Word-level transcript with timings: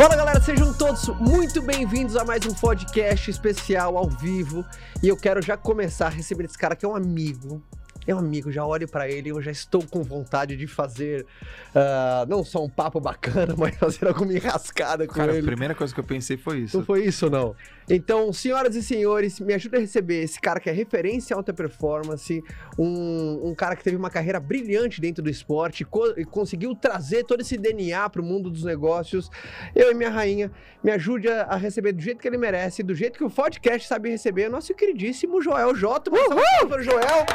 Fala 0.00 0.16
galera, 0.16 0.40
sejam 0.40 0.72
todos 0.72 1.08
muito 1.08 1.60
bem-vindos 1.60 2.16
a 2.16 2.24
mais 2.24 2.46
um 2.46 2.54
podcast 2.54 3.30
especial 3.30 3.98
ao 3.98 4.08
vivo. 4.08 4.64
E 5.02 5.08
eu 5.08 5.14
quero 5.14 5.42
já 5.42 5.58
começar 5.58 6.08
recebendo 6.08 6.46
esse 6.46 6.56
cara 6.56 6.74
que 6.74 6.86
é 6.86 6.88
um 6.88 6.96
amigo. 6.96 7.62
É 8.06 8.14
um 8.14 8.18
amigo, 8.18 8.50
já 8.50 8.64
olho 8.64 8.88
pra 8.88 9.10
ele, 9.10 9.30
eu 9.30 9.42
já 9.42 9.50
estou 9.50 9.84
com 9.86 10.02
vontade 10.02 10.56
de 10.56 10.66
fazer 10.66 11.26
ah, 11.74 12.24
não 12.26 12.42
só 12.42 12.64
um 12.64 12.68
papo 12.68 12.98
bacana, 12.98 13.54
mas 13.58 13.76
fazer 13.76 14.08
alguma 14.08 14.32
enrascada 14.32 15.06
com 15.06 15.12
Cara, 15.12 15.32
a 15.32 15.36
ele. 15.36 15.46
primeira 15.46 15.74
coisa 15.74 15.92
que 15.92 16.00
eu 16.00 16.04
pensei 16.04 16.38
foi 16.38 16.60
isso. 16.60 16.78
Não 16.78 16.84
foi 16.86 17.04
isso, 17.04 17.28
não. 17.28 17.54
Então, 17.92 18.32
senhoras 18.32 18.76
e 18.76 18.82
senhores, 18.84 19.40
me 19.40 19.52
ajuda 19.52 19.76
a 19.76 19.80
receber 19.80 20.22
esse 20.22 20.40
cara 20.40 20.60
que 20.60 20.70
é 20.70 20.72
referência 20.72 21.34
em 21.34 21.36
alta 21.36 21.52
performance, 21.52 22.40
um, 22.78 23.48
um 23.50 23.54
cara 23.54 23.74
que 23.74 23.82
teve 23.82 23.96
uma 23.96 24.08
carreira 24.08 24.38
brilhante 24.38 25.00
dentro 25.00 25.22
do 25.24 25.28
esporte 25.28 25.84
co- 25.84 26.14
e 26.16 26.24
conseguiu 26.24 26.72
trazer 26.76 27.24
todo 27.24 27.40
esse 27.40 27.58
DNA 27.58 28.08
pro 28.08 28.22
mundo 28.22 28.48
dos 28.48 28.62
negócios. 28.62 29.28
Eu 29.74 29.90
e 29.90 29.94
minha 29.94 30.08
rainha, 30.10 30.52
me 30.84 30.92
ajude 30.92 31.26
a, 31.28 31.42
a 31.42 31.56
receber 31.56 31.92
do 31.92 32.00
jeito 32.00 32.20
que 32.20 32.28
ele 32.28 32.38
merece, 32.38 32.82
do 32.84 32.94
jeito 32.94 33.18
que 33.18 33.24
o 33.24 33.30
podcast 33.30 33.88
sabe 33.88 34.08
receber, 34.08 34.46
o 34.48 34.52
nosso 34.52 34.72
queridíssimo 34.72 35.42
Joel 35.42 35.74
J. 35.74 36.10
Uhul! 36.10 36.68
Para 36.68 36.82
Joel! 36.82 37.26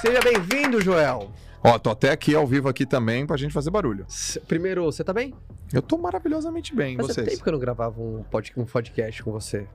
Seja 0.00 0.20
bem-vindo, 0.20 0.80
Joel. 0.80 1.30
Ó, 1.66 1.78
tô 1.78 1.88
até 1.88 2.10
aqui 2.10 2.34
ao 2.34 2.46
vivo 2.46 2.68
aqui 2.68 2.84
também 2.84 3.26
pra 3.26 3.38
gente 3.38 3.52
fazer 3.52 3.70
barulho. 3.70 4.04
S- 4.06 4.38
Primeiro, 4.40 4.84
você 4.84 5.02
tá 5.02 5.14
bem? 5.14 5.32
Eu 5.72 5.80
tô 5.80 5.96
maravilhosamente 5.96 6.74
bem, 6.74 6.94
Faz 6.96 7.08
vocês. 7.08 7.26
tempo 7.26 7.42
que 7.42 7.48
eu 7.48 7.52
não 7.54 7.58
gravava 7.58 7.98
um, 8.00 8.22
pod- 8.22 8.52
um 8.54 8.66
podcast 8.66 9.22
com 9.22 9.32
você. 9.32 9.66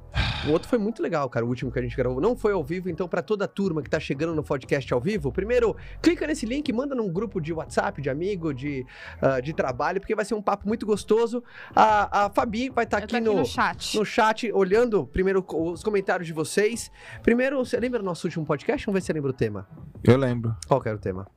O 0.47 0.51
outro 0.51 0.69
foi 0.69 0.77
muito 0.77 1.01
legal, 1.01 1.27
cara. 1.29 1.43
O 1.43 1.49
último 1.49 1.71
que 1.71 1.79
a 1.79 1.81
gente 1.81 1.97
gravou 1.97 2.21
não 2.21 2.35
foi 2.37 2.53
ao 2.53 2.63
vivo, 2.63 2.89
então 2.91 3.07
pra 3.07 3.23
toda 3.23 3.45
a 3.45 3.47
turma 3.47 3.81
que 3.81 3.89
tá 3.89 3.99
chegando 3.99 4.35
no 4.35 4.43
podcast 4.43 4.93
ao 4.93 5.01
vivo, 5.01 5.31
primeiro 5.31 5.75
clica 5.99 6.27
nesse 6.27 6.45
link, 6.45 6.71
manda 6.71 6.93
num 6.93 7.11
grupo 7.11 7.41
de 7.41 7.51
WhatsApp, 7.51 7.99
de 8.03 8.09
amigo, 8.09 8.53
de, 8.53 8.85
ah, 9.19 9.39
de 9.41 9.51
trabalho, 9.51 9.99
porque 9.99 10.13
vai 10.15 10.23
ser 10.23 10.35
um 10.35 10.41
papo 10.43 10.67
muito 10.67 10.85
gostoso. 10.85 11.43
A, 11.75 12.25
a 12.25 12.29
Fabi 12.29 12.69
vai 12.69 12.83
estar 12.83 12.99
Eu 12.99 13.03
aqui, 13.05 13.15
aqui 13.15 13.25
no, 13.25 13.33
no 13.37 13.45
chat. 13.45 13.97
no 13.97 14.05
chat 14.05 14.51
olhando 14.53 15.07
primeiro 15.07 15.43
os 15.49 15.83
comentários 15.83 16.27
de 16.27 16.33
vocês. 16.33 16.91
Primeiro, 17.23 17.57
você 17.65 17.79
lembra 17.79 17.97
do 17.99 18.05
nosso 18.05 18.27
último 18.27 18.45
podcast? 18.45 18.85
Vamos 18.85 18.97
ver 18.99 19.01
se 19.01 19.07
você 19.07 19.13
lembra 19.13 19.31
o 19.31 19.33
tema. 19.33 19.67
Eu 20.03 20.17
lembro. 20.17 20.55
Qual 20.67 20.79
que 20.79 20.87
era 20.87 20.95
o 20.97 21.01
tema? 21.01 21.27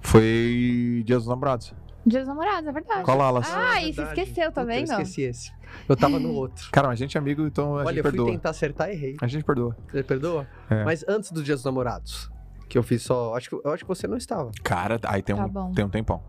Foi 0.00 1.02
Dia 1.04 1.16
dos 1.16 1.26
Namorados. 1.26 1.74
Dia 2.06 2.20
dos 2.20 2.28
namorados, 2.28 2.66
é 2.66 2.72
verdade. 2.72 3.04
Com 3.04 3.10
a 3.10 3.14
Lala. 3.14 3.42
Ah, 3.44 3.72
Ah, 3.74 3.82
e 3.82 3.92
você 3.92 4.02
verdade. 4.02 4.20
esqueceu, 4.20 4.50
tá 4.50 4.62
Puta, 4.62 4.74
Eu 4.74 4.82
esqueci 4.84 5.20
esse. 5.22 5.52
Eu 5.86 5.94
tava 5.96 6.18
no 6.18 6.32
outro. 6.32 6.68
Cara, 6.72 6.88
mas 6.88 6.98
a 6.98 7.02
gente 7.04 7.16
é 7.16 7.20
amigo, 7.20 7.42
então 7.46 7.76
a 7.76 7.80
Olha, 7.80 7.88
gente 7.88 7.98
eu 7.98 8.02
fui 8.04 8.10
perdoa. 8.12 8.30
tentar 8.30 8.50
acertar 8.50 8.88
e 8.88 8.92
errei. 8.92 9.16
A 9.20 9.26
gente 9.26 9.44
perdoa. 9.44 9.76
Você 9.86 10.02
perdoa? 10.02 10.46
É. 10.70 10.82
Mas 10.82 11.04
antes 11.06 11.30
do 11.30 11.42
Dia 11.42 11.54
dos 11.54 11.64
Namorados, 11.64 12.30
que 12.70 12.78
eu 12.78 12.82
fiz 12.82 13.02
só. 13.02 13.36
Acho 13.36 13.50
que, 13.50 13.54
eu 13.54 13.70
acho 13.70 13.84
que 13.84 13.88
você 13.88 14.06
não 14.08 14.16
estava. 14.16 14.50
Cara, 14.64 14.98
aí 15.04 15.22
tem 15.22 15.36
Tá 15.36 15.44
um, 15.44 15.72
tem 15.74 15.84
um 15.84 15.90
tempão. 15.90 16.22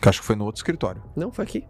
Que 0.00 0.08
eu 0.08 0.10
acho 0.10 0.20
que 0.20 0.26
foi 0.26 0.36
no 0.36 0.46
outro 0.46 0.58
escritório. 0.60 1.02
Não, 1.14 1.30
foi 1.30 1.44
aqui. 1.44 1.66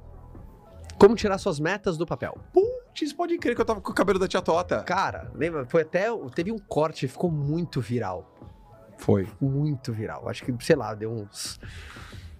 Como 0.96 1.16
tirar 1.16 1.36
suas 1.38 1.58
metas 1.58 1.96
do 1.98 2.06
papel. 2.06 2.38
Putz, 2.52 3.12
pode 3.12 3.36
crer 3.38 3.56
que 3.56 3.60
eu 3.60 3.64
tava 3.64 3.80
com 3.80 3.90
o 3.90 3.94
cabelo 3.94 4.18
da 4.20 4.28
tia 4.28 4.40
Tota. 4.40 4.84
Cara, 4.84 5.32
lembra? 5.34 5.66
Foi 5.66 5.82
até. 5.82 6.06
Teve 6.34 6.52
um 6.52 6.58
corte, 6.58 7.08
ficou 7.08 7.30
muito 7.30 7.80
viral. 7.80 8.30
Foi. 9.00 9.26
Muito 9.40 9.92
viral. 9.92 10.28
Acho 10.28 10.44
que, 10.44 10.54
sei 10.64 10.76
lá, 10.76 10.94
deu 10.94 11.10
uns. 11.10 11.58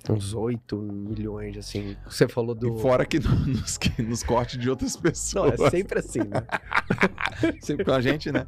Uns 0.09 0.33
8 0.33 0.77
milhões, 0.79 1.59
assim. 1.59 1.95
Você 2.07 2.27
falou 2.27 2.55
do. 2.55 2.79
E 2.79 2.81
fora 2.81 3.05
que 3.05 3.19
no- 3.21 3.29
nos, 3.47 3.77
que 3.77 4.03
nos 4.03 4.23
cortes 4.23 4.59
de 4.59 4.69
outras 4.71 4.95
Não, 4.97 5.03
pessoas. 5.03 5.61
é 5.61 5.71
sempre 5.71 5.99
assim, 5.99 6.21
né? 6.21 6.43
sempre 7.61 7.85
com 7.85 7.93
a 7.93 8.01
gente, 8.01 8.33
né? 8.33 8.47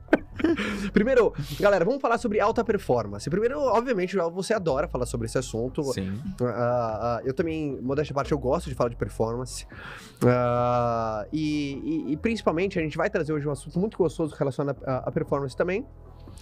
Primeiro, 0.94 1.32
galera, 1.60 1.84
vamos 1.84 2.00
falar 2.00 2.16
sobre 2.16 2.40
alta 2.40 2.64
performance. 2.64 3.28
Primeiro, 3.28 3.60
obviamente, 3.60 4.16
você 4.32 4.54
adora 4.54 4.88
falar 4.88 5.04
sobre 5.04 5.26
esse 5.26 5.36
assunto. 5.36 5.82
Sim. 5.92 6.18
Ah, 6.42 7.18
ah, 7.18 7.20
eu 7.22 7.34
também, 7.34 7.78
modéstia 7.82 8.12
à 8.12 8.16
parte, 8.16 8.32
eu 8.32 8.38
gosto 8.38 8.70
de 8.70 8.74
falar 8.74 8.88
de 8.88 8.96
performance. 8.96 9.66
Ah, 10.26 11.26
e, 11.32 12.06
e- 12.08 12.12
e 12.12 12.16
principalmente, 12.16 12.78
a 12.78 12.82
gente 12.82 12.96
vai 12.96 13.10
trazer 13.10 13.32
hoje 13.32 13.46
um 13.46 13.52
assunto 13.52 13.78
muito 13.78 13.96
gostoso 13.98 14.34
relacionado 14.34 14.78
à 14.86 15.12
performance 15.12 15.54
também. 15.56 15.86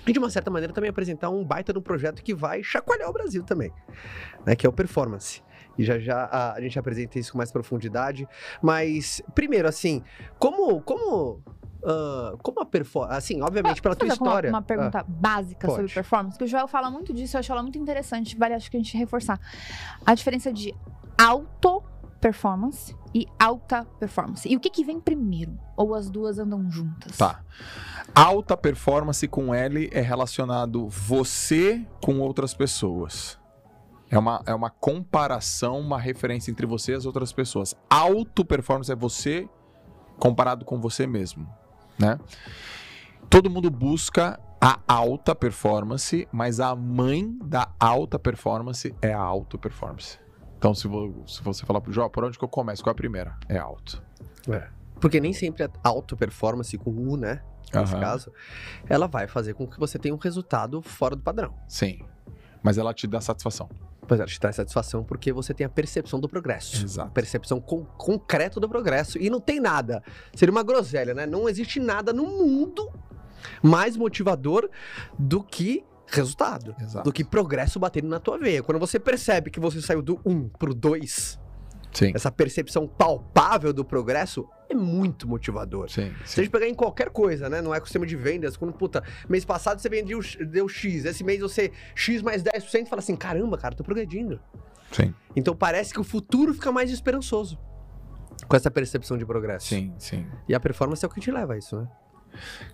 E 0.06 0.12
de 0.12 0.18
uma 0.18 0.30
certa 0.30 0.50
maneira 0.50 0.72
também 0.72 0.90
apresentar 0.90 1.30
um 1.30 1.44
baita 1.44 1.72
de 1.72 1.78
um 1.78 1.82
projeto 1.82 2.22
que 2.22 2.34
vai 2.34 2.62
chacoalhar 2.62 3.08
o 3.08 3.12
Brasil 3.12 3.42
também, 3.42 3.72
né? 4.46 4.56
Que 4.56 4.66
é 4.66 4.68
o 4.68 4.72
Performance. 4.72 5.42
E 5.78 5.84
já 5.84 5.98
já 5.98 6.24
a, 6.24 6.54
a 6.54 6.60
gente 6.60 6.78
apresenta 6.78 7.18
isso 7.18 7.32
com 7.32 7.38
mais 7.38 7.52
profundidade. 7.52 8.26
Mas, 8.62 9.22
primeiro, 9.34 9.68
assim, 9.68 10.02
como. 10.38 10.80
como 10.80 11.42
ah, 11.84 12.36
como 12.42 12.60
a 12.60 12.66
performance. 12.66 13.16
Assim, 13.16 13.42
obviamente, 13.42 13.80
pela 13.80 13.96
tua 13.96 14.08
história. 14.08 14.50
Uma, 14.50 14.58
uma 14.58 14.62
pergunta 14.62 15.04
básica 15.06 15.66
pode. 15.66 15.78
sobre 15.78 15.94
performance, 15.94 16.38
que 16.38 16.44
o 16.44 16.46
Joel 16.46 16.68
fala 16.68 16.90
muito 16.90 17.12
disso, 17.12 17.36
eu 17.36 17.40
acho 17.40 17.52
ela 17.52 17.62
muito 17.62 17.78
interessante, 17.78 18.36
vale 18.36 18.54
acho 18.54 18.70
que 18.70 18.76
a 18.76 18.80
gente 18.80 18.96
reforçar. 18.96 19.40
A 20.04 20.14
diferença 20.14 20.52
de 20.52 20.74
auto 21.18 21.82
performance 22.20 22.94
e 23.14 23.26
alta 23.38 23.84
performance. 23.98 24.48
E 24.48 24.56
o 24.56 24.60
que 24.60 24.70
que 24.70 24.84
vem 24.84 25.00
primeiro? 25.00 25.58
Ou 25.76 25.94
as 25.94 26.10
duas 26.10 26.38
andam 26.38 26.70
juntas? 26.70 27.16
Tá. 27.16 27.40
Alta 28.14 28.56
performance 28.56 29.26
com 29.26 29.54
L 29.54 29.88
é 29.92 30.00
relacionado 30.00 30.88
você 30.88 31.86
com 32.02 32.20
outras 32.20 32.54
pessoas. 32.54 33.38
É 34.10 34.18
uma, 34.18 34.42
é 34.44 34.54
uma 34.54 34.70
comparação, 34.70 35.78
uma 35.78 35.98
referência 35.98 36.50
entre 36.50 36.66
você 36.66 36.92
e 36.92 36.94
as 36.96 37.06
outras 37.06 37.32
pessoas. 37.32 37.74
Auto 37.88 38.44
performance 38.44 38.90
é 38.90 38.96
você 38.96 39.48
comparado 40.18 40.64
com 40.64 40.80
você 40.80 41.06
mesmo, 41.06 41.48
né? 41.98 42.18
Todo 43.28 43.48
mundo 43.48 43.70
busca 43.70 44.38
a 44.60 44.78
alta 44.86 45.34
performance, 45.34 46.28
mas 46.32 46.60
a 46.60 46.74
mãe 46.74 47.38
da 47.44 47.72
alta 47.78 48.18
performance 48.18 48.94
é 49.00 49.12
a 49.12 49.20
auto 49.20 49.56
performance. 49.56 50.18
Então, 50.60 50.74
se, 50.74 50.86
se 51.26 51.42
você 51.42 51.64
falar 51.64 51.80
pro 51.80 51.90
João, 51.90 52.10
por 52.10 52.22
onde 52.22 52.38
que 52.38 52.44
eu 52.44 52.48
começo? 52.48 52.82
Qual 52.82 52.90
é 52.90 52.92
a 52.92 52.94
primeira? 52.94 53.34
É 53.48 53.56
alto. 53.56 54.02
Porque 55.00 55.18
nem 55.18 55.32
sempre 55.32 55.64
a 55.64 55.70
alta 55.82 56.14
performance 56.14 56.76
com 56.76 56.90
U, 56.90 57.16
né? 57.16 57.40
Nesse 57.72 57.94
Aham. 57.94 58.00
caso, 58.00 58.32
ela 58.86 59.06
vai 59.06 59.26
fazer 59.26 59.54
com 59.54 59.66
que 59.66 59.80
você 59.80 59.98
tenha 59.98 60.14
um 60.14 60.18
resultado 60.18 60.82
fora 60.82 61.16
do 61.16 61.22
padrão. 61.22 61.54
Sim. 61.66 62.00
Mas 62.62 62.76
ela 62.76 62.92
te 62.92 63.06
dá 63.06 63.22
satisfação. 63.22 63.70
Pois 64.06 64.20
ela 64.20 64.28
te 64.28 64.38
traz 64.38 64.56
satisfação 64.56 65.02
porque 65.02 65.32
você 65.32 65.54
tem 65.54 65.64
a 65.64 65.70
percepção 65.70 66.20
do 66.20 66.28
progresso. 66.28 66.84
Exato. 66.84 67.08
A 67.08 67.10
percepção 67.10 67.58
con 67.58 67.86
concreta 67.96 68.60
do 68.60 68.68
progresso. 68.68 69.16
E 69.16 69.30
não 69.30 69.40
tem 69.40 69.60
nada. 69.60 70.02
Seria 70.34 70.52
uma 70.52 70.62
groselha, 70.62 71.14
né? 71.14 71.24
Não 71.24 71.48
existe 71.48 71.80
nada 71.80 72.12
no 72.12 72.26
mundo 72.26 72.92
mais 73.62 73.96
motivador 73.96 74.68
do 75.18 75.42
que 75.42 75.82
resultado. 76.10 76.74
Exato. 76.80 77.04
Do 77.04 77.12
que 77.12 77.24
progresso 77.24 77.78
batendo 77.78 78.08
na 78.08 78.18
tua 78.18 78.38
veia. 78.38 78.62
Quando 78.62 78.78
você 78.78 78.98
percebe 78.98 79.50
que 79.50 79.60
você 79.60 79.80
saiu 79.80 80.02
do 80.02 80.20
1 80.24 80.48
pro 80.50 80.74
2, 80.74 81.38
Sim. 81.92 82.12
essa 82.14 82.30
percepção 82.30 82.86
palpável 82.86 83.72
do 83.72 83.84
progresso 83.84 84.48
é 84.68 84.74
muito 84.74 85.26
motivador. 85.28 85.90
Sim, 85.90 86.12
Se 86.24 86.40
a 86.40 86.44
gente 86.44 86.52
pegar 86.52 86.68
em 86.68 86.74
qualquer 86.74 87.10
coisa, 87.10 87.48
né? 87.48 87.60
No 87.60 87.74
ecossistema 87.74 88.06
de 88.06 88.16
vendas, 88.16 88.56
quando, 88.56 88.72
puta, 88.72 89.02
mês 89.28 89.44
passado 89.44 89.80
você 89.80 89.88
vendeu, 89.88 90.20
deu 90.48 90.68
X, 90.68 91.04
esse 91.04 91.24
mês 91.24 91.40
você 91.40 91.72
X 91.94 92.22
mais 92.22 92.42
10%, 92.42 92.86
fala 92.86 93.00
assim, 93.00 93.16
caramba, 93.16 93.58
cara, 93.58 93.74
tô 93.74 93.82
progredindo. 93.82 94.40
Sim, 94.92 95.14
Então 95.36 95.54
parece 95.54 95.92
que 95.92 96.00
o 96.00 96.04
futuro 96.04 96.52
fica 96.54 96.72
mais 96.72 96.90
esperançoso 96.90 97.58
com 98.48 98.56
essa 98.56 98.70
percepção 98.70 99.16
de 99.18 99.24
progresso. 99.26 99.68
sim, 99.68 99.92
sim. 99.98 100.26
E 100.48 100.54
a 100.54 100.58
performance 100.60 101.04
é 101.04 101.08
o 101.08 101.10
que 101.10 101.20
te 101.20 101.30
leva 101.30 101.54
a 101.54 101.58
isso, 101.58 101.76
né? 101.76 101.88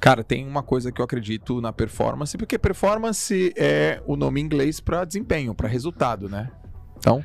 Cara, 0.01 0.23
tem 0.23 0.47
uma 0.47 0.63
coisa 0.63 0.93
que 0.93 1.01
eu 1.01 1.05
acredito 1.05 1.61
na 1.61 1.73
performance, 1.73 2.37
porque 2.37 2.59
performance 2.59 3.53
é 3.57 4.03
o 4.07 4.17
nome 4.17 4.41
em 4.41 4.45
inglês 4.45 4.81
para 4.81 5.05
desempenho, 5.05 5.55
para 5.55 5.69
resultado, 5.69 6.29
né? 6.29 6.51
Então, 6.99 7.25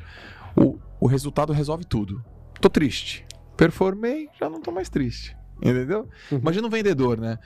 o, 0.56 0.78
o 1.00 1.06
resultado 1.06 1.52
resolve 1.52 1.84
tudo. 1.84 2.24
Tô 2.60 2.68
triste. 2.68 3.26
Performei, 3.56 4.28
já 4.38 4.48
não 4.48 4.60
tô 4.60 4.70
mais 4.70 4.88
triste. 4.88 5.36
Entendeu? 5.62 6.08
Uhum. 6.30 6.38
Imagina 6.38 6.66
um 6.66 6.70
vendedor, 6.70 7.18
né? 7.18 7.38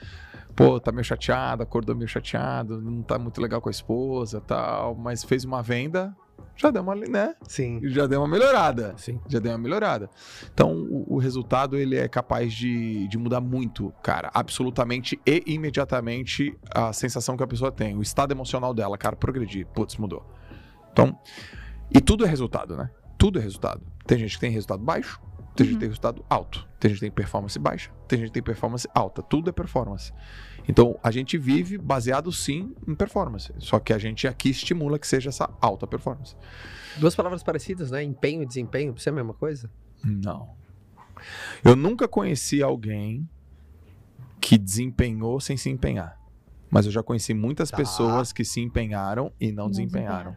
Pô, 0.55 0.79
tá 0.79 0.91
meio 0.91 1.03
chateado, 1.03 1.61
acordou 1.61 1.95
meio 1.95 2.07
chateado, 2.07 2.81
não 2.81 3.03
tá 3.03 3.19
muito 3.19 3.39
legal 3.39 3.61
com 3.61 3.69
a 3.69 3.71
esposa 3.71 4.41
tal, 4.41 4.95
mas 4.95 5.23
fez 5.23 5.45
uma 5.45 5.61
venda, 5.61 6.15
já 6.55 6.71
deu 6.71 6.81
uma, 6.81 6.95
né? 6.95 7.35
Sim. 7.47 7.79
Já 7.83 8.07
deu 8.07 8.19
uma 8.21 8.27
melhorada. 8.27 8.93
Sim. 8.97 9.19
já 9.27 9.39
deu 9.39 9.51
uma 9.51 9.57
melhorada. 9.57 10.09
Então, 10.53 10.73
o, 10.73 11.15
o 11.15 11.17
resultado 11.19 11.77
ele 11.77 11.95
é 11.95 12.07
capaz 12.07 12.51
de, 12.53 13.07
de 13.07 13.17
mudar 13.17 13.39
muito, 13.41 13.93
cara, 14.01 14.31
absolutamente 14.33 15.19
e 15.25 15.43
imediatamente 15.45 16.57
a 16.73 16.91
sensação 16.93 17.37
que 17.37 17.43
a 17.43 17.47
pessoa 17.47 17.71
tem, 17.71 17.95
o 17.95 18.01
estado 18.01 18.31
emocional 18.31 18.73
dela, 18.73 18.97
cara, 18.97 19.15
progredir, 19.15 19.65
putz, 19.67 19.97
mudou. 19.97 20.25
Então, 20.91 21.17
e 21.93 22.01
tudo 22.01 22.25
é 22.25 22.27
resultado, 22.27 22.75
né? 22.75 22.89
Tudo 23.17 23.39
é 23.39 23.41
resultado. 23.41 23.81
Tem 24.05 24.17
gente 24.17 24.33
que 24.35 24.39
tem 24.39 24.51
resultado 24.51 24.83
baixo, 24.83 25.21
tem 25.55 25.65
gente 25.65 25.69
que 25.69 25.73
Uhum. 25.75 25.79
tem 25.79 25.89
resultado 25.89 26.25
alto, 26.29 26.67
tem 26.79 26.89
gente 26.89 26.99
que 26.99 27.05
tem 27.05 27.11
performance 27.11 27.57
baixa, 27.59 27.91
tem 28.07 28.19
gente 28.19 28.27
que 28.29 28.33
tem 28.33 28.43
performance 28.43 28.87
alta, 28.93 29.21
tudo 29.21 29.49
é 29.49 29.53
performance. 29.53 30.11
Então, 30.67 30.99
a 31.01 31.11
gente 31.11 31.37
vive 31.37 31.77
baseado 31.77 32.31
sim 32.31 32.75
em 32.87 32.93
performance, 32.93 33.53
só 33.59 33.79
que 33.79 33.93
a 33.93 33.97
gente 33.97 34.27
aqui 34.27 34.49
estimula 34.49 34.99
que 34.99 35.07
seja 35.07 35.29
essa 35.29 35.49
alta 35.61 35.87
performance. 35.87 36.35
Duas 36.97 37.15
palavras 37.15 37.41
parecidas, 37.43 37.91
né? 37.91 38.03
Empenho 38.03 38.43
e 38.43 38.45
desempenho, 38.45 38.93
pra 38.93 39.01
você 39.01 39.09
é 39.09 39.11
a 39.11 39.15
mesma 39.15 39.33
coisa? 39.33 39.69
Não. 40.03 40.49
Eu 41.63 41.75
nunca 41.75 42.07
conheci 42.07 42.61
alguém 42.61 43.27
que 44.41 44.57
desempenhou 44.57 45.39
sem 45.39 45.55
se 45.57 45.69
empenhar. 45.69 46.19
Mas 46.69 46.85
eu 46.85 46.91
já 46.91 47.01
conheci 47.01 47.33
muitas 47.33 47.69
Tá. 47.71 47.77
pessoas 47.77 48.33
que 48.33 48.43
se 48.43 48.59
empenharam 48.59 49.31
e 49.39 49.51
não, 49.51 49.65
Não 49.65 49.71
desempenharam. 49.71 50.35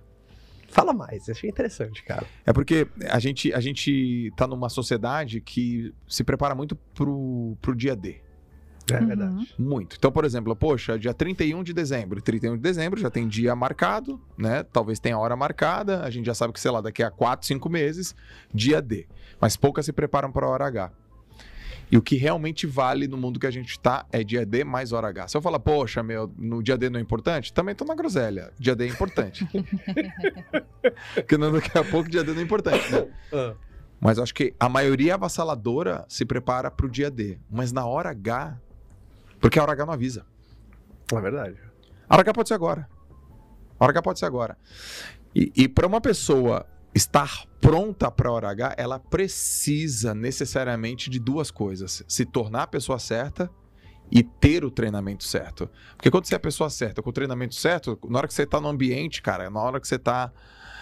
Fala 0.69 0.93
mais, 0.93 1.29
achei 1.29 1.51
interessante, 1.51 2.05
cara. 2.05 2.25
É 2.47 2.53
porque 2.53 2.87
a 3.11 3.19
gente, 3.19 3.53
a 3.53 3.59
gente 3.59 4.33
tá 4.37 4.47
numa 4.47 4.69
sociedade 4.69 5.41
que 5.41 5.93
se 6.07 6.23
prepara 6.23 6.55
muito 6.55 6.77
pro, 6.77 7.57
pro 7.61 7.75
dia 7.75 7.97
D. 7.97 8.21
É 8.97 9.01
Uhum. 9.01 9.07
verdade. 9.07 9.55
Muito. 9.59 9.97
Então, 9.99 10.11
por 10.13 10.25
exemplo, 10.25 10.55
poxa, 10.57 10.99
dia 10.99 11.13
31 11.15 11.63
de 11.63 11.73
dezembro. 11.73 12.21
31 12.21 12.57
de 12.57 12.63
dezembro 12.63 12.99
já 13.01 13.11
tem 13.11 13.27
dia 13.29 13.55
marcado, 13.55 14.21
né? 14.37 14.63
Talvez 14.63 14.99
tenha 14.99 15.19
hora 15.19 15.37
marcada. 15.37 16.03
A 16.03 16.11
gente 16.11 16.27
já 16.27 16.35
sabe 16.35 16.53
que, 16.53 16.61
sei 16.61 16.71
lá, 16.71 16.81
daqui 16.81 17.03
a 17.03 17.11
4, 17.11 17.47
5 17.47 17.69
meses, 17.69 18.15
dia 18.53 18.81
D. 18.81 19.07
Mas 19.41 19.57
poucas 19.57 19.85
se 19.87 19.93
preparam 19.93 20.31
para 20.33 20.47
a 20.47 20.49
hora 20.51 20.67
H. 20.67 20.91
E 21.93 21.97
o 21.97 22.03
que 22.03 22.15
realmente 22.15 22.69
vale 22.69 23.09
no 23.09 23.17
mundo 23.17 23.41
que 23.41 23.47
a 23.49 23.51
gente 23.51 23.77
tá 23.81 24.07
é 24.13 24.23
dia 24.23 24.47
D 24.47 24.63
mais 24.63 24.93
hora 24.93 25.09
H. 25.09 25.27
Se 25.29 25.37
eu 25.37 25.43
falar, 25.43 25.59
poxa, 25.59 26.05
meu, 26.05 26.33
no 26.39 26.63
dia 26.63 26.79
D 26.79 26.89
não 26.89 27.01
é 27.01 27.03
importante, 27.03 27.53
também 27.53 27.75
tô 27.75 27.85
na 27.85 27.97
groselha. 27.97 28.53
Dia 28.61 28.77
D 28.77 28.85
é 28.85 28.89
importante. 28.89 29.45
Porque 31.15 31.37
não, 31.37 31.53
daqui 31.53 31.77
a 31.77 31.85
pouco 31.85 32.09
dia 32.09 32.23
D 32.23 32.33
não 32.33 32.41
é 32.41 32.45
importante, 32.45 32.91
né? 32.93 33.07
Ah. 33.33 33.55
Mas 34.01 34.19
acho 34.19 34.33
que 34.35 34.55
a 34.59 34.69
maioria 34.69 35.15
avassaladora 35.15 36.05
se 36.09 36.25
prepara 36.25 36.71
pro 36.71 36.89
dia 36.89 37.11
D. 37.11 37.39
Mas 37.51 37.73
na 37.73 37.85
hora 37.85 38.11
H. 38.11 38.57
Porque 39.41 39.59
a 39.59 39.63
hora 39.63 39.73
H 39.73 39.87
não 39.87 39.95
avisa. 39.95 40.25
É 41.13 41.21
verdade. 41.21 41.57
A 42.09 42.15
hora 42.15 42.23
H 42.23 42.33
pode 42.33 42.49
ser 42.49 42.55
agora. 42.55 42.89
A 43.79 43.85
hora 43.85 43.93
H 43.93 44.03
pode 44.03 44.19
ser 44.19 44.27
agora. 44.27 44.57
E, 45.35 45.53
e 45.57 45.69
para 45.69 45.87
uma 45.87 46.01
pessoa 46.01 46.67
estar 46.95 47.47
pronta 47.61 48.11
para 48.11 48.29
a 48.29 48.33
hora 48.33 48.51
H, 48.51 48.75
ela 48.77 48.99
precisa 48.99 50.15
necessariamente 50.15 51.09
de 51.09 51.19
duas 51.19 51.51
coisas: 51.51 52.05
se 52.07 52.25
tornar 52.25 52.65
a 52.65 52.67
pessoa 52.67 52.99
certa 52.99 53.51
e 54.11 54.23
ter 54.23 54.65
o 54.65 54.71
treinamento 54.71 55.23
certo. 55.25 55.71
Porque 55.97 56.11
quando 56.11 56.27
você 56.27 56.35
é 56.35 56.37
a 56.37 56.41
pessoa 56.41 56.69
certa, 56.69 57.01
com 57.01 57.11
o 57.11 57.13
treinamento 57.13 57.55
certo, 57.55 57.99
na 58.09 58.19
hora 58.19 58.27
que 58.29 58.35
você 58.35 58.45
tá 58.45 58.61
no 58.61 58.69
ambiente, 58.69 59.23
cara, 59.23 59.49
na 59.49 59.61
hora 59.61 59.81
que 59.81 59.87
você 59.87 59.99
tá 59.99 60.33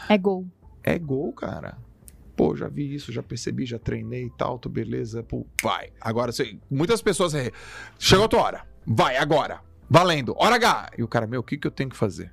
É 0.08 0.16
gol. 0.16 0.46
é 0.82 0.98
gol, 0.98 1.32
cara. 1.34 1.76
Pô, 2.38 2.54
já 2.54 2.68
vi 2.68 2.94
isso, 2.94 3.10
já 3.10 3.20
percebi, 3.20 3.66
já 3.66 3.80
treinei 3.80 4.26
e 4.26 4.30
tal, 4.30 4.60
tô 4.60 4.68
beleza. 4.68 5.24
Pô, 5.24 5.44
vai. 5.60 5.90
Agora, 6.00 6.30
muitas 6.70 7.02
pessoas. 7.02 7.32
Chegou 7.98 8.26
a 8.26 8.28
tua 8.28 8.40
hora. 8.42 8.62
Vai, 8.86 9.16
agora. 9.16 9.60
Valendo. 9.90 10.34
Hora 10.38 10.54
H. 10.54 10.92
E 10.96 11.02
o 11.02 11.08
cara, 11.08 11.26
meu, 11.26 11.40
o 11.40 11.42
que, 11.42 11.58
que 11.58 11.66
eu 11.66 11.70
tenho 11.72 11.90
que 11.90 11.96
fazer? 11.96 12.32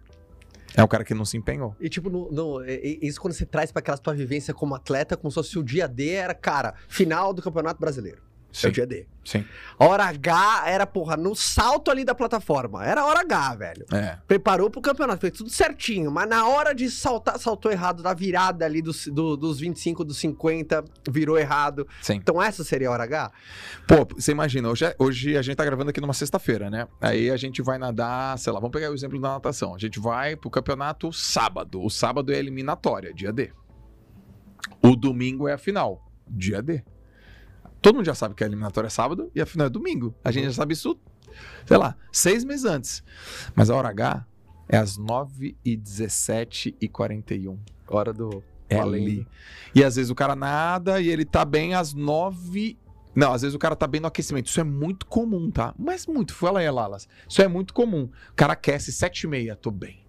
É 0.77 0.83
o 0.83 0.87
cara 0.87 1.03
que 1.03 1.15
não 1.15 1.25
se 1.25 1.37
empenhou. 1.37 1.75
E 1.79 1.89
tipo, 1.89 2.09
no- 2.11 2.29
é- 2.63 2.75
é- 2.75 2.99
isso 3.01 3.19
quando 3.19 3.33
você 3.33 3.47
traz 3.47 3.71
pra 3.71 3.79
aquela 3.79 3.97
tua 3.97 4.13
vivência 4.13 4.53
como 4.53 4.75
atleta, 4.75 5.17
como 5.17 5.31
se 5.31 5.35
fosse 5.35 5.57
o 5.57 5.63
dia 5.63 5.87
D 5.87 6.09
era, 6.11 6.35
cara, 6.35 6.75
final 6.87 7.33
do 7.33 7.41
Campeonato 7.41 7.79
Brasileiro. 7.79 8.21
É 8.55 8.57
Sim, 8.57 8.67
o 8.67 8.71
dia 8.71 8.87
D. 8.87 9.05
sim. 9.25 9.43
A 9.77 9.85
hora 9.85 10.05
H 10.05 10.63
era, 10.67 10.87
porra, 10.87 11.17
no 11.17 11.35
salto 11.35 11.91
ali 11.91 12.05
da 12.05 12.15
plataforma. 12.15 12.85
Era 12.85 13.01
a 13.01 13.05
hora 13.05 13.19
H, 13.19 13.55
velho. 13.55 13.85
É. 13.91 14.17
Preparou 14.25 14.69
pro 14.69 14.79
campeonato, 14.79 15.19
fez 15.19 15.33
tudo 15.33 15.49
certinho. 15.49 16.09
Mas 16.09 16.29
na 16.29 16.47
hora 16.47 16.73
de 16.73 16.89
saltar, 16.89 17.37
saltou 17.37 17.69
errado. 17.69 18.01
Da 18.01 18.13
virada 18.13 18.63
ali 18.63 18.81
dos, 18.81 19.07
do- 19.07 19.35
dos 19.35 19.59
25, 19.59 20.05
dos 20.05 20.17
50, 20.19 20.85
virou 21.09 21.37
errado. 21.37 21.85
Sim. 22.01 22.13
Então 22.13 22.41
essa 22.41 22.63
seria 22.63 22.87
a 22.87 22.91
hora 22.93 23.03
H? 23.03 23.29
Pô, 23.85 24.07
você 24.15 24.31
imagina, 24.31 24.69
hoje, 24.69 24.85
é- 24.85 24.95
hoje 24.97 25.35
a 25.37 25.41
gente 25.41 25.57
tá 25.57 25.65
gravando 25.65 25.89
aqui 25.89 25.99
numa 25.99 26.13
sexta-feira, 26.13 26.69
né? 26.69 26.87
Aí 27.01 27.29
a 27.29 27.35
gente 27.35 27.61
vai 27.61 27.77
nadar, 27.77 28.39
sei 28.39 28.53
lá, 28.53 28.59
vamos 28.61 28.71
pegar 28.71 28.89
o 28.89 28.93
exemplo 28.93 29.19
da 29.19 29.31
natação. 29.31 29.75
A 29.75 29.77
gente 29.77 29.99
vai 29.99 30.37
pro 30.37 30.49
campeonato 30.49 31.11
sábado. 31.11 31.83
O 31.83 31.89
sábado 31.89 32.31
é 32.31 32.37
eliminatória, 32.37 33.13
dia 33.13 33.33
D. 33.33 33.51
O 34.81 34.95
domingo 34.95 35.45
é 35.47 35.53
a 35.53 35.57
final, 35.57 36.01
dia 36.25 36.61
D. 36.61 36.81
Todo 37.85 37.97
mundo 37.97 38.05
já 38.07 38.15
sabe 38.15 38.33
que 38.33 38.43
a 38.43 38.47
eliminatória 38.47 38.87
é 38.87 38.89
sábado 38.89 39.29
e 39.35 39.39
a 39.39 39.45
final 39.45 39.67
é 39.67 39.69
domingo. 39.69 40.15
A 40.23 40.31
gente 40.31 40.45
já 40.45 40.53
sabe 40.53 40.73
isso, 40.73 40.97
sei 41.67 41.77
lá, 41.77 41.95
seis 42.11 42.43
meses 42.43 42.65
antes. 42.65 43.03
Mas 43.53 43.69
a 43.69 43.75
hora 43.75 43.89
H 43.89 44.25
é 44.67 44.75
às 44.75 44.97
9h17 44.97 46.73
e 46.81 46.87
41 46.87 47.59
Hora 47.87 48.11
do. 48.11 48.43
é 48.67 48.77
Valendo. 48.77 49.03
ali. 49.03 49.27
E 49.75 49.83
às 49.83 49.97
vezes 49.97 50.09
o 50.09 50.15
cara 50.15 50.35
nada 50.35 50.99
e 50.99 51.07
ele 51.07 51.23
tá 51.25 51.45
bem 51.45 51.75
às 51.75 51.93
nove. 51.93 52.75
Não, 53.13 53.31
às 53.31 53.43
vezes 53.43 53.53
o 53.53 53.59
cara 53.59 53.75
tá 53.75 53.85
bem 53.85 54.01
no 54.01 54.07
aquecimento. 54.07 54.47
Isso 54.47 54.59
é 54.59 54.63
muito 54.63 55.05
comum, 55.05 55.51
tá? 55.51 55.71
Mas 55.77 56.07
muito. 56.07 56.33
Fala 56.33 56.61
aí, 56.61 56.69
Lalas. 56.71 57.07
Isso 57.29 57.39
é 57.41 57.47
muito 57.47 57.71
comum. 57.71 58.09
O 58.31 58.33
cara 58.35 58.53
aquece 58.53 58.91
sete 58.91 59.21
e 59.25 59.27
meia, 59.27 59.55
tô 59.55 59.69
bem. 59.69 59.99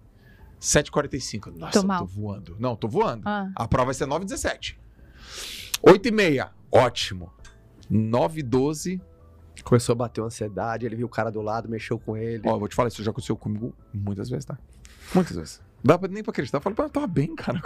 7h45. 0.59 1.55
Nossa, 1.55 1.79
Tô 1.81 1.87
mal. 1.87 1.99
tô 1.99 2.05
voando. 2.07 2.55
Não, 2.59 2.75
tô 2.75 2.87
voando. 2.87 3.21
Ah. 3.25 3.51
A 3.55 3.67
prova 3.67 3.85
vai 3.85 3.93
ser 3.93 4.07
9h17. 4.07 4.75
8 5.83 6.07
e 6.07 6.11
meia, 6.11 6.49
ótimo. 6.71 7.31
9 7.89 8.41
h 8.41 8.49
12 8.49 9.01
Começou 9.63 9.93
a 9.93 9.95
bater 9.95 10.21
uma 10.21 10.27
ansiedade, 10.27 10.85
ele 10.85 10.95
viu 10.95 11.07
o 11.07 11.09
cara 11.09 11.31
do 11.31 11.41
lado, 11.41 11.67
mexeu 11.67 11.99
com 11.99 12.15
ele. 12.15 12.43
Ó, 12.45 12.55
eu 12.55 12.59
vou 12.59 12.67
te 12.67 12.75
falar, 12.75 12.89
isso 12.89 13.03
já 13.03 13.11
aconteceu 13.11 13.35
comigo 13.35 13.73
muitas 13.93 14.29
vezes, 14.29 14.45
tá? 14.45 14.57
Muitas 15.13 15.35
vezes. 15.35 15.61
Dá 15.83 15.97
pra, 15.97 16.07
nem 16.07 16.23
pra 16.23 16.31
acreditar. 16.31 16.57
Eu 16.57 16.61
falo, 16.61 16.75
pô, 16.75 16.83
eu 16.83 16.89
tava 16.89 17.07
bem, 17.07 17.35
cara. 17.35 17.61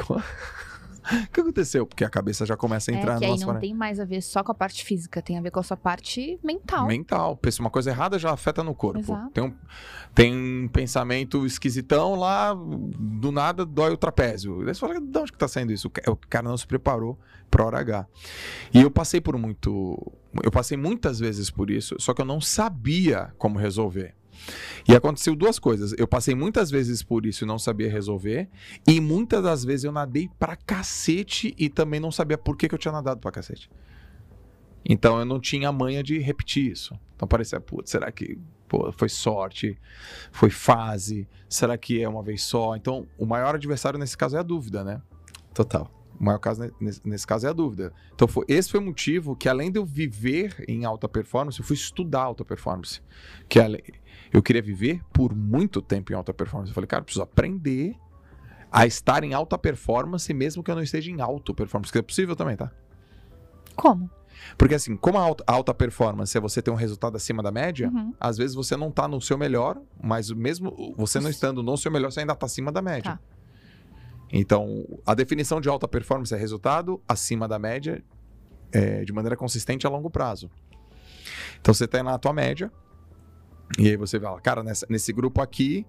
O 1.27 1.31
que 1.31 1.41
aconteceu? 1.41 1.85
Porque 1.85 2.03
a 2.03 2.09
cabeça 2.09 2.45
já 2.45 2.55
começa 2.55 2.91
a 2.91 2.93
entrar 2.93 3.15
É 3.15 3.19
que 3.19 3.27
no 3.27 3.33
aí 3.33 3.39
não 3.39 3.59
tem 3.59 3.73
mais 3.73 3.99
a 3.99 4.05
ver 4.05 4.21
só 4.21 4.43
com 4.43 4.51
a 4.51 4.55
parte 4.55 4.83
física, 4.83 5.21
tem 5.21 5.37
a 5.37 5.41
ver 5.41 5.51
com 5.51 5.59
a 5.59 5.63
sua 5.63 5.77
parte 5.77 6.39
mental. 6.43 6.87
Mental. 6.87 7.37
Pensa 7.37 7.61
uma 7.61 7.69
coisa 7.69 7.89
errada 7.89 8.19
já 8.19 8.31
afeta 8.31 8.63
no 8.63 8.73
corpo. 8.73 8.99
Exato. 8.99 9.31
Tem 9.31 9.43
um, 9.43 9.53
tem 10.13 10.35
um 10.35 10.67
pensamento 10.67 11.45
esquisitão 11.45 12.15
lá, 12.15 12.53
do 12.53 13.31
nada 13.31 13.65
dói 13.65 13.91
o 13.91 13.97
trapézio. 13.97 14.63
Daí 14.63 14.73
você 14.73 14.79
fala, 14.79 14.99
de 14.99 15.17
onde 15.17 15.31
que 15.31 15.37
tá 15.37 15.47
saindo 15.47 15.71
isso? 15.71 15.87
O 15.87 16.17
cara 16.29 16.47
não 16.47 16.57
se 16.57 16.67
preparou 16.67 17.17
pra 17.49 17.65
hora 17.65 17.79
H. 17.79 18.07
E 18.73 18.81
eu 18.81 18.89
passei 18.89 19.19
por 19.19 19.37
muito. 19.37 20.13
Eu 20.41 20.51
passei 20.51 20.77
muitas 20.77 21.19
vezes 21.19 21.49
por 21.49 21.69
isso, 21.69 21.95
só 21.99 22.13
que 22.13 22.21
eu 22.21 22.25
não 22.25 22.39
sabia 22.39 23.33
como 23.37 23.59
resolver. 23.59 24.15
E 24.87 24.95
aconteceu 24.95 25.35
duas 25.35 25.59
coisas. 25.59 25.93
Eu 25.97 26.07
passei 26.07 26.33
muitas 26.35 26.69
vezes 26.71 27.03
por 27.03 27.25
isso 27.25 27.43
e 27.43 27.47
não 27.47 27.59
sabia 27.59 27.89
resolver. 27.91 28.49
E 28.87 28.99
muitas 28.99 29.43
das 29.43 29.63
vezes 29.63 29.83
eu 29.83 29.91
nadei 29.91 30.29
pra 30.39 30.55
cacete 30.55 31.53
e 31.57 31.69
também 31.69 31.99
não 31.99 32.11
sabia 32.11 32.37
por 32.37 32.57
que, 32.57 32.67
que 32.67 32.75
eu 32.75 32.79
tinha 32.79 32.91
nadado 32.91 33.19
pra 33.19 33.31
cacete. 33.31 33.69
Então 34.83 35.19
eu 35.19 35.25
não 35.25 35.39
tinha 35.39 35.71
manha 35.71 36.01
de 36.01 36.17
repetir 36.17 36.71
isso. 36.71 36.97
Então 37.15 37.27
parecia, 37.27 37.59
putz, 37.59 37.91
será 37.91 38.11
que 38.11 38.37
pô, 38.67 38.91
foi 38.91 39.09
sorte? 39.09 39.77
Foi 40.31 40.49
fase? 40.49 41.27
Será 41.47 41.77
que 41.77 42.01
é 42.01 42.09
uma 42.09 42.23
vez 42.23 42.41
só? 42.43 42.75
Então 42.75 43.07
o 43.17 43.25
maior 43.25 43.55
adversário 43.55 43.99
nesse 43.99 44.17
caso 44.17 44.35
é 44.37 44.39
a 44.39 44.43
dúvida, 44.43 44.83
né? 44.83 45.01
Total. 45.53 45.89
O 46.19 46.23
maior 46.23 46.39
caso 46.39 46.61
ne- 46.61 46.71
nesse, 46.79 47.01
nesse 47.03 47.27
caso 47.27 47.47
é 47.47 47.49
a 47.49 47.53
dúvida. 47.53 47.93
Então 48.13 48.27
foi, 48.27 48.45
esse 48.47 48.69
foi 48.71 48.79
o 48.79 48.83
motivo 48.83 49.35
que 49.35 49.49
além 49.49 49.71
de 49.71 49.79
eu 49.79 49.85
viver 49.85 50.63
em 50.67 50.85
alta 50.85 51.07
performance, 51.07 51.59
eu 51.59 51.65
fui 51.65 51.75
estudar 51.75 52.21
alta 52.21 52.45
performance. 52.45 53.01
Que 53.49 53.59
ale- 53.59 53.83
eu 54.31 54.41
queria 54.41 54.61
viver 54.61 55.01
por 55.13 55.35
muito 55.35 55.81
tempo 55.81 56.11
em 56.11 56.15
alta 56.15 56.33
performance. 56.33 56.71
Eu 56.71 56.75
falei, 56.75 56.87
cara, 56.87 57.01
eu 57.01 57.05
preciso 57.05 57.23
aprender 57.23 57.95
a 58.71 58.85
estar 58.85 59.23
em 59.23 59.33
alta 59.33 59.57
performance 59.57 60.33
mesmo 60.33 60.63
que 60.63 60.71
eu 60.71 60.75
não 60.75 60.81
esteja 60.83 61.11
em 61.11 61.19
alta 61.21 61.53
performance, 61.53 61.91
que 61.91 61.97
é 61.97 62.01
possível 62.01 62.35
também, 62.35 62.55
tá? 62.55 62.71
Como? 63.75 64.09
Porque 64.57 64.73
assim, 64.73 64.95
como 64.95 65.17
a 65.17 65.21
alta, 65.21 65.43
a 65.45 65.53
alta 65.53 65.73
performance 65.73 66.35
é 66.35 66.41
você 66.41 66.61
ter 66.61 66.71
um 66.71 66.75
resultado 66.75 67.15
acima 67.15 67.43
da 67.43 67.51
média, 67.51 67.89
Uhum. 67.93 68.13
às 68.19 68.37
vezes 68.37 68.55
você 68.55 68.75
não 68.77 68.89
tá 68.89 69.07
no 69.07 69.21
seu 69.21 69.37
melhor, 69.37 69.79
mas 70.01 70.31
mesmo 70.31 70.93
você 70.97 71.19
não 71.19 71.29
estando 71.29 71.61
no 71.61 71.77
seu 71.77 71.91
melhor, 71.91 72.11
você 72.11 72.21
ainda 72.21 72.33
tá 72.35 72.45
acima 72.45 72.71
da 72.71 72.81
média. 72.81 73.11
Tá. 73.13 73.19
Então, 74.33 74.85
a 75.05 75.13
definição 75.13 75.59
de 75.59 75.67
alta 75.67 75.87
performance 75.87 76.33
é 76.33 76.37
resultado 76.37 77.01
acima 77.07 77.47
da 77.47 77.59
média 77.59 78.01
é, 78.71 79.03
de 79.03 79.11
maneira 79.11 79.35
consistente 79.35 79.85
a 79.85 79.89
longo 79.89 80.09
prazo. 80.09 80.49
Então, 81.59 81.73
você 81.73 81.85
tá 81.87 82.01
na 82.01 82.17
tua 82.17 82.31
média, 82.33 82.71
e 83.79 83.87
aí 83.89 83.97
você 83.97 84.19
vai 84.19 84.31
lá, 84.31 84.39
cara, 84.41 84.63
nessa- 84.63 84.85
nesse 84.89 85.11
grupo 85.13 85.41
aqui, 85.41 85.85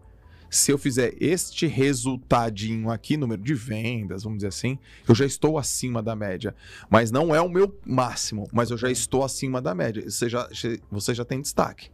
se 0.50 0.70
eu 0.70 0.76
fizer 0.76 1.14
este 1.18 1.66
resultadinho 1.66 2.90
aqui, 2.90 3.16
número 3.16 3.40
de 3.42 3.54
vendas, 3.54 4.22
vamos 4.22 4.38
dizer 4.38 4.48
assim, 4.48 4.78
eu 5.08 5.14
já 5.14 5.24
estou 5.24 5.56
acima 5.58 6.02
da 6.02 6.14
média. 6.14 6.54
Mas 6.90 7.10
não 7.10 7.34
é 7.34 7.40
o 7.40 7.48
meu 7.48 7.74
máximo, 7.86 8.46
mas 8.52 8.70
eu 8.70 8.76
já 8.76 8.90
estou 8.90 9.24
acima 9.24 9.62
da 9.62 9.74
média. 9.74 10.02
Você 10.10 10.28
já, 10.28 10.46
você 10.90 11.14
já 11.14 11.24
tem 11.24 11.40
destaque. 11.40 11.88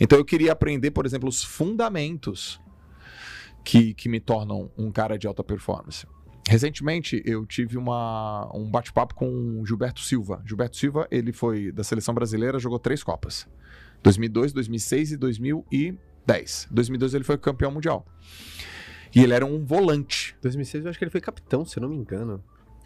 Então 0.00 0.16
eu 0.18 0.24
queria 0.24 0.52
aprender, 0.52 0.92
por 0.92 1.04
exemplo, 1.04 1.28
os 1.28 1.44
fundamentos 1.44 2.58
que, 3.62 3.92
que 3.92 4.08
me 4.08 4.18
tornam 4.20 4.70
um 4.78 4.90
cara 4.90 5.18
de 5.18 5.26
alta 5.26 5.44
performance. 5.44 6.06
Recentemente 6.48 7.22
eu 7.24 7.44
tive 7.46 7.76
uma, 7.78 8.50
um 8.54 8.70
bate-papo 8.70 9.14
com 9.14 9.60
o 9.60 9.66
Gilberto 9.66 10.00
Silva. 10.00 10.42
Gilberto 10.46 10.76
Silva, 10.76 11.06
ele 11.10 11.32
foi 11.32 11.70
da 11.72 11.84
seleção 11.84 12.14
brasileira, 12.14 12.58
jogou 12.58 12.78
três 12.78 13.02
Copas. 13.02 13.46
2002, 14.04 14.52
2006 14.52 15.12
e 15.12 15.16
2010. 15.16 16.68
2002 16.70 17.14
ele 17.14 17.24
foi 17.24 17.36
campeão 17.38 17.72
mundial. 17.72 18.06
E 19.14 19.22
ele 19.22 19.32
era 19.32 19.44
um 19.46 19.64
volante. 19.64 20.36
2006 20.42 20.84
eu 20.84 20.90
acho 20.90 20.98
que 20.98 21.04
ele 21.04 21.10
foi 21.10 21.20
capitão, 21.20 21.64
se 21.64 21.78
eu 21.78 21.82
não 21.82 21.88
me 21.88 21.96
engano. 21.96 22.42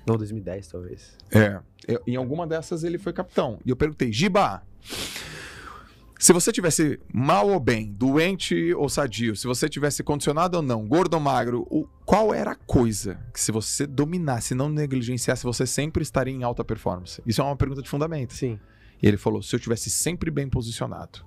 Não, 0.07 0.17
2010 0.17 0.69
talvez. 0.69 1.17
É. 1.31 1.61
eu- 1.87 2.03
em 2.07 2.17
alguma 2.17 2.47
dessas 2.47 2.85
ele 2.85 2.97
foi 2.99 3.13
capitão. 3.13 3.59
E 3.67 3.71
eu 3.71 3.77
perguntei, 3.77 4.13
Giba, 4.13 4.63
se 6.19 6.33
você 6.33 6.51
tivesse 6.53 6.99
mal 7.13 7.49
ou 7.49 7.61
bem, 7.61 7.93
doente 7.93 8.75
ou 8.75 8.89
sadio, 8.89 9.35
se 9.37 9.47
você 9.47 9.69
tivesse 9.69 10.03
condicionado 10.03 10.57
ou 10.57 10.63
não, 10.63 10.87
gordo 10.87 11.15
ou 11.15 11.21
magro, 11.21 11.67
o- 11.71 11.87
qual 12.05 12.35
era 12.35 12.53
a 12.53 12.57
coisa 12.57 13.19
que 13.33 13.41
se 13.41 13.53
você 13.53 13.87
dominasse, 13.87 14.55
não 14.55 14.69
negligenciasse, 14.69 15.45
você 15.45 15.67
sempre 15.67 16.03
estaria 16.03 16.35
em 16.35 16.43
alta 16.43 16.65
performance? 16.65 17.23
Isso 17.27 17.41
é 17.41 17.45
uma 17.45 17.57
pergunta 17.57 17.83
de 17.83 17.89
fundamento. 17.89 18.35
Sim. 18.35 18.59
E 19.03 19.07
ele 19.07 19.17
falou, 19.17 19.43
se 19.43 19.55
eu 19.55 19.61
tivesse 19.61 19.91
sempre 19.91 20.31
bem 20.31 20.49
posicionado. 20.49 21.27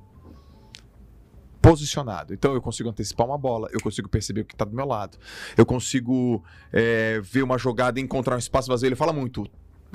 posicionado. 1.62 2.34
Então 2.34 2.54
eu 2.54 2.62
consigo 2.62 2.90
antecipar 2.90 3.26
uma 3.28 3.38
bola, 3.38 3.68
eu 3.72 3.80
consigo 3.80 4.10
perceber 4.10 4.42
o 4.42 4.46
que 4.46 4.56
está 4.56 4.66
do 4.66 4.76
meu 4.76 4.86
lado, 4.86 5.18
eu 5.56 5.66
consigo 5.66 6.44
é, 6.74 7.22
ver 7.22 7.44
uma 7.44 7.58
jogada 7.58 8.00
e 8.00 8.04
encontrar 8.04 8.36
um 8.36 8.40
espaço 8.40 8.68
vazio. 8.68 8.88
Ele 8.88 8.96
fala 8.96 9.14
muito. 9.14 9.46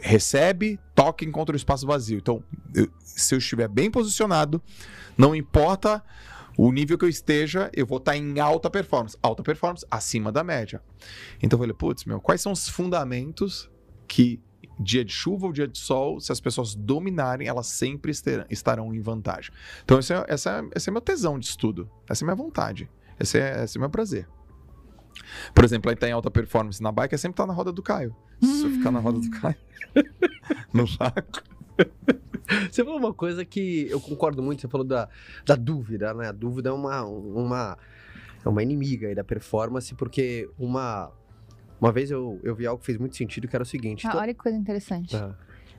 Recebe, 0.00 0.78
toca 0.94 1.24
e 1.24 1.28
encontra 1.28 1.54
o 1.54 1.56
espaço 1.56 1.86
vazio. 1.86 2.18
Então, 2.18 2.42
eu- 2.74 2.88
se 3.00 3.34
eu 3.34 3.38
estiver 3.38 3.66
bem 3.66 3.90
posicionado, 3.90 4.62
não 5.18 5.34
importa 5.34 6.04
o 6.56 6.70
nível 6.70 6.96
que 6.96 7.04
eu 7.04 7.08
esteja, 7.08 7.70
eu 7.74 7.84
vou 7.86 7.98
estar 7.98 8.16
em 8.16 8.38
alta 8.38 8.70
performance. 8.70 9.16
Alta 9.22 9.42
performance 9.42 9.84
acima 9.90 10.30
da 10.30 10.44
média. 10.44 10.80
Então 11.42 11.56
eu 11.56 11.62
falei, 11.62 11.74
putz, 11.74 12.04
meu, 12.04 12.20
quais 12.20 12.40
são 12.40 12.52
os 12.52 12.68
fundamentos 12.68 13.68
que 14.06 14.40
dia 14.78 15.04
de 15.04 15.12
chuva 15.12 15.46
ou 15.46 15.52
dia 15.52 15.66
de 15.66 15.78
sol, 15.78 16.20
se 16.20 16.30
as 16.30 16.40
pessoas 16.40 16.74
dominarem, 16.74 17.48
elas 17.48 17.66
sempre 17.66 18.12
estarão 18.50 18.94
em 18.94 19.00
vantagem. 19.00 19.52
Então 19.84 19.98
esse 19.98 20.12
é, 20.12 20.24
essa 20.28 20.58
é, 20.58 20.76
esse 20.76 20.88
é 20.88 20.92
meu 20.92 21.00
tesão 21.00 21.38
de 21.38 21.46
estudo. 21.46 21.90
Essa 22.08 22.24
é 22.24 22.26
minha 22.26 22.36
vontade. 22.36 22.88
Esse 23.18 23.38
é, 23.38 23.64
esse 23.64 23.78
é 23.78 23.80
meu 23.80 23.90
prazer. 23.90 24.28
Por 25.54 25.64
exemplo, 25.64 25.90
aí 25.90 25.96
tá 25.96 26.08
em 26.08 26.12
alta 26.12 26.30
performance 26.30 26.82
na 26.82 26.92
bike, 26.92 27.14
é 27.14 27.18
sempre 27.18 27.34
estar 27.34 27.46
na 27.46 27.52
roda 27.52 27.72
do 27.72 27.82
Caio. 27.82 28.14
Se 28.40 28.64
eu 28.64 28.70
ficar 28.70 28.90
na 28.90 29.00
roda 29.00 29.18
do 29.18 29.30
Caio, 29.30 29.56
no 30.72 30.86
saco. 30.86 31.42
Você 32.70 32.84
falou 32.84 32.98
uma 32.98 33.14
coisa 33.14 33.44
que 33.44 33.88
eu 33.90 34.00
concordo 34.00 34.42
muito, 34.42 34.60
você 34.60 34.68
falou 34.68 34.86
da, 34.86 35.08
da 35.44 35.56
dúvida, 35.56 36.12
né? 36.14 36.28
A 36.28 36.32
dúvida 36.32 36.68
é 36.68 36.72
uma, 36.72 37.02
uma, 37.04 37.78
é 38.44 38.48
uma 38.48 38.62
inimiga 38.62 39.12
da 39.14 39.24
performance, 39.24 39.94
porque 39.94 40.48
uma, 40.58 41.10
uma 41.80 41.92
vez 41.92 42.10
eu, 42.10 42.40
eu 42.42 42.54
vi 42.54 42.66
algo 42.66 42.80
que 42.80 42.86
fez 42.86 42.98
muito 42.98 43.16
sentido, 43.16 43.46
que 43.48 43.54
era 43.56 43.62
o 43.62 43.66
seguinte. 43.66 44.06
Ah, 44.06 44.10
to- 44.12 44.18
olha 44.18 44.34
que 44.34 44.40
coisa 44.40 44.56
interessante. 44.58 45.14
Ah, 45.16 45.34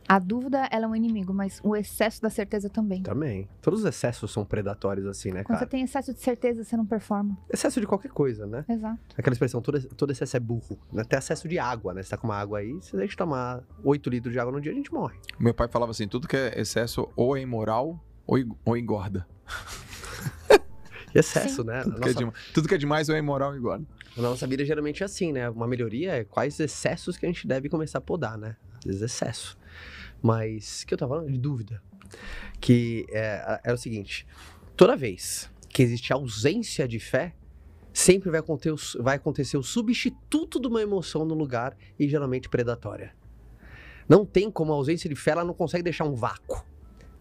A 0.10 0.20
dúvida, 0.20 0.68
ela 0.72 0.86
é 0.86 0.88
um 0.88 0.96
inimigo, 0.96 1.34
mas 1.34 1.60
o 1.64 1.76
excesso 1.76 2.22
da 2.22 2.30
certeza 2.30 2.70
também. 2.70 3.04
também. 3.04 3.50
Todos 3.62 3.82
os 3.82 3.86
excessos 3.86 4.32
são 4.32 4.46
predatórios, 4.46 5.06
assim, 5.06 5.32
né, 5.32 5.44
Quando 5.44 5.58
você 5.58 5.66
cara? 5.66 5.70
tem 5.72 5.84
excesso 5.84 6.14
de 6.14 6.20
certeza, 6.22 6.64
você 6.64 6.78
não 6.78 6.86
performa. 6.86 7.38
Excesso 7.52 7.82
de 7.82 7.86
qualquer 7.88 8.12
coisa, 8.12 8.46
né? 8.48 8.64
Exato. 8.70 9.00
Aquela 9.18 9.34
expressão, 9.34 9.62
todo, 9.62 9.82
todo 9.96 10.12
excesso 10.12 10.38
é 10.38 10.40
burro. 10.40 10.80
né? 10.94 11.02
Até 11.02 11.18
excesso 11.18 11.46
de 11.48 11.60
água, 11.60 11.94
né? 11.94 12.02
Você 12.04 12.10
tá 12.12 12.18
com 12.18 12.28
uma 12.28 12.38
água 12.38 12.60
aí, 12.60 12.78
se 12.82 12.96
a 12.96 13.00
gente 13.02 13.18
tomar 13.18 13.62
8 13.84 14.10
litros 14.10 14.32
de 14.32 14.40
água 14.40 14.52
no 14.54 14.62
dia, 14.62 14.72
a 14.72 14.76
gente 14.76 14.94
morre. 14.94 15.18
Meu 15.38 15.54
pai 15.54 15.68
falava 15.68 15.92
assim: 15.92 16.08
tudo 16.08 16.26
que 16.28 16.38
é 16.38 16.58
excesso 16.60 17.10
ou 17.16 17.36
é 17.36 17.42
imoral 17.42 18.00
ou, 18.26 18.38
ou 18.64 18.78
engorda. 18.78 19.28
Excesso, 21.20 21.62
Sim. 21.62 21.68
né? 21.68 21.84
Tudo, 21.84 21.96
A 21.98 22.00
que 22.00 22.10
é 22.10 22.26
nossa, 22.26 22.38
tudo 22.54 22.68
que 22.68 22.76
é 22.76 22.78
demais 22.78 23.10
ou 23.10 23.16
é 23.16 23.20
imoral 23.20 23.52
ou 23.52 23.58
engorda. 23.58 23.86
a 24.18 24.22
nossa 24.22 24.46
vida 24.48 24.64
geralmente 24.66 25.02
é 25.04 25.06
assim, 25.06 25.32
né? 25.32 25.50
Uma 25.50 25.68
melhoria 25.68 26.14
é 26.18 26.24
quais 26.24 26.60
excessos 26.60 27.18
que 27.18 27.26
a 27.26 27.30
gente 27.30 27.48
deve 27.48 27.70
começar 27.70 27.98
a 28.00 28.02
podar, 28.02 28.38
né? 28.38 28.56
Às 28.80 28.86
vezes 28.86 29.02
excesso. 29.02 29.58
Mas, 30.22 30.82
o 30.84 30.88
que 30.88 30.94
eu 30.94 30.98
tava 30.98 31.16
falando? 31.16 31.32
De 31.32 31.38
dúvida. 31.38 31.82
Que 32.60 33.06
é, 33.12 33.62
é 33.66 33.74
o 33.74 33.78
seguinte: 33.78 34.26
toda 34.76 34.96
vez 34.96 35.50
que 35.70 35.84
existe 35.84 36.12
ausência 36.14 36.88
de 36.88 37.00
fé, 37.00 37.36
sempre 37.94 38.30
vai 38.30 38.40
acontecer, 38.40 38.72
o- 38.72 39.04
vai 39.04 39.16
acontecer 39.18 39.58
o 39.58 39.64
substituto 39.64 40.60
de 40.60 40.68
uma 40.68 40.82
emoção 40.82 41.26
no 41.26 41.34
lugar 41.36 41.76
e 42.00 42.08
geralmente 42.08 42.50
predatória. 42.50 43.14
Não 44.08 44.26
tem 44.26 44.50
como 44.50 44.72
a 44.72 44.76
ausência 44.76 45.10
de 45.10 45.16
fé, 45.16 45.32
ela 45.32 45.44
não 45.44 45.54
consegue 45.54 45.84
deixar 45.84 46.06
um 46.06 46.16
vácuo. 46.16 46.64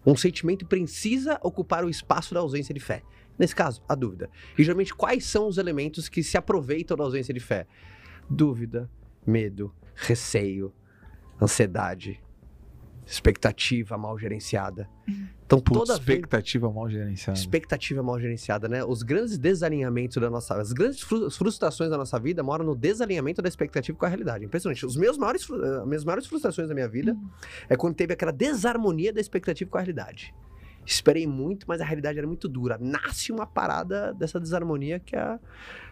Um 0.05 0.15
sentimento 0.15 0.65
precisa 0.65 1.37
ocupar 1.43 1.83
o 1.83 1.89
espaço 1.89 2.33
da 2.33 2.39
ausência 2.39 2.73
de 2.73 2.79
fé. 2.79 3.03
Nesse 3.37 3.55
caso, 3.55 3.81
a 3.87 3.95
dúvida. 3.95 4.29
E 4.57 4.63
geralmente, 4.63 4.93
quais 4.93 5.25
são 5.25 5.47
os 5.47 5.57
elementos 5.57 6.09
que 6.09 6.23
se 6.23 6.37
aproveitam 6.37 6.97
da 6.97 7.03
ausência 7.03 7.33
de 7.33 7.39
fé? 7.39 7.67
Dúvida, 8.29 8.89
medo, 9.25 9.73
receio, 9.95 10.73
ansiedade, 11.41 12.19
expectativa 13.05 13.97
mal 13.97 14.17
gerenciada. 14.17 14.89
Então, 15.45 15.61
Putz, 15.61 15.79
toda 15.79 15.93
vez. 15.93 16.17
expectativa 16.17 16.69
mal 16.69 16.89
gerenciada. 16.89 17.39
Expectativa 17.39 18.03
mal 18.03 18.19
gerenciada, 18.19 18.67
né? 18.67 18.83
Os 18.83 19.01
grandes 19.01 19.37
desalinhamentos 19.37 20.17
da 20.21 20.29
nossa 20.29 20.59
as 20.59 20.73
grandes 20.73 20.99
fru- 21.01 21.31
frustrações 21.31 21.89
da 21.89 21.97
nossa 21.97 22.19
vida 22.19 22.43
moram 22.43 22.65
no 22.65 22.75
desalinhamento 22.75 23.41
da 23.41 23.47
expectativa 23.47 23.97
com 23.97 24.05
a 24.05 24.09
realidade. 24.09 24.43
Impressionante. 24.43 24.85
Os 24.85 24.97
meus 24.97 25.17
maiores, 25.17 25.47
eh, 25.49 25.77
as 25.81 25.87
minhas 25.87 26.03
maiores 26.03 26.25
frustrações 26.27 26.67
da 26.67 26.73
minha 26.73 26.89
vida 26.89 27.13
Uhum. 27.13 27.29
é 27.69 27.77
quando 27.77 27.95
teve 27.95 28.11
aquela 28.13 28.33
desarmonia 28.33 29.13
da 29.13 29.21
expectativa 29.21 29.69
com 29.71 29.77
a 29.77 29.81
realidade. 29.81 30.35
Esperei 30.87 31.27
muito, 31.27 31.65
mas 31.67 31.81
a 31.81 31.85
realidade 31.85 32.17
era 32.17 32.25
muito 32.25 32.47
dura. 32.47 32.77
Nasce 32.79 33.29
uma 33.31 33.45
parada 33.45 34.13
dessa 34.13 34.39
desarmonia 34.39 34.99
que 35.01 35.17
é 35.17 35.19
a, 35.19 35.37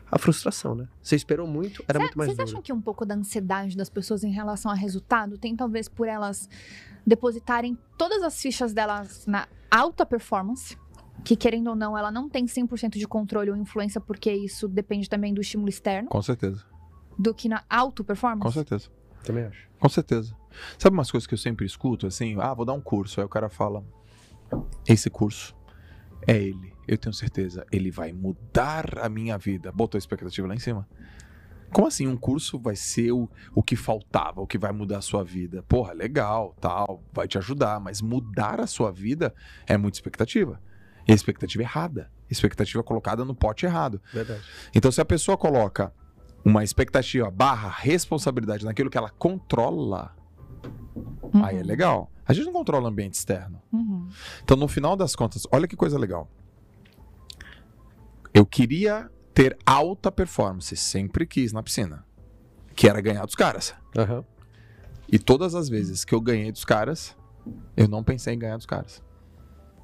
a 0.10 0.18
frustração, 0.18 0.74
né? 0.74 0.88
Você 1.02 1.18
esperou 1.18 1.46
muito, 1.46 1.84
era 1.86 2.00
Cê- 2.00 2.04
muito 2.06 2.18
mais 2.18 2.30
Vocês 2.30 2.40
acham 2.50 2.62
que 2.62 2.72
um 2.72 2.80
pouco 2.82 3.06
da 3.06 3.14
ansiedade 3.14 3.75
das 3.75 3.90
pessoas 3.90 4.24
em 4.24 4.32
relação 4.32 4.72
a 4.72 4.74
resultado 4.74 5.38
tem 5.38 5.54
talvez 5.54 5.90
por 5.90 6.08
elas 6.08 6.48
depositarem 7.06 7.78
todas 7.98 8.24
as 8.24 8.42
fichas 8.42 8.74
delas 8.74 9.28
na 9.28 9.48
alta 9.70 10.06
performance? 10.06 10.78
Que 11.24 11.36
querendo 11.36 11.68
ou 11.72 11.75
não, 11.75 11.98
ela 11.98 12.12
não 12.12 12.30
tem 12.30 12.46
100% 12.46 12.98
de 12.98 13.08
controle 13.08 13.50
ou 13.50 13.58
influência, 13.58 14.00
porque 14.00 14.32
isso 14.32 14.68
depende 14.68 15.10
também 15.10 15.34
do 15.34 15.42
estímulo 15.42 15.70
externo, 15.70 16.08
Com 16.10 16.22
certeza. 16.22 16.64
do 17.20 17.34
que 17.34 17.50
na 17.50 17.64
alta 17.70 18.04
performance? 18.04 18.44
Com 18.44 18.52
certeza. 18.52 18.90
Também 19.24 19.46
acho. 19.46 19.68
Com 19.80 19.90
certeza. 19.90 20.36
Sabe 20.78 20.94
umas 20.96 21.10
coisas 21.12 21.25
que 21.28 21.34
eu 21.34 21.38
sempre 21.38 21.66
escuto, 21.66 22.06
assim? 22.08 22.38
Ah, 22.40 22.54
vou 22.54 22.64
dar 22.66 22.74
um 22.74 22.82
curso. 22.82 23.20
Aí 23.20 23.25
o 23.25 23.30
cara 23.30 23.50
fala: 23.50 23.84
Esse 24.88 25.10
curso 25.10 25.56
é 26.28 26.38
ele. 26.38 26.74
Eu 26.88 26.98
tenho 26.98 27.14
certeza. 27.14 27.66
Ele 27.72 27.90
vai 27.90 28.14
mudar 28.14 29.00
a 29.00 29.10
minha 29.10 29.38
vida. 29.38 29.72
Botou 29.72 29.98
a 29.98 30.00
expectativa 30.00 30.48
lá 30.48 30.54
em 30.54 30.60
cima. 30.60 30.88
Como 31.72 31.88
assim? 31.88 32.08
Um 32.08 32.16
curso 32.16 32.60
vai 32.60 32.75
ser 32.75 33.12
o, 33.12 33.30
o 33.54 33.62
que 33.62 33.75
faltava, 33.75 34.40
o 34.40 34.48
que 34.48 34.58
vai 34.58 34.72
mudar 34.72 35.00
a 35.00 35.02
sua 35.02 35.24
vida? 35.24 35.64
Porra, 35.64 35.94
legal, 35.94 36.56
tal, 36.62 37.04
vai 37.12 37.28
te 37.28 37.38
ajudar, 37.38 37.80
mas 37.80 38.02
mudar 38.02 38.62
a 38.62 38.68
sua 38.68 38.92
vida 38.92 39.34
é 39.68 39.75
muita 39.75 39.98
expectativa. 39.98 40.62
E 41.08 41.12
a 41.12 41.16
expectativa 41.16 41.64
é 41.64 41.66
errada. 41.66 42.12
Expectativa 42.30 42.82
colocada 42.84 43.25
no 43.25 43.36
pote 43.36 43.66
errado. 43.66 44.02
Verdade. 44.14 44.42
Então, 44.74 44.92
se 44.92 45.02
a 45.02 45.06
pessoa 45.06 45.38
coloca 45.38 45.94
uma 46.44 46.64
expectativa 46.64 47.30
barra 47.30 47.70
responsabilidade 47.70 48.64
naquilo 48.64 48.90
que 48.90 48.98
ela 48.98 49.10
controla, 49.10 50.16
Uhum, 50.95 51.43
aí 51.43 51.57
é 51.57 51.63
legal. 51.63 52.12
A 52.25 52.34
gente 52.34 52.45
não 52.45 52.53
controla 52.53 52.86
o 52.86 52.88
ambiente 52.88 53.13
externo. 53.15 53.62
uhum. 53.72 54.07
Então, 54.43 54.57
no 54.57 54.67
final 54.67 54.95
das 54.95 55.15
contas, 55.15 55.45
olha 55.51 55.67
que 55.67 55.75
coisa 55.75 55.98
legal. 55.98 56.29
Eu 58.34 58.45
queria 58.45 59.10
ter 59.34 59.57
alta 59.65 60.12
performance, 60.12 60.75
sempre 60.75 61.25
quis 61.25 61.51
na 61.53 61.62
piscina, 61.62 62.05
que 62.75 62.88
era 62.88 63.00
ganhar 63.01 63.25
dos 63.25 63.36
caras. 63.36 63.74
Aham. 63.98 64.24
E 65.12 65.19
todas 65.19 65.53
as 65.53 65.69
vezes 65.69 66.03
que 66.03 66.15
eu 66.15 66.19
ganhei 66.22 66.51
dos 66.51 66.65
caras, 66.65 67.15
eu 67.77 67.88
não 67.88 68.03
pensei 68.03 68.34
em 68.34 68.39
ganhar 68.39 68.57
dos 68.57 68.65
caras. 68.65 69.03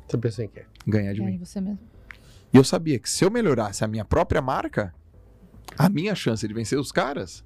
Você 0.08 0.18
pensou 0.18 0.44
em 0.44 0.48
quê? 0.48 0.66
Ganhar 0.86 1.14
de 1.14 1.22
aí, 1.22 1.28
mim. 1.28 1.38
você 1.38 1.62
mesmo. 1.62 1.80
E 2.52 2.58
eu 2.58 2.64
sabia 2.64 3.00
que 3.00 3.10
se 3.10 3.24
eu 3.24 3.32
melhorasse 3.32 3.84
a 3.84 3.88
minha 3.88 4.04
própria 4.04 4.42
marca, 4.42 4.94
a 5.78 5.88
minha 5.88 6.16
chance 6.16 6.46
de 6.46 6.54
vencer 6.54 6.78
os 6.78 6.92
caras 6.92 7.46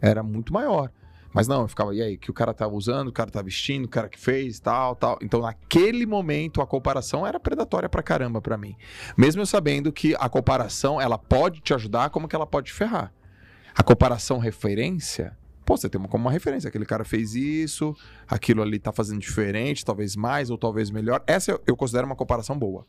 era 0.00 0.22
muito 0.22 0.52
maior. 0.52 0.90
Mas 1.32 1.46
não, 1.46 1.62
eu 1.62 1.68
ficava, 1.68 1.94
e 1.94 2.02
aí, 2.02 2.16
que 2.16 2.30
o 2.30 2.34
cara 2.34 2.52
tava 2.52 2.74
usando, 2.74 3.08
o 3.08 3.12
cara 3.12 3.30
tá 3.30 3.40
vestindo, 3.40 3.84
o 3.84 3.88
cara 3.88 4.08
que 4.08 4.18
fez, 4.18 4.58
tal, 4.58 4.96
tal. 4.96 5.18
Então, 5.22 5.40
naquele 5.40 6.04
momento, 6.04 6.60
a 6.60 6.66
comparação 6.66 7.26
era 7.26 7.38
predatória 7.38 7.88
pra 7.88 8.02
caramba 8.02 8.40
pra 8.40 8.56
mim. 8.56 8.74
Mesmo 9.16 9.40
eu 9.40 9.46
sabendo 9.46 9.92
que 9.92 10.14
a 10.18 10.28
comparação, 10.28 11.00
ela 11.00 11.16
pode 11.16 11.60
te 11.60 11.72
ajudar, 11.72 12.10
como 12.10 12.26
que 12.26 12.34
ela 12.34 12.46
pode 12.46 12.66
te 12.66 12.72
ferrar. 12.72 13.12
A 13.76 13.82
comparação 13.82 14.38
referência, 14.38 15.36
pô, 15.64 15.76
você 15.76 15.88
tem 15.88 16.00
como 16.02 16.24
uma 16.24 16.32
referência. 16.32 16.66
Aquele 16.66 16.84
cara 16.84 17.04
fez 17.04 17.36
isso, 17.36 17.94
aquilo 18.28 18.60
ali 18.62 18.80
tá 18.80 18.92
fazendo 18.92 19.20
diferente, 19.20 19.84
talvez 19.84 20.16
mais 20.16 20.50
ou 20.50 20.58
talvez 20.58 20.90
melhor. 20.90 21.22
Essa 21.26 21.52
eu, 21.52 21.62
eu 21.64 21.76
considero 21.76 22.06
uma 22.06 22.16
comparação 22.16 22.58
boa. 22.58 22.84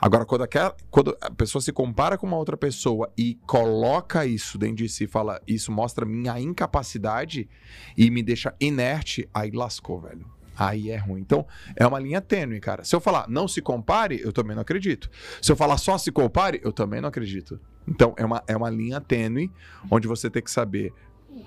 Agora, 0.00 0.24
quando, 0.24 0.42
aquela, 0.42 0.74
quando 0.90 1.16
a 1.20 1.30
pessoa 1.30 1.60
se 1.62 1.72
compara 1.72 2.16
com 2.16 2.26
uma 2.26 2.36
outra 2.36 2.56
pessoa 2.56 3.12
e 3.16 3.38
coloca 3.46 4.24
isso 4.26 4.58
dentro 4.58 4.76
de 4.76 4.88
si 4.88 5.04
e 5.04 5.06
fala, 5.06 5.40
isso 5.46 5.70
mostra 5.72 6.04
minha 6.04 6.38
incapacidade 6.40 7.48
e 7.96 8.10
me 8.10 8.22
deixa 8.22 8.54
inerte, 8.60 9.28
aí 9.32 9.50
lascou, 9.50 10.00
velho. 10.00 10.26
Aí 10.56 10.90
é 10.90 10.96
ruim. 10.96 11.20
Então, 11.20 11.46
é 11.74 11.86
uma 11.86 11.98
linha 11.98 12.20
tênue, 12.20 12.60
cara. 12.60 12.84
Se 12.84 12.94
eu 12.94 13.00
falar 13.00 13.26
não 13.28 13.48
se 13.48 13.62
compare, 13.62 14.20
eu 14.22 14.32
também 14.32 14.54
não 14.54 14.62
acredito. 14.62 15.10
Se 15.40 15.50
eu 15.50 15.56
falar 15.56 15.78
só 15.78 15.96
se 15.96 16.12
compare, 16.12 16.60
eu 16.62 16.72
também 16.72 17.00
não 17.00 17.08
acredito. 17.08 17.58
Então, 17.88 18.14
é 18.18 18.24
uma, 18.24 18.42
é 18.46 18.56
uma 18.56 18.68
linha 18.68 19.00
tênue 19.00 19.50
onde 19.90 20.06
você 20.06 20.28
tem 20.28 20.42
que 20.42 20.50
saber 20.50 20.92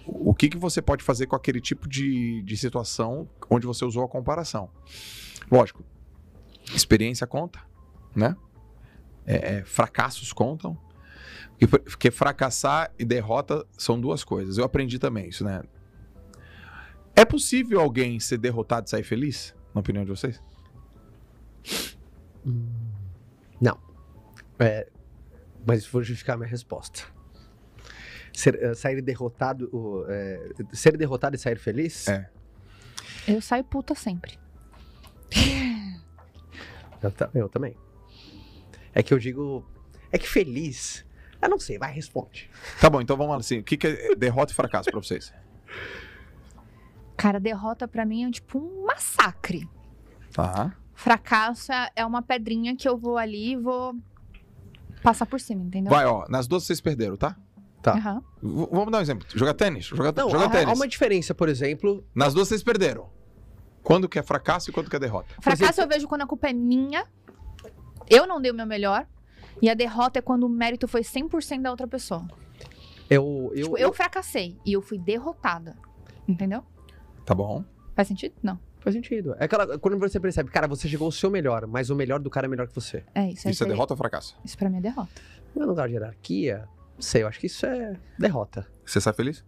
o 0.06 0.34
que, 0.34 0.50
que 0.50 0.58
você 0.58 0.82
pode 0.82 1.04
fazer 1.04 1.28
com 1.28 1.36
aquele 1.36 1.60
tipo 1.60 1.88
de, 1.88 2.42
de 2.44 2.58
situação 2.58 3.30
onde 3.50 3.68
você 3.68 3.86
usou 3.86 4.04
a 4.04 4.08
comparação. 4.08 4.70
Lógico, 5.52 5.84
experiência 6.74 7.28
conta, 7.28 7.60
né? 8.16 8.36
É, 9.26 9.56
é, 9.56 9.64
fracassos 9.64 10.34
contam. 10.34 10.78
Porque, 11.60 11.80
porque 11.80 12.12
fracassar 12.12 12.92
e 12.98 13.06
derrota 13.06 13.66
são 13.78 14.00
duas 14.00 14.24
coisas. 14.24 14.58
Eu 14.58 14.66
aprendi 14.66 15.00
também 15.00 15.30
isso, 15.30 15.44
né? 15.44 15.64
É 17.16 17.24
possível 17.24 17.80
alguém 17.80 18.20
ser 18.20 18.38
derrotado 18.38 18.88
e 18.88 18.90
sair 18.90 19.04
feliz? 19.04 19.56
Na 19.74 19.82
opinião 19.82 20.04
de 20.04 20.10
vocês? 20.10 20.42
Não. 23.62 23.80
É, 24.60 24.90
mas 25.66 25.86
vou 25.86 26.04
justificar 26.04 26.36
a 26.36 26.38
minha 26.38 26.50
resposta. 26.50 27.04
Ser, 28.34 28.62
eh, 28.62 28.74
sair 28.74 29.02
derrotado, 29.02 29.70
o, 29.72 30.06
é, 30.10 30.50
ser 30.74 30.98
derrotado 30.98 31.36
e 31.36 31.40
sair 31.40 31.58
feliz? 31.58 32.08
É. 32.08 32.30
Eu 33.28 33.42
saio 33.42 33.64
puta 33.64 33.94
sempre. 33.96 34.40
Eu, 37.02 37.12
eu 37.36 37.50
também. 37.50 37.76
É 38.94 39.02
que 39.04 39.14
eu 39.14 39.20
digo. 39.20 39.66
É 40.12 40.18
que 40.18 40.28
feliz. 40.30 41.06
Eu 41.42 41.50
não 41.50 41.60
sei, 41.60 41.78
vai, 41.78 41.92
responde. 41.92 42.50
Tá 42.80 42.90
bom, 42.90 43.02
então 43.02 43.18
vamos 43.18 43.32
lá 43.34 43.38
assim. 43.40 43.60
O 43.60 43.64
que, 43.64 43.76
que 43.76 43.88
é 43.88 44.16
derrota 44.16 44.52
e 44.54 44.56
fracasso 44.56 44.90
pra 44.90 45.02
vocês? 45.02 45.34
Cara, 47.18 47.40
derrota 47.40 47.88
pra 47.88 48.06
mim 48.06 48.26
é 48.26 48.32
tipo 48.32 48.60
um 48.60 48.86
massacre. 48.86 49.68
Tá. 50.32 50.76
Fracasso 50.94 51.72
é- 51.72 51.90
é 51.98 52.06
uma 52.06 52.22
pedrinha 52.22 52.76
que 52.76 52.88
eu 52.88 52.98
vou 52.98 53.18
ali 53.18 53.52
e 53.54 53.56
vou 53.58 53.96
passar 55.02 55.26
por 55.26 55.40
cima, 55.40 55.64
entendeu? 55.64 55.90
Vai, 55.92 56.06
ó. 56.06 56.26
Nas 56.30 56.48
duas 56.48 56.64
vocês 56.64 56.80
perderam, 56.82 57.18
tá? 57.18 57.36
Tá. 57.82 57.94
V- 58.42 58.68
vamos 58.72 58.92
dar 58.92 59.00
um 59.00 59.02
exemplo. 59.02 59.28
Jogar 59.36 59.54
tênis. 59.54 59.86
Jogar, 59.86 60.14
Não, 60.16 60.30
jogar 60.30 60.46
há, 60.46 60.50
tênis. 60.50 60.70
há 60.70 60.74
uma 60.74 60.88
diferença, 60.88 61.36
por 61.36 61.50
exemplo. 61.50 62.04
Nas 62.16 62.34
duas 62.34 62.48
vocês 62.48 62.64
perderam. 62.64 63.10
Quando 63.84 64.08
que 64.08 64.18
é 64.18 64.24
fracasso 64.24 64.70
e 64.70 64.74
quando 64.74 64.90
que 64.90 64.96
é 64.96 65.00
derrota? 65.00 65.36
Fracasso 65.42 65.82
eu 65.82 65.88
vejo 65.88 66.08
quando 66.08 66.22
a 66.22 66.26
culpa 66.28 66.48
é 66.50 66.54
minha, 66.54 67.06
eu 68.10 68.28
não 68.28 68.42
dei 68.42 68.52
o 68.52 68.56
meu 68.56 68.66
melhor, 68.66 69.06
e 69.62 69.70
a 69.70 69.74
derrota 69.74 70.20
é 70.20 70.22
quando 70.22 70.44
o 70.44 70.50
mérito 70.50 70.88
foi 70.88 71.02
100% 71.02 71.62
da 71.62 71.72
outra 71.72 71.88
pessoa. 71.88 72.26
Eu, 73.10 73.52
eu, 73.56 73.64
Tipo, 73.66 73.78
eu 73.78 73.94
fracassei 73.94 74.58
e 74.66 74.74
eu 74.74 74.82
fui 74.82 74.98
derrotada. 74.98 75.76
Entendeu? 76.28 76.64
Tá 77.26 77.36
bom. 77.36 77.64
Faz 77.96 78.08
sentido? 78.08 78.34
Não. 78.42 78.60
Faz 78.80 78.96
sentido. 78.96 79.36
É 79.40 79.46
aquela, 79.46 79.78
quando 79.78 79.98
você 79.98 80.20
percebe, 80.20 80.50
cara, 80.50 80.68
você 80.68 80.88
chegou 80.88 81.06
ao 81.06 81.12
seu 81.12 81.30
melhor, 81.30 81.66
mas 81.68 81.90
o 81.90 81.96
melhor 81.96 82.20
do 82.20 82.30
cara 82.30 82.48
é 82.48 82.50
melhor 82.50 82.68
que 82.68 82.76
você. 82.76 83.04
É 83.14 83.30
isso. 83.30 83.48
Isso 83.48 83.64
é 83.64 83.68
derrota 83.68 83.94
ou 83.94 83.98
fracasso? 83.98 84.36
Isso 84.44 84.58
pra 84.58 84.70
mim 84.70 84.78
é 84.78 84.82
derrota. 84.82 85.22
Meu 85.56 85.68
lugar 85.68 85.88
de 85.88 85.94
hierarquia, 85.94 86.68
não 86.96 87.02
sei, 87.02 87.24
eu 87.24 87.28
acho 87.28 87.40
que 87.40 87.48
isso 87.48 87.66
é 87.66 87.96
derrota. 88.18 88.68
Você 88.86 89.00
sai 89.00 89.14
feliz? 89.14 89.46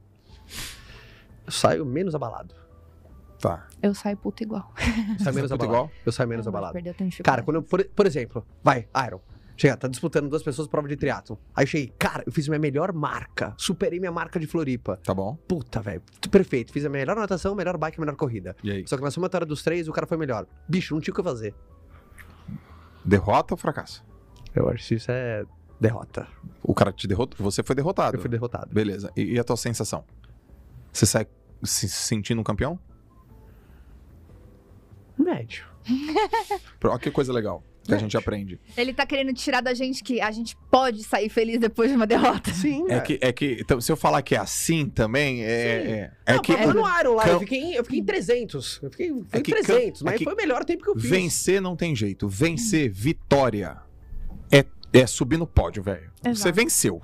Eu 1.46 1.52
saio 1.52 1.86
menos 1.86 2.16
abalado. 2.16 2.54
Tá. 3.40 3.68
Eu 3.82 3.94
saio 3.94 4.18
puta 4.18 4.44
igual. 4.44 4.74
Eu 4.78 5.24
saio 5.24 5.36
menos 5.36 5.52
Puta 5.52 5.64
abalado. 5.66 5.66
igual? 5.66 5.92
Eu 6.06 6.12
saio 6.12 6.30
menos 6.30 6.46
Eu 6.46 6.52
de 6.52 6.58
abalado. 6.58 6.80
Cara, 7.24 7.44
quando 7.44 7.58
eu, 7.58 7.64
por, 7.64 7.84
por 7.86 8.06
exemplo, 8.06 8.46
vai, 8.64 8.88
Iron. 9.06 9.20
Chega, 9.58 9.78
tá 9.78 9.88
disputando 9.88 10.28
duas 10.30 10.44
pessoas 10.44 10.68
prova 10.68 10.86
de 10.88 10.98
triatlo. 10.98 11.40
Aí 11.56 11.66
cheguei, 11.66 11.94
cara, 11.98 12.24
eu 12.26 12.32
fiz 12.32 12.46
minha 12.50 12.60
melhor 12.60 12.92
marca. 12.92 13.54
Superei 13.58 14.00
minha 14.00 14.12
marca 14.12 14.38
de 14.38 14.46
Floripa. 14.48 15.00
Tá 15.02 15.14
bom. 15.14 15.38
Puta, 15.48 15.82
velho. 15.82 16.02
Perfeito. 16.30 16.74
Fiz 16.74 16.84
a 16.86 16.90
melhor 16.90 17.16
natação, 17.16 17.56
melhor 17.56 17.78
bike, 17.78 17.98
melhor 18.00 18.18
corrida. 18.18 18.54
E 18.62 18.70
aí? 18.72 18.88
Só 18.88 18.98
que 18.98 19.04
na 19.04 19.12
somatória 19.12 19.48
dos 19.48 19.64
três, 19.64 19.88
o 19.88 19.94
cara 19.94 20.06
foi 20.06 20.18
melhor. 20.18 20.46
Bicho, 20.68 20.94
não 20.94 21.00
tinha 21.00 21.14
o 21.14 21.16
que 21.16 21.24
fazer. 21.24 21.56
Derrota 23.06 23.54
ou 23.54 23.58
fracasso? 23.58 24.04
Eu 24.54 24.68
acho 24.70 24.88
que 24.90 24.96
isso 24.96 25.10
é 25.10 25.46
derrota. 25.80 26.28
O 26.62 26.74
cara 26.74 26.92
te 26.92 27.08
derrotou? 27.08 27.38
Você 27.46 27.64
foi 27.64 27.76
derrotado. 27.76 28.18
Eu 28.18 28.22
fui 28.22 28.30
derrotado. 28.30 28.74
Beleza. 28.74 29.10
E, 29.16 29.36
e 29.36 29.40
a 29.40 29.44
tua 29.44 29.56
sensação? 29.58 30.04
Você 30.92 31.06
sai 31.06 31.28
se 31.64 31.88
sentindo 31.88 32.42
um 32.42 32.44
campeão? 32.44 32.78
Médio. 35.18 35.66
Olha 36.84 37.00
que 37.00 37.12
coisa 37.12 37.32
legal 37.34 37.64
que 37.84 37.94
a 37.94 37.98
gente 38.00 38.18
aprende. 38.18 38.60
Ele 38.76 38.92
tá 38.92 39.06
querendo 39.06 39.32
tirar 39.32 39.62
da 39.62 39.72
gente 39.72 40.04
que 40.04 40.20
a 40.20 40.32
gente 40.32 40.58
pode 40.72 41.04
sair 41.04 41.30
feliz 41.30 41.60
depois 41.60 41.92
de 41.92 41.96
uma 41.96 42.08
derrota. 42.08 42.52
Sim, 42.52 42.86
É 42.90 43.00
que, 43.00 43.20
é 43.22 43.32
que 43.32 43.58
então, 43.62 43.80
se 43.80 43.92
eu 43.92 43.96
falar 43.96 44.24
que 44.24 44.34
é 44.34 44.40
assim 44.40 44.90
também, 44.90 45.44
é, 45.44 45.48
Sim. 45.48 45.92
é, 45.92 46.12
é 46.26 46.34
não, 46.34 46.42
que 46.42 46.52
foi 46.58 46.74
no 46.74 47.00
Iron 47.00 47.14
lá, 47.14 47.28
eu 47.28 47.40
fiquei, 47.40 47.60
em- 47.60 47.74
eu 47.76 47.84
fiquei 47.84 48.00
em 48.00 48.04
300. 48.04 48.80
Eu 48.82 48.90
fiquei, 48.90 49.10
fui 49.12 49.24
É 49.32 49.38
em 49.38 49.42
que 49.44 49.52
cam- 49.54 49.64
300, 49.64 50.02
é 50.02 50.06
mas 50.06 50.18
que 50.18 50.24
foi 50.24 50.34
o 50.34 50.36
melhor 50.38 50.66
tempo 50.66 50.84
que 50.84 50.90
eu 50.90 50.96
fiz. 51.00 51.08
vencer 51.08 51.62
não 51.62 51.76
tem 51.76 51.96
jeito. 51.96 52.28
Vencer, 52.28 52.90
vitória, 52.92 53.78
é, 54.52 54.66
é 54.92 55.06
subir 55.06 55.38
no 55.38 55.46
pódio, 55.46 55.84
velho. 55.84 56.12
Você 56.24 56.52
venceu. 56.52 57.00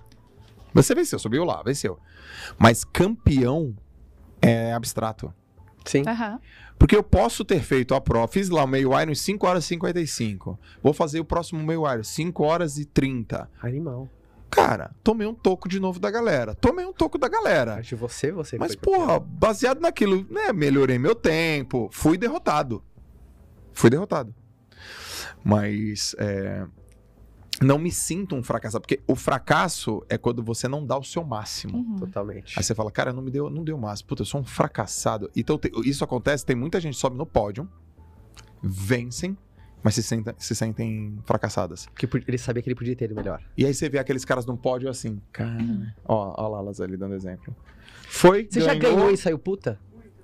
Você 0.74 0.96
venceu, 0.96 1.20
subiu 1.20 1.44
lá, 1.44 1.62
venceu. 1.62 2.00
Mas 2.58 2.84
campeão 2.84 3.76
é 4.42 4.74
abstrato. 4.74 5.32
Sim. 5.86 6.04
Aham. 6.08 6.40
Porque 6.78 6.96
eu 6.96 7.04
posso 7.04 7.46
ter 7.46 7.62
feito 7.62 7.94
a 7.94 8.02
prova, 8.02 8.28
fiz 8.28 8.50
lá 8.50 8.64
o 8.64 8.68
meio 8.68 9.00
Iron 9.00 9.12
em 9.12 9.16
5 9.16 9.46
horas 9.46 9.66
e 9.66 9.68
55. 9.68 10.60
Vou 10.82 10.94
fazer 10.94 11.20
o 11.20 11.26
próximo 11.26 11.64
meio 11.64 11.92
Iron 11.92 12.04
5 12.04 12.44
horas 12.44 12.78
e 12.78 12.86
30. 12.86 13.50
Animal. 13.62 14.10
Cara, 14.50 14.92
tomei 15.02 15.26
um 15.26 15.34
toco 15.34 15.70
de 15.70 15.80
novo 15.80 16.00
da 16.00 16.12
galera. 16.12 16.54
Tomei 16.56 16.86
um 16.86 16.92
toco 16.92 17.18
da 17.18 17.30
galera. 17.30 17.76
Acho 17.76 17.90
que 17.90 17.96
você, 17.96 18.32
você 18.32 18.58
Mas, 18.58 18.76
porra, 18.76 19.18
baseado 19.20 19.80
naquilo, 19.80 20.26
né? 20.30 20.52
Melhorei 20.52 21.00
meu 21.00 21.16
tempo. 21.16 21.90
Fui 21.94 22.18
derrotado. 22.18 22.84
Fui 23.72 23.90
derrotado. 23.90 24.36
Mas 25.44 26.16
é, 26.18 26.66
não 27.60 27.78
me 27.80 27.92
sinto 27.92 28.36
um 28.36 28.44
fracassado. 28.44 28.82
Porque 28.82 29.02
o 29.08 29.16
fracasso 29.16 30.04
é 30.10 30.18
quando 30.18 30.44
você 30.44 30.68
não 30.68 30.86
dá 30.86 30.98
o 30.98 31.04
seu 31.04 31.24
máximo. 31.24 31.78
Uhum. 31.78 31.96
Totalmente. 31.98 32.58
Aí 32.58 32.64
você 32.64 32.74
fala, 32.76 32.92
cara, 32.92 33.12
não 33.12 33.22
me 33.22 33.32
deu, 33.32 33.50
não 33.50 33.64
deu 33.64 33.76
o 33.76 33.80
máximo. 33.82 34.08
Puta, 34.10 34.22
eu 34.22 34.26
sou 34.26 34.42
um 34.42 34.44
fracassado. 34.44 35.30
Então 35.36 35.58
te- 35.58 35.72
isso 35.86 36.04
acontece, 36.04 36.46
tem 36.46 36.56
muita 36.56 36.80
gente 36.80 36.94
que 36.96 37.00
sobe 37.00 37.18
no 37.18 37.26
pódio, 37.26 37.68
vencem, 38.64 39.38
mas 39.84 39.96
se 39.96 40.04
sentem, 40.04 40.34
se 40.38 40.56
sentem 40.56 41.18
fracassadas. 41.26 41.86
Porque 41.88 42.06
po- 42.08 42.18
ele 42.18 42.38
sabia 42.38 42.62
que 42.62 42.70
ele 42.70 42.76
podia 42.76 42.96
ter 42.96 43.06
ele 43.06 43.14
melhor. 43.16 43.42
E 43.58 43.66
aí 43.66 43.74
você 43.74 43.90
vê 43.90 43.98
aqueles 44.00 44.24
caras 44.24 44.46
no 44.46 44.56
pódio 44.58 44.90
assim, 44.90 45.20
cara. 45.32 45.58
Ó, 46.06 46.34
ó 46.38 46.48
lá, 46.48 46.62
Lazar 46.62 46.88
ali 46.88 46.98
dando 46.98 47.16
exemplo. 47.16 47.56
Foi, 48.08 48.48
Você 48.50 48.62
já 48.62 48.74
ganhou. 48.76 48.98
ganhou 48.98 49.12
e 49.12 49.18
saiu 49.18 49.40
puta? 49.40 49.80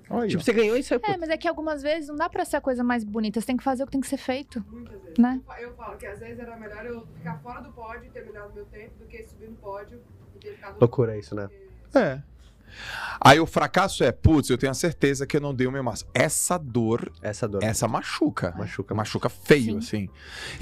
Olha, 0.09 0.27
Tipo, 0.27 0.41
você 0.43 0.53
ganhou 0.53 0.77
e 0.77 0.83
saiu 0.83 0.99
puta. 0.99 1.11
É, 1.13 1.17
mas 1.17 1.29
é 1.29 1.37
que 1.37 1.47
algumas 1.47 1.81
vezes 1.81 2.07
não 2.09 2.15
dá 2.15 2.29
pra 2.29 2.45
ser 2.45 2.55
a 2.57 2.61
coisa 2.61 2.83
mais 2.83 3.03
bonita. 3.03 3.39
Você 3.41 3.47
tem 3.47 3.57
que 3.57 3.63
fazer 3.63 3.83
o 3.83 3.85
que 3.85 3.91
tem 3.91 4.01
que 4.01 4.07
ser 4.07 4.17
feito. 4.17 4.63
Muitas 4.71 5.01
vezes. 5.01 5.17
Né? 5.17 5.37
Eu 5.39 5.43
fa- 5.45 5.61
Eu 5.61 5.73
falo 5.75 5.97
que 5.97 6.05
às 6.05 6.19
vezes 6.19 6.39
era 6.39 6.55
melhor 6.57 6.85
eu 6.85 7.05
ficar 7.17 7.37
fora 7.39 7.61
do 7.61 7.71
pódio 7.71 8.05
e 8.05 8.09
terminar 8.09 8.45
o 8.47 8.53
meu 8.53 8.65
tempo 8.65 8.91
do 8.99 9.05
que 9.05 9.25
subir 9.27 9.49
no 9.49 9.55
pódio 9.57 9.99
e 10.35 10.39
ter 10.39 10.53
ficado 10.55 10.73
no 10.75 10.79
Loucura 10.79 11.17
isso, 11.17 11.35
né? 11.35 11.47
porque- 11.47 11.97
É. 11.99 12.21
Aí 13.19 13.39
o 13.39 13.45
fracasso 13.47 14.03
é, 14.03 14.11
putz, 14.11 14.49
eu 14.49 14.57
tenho 14.57 14.71
a 14.71 14.75
certeza 14.75 15.25
que 15.25 15.35
eu 15.37 15.41
não 15.41 15.53
dei 15.55 15.65
o 15.65 15.71
meu 15.71 15.81
máximo. 15.83 16.09
Essa 16.13 16.57
dor, 16.59 17.11
Essa 17.21 17.47
dor. 17.47 17.63
essa 17.63 17.87
machuca. 17.87 18.53
Machuca. 18.57 18.93
Machuca 18.93 19.29
feio, 19.29 19.77
assim. 19.77 20.09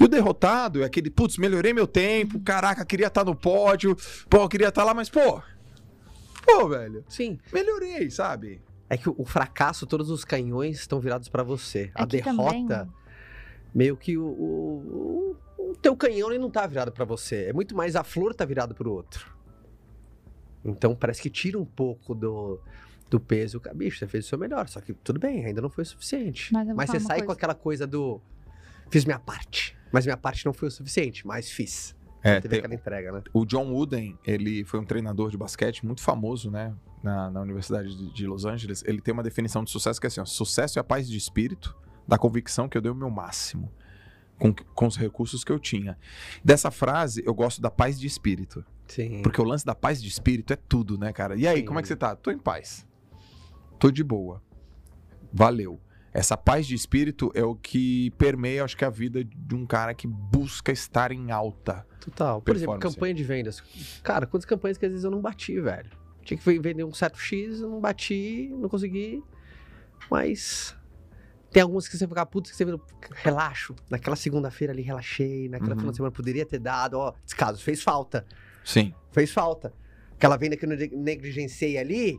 E 0.00 0.04
o 0.04 0.08
derrotado 0.08 0.82
é 0.82 0.86
aquele, 0.86 1.10
putz, 1.10 1.36
melhorei 1.36 1.72
meu 1.74 1.86
tempo, 1.86 2.40
caraca, 2.40 2.84
queria 2.86 3.08
estar 3.08 3.24
no 3.24 3.34
pódio, 3.34 3.94
pô, 4.30 4.38
eu 4.38 4.48
queria 4.48 4.68
estar 4.68 4.82
lá, 4.84 4.94
mas, 4.94 5.10
pô. 5.10 5.42
Pô, 6.44 6.68
velho, 6.68 7.04
Sim. 7.08 7.38
melhorei, 7.52 8.08
sabe? 8.10 8.62
É 8.88 8.96
que 8.96 9.08
o, 9.08 9.14
o 9.18 9.24
fracasso, 9.24 9.86
todos 9.86 10.10
os 10.10 10.24
canhões 10.24 10.78
estão 10.78 11.00
virados 11.00 11.28
pra 11.28 11.42
você. 11.42 11.90
É 11.94 12.02
a 12.02 12.04
derrota, 12.04 12.52
também- 12.52 12.94
meio 13.74 13.96
que 13.96 14.16
o, 14.16 14.24
o, 14.24 15.36
o- 15.58 15.70
o 15.70 15.76
teu 15.76 15.96
canhão 15.96 16.30
ele 16.30 16.38
não 16.38 16.50
tá 16.50 16.64
virado 16.66 16.92
pra 16.92 17.04
você. 17.04 17.46
É 17.46 17.52
muito 17.52 17.74
mais 17.76 17.96
a 17.96 18.04
flor 18.04 18.32
tá 18.34 18.44
virado 18.44 18.74
pro 18.74 18.92
outro. 18.92 19.34
Então 20.64 20.94
parece 20.94 21.20
que 21.22 21.30
tira 21.30 21.58
um 21.58 21.64
pouco 21.64 22.14
do, 22.14 22.60
do 23.10 23.18
peso. 23.20 23.60
Bicho, 23.74 23.98
você 23.98 24.06
fez 24.06 24.24
o 24.24 24.28
seu 24.28 24.38
melhor, 24.38 24.68
só 24.68 24.80
que 24.80 24.92
tudo 24.92 25.18
bem, 25.18 25.44
ainda 25.44 25.60
não 25.60 25.70
foi 25.70 25.82
o 25.82 25.86
suficiente. 25.86 26.52
Mas 26.52 26.68
Mas 26.68 26.90
você 26.90 27.00
sai 27.00 27.18
com 27.20 27.26
coisa. 27.26 27.36
aquela 27.38 27.54
coisa 27.54 27.86
do. 27.86 28.20
Fiz 28.90 29.04
minha 29.04 29.18
parte. 29.18 29.76
Mas 29.92 30.04
minha 30.04 30.16
parte 30.16 30.44
não 30.46 30.52
foi 30.52 30.68
o 30.68 30.70
suficiente, 30.70 31.26
mas 31.26 31.50
fiz. 31.50 31.95
É, 32.22 32.40
Teve 32.40 32.48
tem- 32.48 32.58
aquela 32.58 32.74
entrega, 32.74 33.12
né? 33.12 33.22
o 33.32 33.44
John 33.44 33.70
Wooden, 33.72 34.18
ele 34.26 34.64
foi 34.64 34.80
um 34.80 34.84
treinador 34.84 35.30
de 35.30 35.36
basquete 35.36 35.84
muito 35.86 36.02
famoso, 36.02 36.50
né? 36.50 36.74
Na, 37.02 37.30
na 37.30 37.40
Universidade 37.40 37.96
de, 37.96 38.12
de 38.12 38.26
Los 38.26 38.44
Angeles. 38.44 38.82
Ele 38.86 39.00
tem 39.00 39.12
uma 39.14 39.22
definição 39.22 39.62
de 39.62 39.70
sucesso 39.70 40.00
que 40.00 40.06
é 40.06 40.08
assim: 40.08 40.20
ó, 40.20 40.24
sucesso 40.24 40.78
é 40.78 40.80
a 40.80 40.84
paz 40.84 41.08
de 41.08 41.16
espírito, 41.16 41.76
da 42.08 42.18
convicção 42.18 42.68
que 42.68 42.76
eu 42.76 42.82
dei 42.82 42.90
o 42.90 42.94
meu 42.94 43.10
máximo. 43.10 43.70
Com, 44.38 44.52
com 44.52 44.86
os 44.86 44.96
recursos 44.98 45.42
que 45.44 45.50
eu 45.50 45.58
tinha. 45.58 45.96
Dessa 46.44 46.70
frase, 46.70 47.22
eu 47.24 47.32
gosto 47.32 47.60
da 47.62 47.70
paz 47.70 47.98
de 47.98 48.06
espírito. 48.06 48.62
Sim. 48.86 49.22
Porque 49.22 49.40
o 49.40 49.44
lance 49.44 49.64
da 49.64 49.74
paz 49.74 50.02
de 50.02 50.08
espírito 50.08 50.52
é 50.52 50.56
tudo, 50.56 50.98
né, 50.98 51.10
cara? 51.12 51.36
E 51.36 51.46
aí, 51.46 51.60
Sim. 51.60 51.64
como 51.64 51.78
é 51.78 51.82
que 51.82 51.88
você 51.88 51.96
tá? 51.96 52.14
Tô 52.14 52.30
em 52.30 52.38
paz. 52.38 52.86
Tô 53.78 53.90
de 53.90 54.04
boa. 54.04 54.42
Valeu. 55.32 55.80
Essa 56.18 56.34
paz 56.34 56.66
de 56.66 56.74
espírito 56.74 57.30
é 57.34 57.44
o 57.44 57.54
que 57.54 58.10
permeia, 58.12 58.64
acho 58.64 58.74
que, 58.74 58.86
a 58.86 58.88
vida 58.88 59.22
de 59.22 59.54
um 59.54 59.66
cara 59.66 59.92
que 59.92 60.06
busca 60.06 60.72
estar 60.72 61.12
em 61.12 61.30
alta. 61.30 61.86
Total. 62.00 62.40
Por 62.40 62.56
exemplo, 62.56 62.78
campanha 62.78 63.12
de 63.12 63.22
vendas. 63.22 63.62
Cara, 64.02 64.26
quantas 64.26 64.46
campanhas 64.46 64.78
que 64.78 64.86
às 64.86 64.92
vezes 64.92 65.04
eu 65.04 65.10
não 65.10 65.20
bati, 65.20 65.60
velho? 65.60 65.90
Tinha 66.22 66.38
que 66.38 66.58
vender 66.58 66.84
um 66.84 66.94
certo 66.94 67.18
X, 67.18 67.60
eu 67.60 67.68
não 67.68 67.80
bati, 67.82 68.48
não 68.58 68.66
consegui. 68.66 69.22
Mas. 70.10 70.74
Tem 71.50 71.62
algumas 71.62 71.86
que 71.86 71.96
você 71.98 72.08
fica 72.08 72.24
puto 72.24 72.48
que 72.50 72.56
você 72.56 72.64
vê, 72.64 72.72
relaxo. 73.16 73.74
Naquela 73.90 74.16
segunda-feira 74.16 74.72
ali, 74.72 74.80
relaxei. 74.82 75.50
Naquela 75.50 75.72
Uhum. 75.72 75.78
final 75.80 75.90
de 75.90 75.96
semana 75.98 76.12
poderia 76.12 76.46
ter 76.46 76.58
dado, 76.58 76.94
ó, 76.98 77.12
descaso, 77.26 77.62
fez 77.62 77.82
falta. 77.82 78.26
Sim. 78.64 78.94
Fez 79.12 79.30
falta. 79.30 79.72
Aquela 80.12 80.38
venda 80.38 80.56
que 80.56 80.64
eu 80.64 80.68
neg- 80.70 80.94
negligenciei 80.96 81.76
ali, 81.76 82.18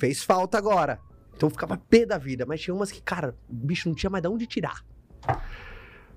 fez 0.00 0.24
falta 0.24 0.58
agora. 0.58 1.00
Então 1.34 1.46
eu 1.48 1.50
ficava 1.50 1.76
pé 1.76 2.04
da 2.06 2.18
vida. 2.18 2.44
Mas 2.46 2.60
tinha 2.60 2.74
umas 2.74 2.90
que, 2.92 3.00
cara, 3.02 3.34
o 3.48 3.54
bicho 3.54 3.88
não 3.88 3.94
tinha 3.96 4.10
mais 4.10 4.22
de 4.22 4.28
onde 4.28 4.46
tirar. 4.46 4.84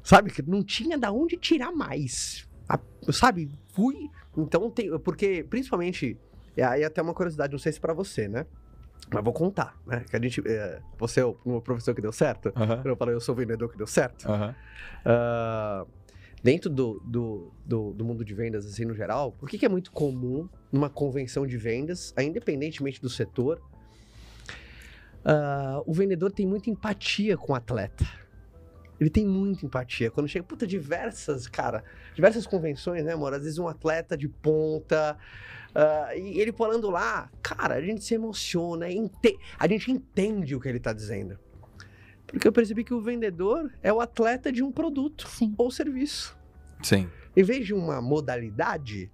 Sabe? 0.04 0.30
Que 0.32 0.41
não 0.43 0.63
tinha 0.63 0.97
da 0.97 1.12
onde 1.12 1.36
tirar 1.38 1.71
mais. 1.71 2.47
A- 2.69 2.80
sabe? 3.12 3.49
Fui. 3.73 4.10
Então 4.38 4.69
tem. 4.69 4.97
Porque, 4.99 5.45
principalmente. 5.49 6.17
E 6.56 6.62
aí 6.62 6.84
até 6.84 7.01
uma 7.01 7.13
curiosidade, 7.13 7.51
não 7.51 7.60
sei 7.60 7.71
se 7.71 7.80
pra 7.80 7.93
você, 7.93 8.28
né? 8.28 8.45
Mas 9.12 9.23
vou 9.23 9.34
contar, 9.34 9.78
né? 9.86 10.04
Que 10.10 10.15
a 10.15 10.21
gente. 10.21 10.41
é, 10.47 10.80
você 10.97 11.19
é 11.19 11.25
o 11.25 11.62
professor 11.62 11.93
que 11.93 12.01
deu 12.01 12.12
certo? 12.13 12.51
Eu 12.86 12.95
falei, 12.95 13.13
eu 13.15 13.19
sou 13.19 13.34
o 13.34 13.38
vendedor 13.38 13.69
que 13.71 13.78
deu 13.78 13.86
certo. 13.88 14.25
Ah, 15.04 15.86
dentro 16.41 16.69
do, 16.69 16.99
do, 17.06 17.51
do, 17.65 17.93
do 17.93 18.06
mundo 18.06 18.23
de 18.23 18.34
vendas, 18.34 18.65
assim, 18.65 18.86
no 18.86 18.95
geral, 18.95 19.36
o 19.41 19.45
que, 19.47 19.58
que 19.58 19.65
é 19.65 19.69
muito 19.69 19.91
comum 19.91 20.47
numa 20.71 20.89
convenção 20.89 21.45
de 21.45 21.58
vendas, 21.58 22.13
independentemente 22.17 23.01
do 23.01 23.10
setor, 23.10 23.62
ah, 25.26 25.82
o 25.86 25.94
vendedor 25.94 26.32
tem 26.32 26.46
muita 26.46 26.70
empatia 26.70 27.36
com 27.36 27.52
o 27.54 27.56
atleta. 27.56 28.06
Ele 29.00 29.10
tem 29.10 29.26
muita 29.26 29.66
empatia. 29.66 30.10
Quando 30.10 30.28
chega, 30.30 30.46
puta, 30.46 30.66
diversas, 30.66 31.48
cara, 31.48 31.84
diversas 32.14 32.48
convenções, 32.48 33.04
né, 33.04 33.12
amor? 33.14 33.34
Às 33.34 33.44
vezes 33.44 33.58
um 33.58 33.68
atleta 33.68 34.16
de 34.16 34.30
ponta. 34.30 35.18
ah, 35.74 36.16
e 36.16 36.40
ele 36.40 36.54
falando 36.54 36.90
lá, 36.90 37.30
cara, 37.42 37.76
a 37.76 37.82
gente 37.82 38.04
se 38.04 38.14
emociona, 38.14 38.90
ente- 38.90 39.38
a 39.60 39.68
gente 39.68 39.92
entende 39.92 40.56
o 40.56 40.60
que 40.62 40.70
ele 40.70 40.80
tá 40.80 40.94
dizendo. 40.94 41.38
Porque 42.28 42.48
eu 42.48 42.52
percebi 42.54 42.84
que 42.84 42.94
o 42.94 43.02
vendedor 43.02 43.70
é 43.84 43.92
o 43.92 44.00
atleta 44.02 44.52
de 44.52 44.64
um 44.64 44.72
produto 44.72 45.28
Sim. 45.28 45.54
ou 45.58 45.70
serviço. 45.70 46.38
Sim. 46.82 47.10
Em 47.36 47.44
vez 47.44 47.66
de 47.66 47.74
uma 47.74 48.02
modalidade, 48.02 49.12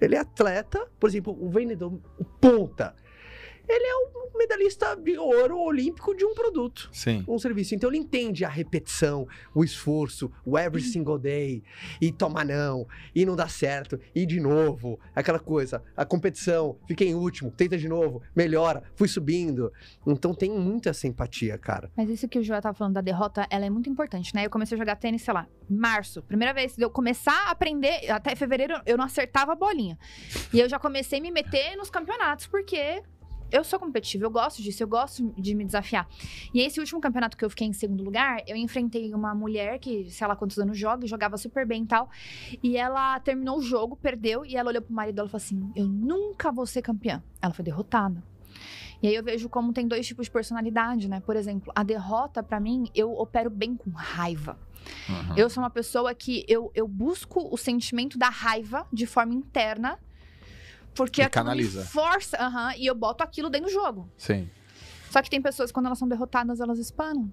ele 0.00 0.14
é 0.14 0.18
atleta, 0.20 0.86
por 1.00 1.08
exemplo, 1.10 1.36
o 1.38 1.50
vendedor, 1.50 2.00
o 2.18 2.24
ponta. 2.24 2.94
Ele 3.68 3.84
é 3.84 3.96
um 3.96 4.38
medalhista 4.38 4.94
de 4.94 5.18
ouro 5.18 5.58
olímpico 5.58 6.14
de 6.14 6.24
um 6.24 6.34
produto 6.34 6.88
Sim. 6.92 7.24
um 7.26 7.38
serviço. 7.38 7.74
Então 7.74 7.90
ele 7.90 7.98
entende 7.98 8.44
a 8.44 8.48
repetição, 8.48 9.26
o 9.54 9.64
esforço, 9.64 10.30
o 10.44 10.58
every 10.58 10.82
single 10.82 11.18
day, 11.18 11.62
e 12.00 12.12
toma 12.12 12.44
não, 12.44 12.86
e 13.14 13.24
não 13.24 13.34
dá 13.34 13.48
certo, 13.48 13.98
e 14.14 14.26
de 14.26 14.40
novo, 14.40 14.98
aquela 15.14 15.38
coisa, 15.38 15.82
a 15.96 16.04
competição, 16.04 16.78
fiquei 16.86 17.08
em 17.08 17.14
último, 17.14 17.50
tenta 17.50 17.76
de 17.76 17.88
novo, 17.88 18.22
melhora, 18.34 18.82
fui 18.94 19.08
subindo. 19.08 19.72
Então 20.06 20.34
tem 20.34 20.50
muita 20.50 20.92
simpatia, 20.92 21.58
cara. 21.58 21.90
Mas 21.96 22.08
isso 22.08 22.28
que 22.28 22.38
o 22.38 22.42
Joel 22.42 22.62
tava 22.62 22.76
falando 22.76 22.94
da 22.94 23.00
derrota, 23.00 23.46
ela 23.50 23.64
é 23.64 23.70
muito 23.70 23.88
importante, 23.90 24.34
né? 24.34 24.46
Eu 24.46 24.50
comecei 24.50 24.76
a 24.76 24.78
jogar 24.78 24.96
tênis, 24.96 25.22
sei 25.22 25.34
lá, 25.34 25.46
março. 25.68 26.22
Primeira 26.22 26.52
vez 26.52 26.76
de 26.76 26.82
eu 26.82 26.90
começar 26.90 27.46
a 27.46 27.50
aprender, 27.50 28.10
até 28.10 28.34
fevereiro 28.34 28.80
eu 28.86 28.96
não 28.96 29.04
acertava 29.04 29.52
a 29.52 29.56
bolinha. 29.56 29.98
E 30.52 30.60
eu 30.60 30.68
já 30.68 30.78
comecei 30.78 31.18
a 31.18 31.22
me 31.22 31.30
meter 31.30 31.76
nos 31.76 31.90
campeonatos, 31.90 32.46
porque 32.46 33.02
eu 33.50 33.64
sou 33.64 33.78
competitiva, 33.78 34.24
eu 34.24 34.30
gosto 34.30 34.62
disso, 34.62 34.82
eu 34.82 34.88
gosto 34.88 35.32
de 35.38 35.54
me 35.54 35.64
desafiar. 35.64 36.08
E 36.52 36.60
esse 36.60 36.80
último 36.80 37.00
campeonato 37.00 37.36
que 37.36 37.44
eu 37.44 37.50
fiquei 37.50 37.66
em 37.66 37.72
segundo 37.72 38.02
lugar, 38.02 38.42
eu 38.46 38.56
enfrentei 38.56 39.12
uma 39.14 39.34
mulher 39.34 39.78
que, 39.78 40.10
sei 40.10 40.26
lá 40.26 40.36
quantos 40.36 40.58
anos 40.58 40.78
joga, 40.78 41.04
e 41.04 41.08
jogava 41.08 41.36
super 41.36 41.66
bem 41.66 41.82
e 41.82 41.86
tal. 41.86 42.10
E 42.62 42.76
ela 42.76 43.18
terminou 43.20 43.58
o 43.58 43.62
jogo, 43.62 43.96
perdeu, 43.96 44.44
e 44.44 44.56
ela 44.56 44.70
olhou 44.70 44.82
pro 44.82 44.94
marido 44.94 45.16
dela 45.16 45.28
e 45.28 45.30
falou 45.30 45.42
assim: 45.42 45.72
Eu 45.74 45.86
nunca 45.86 46.50
vou 46.50 46.66
ser 46.66 46.82
campeã. 46.82 47.22
Ela 47.40 47.52
foi 47.52 47.64
derrotada. 47.64 48.22
E 49.02 49.08
aí 49.08 49.14
eu 49.14 49.22
vejo 49.22 49.48
como 49.48 49.72
tem 49.72 49.86
dois 49.86 50.06
tipos 50.06 50.26
de 50.26 50.32
personalidade, 50.32 51.08
né? 51.08 51.20
Por 51.20 51.36
exemplo, 51.36 51.72
a 51.74 51.82
derrota, 51.82 52.42
pra 52.42 52.58
mim, 52.58 52.84
eu 52.94 53.12
opero 53.12 53.50
bem 53.50 53.76
com 53.76 53.90
raiva. 53.90 54.58
Uhum. 55.08 55.36
Eu 55.36 55.50
sou 55.50 55.62
uma 55.62 55.70
pessoa 55.70 56.14
que 56.14 56.44
eu, 56.48 56.70
eu 56.74 56.88
busco 56.88 57.48
o 57.52 57.56
sentimento 57.56 58.18
da 58.18 58.28
raiva 58.28 58.86
de 58.92 59.06
forma 59.06 59.34
interna. 59.34 59.98
Porque 60.96 61.22
E 61.22 61.28
canaliza. 61.28 61.84
força, 61.84 62.36
aham, 62.40 62.74
e 62.76 62.86
eu 62.86 62.94
boto 62.94 63.22
aquilo 63.22 63.50
dentro 63.50 63.68
do 63.68 63.72
jogo. 63.72 64.10
Sim. 64.16 64.48
Só 65.10 65.22
que 65.22 65.30
tem 65.30 65.40
pessoas, 65.40 65.70
quando 65.70 65.86
elas 65.86 65.98
são 65.98 66.08
derrotadas, 66.08 66.60
elas 66.60 66.78
espanam. 66.78 67.30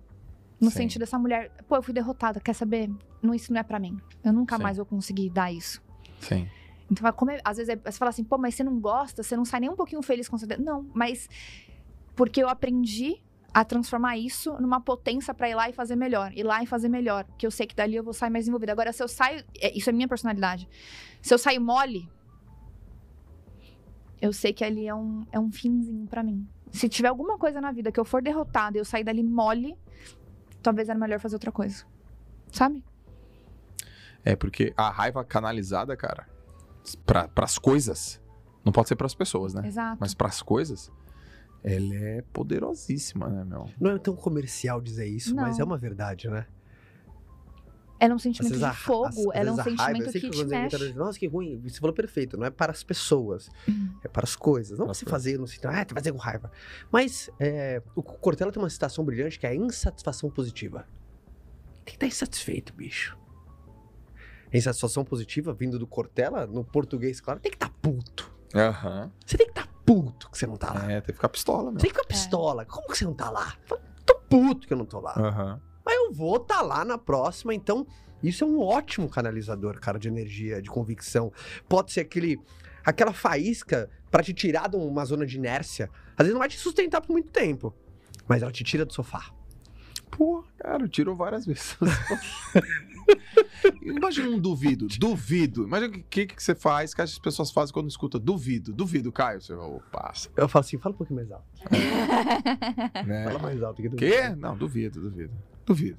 No 0.61 0.69
Sim. 0.69 0.77
sentido 0.77 0.99
dessa 1.01 1.17
mulher, 1.17 1.51
pô, 1.67 1.75
eu 1.77 1.81
fui 1.83 1.93
derrotada, 1.93 2.39
quer 2.39 2.53
saber? 2.53 2.89
Não, 3.21 3.33
isso 3.33 3.51
não 3.51 3.59
é 3.59 3.63
pra 3.63 3.79
mim. 3.79 3.97
Eu 4.23 4.31
nunca 4.31 4.57
Sim. 4.57 4.63
mais 4.63 4.77
vou 4.77 4.85
conseguir 4.85 5.29
dar 5.29 5.51
isso. 5.51 5.81
Sim. 6.19 6.47
Então, 6.89 7.11
como 7.13 7.31
é- 7.31 7.41
às 7.43 7.57
vezes 7.57 7.69
é- 7.75 7.91
você 7.91 7.97
fala 7.97 8.09
assim, 8.09 8.23
pô, 8.23 8.37
mas 8.37 8.55
você 8.55 8.63
não 8.63 8.79
gosta, 8.79 9.23
você 9.23 9.35
não 9.35 9.43
sai 9.45 9.59
nem 9.61 9.69
um 9.69 9.75
pouquinho 9.75 10.01
feliz 10.01 10.29
com 10.29 10.37
você. 10.37 10.45
Não, 10.57 10.85
mas 10.93 11.27
porque 12.15 12.41
eu 12.43 12.47
aprendi 12.47 13.17
a 13.53 13.63
transformar 13.65 14.17
isso 14.17 14.53
numa 14.61 14.79
potência 14.79 15.33
pra 15.33 15.49
ir 15.49 15.55
lá 15.55 15.69
e 15.69 15.73
fazer 15.73 15.95
melhor, 15.95 16.31
ir 16.35 16.43
lá 16.43 16.63
e 16.63 16.65
fazer 16.65 16.89
melhor, 16.89 17.25
que 17.37 17.45
eu 17.45 17.51
sei 17.51 17.67
que 17.67 17.75
dali 17.75 17.95
eu 17.95 18.03
vou 18.03 18.13
sair 18.13 18.29
mais 18.29 18.47
envolvida. 18.47 18.71
Agora, 18.71 18.91
se 18.93 19.01
eu 19.03 19.07
saio, 19.07 19.43
é, 19.59 19.75
isso 19.77 19.89
é 19.89 19.93
minha 19.93 20.07
personalidade. 20.07 20.67
Se 21.21 21.33
eu 21.33 21.37
saio 21.37 21.59
mole, 21.61 22.09
eu 24.23 24.31
sei 24.31 24.53
que 24.53 24.63
ali 24.63 24.87
é 24.87 24.95
um, 24.95 25.25
é 25.33 25.37
um 25.37 25.51
finzinho 25.51 26.07
pra 26.07 26.23
mim. 26.23 26.47
Se 26.71 26.87
tiver 26.87 27.09
alguma 27.09 27.37
coisa 27.37 27.59
na 27.59 27.73
vida 27.73 27.91
que 27.91 27.99
eu 27.99 28.05
for 28.05 28.21
derrotada 28.21 28.77
e 28.77 28.79
eu 28.79 28.85
sair 28.85 29.03
dali 29.03 29.21
mole, 29.21 29.77
talvez 30.61 30.87
era 30.87 30.97
melhor 30.97 31.19
fazer 31.19 31.35
outra 31.35 31.51
coisa. 31.51 31.83
Sabe? 32.49 32.81
É 34.23 34.33
porque 34.33 34.73
a 34.77 34.89
raiva 34.89 35.25
canalizada, 35.25 35.97
cara, 35.97 36.25
pra, 37.05 37.27
pras 37.27 37.57
coisas, 37.57 38.21
não 38.63 38.71
pode 38.71 38.87
ser 38.87 38.95
pras 38.95 39.13
pessoas, 39.13 39.53
né? 39.53 39.67
Exato. 39.67 39.97
Mas 39.99 40.13
pras 40.13 40.41
coisas, 40.41 40.89
ela 41.61 41.93
é 41.93 42.21
poderosíssima, 42.31 43.27
né, 43.27 43.43
meu? 43.43 43.69
Não 43.77 43.91
é 43.91 43.99
tão 43.99 44.15
comercial 44.15 44.79
dizer 44.79 45.05
isso, 45.05 45.35
mas 45.35 45.57
Não. 45.57 45.63
é 45.63 45.67
uma 45.67 45.77
verdade, 45.77 46.29
né? 46.29 46.47
Ela 48.03 48.11
é 48.11 48.15
um 48.15 48.19
sentimento 48.19 48.59
de 48.59 48.75
fogo, 48.75 49.31
ela 49.33 49.49
é 49.49 49.51
um 49.53 49.55
raiva, 49.55 49.69
sentimento 49.69 50.11
que 50.11 50.25
eu 50.25 50.31
te 50.31 50.45
muitas 50.45 50.81
mexe. 50.81 50.93
Nossa, 50.93 51.17
que 51.17 51.25
ruim. 51.25 51.61
Você 51.63 51.79
falou 51.79 51.95
perfeito, 51.95 52.35
não 52.35 52.45
é 52.45 52.49
para 52.49 52.73
as 52.73 52.83
pessoas, 52.83 53.49
é 54.03 54.09
para 54.09 54.25
as 54.25 54.35
coisas. 54.35 54.77
Não 54.77 54.87
Para 54.87 54.91
as 54.91 54.97
se 54.97 55.05
coisas. 55.05 55.23
fazer, 55.23 55.39
não 55.39 55.47
se 55.47 55.57
ah, 55.65 55.85
tá 55.85 55.95
fazendo 55.95 56.15
com 56.15 56.19
raiva. 56.19 56.51
Mas 56.91 57.29
é, 57.39 57.81
o 57.95 58.03
Cortella 58.03 58.51
tem 58.51 58.61
uma 58.61 58.69
citação 58.69 59.05
brilhante 59.05 59.39
que 59.39 59.47
é 59.47 59.51
a 59.51 59.55
insatisfação 59.55 60.29
positiva. 60.29 60.85
Tem 61.75 61.85
que 61.85 61.91
estar 61.91 62.07
insatisfeito, 62.07 62.73
bicho. 62.73 63.17
A 64.53 64.57
insatisfação 64.57 65.05
positiva, 65.05 65.53
vindo 65.53 65.79
do 65.79 65.87
Cortella, 65.87 66.45
no 66.45 66.65
português, 66.65 67.21
claro, 67.21 67.39
tem 67.39 67.51
que 67.51 67.55
estar 67.55 67.69
puto. 67.81 68.29
Aham. 68.53 69.13
Você 69.25 69.37
tem 69.37 69.47
que 69.47 69.57
estar 69.57 69.67
puto 69.85 70.29
que 70.29 70.37
você 70.37 70.45
não 70.45 70.57
tá 70.57 70.73
lá. 70.73 70.91
É, 70.91 70.99
tem 70.99 71.07
que 71.07 71.13
ficar 71.13 71.29
pistola. 71.29 71.71
Você 71.71 71.77
tem 71.77 71.89
que 71.89 71.95
ficar 71.95 72.05
pistola. 72.05 72.65
Como 72.65 72.85
que 72.89 72.97
você 72.97 73.05
não 73.05 73.13
tá 73.13 73.29
lá? 73.29 73.55
Tô 74.05 74.15
puto 74.29 74.67
que 74.67 74.73
eu 74.73 74.77
não 74.77 74.85
tô 74.85 74.99
lá. 74.99 75.13
Aham. 75.17 75.61
Mas 75.85 75.95
eu 75.95 76.13
vou 76.13 76.37
estar 76.37 76.61
lá 76.61 76.85
na 76.85 76.97
próxima, 76.97 77.53
então 77.53 77.85
isso 78.21 78.43
é 78.43 78.47
um 78.47 78.59
ótimo 78.59 79.09
canalizador, 79.09 79.79
cara, 79.79 79.99
de 79.99 80.07
energia, 80.07 80.61
de 80.61 80.69
convicção. 80.69 81.31
Pode 81.67 81.91
ser 81.91 82.01
aquele, 82.01 82.39
aquela 82.85 83.11
faísca 83.11 83.89
pra 84.09 84.23
te 84.23 84.33
tirar 84.33 84.69
de 84.69 84.77
uma 84.77 85.03
zona 85.03 85.25
de 85.25 85.37
inércia. 85.37 85.89
Às 86.11 86.25
vezes 86.25 86.33
não 86.33 86.39
vai 86.39 86.47
te 86.47 86.57
sustentar 86.57 87.01
por 87.01 87.11
muito 87.11 87.31
tempo, 87.31 87.75
mas 88.27 88.41
ela 88.41 88.51
te 88.51 88.63
tira 88.63 88.85
do 88.85 88.93
sofá. 88.93 89.31
Pô, 90.09 90.43
cara, 90.57 90.87
tirou 90.87 91.15
várias 91.15 91.45
vezes. 91.45 91.75
Imagina 93.81 94.29
um 94.29 94.39
duvido, 94.39 94.87
duvido. 94.99 95.63
Imagina 95.63 95.97
o 95.97 96.03
que, 96.03 96.27
que, 96.27 96.41
você 96.41 96.55
faz, 96.55 96.93
que 96.93 97.01
as 97.01 97.17
pessoas 97.17 97.51
fazem 97.51 97.73
quando 97.73 97.89
escuta 97.89 98.19
duvido, 98.19 98.71
duvido, 98.71 99.11
Caio. 99.11 99.41
Você, 99.41 99.53
opa, 99.53 100.13
Eu 100.37 100.47
falo 100.47 100.63
assim, 100.63 100.77
fala 100.77 100.93
um 100.93 100.97
pouquinho 100.97 101.17
mais 101.17 101.31
alto. 101.31 101.45
né? 103.05 103.25
Fala 103.25 103.39
mais 103.39 103.63
alto 103.63 103.81
que 103.81 103.89
duvido. 103.89 104.11
Quê? 104.11 104.29
Não, 104.29 104.55
duvido, 104.55 105.01
duvido. 105.01 105.33
Duvido. 105.65 105.97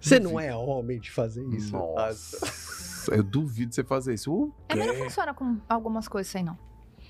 Você 0.00 0.18
não 0.20 0.38
é 0.38 0.54
homem 0.54 0.98
de 1.00 1.10
fazer 1.10 1.44
isso. 1.48 1.72
Nossa, 1.72 3.12
eu 3.12 3.22
duvido 3.22 3.74
você 3.74 3.82
fazer 3.82 4.14
isso. 4.14 4.32
O 4.32 4.52
É, 4.68 4.76
mas 4.76 4.86
não 4.86 4.94
quê? 4.94 5.02
funciona 5.04 5.34
com 5.34 5.56
algumas 5.68 6.06
coisas 6.06 6.28
isso 6.28 6.38
aí, 6.38 6.44
não. 6.44 6.56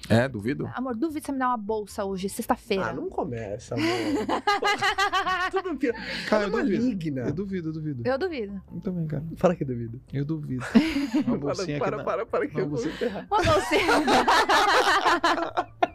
É, 0.09 0.27
duvido? 0.29 0.71
Amor, 0.75 0.97
duvido 0.97 1.27
você 1.27 1.33
me 1.33 1.39
dar 1.39 1.49
uma 1.49 1.57
bolsa 1.57 2.05
hoje, 2.05 2.29
sexta-feira. 2.31 2.87
Ah, 2.87 2.93
não 2.95 3.11
começa, 3.11 3.75
amor. 3.75 3.87
Tudo 5.51 5.77
pira. 5.77 5.95
Cara, 6.31 6.45
é 6.45 6.47
eu 6.47 6.51
duvido. 6.51 6.83
maligna. 6.85 7.21
Eu 7.23 7.33
duvido, 7.35 7.69
eu 7.69 7.73
duvido. 7.73 8.03
Eu 8.09 8.17
duvido. 8.19 8.63
Eu 8.73 8.81
também, 8.81 9.07
cara. 9.07 9.25
Fala 9.37 9.55
que 9.55 9.65
duvido. 9.65 10.01
Eu 10.13 10.25
duvido. 10.25 10.65
Uma 11.27 11.37
bolsinha 11.37 11.77
aqui 11.77 11.85
para, 11.85 11.97
na- 11.99 12.05
para, 12.05 12.25
para, 12.25 12.47
que 12.47 12.55
Uma 12.55 12.61
eu 12.63 12.69
vou 12.69 12.77
bolsinha- 12.79 12.97
ferrar. 12.97 13.27
Uma 13.31 13.43
bolsinha. 13.43 13.83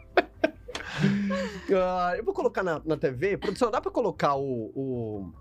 Ah, 1.76 2.14
eu 2.16 2.24
vou 2.24 2.34
colocar 2.34 2.62
na, 2.62 2.80
na 2.84 2.96
TV. 2.96 3.36
Produção, 3.36 3.70
dá 3.70 3.80
pra 3.80 3.90
colocar 3.90 4.34
o, 4.36 4.70
o, 4.74 5.32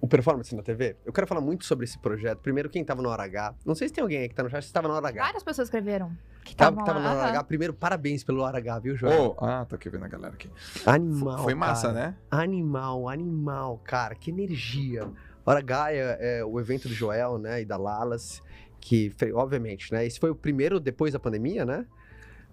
o 0.00 0.08
performance 0.08 0.54
na 0.54 0.62
TV? 0.62 0.96
Eu 1.04 1.12
quero 1.12 1.26
falar 1.26 1.40
muito 1.40 1.64
sobre 1.64 1.84
esse 1.84 1.98
projeto. 1.98 2.38
Primeiro, 2.38 2.68
quem 2.68 2.84
tava 2.84 3.02
no 3.02 3.08
hora 3.08 3.22
H. 3.24 3.54
Não 3.64 3.74
sei 3.74 3.88
se 3.88 3.94
tem 3.94 4.02
alguém 4.02 4.18
aí 4.18 4.28
que 4.28 4.34
tá 4.34 4.42
no 4.42 4.50
chat, 4.50 4.64
se 4.64 4.72
tava 4.72 4.88
no 4.88 4.94
hora 4.94 5.08
H. 5.08 5.22
Várias 5.22 5.42
pessoas 5.42 5.66
escreveram 5.68 6.16
que 6.44 6.54
Tava, 6.56 6.80
estavam 6.80 6.84
tava 6.84 7.00
no 7.00 7.20
hora 7.20 7.28
H. 7.30 7.44
Primeiro, 7.44 7.74
parabéns 7.74 8.24
pelo 8.24 8.42
hora 8.42 8.58
H, 8.58 8.78
viu, 8.80 8.96
Joel? 8.96 9.36
Oh, 9.38 9.44
ah, 9.44 9.64
tô 9.64 9.76
aqui 9.76 9.88
vendo 9.88 10.04
a 10.04 10.08
galera 10.08 10.34
aqui. 10.34 10.50
Animal. 10.86 11.38
Foi 11.38 11.54
massa, 11.54 11.88
cara. 11.88 12.00
né? 12.00 12.16
Animal, 12.30 13.08
animal, 13.08 13.80
cara, 13.84 14.14
que 14.14 14.30
energia. 14.30 15.08
Hora 15.44 15.60
H 15.60 15.92
é, 15.92 16.38
é 16.40 16.44
o 16.44 16.58
evento 16.60 16.88
do 16.88 16.94
Joel, 16.94 17.38
né, 17.38 17.62
e 17.62 17.64
da 17.64 17.76
Lalas, 17.76 18.42
que, 18.80 19.12
obviamente, 19.34 19.92
né, 19.92 20.06
esse 20.06 20.18
foi 20.20 20.30
o 20.30 20.34
primeiro 20.34 20.78
depois 20.78 21.12
da 21.12 21.18
pandemia, 21.18 21.64
né? 21.64 21.86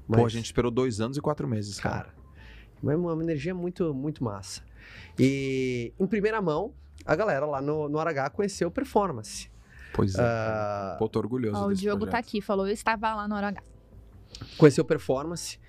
Pô, 0.07 0.25
a 0.25 0.29
gente 0.29 0.45
esperou 0.45 0.71
dois 0.71 1.01
anos 1.01 1.17
e 1.17 1.21
quatro 1.21 1.45
meses, 1.47 1.79
cara. 1.79 2.05
cara, 2.05 2.15
mas 2.81 2.95
uma, 2.97 3.21
energia 3.23 3.53
muito, 3.53 3.93
muito 3.93 4.23
massa. 4.23 4.61
E, 5.19 5.93
em 5.99 6.07
primeira 6.07 6.41
mão, 6.41 6.73
a 7.05 7.15
galera 7.15 7.45
lá 7.45 7.61
no, 7.61 7.89
no 7.89 7.97
Hora 7.97 8.11
H 8.11 8.29
conheceu 8.31 8.69
performance. 8.71 9.49
Pois 9.93 10.15
é. 10.15 10.21
Ah, 10.21 10.95
Pô, 10.99 11.07
tô 11.07 11.19
orgulhoso 11.19 11.57
Ó, 11.57 11.67
o 11.67 11.73
Diogo 11.73 12.05
tá 12.05 12.11
projeto. 12.11 12.27
aqui, 12.27 12.41
falou, 12.41 12.67
eu 12.67 12.73
estava 12.73 13.15
lá 13.15 13.27
na 13.27 13.35
hora 13.35 13.47
H. 13.47 13.63
conheceu 14.57 14.85
performance, 14.85 15.59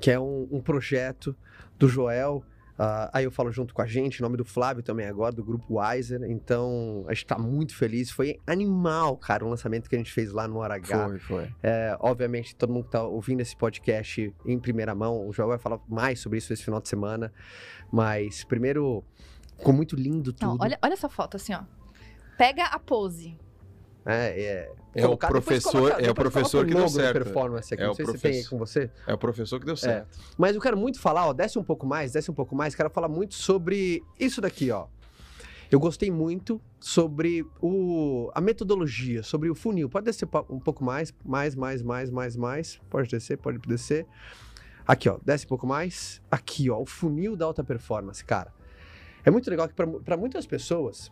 que 0.00 0.10
é 0.10 0.18
um, 0.18 0.48
um 0.50 0.60
projeto 0.60 1.36
do 1.78 1.88
Joel. 1.88 2.42
Ah, 2.78 3.08
aí 3.12 3.24
eu 3.24 3.30
falo 3.30 3.52
junto 3.52 3.72
com 3.72 3.80
a 3.82 3.86
gente, 3.86 4.18
em 4.18 4.22
nome 4.22 4.36
do 4.36 4.44
Flávio 4.44 4.82
também 4.82 5.06
agora, 5.06 5.34
do 5.34 5.44
grupo 5.44 5.78
Wiser. 5.80 6.22
Então, 6.24 7.04
a 7.06 7.14
gente 7.14 7.26
tá 7.26 7.38
muito 7.38 7.76
feliz. 7.76 8.10
Foi 8.10 8.40
animal, 8.46 9.16
cara, 9.16 9.44
o 9.44 9.48
lançamento 9.48 9.88
que 9.88 9.94
a 9.94 9.98
gente 9.98 10.12
fez 10.12 10.32
lá 10.32 10.48
no 10.48 10.58
Hora 10.58 10.74
H. 10.74 11.08
Foi, 11.08 11.18
foi. 11.18 11.54
É, 11.62 11.96
obviamente, 12.00 12.54
todo 12.56 12.72
mundo 12.72 12.84
que 12.86 12.90
tá 12.90 13.02
ouvindo 13.02 13.40
esse 13.40 13.56
podcast 13.56 14.34
em 14.44 14.58
primeira 14.58 14.94
mão, 14.94 15.28
o 15.28 15.32
Joel 15.32 15.50
vai 15.50 15.58
falar 15.58 15.78
mais 15.88 16.20
sobre 16.20 16.38
isso 16.38 16.52
esse 16.52 16.64
final 16.64 16.80
de 16.80 16.88
semana. 16.88 17.32
Mas, 17.92 18.42
primeiro, 18.42 19.04
ficou 19.56 19.72
muito 19.72 19.94
lindo 19.94 20.32
tudo. 20.32 20.48
Não, 20.48 20.58
olha, 20.60 20.78
olha 20.82 20.94
essa 20.94 21.08
foto, 21.08 21.36
assim, 21.36 21.54
ó. 21.54 21.62
Pega 22.36 22.64
a 22.64 22.78
pose. 22.80 23.38
É, 24.04 24.42
é, 24.42 24.72
É 24.94 25.00
o 25.02 25.06
colocar- 25.06 25.26
depois 25.28 25.44
professor- 25.44 25.72
coloca- 25.72 26.02
é 26.02 26.10
o 26.10 26.14
professor 26.14 26.66
que 26.66 26.74
deu 26.74 26.88
certo. 26.88 27.12
performance 27.24 27.74
aqui. 27.74 27.82
É 27.82 27.86
Não 27.86 27.92
o 27.92 27.96
sei 27.96 28.06
se 28.06 28.12
tem 28.12 28.18
aí 28.18 28.20
professor. 28.44 28.50
com 28.50 28.58
você. 28.58 28.90
É 29.06 29.14
o 29.14 29.18
professor 29.18 29.58
que 29.60 29.66
deu 29.66 29.76
certo. 29.76 30.18
Mas 30.38 30.54
eu 30.54 30.60
quero 30.60 30.76
muito 30.76 31.00
falar, 31.00 31.26
ó, 31.26 31.32
desce 31.32 31.58
um 31.58 31.64
pouco 31.64 31.86
mais, 31.86 32.12
desce 32.12 32.30
um 32.30 32.34
pouco 32.34 32.54
mais, 32.54 32.74
quero 32.74 32.88
falar 32.90 33.08
muito 33.08 33.34
sobre 33.34 34.02
isso 34.18 34.40
daqui, 34.40 34.70
ó. 34.70 34.86
eu 35.72 35.80
gostei 35.80 36.08
muito 36.08 36.60
sobre 36.78 37.44
o, 37.60 38.30
a 38.32 38.40
metodologia, 38.40 39.24
sobre 39.24 39.50
o 39.50 39.54
funil. 39.56 39.88
Pode 39.88 40.04
descer 40.04 40.28
um 40.48 40.60
pouco 40.60 40.84
mais, 40.84 41.12
mais, 41.24 41.56
mais, 41.56 41.82
mais, 41.82 42.10
mais, 42.10 42.36
mais. 42.36 42.80
Pode 42.88 43.08
descer, 43.08 43.36
pode 43.38 43.58
descer. 43.66 44.06
Aqui, 44.86 45.08
ó, 45.08 45.18
desce 45.24 45.46
um 45.46 45.48
pouco 45.48 45.66
mais. 45.66 46.22
Aqui, 46.30 46.70
ó, 46.70 46.78
o 46.80 46.86
funil 46.86 47.34
da 47.34 47.46
alta 47.46 47.64
performance, 47.64 48.24
cara. 48.24 48.52
É 49.24 49.30
muito 49.32 49.50
legal 49.50 49.66
que 49.66 49.74
para 49.74 50.16
muitas 50.16 50.46
pessoas, 50.46 51.10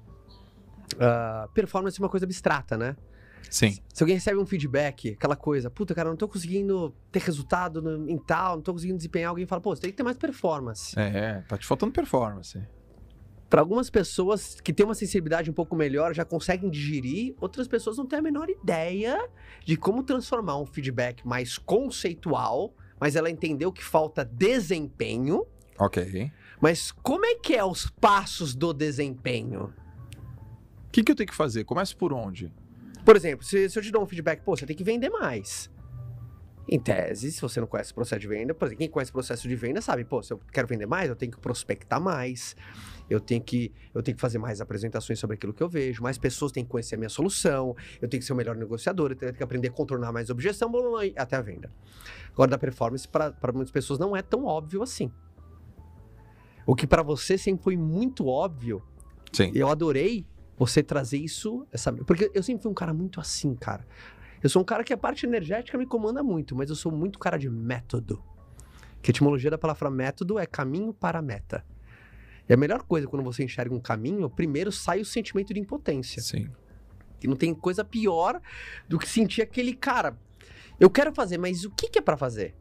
ah, 1.00 1.48
performance 1.54 1.98
é 1.98 2.02
uma 2.04 2.08
coisa 2.10 2.26
abstrata, 2.26 2.76
né? 2.76 2.96
Sim. 3.50 3.78
Se 3.92 4.02
alguém 4.02 4.16
recebe 4.16 4.38
um 4.38 4.46
feedback, 4.46 5.10
aquela 5.10 5.36
coisa, 5.36 5.70
puta, 5.70 5.94
cara, 5.94 6.08
não 6.08 6.16
tô 6.16 6.26
conseguindo 6.28 6.94
ter 7.10 7.20
resultado 7.22 7.82
no- 7.82 8.08
em 8.08 8.18
tal, 8.18 8.56
não 8.56 8.62
tô 8.62 8.72
conseguindo 8.72 8.96
desempenhar, 8.96 9.30
alguém 9.30 9.46
fala, 9.46 9.60
pô, 9.60 9.74
você 9.74 9.82
tem 9.82 9.90
que 9.90 9.96
ter 9.96 10.02
mais 10.02 10.16
performance. 10.16 10.98
É, 10.98 11.42
tá 11.48 11.56
te 11.58 11.66
faltando 11.66 11.92
performance. 11.92 12.60
Para 13.50 13.60
algumas 13.60 13.90
pessoas 13.90 14.58
que 14.60 14.72
têm 14.72 14.86
uma 14.86 14.94
sensibilidade 14.94 15.50
um 15.50 15.52
pouco 15.52 15.76
melhor, 15.76 16.14
já 16.14 16.24
conseguem 16.24 16.70
digerir, 16.70 17.34
outras 17.38 17.68
pessoas 17.68 17.98
não 17.98 18.06
têm 18.06 18.18
a 18.18 18.22
menor 18.22 18.48
ideia 18.48 19.18
de 19.66 19.76
como 19.76 20.02
transformar 20.02 20.56
um 20.58 20.64
feedback 20.64 21.26
mais 21.26 21.58
conceitual, 21.58 22.74
mas 22.98 23.14
ela 23.14 23.28
entendeu 23.30 23.70
que 23.70 23.84
falta 23.84 24.24
desempenho, 24.24 25.44
Ok. 25.78 26.32
mas 26.62 26.90
como 26.92 27.26
é 27.26 27.34
que 27.34 27.54
é 27.54 27.62
os 27.62 27.90
passos 27.90 28.54
do 28.54 28.72
desempenho? 28.72 29.74
O 30.88 30.90
que, 30.90 31.02
que 31.02 31.12
eu 31.12 31.16
tenho 31.16 31.28
que 31.28 31.34
fazer? 31.34 31.64
Começa 31.64 31.94
por 31.94 32.12
onde? 32.12 32.50
Por 33.04 33.16
exemplo, 33.16 33.44
se, 33.44 33.68
se 33.68 33.78
eu 33.78 33.82
te 33.82 33.90
dou 33.90 34.02
um 34.02 34.06
feedback, 34.06 34.40
pô, 34.42 34.56
você 34.56 34.66
tem 34.66 34.76
que 34.76 34.84
vender 34.84 35.10
mais. 35.10 35.70
Em 36.68 36.78
tese, 36.78 37.32
se 37.32 37.40
você 37.40 37.60
não 37.60 37.66
conhece 37.66 37.90
o 37.90 37.94
processo 37.94 38.20
de 38.20 38.28
venda, 38.28 38.54
por 38.54 38.66
exemplo, 38.66 38.78
quem 38.78 38.88
conhece 38.88 39.10
o 39.10 39.12
processo 39.12 39.48
de 39.48 39.56
venda 39.56 39.80
sabe, 39.80 40.04
pô, 40.04 40.22
se 40.22 40.32
eu 40.32 40.40
quero 40.52 40.68
vender 40.68 40.86
mais, 40.86 41.08
eu 41.08 41.16
tenho 41.16 41.32
que 41.32 41.40
prospectar 41.40 42.00
mais, 42.00 42.54
eu 43.10 43.18
tenho 43.18 43.42
que, 43.42 43.72
eu 43.92 44.00
tenho 44.00 44.14
que 44.14 44.20
fazer 44.20 44.38
mais 44.38 44.60
apresentações 44.60 45.18
sobre 45.18 45.34
aquilo 45.34 45.52
que 45.52 45.62
eu 45.62 45.68
vejo, 45.68 46.02
mais 46.02 46.18
pessoas 46.18 46.52
têm 46.52 46.64
que 46.64 46.70
conhecer 46.70 46.94
a 46.94 46.98
minha 46.98 47.08
solução, 47.08 47.76
eu 48.00 48.08
tenho 48.08 48.20
que 48.20 48.26
ser 48.26 48.32
o 48.32 48.36
melhor 48.36 48.56
negociador, 48.56 49.10
eu 49.10 49.16
tenho 49.16 49.34
que 49.34 49.42
aprender 49.42 49.68
a 49.68 49.72
contornar 49.72 50.12
mais 50.12 50.30
objeção, 50.30 50.70
blá, 50.70 50.80
blá, 50.80 50.90
blá, 50.90 51.00
até 51.16 51.34
a 51.34 51.42
venda. 51.42 51.70
Agora, 52.32 52.52
da 52.52 52.58
performance, 52.58 53.08
para 53.08 53.52
muitas 53.52 53.72
pessoas 53.72 53.98
não 53.98 54.16
é 54.16 54.22
tão 54.22 54.44
óbvio 54.44 54.82
assim. 54.82 55.10
O 56.64 56.76
que 56.76 56.86
para 56.86 57.02
você 57.02 57.36
sempre 57.36 57.64
foi 57.64 57.76
muito 57.76 58.28
óbvio, 58.28 58.80
Sim. 59.32 59.50
eu 59.52 59.68
adorei 59.68 60.24
você 60.58 60.82
trazer 60.82 61.18
isso, 61.18 61.66
essa, 61.72 61.92
porque 61.92 62.30
eu 62.34 62.42
sempre 62.42 62.62
fui 62.62 62.70
um 62.70 62.74
cara 62.74 62.92
muito 62.94 63.20
assim, 63.20 63.54
cara. 63.54 63.86
Eu 64.42 64.48
sou 64.48 64.60
um 64.62 64.64
cara 64.64 64.82
que 64.84 64.92
a 64.92 64.96
parte 64.96 65.24
energética 65.24 65.78
me 65.78 65.86
comanda 65.86 66.22
muito, 66.22 66.54
mas 66.56 66.68
eu 66.68 66.76
sou 66.76 66.90
muito 66.92 67.18
cara 67.18 67.38
de 67.38 67.48
método. 67.48 68.22
Que 69.00 69.10
a 69.10 69.12
etimologia 69.12 69.50
da 69.50 69.58
palavra 69.58 69.90
método 69.90 70.38
é 70.38 70.46
caminho 70.46 70.92
para 70.92 71.18
a 71.20 71.22
meta. 71.22 71.64
E 72.48 72.52
a 72.52 72.56
melhor 72.56 72.82
coisa 72.82 73.06
quando 73.06 73.22
você 73.22 73.44
enxerga 73.44 73.74
um 73.74 73.80
caminho, 73.80 74.28
primeiro 74.28 74.70
sai 74.72 75.00
o 75.00 75.04
sentimento 75.04 75.54
de 75.54 75.60
impotência. 75.60 76.20
Sim. 76.20 76.50
Que 77.20 77.28
não 77.28 77.36
tem 77.36 77.54
coisa 77.54 77.84
pior 77.84 78.40
do 78.88 78.98
que 78.98 79.08
sentir 79.08 79.42
aquele 79.42 79.74
cara. 79.74 80.18
Eu 80.78 80.90
quero 80.90 81.14
fazer, 81.14 81.38
mas 81.38 81.64
o 81.64 81.70
que, 81.70 81.88
que 81.88 81.98
é 81.98 82.02
para 82.02 82.16
fazer? 82.16 82.56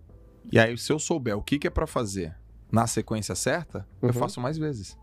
E 0.51 0.59
aí, 0.59 0.77
se 0.77 0.91
eu 0.93 0.99
souber 0.99 1.35
o 1.35 1.41
que, 1.41 1.57
que 1.57 1.67
é 1.67 1.69
pra 1.71 1.87
fazer 1.87 2.35
na 2.71 2.85
sequência 2.85 3.33
certa, 3.33 3.87
eu 4.01 4.07
Uhum. 4.09 4.13
faço 4.13 4.39
mais 4.39 4.57
vezes. 4.57 4.95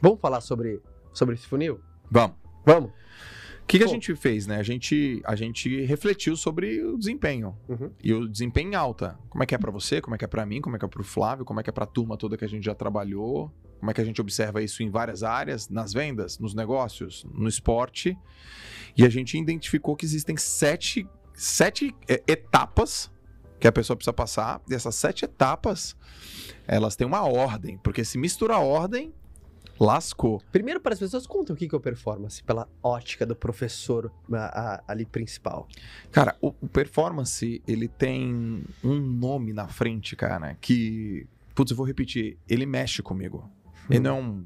Vamos 0.00 0.18
falar 0.20 0.40
sobre, 0.40 0.80
sobre 1.12 1.34
esse 1.34 1.46
funil? 1.46 1.78
Vamos. 2.10 2.36
Vamos? 2.64 2.90
O 2.90 3.66
que, 3.66 3.78
que 3.78 3.84
a 3.84 3.88
gente 3.88 4.14
fez, 4.14 4.46
né? 4.46 4.58
A 4.58 4.62
gente, 4.62 5.20
a 5.24 5.34
gente 5.34 5.84
refletiu 5.86 6.36
sobre 6.36 6.80
o 6.84 6.96
desempenho. 6.96 7.56
Uhum. 7.68 7.90
E 8.00 8.14
o 8.14 8.28
desempenho 8.28 8.70
em 8.70 8.74
alta. 8.76 9.18
Como 9.28 9.42
é 9.42 9.46
que 9.46 9.56
é 9.56 9.58
pra 9.58 9.72
você, 9.72 10.00
como 10.00 10.14
é 10.14 10.18
que 10.18 10.24
é 10.24 10.28
pra 10.28 10.46
mim, 10.46 10.60
como 10.60 10.76
é 10.76 10.78
que 10.78 10.84
é 10.84 10.88
pro 10.88 11.02
Flávio, 11.02 11.44
como 11.44 11.58
é 11.58 11.64
que 11.64 11.70
é 11.70 11.72
pra 11.72 11.84
turma 11.84 12.16
toda 12.16 12.36
que 12.36 12.44
a 12.44 12.48
gente 12.48 12.64
já 12.64 12.76
trabalhou, 12.76 13.50
como 13.80 13.90
é 13.90 13.94
que 13.94 14.00
a 14.00 14.04
gente 14.04 14.20
observa 14.20 14.62
isso 14.62 14.84
em 14.84 14.88
várias 14.88 15.24
áreas, 15.24 15.68
nas 15.68 15.92
vendas, 15.92 16.38
nos 16.38 16.54
negócios, 16.54 17.26
no 17.34 17.48
esporte. 17.48 18.16
E 18.96 19.04
a 19.04 19.08
gente 19.08 19.36
identificou 19.36 19.96
que 19.96 20.04
existem 20.04 20.36
sete, 20.36 21.04
sete 21.34 21.92
é, 22.08 22.22
etapas 22.28 23.10
que 23.58 23.66
a 23.66 23.72
pessoa 23.72 23.96
precisa 23.96 24.12
passar. 24.12 24.62
E 24.70 24.74
essas 24.74 24.94
sete 24.94 25.24
etapas, 25.24 25.96
elas 26.68 26.94
têm 26.94 27.04
uma 27.04 27.24
ordem. 27.24 27.78
Porque 27.78 28.04
se 28.04 28.16
mistura 28.16 28.54
a 28.54 28.60
ordem, 28.60 29.12
lascou. 29.78 30.42
Primeiro, 30.52 30.80
para 30.80 30.94
as 30.94 30.98
pessoas, 30.98 31.26
conta 31.26 31.52
o 31.52 31.56
que 31.56 31.68
que 31.68 31.74
é 31.74 31.78
o 31.78 31.80
performance, 31.80 32.42
pela 32.42 32.68
ótica 32.82 33.24
do 33.26 33.36
professor 33.36 34.10
a- 34.32 34.74
a- 34.76 34.84
ali 34.88 35.04
principal. 35.04 35.68
Cara, 36.10 36.36
o, 36.40 36.48
o 36.60 36.68
performance, 36.68 37.62
ele 37.66 37.88
tem 37.88 38.62
um 38.82 39.00
nome 39.00 39.52
na 39.52 39.68
frente, 39.68 40.16
cara, 40.16 40.54
que. 40.60 41.26
Putz, 41.54 41.70
eu 41.70 41.76
vou 41.76 41.86
repetir. 41.86 42.36
Ele 42.48 42.66
mexe 42.66 43.02
comigo. 43.02 43.50
Ele 43.88 44.00
não 44.00 44.10
é 44.10 44.20
um. 44.20 44.44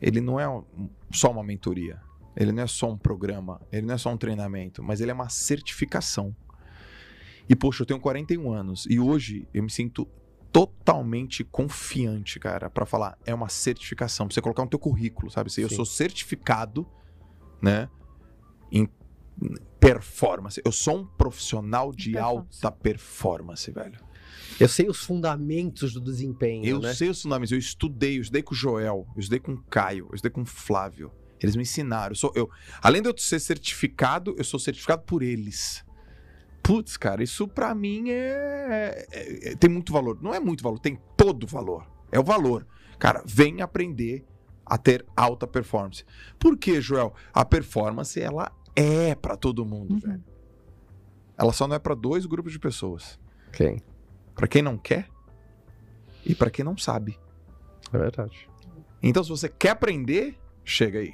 Ele 0.00 0.20
não 0.20 0.40
é 0.40 0.48
um- 0.48 0.64
só 1.10 1.30
uma 1.30 1.42
mentoria. 1.44 2.00
Ele 2.34 2.50
não 2.52 2.62
é 2.62 2.66
só 2.66 2.90
um 2.90 2.96
programa. 2.96 3.60
Ele 3.70 3.86
não 3.86 3.94
é 3.94 3.98
só 3.98 4.10
um 4.10 4.16
treinamento. 4.16 4.82
Mas 4.82 5.00
ele 5.02 5.10
é 5.10 5.14
uma 5.14 5.28
certificação. 5.28 6.34
E, 7.48 7.54
poxa, 7.54 7.82
eu 7.82 7.86
tenho 7.86 8.00
41 8.00 8.50
anos. 8.52 8.86
E 8.88 8.98
hoje 8.98 9.46
eu 9.52 9.62
me 9.62 9.70
sinto 9.70 10.08
totalmente 10.52 11.42
confiante, 11.42 12.38
cara, 12.38 12.68
pra 12.68 12.84
falar. 12.84 13.18
É 13.24 13.34
uma 13.34 13.48
certificação. 13.48 14.26
Pra 14.26 14.34
você 14.34 14.40
colocar 14.42 14.62
no 14.62 14.68
teu 14.68 14.78
currículo, 14.78 15.30
sabe? 15.30 15.48
Assim, 15.48 15.62
Eu 15.62 15.68
Sim. 15.70 15.76
sou 15.76 15.84
certificado, 15.86 16.86
né? 17.60 17.88
Em 18.70 18.88
performance. 19.80 20.60
Eu 20.64 20.70
sou 20.70 20.98
um 21.00 21.06
profissional 21.06 21.90
de 21.92 22.12
Performance. 22.12 22.64
alta 22.66 22.70
performance, 22.76 23.70
velho. 23.70 23.98
Eu 24.60 24.68
sei 24.68 24.88
os 24.88 24.98
fundamentos 25.04 25.92
do 25.94 26.00
desempenho, 26.00 26.64
Eu 26.64 26.78
né? 26.80 26.94
sei 26.94 27.08
os 27.08 27.22
fundamentos, 27.22 27.50
eu 27.50 27.58
estudei, 27.58 28.18
eu 28.18 28.22
estudei 28.22 28.42
com 28.42 28.54
o 28.54 28.56
Joel, 28.56 29.06
eu 29.16 29.20
estudei 29.20 29.40
com 29.40 29.52
o 29.52 29.62
Caio, 29.64 30.06
eu 30.10 30.14
estudei 30.14 30.30
com 30.30 30.42
o 30.42 30.46
Flávio. 30.46 31.10
Eles 31.40 31.56
me 31.56 31.62
ensinaram. 31.62 32.12
Eu 32.12 32.16
sou, 32.16 32.32
eu, 32.36 32.48
além 32.80 33.02
de 33.02 33.08
eu 33.08 33.18
ser 33.18 33.40
certificado, 33.40 34.34
eu 34.38 34.44
sou 34.44 34.60
certificado 34.60 35.02
por 35.02 35.22
eles. 35.22 35.84
Putz, 36.62 36.96
cara, 36.96 37.22
isso 37.22 37.48
pra 37.48 37.74
mim 37.74 38.10
é, 38.10 39.06
é- 39.10 39.50
é- 39.52 39.56
tem 39.56 39.68
muito 39.68 39.92
valor. 39.92 40.18
Não 40.22 40.32
é 40.32 40.38
muito 40.40 40.62
valor, 40.62 40.78
tem 40.78 40.98
todo 41.16 41.46
valor. 41.46 41.86
É 42.10 42.20
o 42.20 42.24
valor. 42.24 42.66
Cara, 42.98 43.22
vem 43.26 43.60
aprender 43.62 44.24
a 44.64 44.78
ter 44.78 45.04
alta 45.16 45.46
performance. 45.46 46.04
Por 46.38 46.56
quê, 46.56 46.80
Joel? 46.80 47.12
A 47.34 47.44
performance 47.44 48.20
ela 48.20 48.52
é 48.76 49.14
pra 49.14 49.36
todo 49.36 49.64
mundo, 49.66 49.94
Uhum. 49.94 49.98
velho. 50.00 50.24
Ela 51.36 51.52
só 51.52 51.66
não 51.66 51.74
é 51.74 51.78
pra 51.80 51.94
dois 51.94 52.26
grupos 52.26 52.52
de 52.52 52.58
pessoas. 52.58 53.18
Ok, 53.48 53.82
Pra 54.34 54.46
quem 54.46 54.62
não 54.62 54.78
quer 54.78 55.08
e 56.24 56.34
pra 56.34 56.48
quem 56.50 56.64
não 56.64 56.76
sabe. 56.76 57.18
é 57.92 57.98
verdade. 57.98 58.48
Então, 59.02 59.22
se 59.24 59.30
você 59.30 59.48
quer 59.48 59.70
aprender, 59.70 60.38
chega 60.64 61.00
aí. 61.00 61.12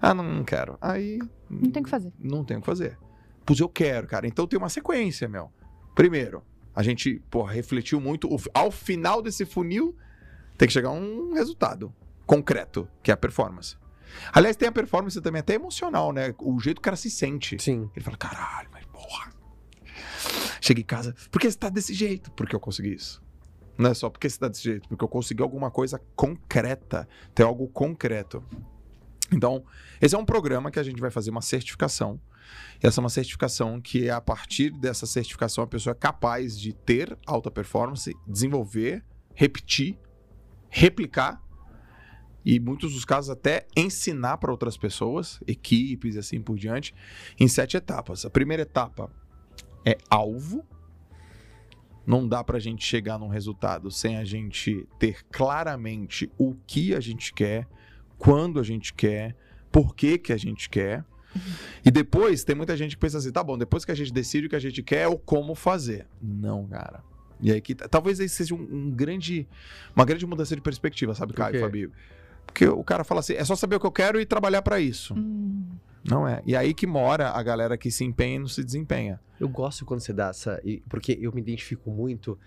Ah, 0.00 0.12
não, 0.12 0.22
não 0.22 0.44
quero. 0.44 0.76
Aí. 0.80 1.18
Não 1.48 1.70
tem 1.70 1.80
o 1.80 1.84
que 1.84 1.90
fazer. 1.90 2.12
Não 2.20 2.44
tem 2.44 2.58
o 2.58 2.60
que 2.60 2.66
fazer. 2.66 2.98
Pois 3.46 3.60
eu 3.60 3.68
quero, 3.68 4.08
cara. 4.08 4.26
Então 4.26 4.46
tem 4.46 4.58
uma 4.58 4.68
sequência, 4.68 5.28
meu. 5.28 5.52
Primeiro, 5.94 6.42
a 6.74 6.82
gente, 6.82 7.22
porra, 7.30 7.52
refletiu 7.52 8.00
muito. 8.00 8.28
Ao 8.52 8.70
final 8.70 9.22
desse 9.22 9.46
funil, 9.46 9.96
tem 10.58 10.66
que 10.66 10.74
chegar 10.74 10.88
a 10.88 10.92
um 10.92 11.32
resultado 11.32 11.94
concreto, 12.26 12.88
que 13.02 13.10
é 13.10 13.14
a 13.14 13.16
performance. 13.16 13.76
Aliás, 14.32 14.56
tem 14.56 14.68
a 14.68 14.72
performance 14.72 15.20
também 15.20 15.40
até 15.40 15.54
emocional, 15.54 16.12
né? 16.12 16.34
O 16.38 16.58
jeito 16.58 16.76
que 16.76 16.80
o 16.80 16.82
cara 16.82 16.96
se 16.96 17.10
sente. 17.10 17.56
Sim. 17.62 17.88
Ele 17.94 18.04
fala, 18.04 18.16
caralho, 18.16 18.68
mas 18.72 18.84
porra. 18.86 19.30
Chega 20.60 20.80
em 20.80 20.84
casa, 20.84 21.14
por 21.30 21.40
que 21.40 21.50
você 21.50 21.56
tá 21.56 21.68
desse 21.68 21.94
jeito? 21.94 22.30
Porque 22.32 22.54
eu 22.54 22.60
consegui 22.60 22.94
isso. 22.94 23.22
Não 23.78 23.90
é 23.90 23.94
só 23.94 24.10
porque 24.10 24.28
você 24.28 24.38
tá 24.38 24.48
desse 24.48 24.64
jeito, 24.64 24.88
porque 24.88 25.04
eu 25.04 25.08
consegui 25.08 25.42
alguma 25.42 25.70
coisa 25.70 26.00
concreta, 26.16 27.08
ter 27.34 27.42
algo 27.42 27.68
concreto. 27.68 28.42
Então, 29.32 29.64
esse 30.00 30.14
é 30.14 30.18
um 30.18 30.24
programa 30.24 30.70
que 30.70 30.78
a 30.78 30.82
gente 30.82 31.00
vai 31.00 31.10
fazer 31.10 31.30
uma 31.30 31.42
certificação. 31.42 32.20
Essa 32.82 33.00
é 33.00 33.02
uma 33.02 33.08
certificação 33.08 33.80
que, 33.80 34.10
a 34.10 34.20
partir 34.20 34.70
dessa 34.70 35.06
certificação, 35.06 35.64
a 35.64 35.66
pessoa 35.66 35.92
é 35.92 35.94
capaz 35.94 36.58
de 36.58 36.72
ter 36.72 37.16
alta 37.26 37.50
performance, 37.50 38.14
desenvolver, 38.26 39.04
repetir, 39.34 39.98
replicar 40.68 41.42
e, 42.44 42.60
muitos 42.60 42.92
dos 42.92 43.04
casos, 43.04 43.28
até 43.28 43.66
ensinar 43.76 44.38
para 44.38 44.52
outras 44.52 44.76
pessoas, 44.76 45.40
equipes 45.48 46.14
e 46.14 46.18
assim 46.20 46.40
por 46.40 46.56
diante, 46.56 46.94
em 47.40 47.48
sete 47.48 47.76
etapas. 47.76 48.24
A 48.24 48.30
primeira 48.30 48.62
etapa 48.62 49.10
é 49.84 49.98
alvo. 50.08 50.64
Não 52.06 52.28
dá 52.28 52.44
para 52.44 52.58
a 52.58 52.60
gente 52.60 52.84
chegar 52.84 53.18
num 53.18 53.26
resultado 53.26 53.90
sem 53.90 54.16
a 54.16 54.24
gente 54.24 54.86
ter 54.96 55.24
claramente 55.24 56.30
o 56.38 56.54
que 56.66 56.94
a 56.94 57.00
gente 57.00 57.34
quer, 57.34 57.66
quando 58.16 58.60
a 58.60 58.62
gente 58.62 58.94
quer, 58.94 59.36
por 59.72 59.96
que, 59.96 60.16
que 60.16 60.32
a 60.32 60.36
gente 60.36 60.70
quer. 60.70 61.04
E 61.84 61.90
depois 61.90 62.44
tem 62.44 62.54
muita 62.56 62.76
gente 62.76 62.96
que 62.96 63.00
pensa 63.00 63.18
assim, 63.18 63.30
tá 63.32 63.42
bom, 63.42 63.56
depois 63.58 63.84
que 63.84 63.90
a 63.92 63.94
gente 63.94 64.12
decide 64.12 64.46
o 64.46 64.50
que 64.50 64.56
a 64.56 64.60
gente 64.60 64.82
quer, 64.82 65.02
é 65.02 65.08
o 65.08 65.18
como 65.18 65.54
fazer. 65.54 66.06
Não, 66.20 66.66
cara. 66.66 67.02
E 67.40 67.52
aí 67.52 67.60
que 67.60 67.74
tá- 67.74 67.86
talvez 67.88 68.18
aí 68.20 68.28
seja 68.28 68.54
um, 68.54 68.58
um 68.58 68.90
grande, 68.90 69.46
uma 69.94 70.04
grande 70.04 70.24
mudança 70.26 70.54
de 70.56 70.62
perspectiva, 70.62 71.14
sabe, 71.14 71.32
Por 71.32 71.38
Caio? 71.38 71.60
Fabio? 71.60 71.92
Porque 72.46 72.66
o 72.66 72.82
cara 72.84 73.04
fala 73.04 73.20
assim, 73.20 73.34
é 73.34 73.44
só 73.44 73.54
saber 73.56 73.76
o 73.76 73.80
que 73.80 73.86
eu 73.86 73.92
quero 73.92 74.20
e 74.20 74.24
trabalhar 74.24 74.62
para 74.62 74.80
isso. 74.80 75.14
Hum, 75.14 75.66
Não 76.08 76.26
é. 76.26 76.40
E 76.46 76.54
aí 76.56 76.72
que 76.72 76.86
mora 76.86 77.30
a 77.30 77.42
galera 77.42 77.76
que 77.76 77.90
se 77.90 78.04
empenha 78.04 78.36
e 78.36 78.38
não 78.38 78.46
se 78.48 78.62
desempenha. 78.64 79.20
Eu 79.38 79.48
gosto 79.48 79.84
quando 79.84 80.00
você 80.00 80.12
dá 80.14 80.28
essa. 80.28 80.62
Porque 80.88 81.18
eu 81.20 81.30
me 81.32 81.40
identifico 81.42 81.90
muito 81.90 82.38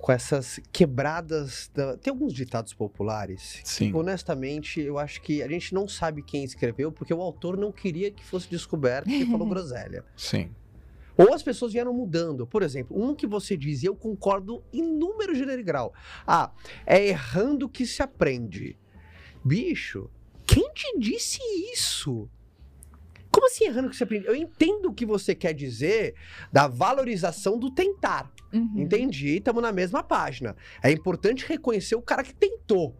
com 0.00 0.10
essas 0.12 0.58
quebradas. 0.72 1.70
da- 1.74 1.96
Tem 1.96 2.10
alguns 2.10 2.32
ditados 2.32 2.72
populares. 2.72 3.60
Sim. 3.64 3.90
que, 3.92 3.96
honestamente, 3.96 4.80
eu 4.80 4.98
acho 4.98 5.20
que 5.20 5.42
a 5.42 5.48
gente 5.48 5.74
não 5.74 5.86
sabe 5.86 6.22
quem 6.22 6.42
escreveu, 6.44 6.90
porque 6.90 7.12
o 7.12 7.20
autor 7.20 7.56
não 7.56 7.70
queria 7.70 8.10
que 8.10 8.24
fosse 8.24 8.48
descoberto 8.48 9.06
que 9.06 9.26
falou 9.26 9.46
groselha. 9.48 10.04
Sim. 10.16 10.50
Ou 11.16 11.34
as 11.34 11.42
pessoas 11.42 11.72
vieram 11.72 11.92
mudando. 11.92 12.46
Por 12.46 12.62
exemplo, 12.62 12.96
um 13.00 13.14
que 13.14 13.26
você 13.26 13.56
diz, 13.56 13.82
e 13.82 13.86
eu 13.86 13.94
concordo 13.94 14.62
em 14.72 14.82
número, 14.82 15.34
gênero 15.34 15.60
e 15.60 15.64
grau. 15.64 15.92
Ah, 16.26 16.50
é 16.86 17.06
errando 17.08 17.68
que 17.68 17.84
se 17.86 18.02
aprende. 18.02 18.78
Bicho, 19.44 20.08
quem 20.46 20.72
te 20.72 20.98
disse 20.98 21.40
isso? 21.72 22.28
Como 23.30 23.46
assim 23.46 23.64
errando 23.64 23.90
que 23.90 23.96
se 23.96 24.02
aprende? 24.02 24.26
Eu 24.26 24.34
entendo 24.34 24.86
o 24.88 24.94
que 24.94 25.04
você 25.06 25.34
quer 25.34 25.52
dizer 25.52 26.14
da 26.52 26.66
valorização 26.66 27.58
do 27.58 27.70
tentar. 27.70 28.32
Uhum. 28.52 28.72
Entendi, 28.76 29.36
estamos 29.36 29.62
na 29.62 29.72
mesma 29.72 30.02
página. 30.02 30.56
É 30.82 30.90
importante 30.90 31.46
reconhecer 31.46 31.94
o 31.94 32.02
cara 32.02 32.22
que 32.22 32.34
tentou. 32.34 32.94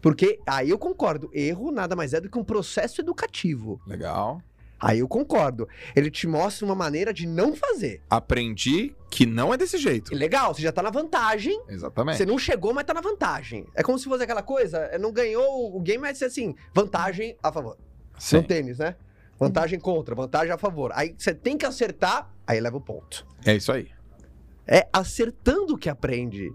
Porque 0.00 0.40
aí 0.46 0.70
eu 0.70 0.78
concordo, 0.78 1.30
erro 1.32 1.70
nada 1.70 1.94
mais 1.94 2.12
é 2.12 2.20
do 2.20 2.28
que 2.28 2.38
um 2.38 2.44
processo 2.44 3.00
educativo. 3.00 3.80
Legal. 3.86 4.42
Aí 4.82 4.98
eu 4.98 5.06
concordo. 5.06 5.68
Ele 5.94 6.10
te 6.10 6.26
mostra 6.26 6.66
uma 6.66 6.74
maneira 6.74 7.14
de 7.14 7.24
não 7.24 7.54
fazer. 7.54 8.02
Aprendi 8.10 8.96
que 9.08 9.24
não 9.24 9.54
é 9.54 9.56
desse 9.56 9.78
jeito. 9.78 10.12
Legal, 10.12 10.52
você 10.52 10.62
já 10.62 10.72
tá 10.72 10.82
na 10.82 10.90
vantagem. 10.90 11.62
Exatamente. 11.68 12.16
Você 12.16 12.26
não 12.26 12.36
chegou, 12.36 12.74
mas 12.74 12.84
tá 12.84 12.92
na 12.92 13.00
vantagem. 13.00 13.64
É 13.76 13.82
como 13.84 13.96
se 13.96 14.06
fosse 14.06 14.24
aquela 14.24 14.42
coisa, 14.42 14.78
é, 14.78 14.98
não 14.98 15.12
ganhou 15.12 15.76
o 15.76 15.80
game, 15.80 15.98
mas 15.98 16.20
é 16.20 16.26
assim, 16.26 16.52
vantagem 16.74 17.36
a 17.40 17.52
favor. 17.52 17.78
Sim. 18.18 18.38
No 18.38 18.42
tênis, 18.42 18.78
né? 18.78 18.96
Vantagem 19.38 19.78
contra, 19.78 20.16
vantagem 20.16 20.52
a 20.52 20.58
favor. 20.58 20.90
Aí 20.94 21.14
você 21.16 21.32
tem 21.32 21.56
que 21.56 21.64
acertar, 21.64 22.32
aí 22.44 22.58
leva 22.60 22.76
o 22.76 22.80
ponto. 22.80 23.24
É 23.44 23.54
isso 23.54 23.70
aí. 23.70 23.88
É 24.66 24.88
acertando 24.92 25.76
que 25.76 25.88
aprende. 25.88 26.50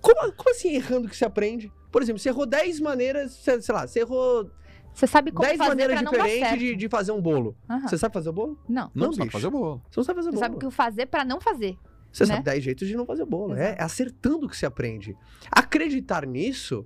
Como, 0.00 0.32
como 0.32 0.50
assim 0.50 0.74
errando 0.74 1.08
que 1.08 1.16
se 1.16 1.24
aprende? 1.24 1.72
Por 1.90 2.02
exemplo, 2.02 2.18
você 2.20 2.28
errou 2.28 2.46
10 2.46 2.80
maneiras, 2.80 3.32
sei 3.32 3.60
sei 3.60 3.74
lá, 3.74 3.86
você 3.86 4.00
errou 4.00 4.50
Você 4.94 5.06
sabe 5.06 5.32
como 5.32 5.46
10 5.46 5.58
fazer 5.58 5.68
maneiras 5.70 5.94
pra 5.94 6.02
não 6.02 6.12
dar 6.12 6.18
diferentes 6.18 6.48
certo. 6.48 6.60
de, 6.60 6.76
de 6.76 6.88
fazer 6.88 7.12
um 7.12 7.20
bolo. 7.20 7.56
Aham. 7.68 7.88
Você 7.88 7.98
sabe 7.98 8.12
fazer 8.14 8.28
o 8.28 8.32
bolo? 8.32 8.58
Não. 8.68 8.90
Não, 8.94 9.06
Não, 9.06 9.12
sabe 9.12 9.30
fazer 9.30 9.46
o 9.46 9.50
bolo. 9.50 9.82
Você 9.90 10.00
não 10.00 10.04
sabe 10.04 10.16
fazer 10.18 10.28
Você 10.30 10.34
bolo. 10.34 10.44
sabe 10.44 10.56
o 10.56 10.58
que 10.58 10.70
fazer 10.74 11.06
pra 11.06 11.24
não 11.24 11.40
fazer. 11.40 11.76
Você 12.12 12.24
né? 12.24 12.34
sabe 12.34 12.44
10 12.44 12.64
jeitos 12.64 12.88
de 12.88 12.96
não 12.96 13.06
fazer 13.06 13.24
bolo. 13.24 13.54
É 13.54 13.68
Exato. 13.68 13.82
acertando 13.84 14.48
que 14.48 14.56
se 14.56 14.66
aprende. 14.66 15.16
Acreditar 15.50 16.26
nisso 16.26 16.84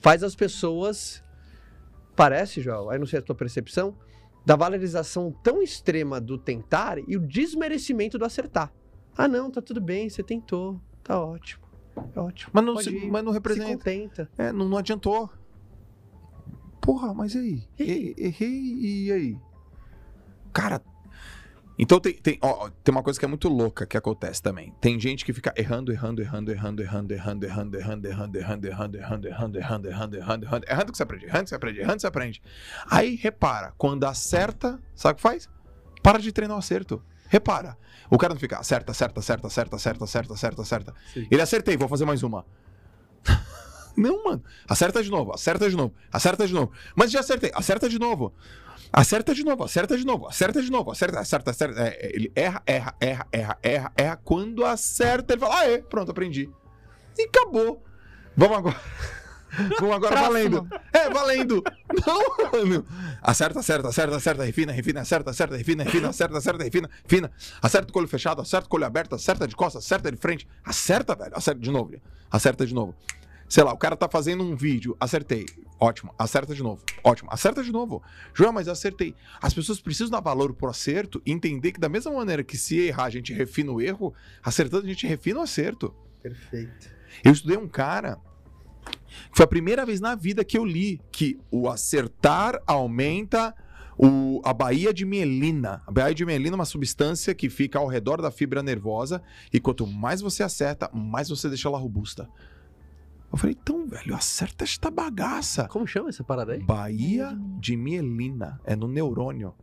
faz 0.00 0.22
as 0.22 0.34
pessoas. 0.34 1.22
Parece, 2.14 2.60
João, 2.62 2.88
aí 2.88 2.98
não 2.98 3.06
sei 3.06 3.18
a 3.18 3.22
tua 3.22 3.34
percepção, 3.34 3.96
da 4.44 4.56
valorização 4.56 5.30
tão 5.42 5.62
extrema 5.62 6.18
do 6.20 6.38
tentar 6.38 6.98
e 6.98 7.16
o 7.16 7.20
desmerecimento 7.20 8.16
do 8.18 8.24
acertar. 8.24 8.72
Ah, 9.16 9.26
não, 9.28 9.50
tá 9.50 9.62
tudo 9.62 9.80
bem, 9.80 10.08
você 10.08 10.22
tentou. 10.22 10.80
Tá 11.02 11.20
ótimo. 11.20 11.64
É 12.14 12.20
ótimo. 12.20 12.50
Mas 12.52 12.64
não, 12.64 12.76
se- 12.76 12.90
ir. 12.90 13.10
mas 13.10 13.24
não 13.24 13.32
Se 13.32 13.36
representa. 13.38 13.68
contenta. 13.70 14.30
É, 14.36 14.52
não, 14.52 14.68
não 14.68 14.76
adiantou. 14.78 15.30
Porra, 16.80 17.12
mas 17.14 17.34
e 17.34 17.38
aí? 17.38 17.62
E 17.78 17.82
aí? 17.82 18.14
E- 18.16 18.26
Errei, 18.26 18.50
e 19.06 19.12
aí? 19.12 19.38
Cara. 20.52 20.80
Então 21.78 22.00
tem, 22.00 22.14
tem, 22.14 22.38
ó, 22.40 22.70
tem 22.82 22.90
uma 22.94 23.02
coisa 23.02 23.18
que 23.18 23.24
é 23.24 23.28
muito 23.28 23.48
louca 23.50 23.84
que 23.86 23.98
acontece 23.98 24.40
também. 24.40 24.72
Tem 24.80 24.98
gente 24.98 25.24
que 25.26 25.32
fica 25.32 25.52
errando, 25.56 25.92
errando, 25.92 26.22
errando, 26.22 26.50
errando, 26.50 26.80
errando, 26.80 27.14
errando, 27.14 27.76
errando, 27.76 27.76
errando, 27.76 28.06
errando, 28.08 28.36
errando, 28.38 28.66
errando, 28.66 28.96
errando, 28.98 29.28
errando, 29.28 29.58
errando, 29.58 29.86
errando, 29.88 30.16
errando, 30.16 30.44
errando, 30.46 30.66
errando 30.70 30.92
que 30.92 30.96
você 30.96 31.02
aprende, 31.02 31.26
errando 31.26 31.44
que 31.44 31.48
você 31.50 31.54
aprende, 31.56 31.78
errando 31.80 31.94
que 31.96 32.00
você 32.00 32.06
aprende. 32.06 32.42
Aí 32.90 33.14
repara, 33.16 33.74
quando 33.76 34.04
acerta, 34.04 34.80
sabe 34.94 35.12
o 35.14 35.16
que 35.16 35.22
faz? 35.22 35.50
Para 36.02 36.18
de 36.18 36.32
treinar 36.32 36.56
o 36.56 36.60
acerto. 36.60 37.02
Repara. 37.28 37.76
O 38.10 38.18
cara 38.18 38.34
não 38.34 38.40
fica 38.40 38.58
acerta, 38.58 38.92
acerta, 38.92 39.20
acerta, 39.20 39.46
acerta, 39.46 39.76
acerta, 39.76 40.04
acerta, 40.04 40.34
acerta, 40.34 40.62
acerta. 40.62 40.94
Sim. 41.12 41.26
Ele 41.30 41.42
acertei, 41.42 41.76
vou 41.76 41.88
fazer 41.88 42.04
mais 42.04 42.22
uma. 42.22 42.44
Não, 43.96 44.24
mano. 44.24 44.44
Acerta 44.68 45.02
de 45.02 45.10
novo, 45.10 45.32
acerta 45.32 45.70
de 45.70 45.74
novo, 45.74 45.94
acerta 46.12 46.46
de 46.46 46.52
novo. 46.52 46.70
Mas 46.94 47.10
já 47.10 47.20
acertei, 47.20 47.50
acerta 47.54 47.88
de 47.88 47.98
novo. 47.98 48.34
Acerta 48.92 49.34
de 49.34 49.44
novo, 49.44 49.64
acerta 49.64 49.96
de 49.96 50.04
novo, 50.04 50.28
acerta 50.28 50.62
de 50.62 50.70
novo, 50.70 50.90
acerta, 50.90 51.20
acerta, 51.20 51.50
acerta. 51.50 51.80
É, 51.80 51.88
é, 51.88 52.16
ele 52.16 52.30
erra, 52.34 52.62
erra, 52.66 52.94
erra, 53.00 53.26
erra, 53.32 53.58
erra, 53.62 53.92
erra. 53.96 54.20
Quando 54.22 54.64
acerta, 54.64 55.32
ele 55.32 55.40
fala, 55.40 55.60
ah, 55.60 55.70
é, 55.70 55.78
pronto, 55.78 56.10
aprendi. 56.10 56.48
E 57.18 57.22
acabou. 57.22 57.82
Vamos 58.36 58.58
agora. 58.58 58.80
Vamos 59.80 59.96
agora 59.96 60.16
Próximo. 60.16 60.32
valendo. 60.32 60.68
É, 60.92 61.10
valendo. 61.10 61.64
Não, 62.06 62.66
mano. 62.66 62.86
Acerta, 63.22 63.60
acerta, 63.60 63.88
acerta, 63.88 64.16
acerta, 64.16 64.44
refina, 64.44 64.72
refina, 64.72 65.00
acerta, 65.00 65.30
acerta, 65.30 65.56
refina, 65.56 65.84
refina, 65.84 66.08
acerta, 66.08 66.38
acerta, 66.38 66.64
refina, 66.64 66.90
refina. 67.04 67.32
Acerta 67.62 67.92
com 67.92 67.98
o 67.98 68.02
olho 68.02 68.08
fechado, 68.08 68.40
acerta 68.42 68.68
com 68.68 68.76
o 68.76 68.78
olho 68.78 68.86
aberto, 68.86 69.14
acerta 69.14 69.46
de 69.46 69.56
costas, 69.56 69.84
acerta 69.84 70.10
de 70.10 70.16
frente. 70.16 70.46
Acerta, 70.64 71.14
velho. 71.14 71.32
Acerta 71.34 71.60
de 71.60 71.70
novo. 71.70 71.94
Acerta 72.30 72.66
de 72.66 72.74
novo. 72.74 72.94
Sei 73.48 73.62
lá, 73.62 73.72
o 73.72 73.78
cara 73.78 73.96
tá 73.96 74.08
fazendo 74.08 74.42
um 74.42 74.56
vídeo, 74.56 74.96
acertei. 74.98 75.46
Ótimo, 75.78 76.12
acerta 76.18 76.52
de 76.54 76.62
novo. 76.62 76.82
Ótimo, 77.04 77.28
acerta 77.30 77.62
de 77.62 77.70
novo. 77.70 78.02
João, 78.34 78.52
mas 78.52 78.66
eu 78.66 78.72
acertei. 78.72 79.14
As 79.40 79.54
pessoas 79.54 79.80
precisam 79.80 80.10
dar 80.10 80.20
valor 80.20 80.52
pro 80.52 80.68
acerto 80.68 81.22
e 81.24 81.30
entender 81.30 81.70
que 81.70 81.78
da 81.78 81.88
mesma 81.88 82.10
maneira 82.10 82.42
que 82.42 82.56
se 82.56 82.78
errar 82.78 83.04
a 83.04 83.10
gente 83.10 83.32
refina 83.32 83.70
o 83.70 83.80
erro, 83.80 84.12
acertando 84.42 84.84
a 84.84 84.88
gente 84.88 85.06
refina 85.06 85.38
o 85.38 85.42
acerto. 85.42 85.94
Perfeito. 86.22 86.90
Eu 87.22 87.32
estudei 87.32 87.56
um 87.56 87.68
cara. 87.68 88.18
Foi 89.32 89.44
a 89.44 89.48
primeira 89.48 89.84
vez 89.84 90.00
na 90.00 90.14
vida 90.14 90.44
que 90.44 90.56
eu 90.56 90.64
li 90.64 91.00
que 91.10 91.38
o 91.50 91.68
acertar 91.68 92.60
aumenta 92.66 93.54
o, 93.98 94.40
a 94.44 94.52
baía 94.52 94.92
de 94.92 95.04
mielina. 95.04 95.82
A 95.86 95.90
baía 95.90 96.14
de 96.14 96.24
mielina 96.24 96.54
é 96.54 96.58
uma 96.58 96.64
substância 96.64 97.34
que 97.34 97.48
fica 97.48 97.78
ao 97.78 97.86
redor 97.86 98.20
da 98.20 98.30
fibra 98.30 98.62
nervosa 98.62 99.22
e 99.52 99.58
quanto 99.58 99.86
mais 99.86 100.20
você 100.20 100.42
acerta, 100.42 100.90
mais 100.92 101.28
você 101.28 101.48
deixa 101.48 101.68
ela 101.68 101.78
robusta. 101.78 102.28
Eu 103.32 103.38
falei, 103.38 103.56
então, 103.60 103.86
velho, 103.86 104.14
acerta 104.14 104.64
esta 104.64 104.90
bagaça. 104.90 105.66
Como 105.68 105.86
chama 105.86 106.08
essa 106.08 106.22
parada 106.22 106.52
aí? 106.52 106.62
Baía 106.62 107.36
de 107.58 107.76
mielina. 107.76 108.60
É 108.64 108.76
no 108.76 108.86
neurônio. 108.86 109.54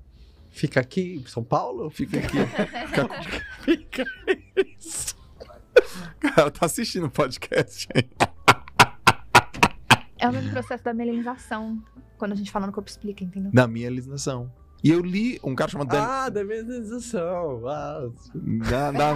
Fica 0.49 0.81
aqui 0.81 1.15
em 1.15 1.25
São 1.25 1.43
Paulo? 1.43 1.89
Fica 1.89 2.19
aqui. 2.19 2.37
Fica... 3.63 4.05
Cara, 6.19 6.51
tá 6.51 6.65
assistindo 6.65 7.07
o 7.07 7.11
podcast, 7.11 7.87
hein? 7.95 8.09
É 10.23 10.29
o 10.29 10.31
mesmo 10.31 10.51
processo 10.51 10.81
da 10.81 10.93
melanização. 10.93 11.83
Quando 12.17 12.31
a 12.31 12.35
gente 12.35 12.49
fala 12.49 12.65
no 12.65 12.71
corpo 12.71 12.89
explica, 12.89 13.25
entendeu? 13.25 13.51
Da 13.51 13.67
mielinização. 13.67 14.49
E 14.81 14.89
eu 14.89 15.01
li 15.01 15.37
um 15.43 15.53
cara 15.53 15.69
chamado 15.69 15.89
Dan... 15.89 16.01
Ah, 16.01 16.29
da 16.29 16.45
mesenização. 16.45 17.67
Ah, 17.67 18.09
da, 18.33 18.91
da, 18.91 19.13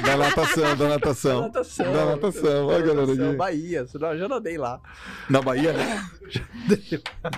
da 0.00 0.16
natação, 0.16 0.76
da 0.76 0.88
natação. 0.88 1.42
natação. 1.42 1.92
Da 1.92 2.06
natação, 2.06 2.66
olha 2.68 2.86
galera 2.86 3.06
Natação, 3.06 3.28
aqui. 3.28 3.36
Bahia, 3.36 3.86
senão 3.86 4.12
eu 4.12 4.18
já 4.18 4.28
nadei 4.28 4.56
lá. 4.56 4.80
Na 5.28 5.42
Bahia, 5.42 5.72
né? 5.76 6.02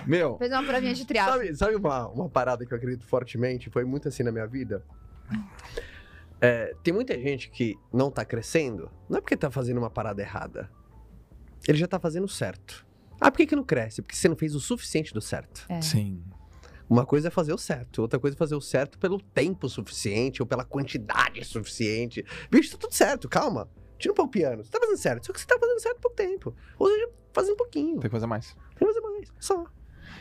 Meu, 0.06 0.38
Fez 0.38 0.52
uma 0.52 0.62
provinha 0.62 0.94
de 0.94 1.04
triatlo. 1.04 1.32
Sabe, 1.32 1.56
sabe 1.56 1.74
uma, 1.74 2.06
uma 2.06 2.28
parada 2.28 2.64
que 2.64 2.72
eu 2.72 2.76
acredito 2.78 3.04
fortemente, 3.04 3.68
foi 3.68 3.84
muito 3.84 4.06
assim 4.06 4.22
na 4.22 4.30
minha 4.30 4.46
vida? 4.46 4.84
É, 6.40 6.72
tem 6.84 6.94
muita 6.94 7.18
gente 7.18 7.50
que 7.50 7.76
não 7.92 8.12
tá 8.12 8.24
crescendo, 8.24 8.88
não 9.08 9.18
é 9.18 9.20
porque 9.20 9.36
tá 9.36 9.50
fazendo 9.50 9.78
uma 9.78 9.90
parada 9.90 10.22
errada. 10.22 10.70
Ele 11.66 11.78
já 11.78 11.88
tá 11.88 11.98
fazendo 11.98 12.28
certo. 12.28 12.87
Ah, 13.20 13.30
por 13.30 13.38
que, 13.38 13.46
que 13.46 13.56
não 13.56 13.64
cresce? 13.64 14.00
Porque 14.02 14.16
você 14.16 14.28
não 14.28 14.36
fez 14.36 14.54
o 14.54 14.60
suficiente 14.60 15.12
do 15.12 15.20
certo. 15.20 15.64
É. 15.68 15.80
sim. 15.80 16.22
Uma 16.88 17.04
coisa 17.04 17.28
é 17.28 17.30
fazer 17.30 17.52
o 17.52 17.58
certo, 17.58 18.00
outra 18.00 18.18
coisa 18.18 18.34
é 18.34 18.38
fazer 18.38 18.54
o 18.54 18.62
certo 18.62 18.98
pelo 18.98 19.20
tempo 19.20 19.68
suficiente 19.68 20.40
ou 20.40 20.46
pela 20.46 20.64
quantidade 20.64 21.44
suficiente. 21.44 22.24
Bicho, 22.50 22.70
tá 22.72 22.78
tudo 22.78 22.94
certo, 22.94 23.28
calma. 23.28 23.68
Tira 23.98 24.12
um 24.12 24.14
pouco 24.14 24.28
o 24.28 24.32
piano. 24.32 24.64
Você 24.64 24.70
tá 24.70 24.78
fazendo 24.80 24.96
certo, 24.96 25.26
só 25.26 25.32
que 25.34 25.38
você 25.40 25.46
tá 25.46 25.58
fazendo 25.60 25.78
certo 25.80 26.00
pouco 26.00 26.16
tempo. 26.16 26.54
Ou 26.78 26.88
seja, 26.88 27.10
fazendo 27.34 27.52
um 27.54 27.56
pouquinho. 27.58 27.92
Tem 28.00 28.08
que 28.08 28.08
fazer 28.08 28.26
mais. 28.26 28.56
Tem 28.78 28.86
que 28.88 28.94
fazer 28.94 29.00
mais, 29.02 29.28
só. 29.38 29.66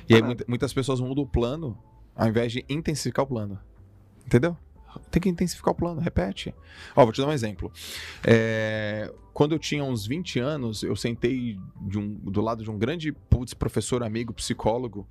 E 0.10 0.15
aí 0.15 0.21
Ah. 0.21 0.25
muita- 0.25 0.43
muitas 0.45 0.73
pessoas 0.73 0.99
mudam 0.99 1.23
o 1.23 1.27
plano 1.27 1.81
ao 2.13 2.27
invés 2.27 2.51
de 2.51 2.65
intensificar 2.67 3.23
o 3.23 3.27
plano. 3.29 3.57
Entendeu? 4.25 4.57
Tem 5.10 5.21
que 5.21 5.29
intensificar 5.29 5.71
o 5.71 5.75
plano, 5.75 6.01
repete. 6.01 6.53
Ó, 6.95 7.03
vou 7.05 7.13
te 7.13 7.21
dar 7.21 7.27
um 7.27 7.31
exemplo. 7.31 7.71
É, 8.25 9.10
quando 9.38 9.52
eu 9.52 9.60
tinha 9.60 9.84
uns 9.84 10.08
20 10.08 10.39
anos, 10.39 10.82
eu 10.82 10.95
sentei 10.95 11.60
um- 11.95 12.15
do 12.15 12.41
lado 12.41 12.63
de 12.63 12.71
um 12.71 12.78
grande 12.80 13.12
putz, 13.12 13.54
professor, 13.54 14.02
amigo, 14.02 14.34
psicólogo, 14.34 15.08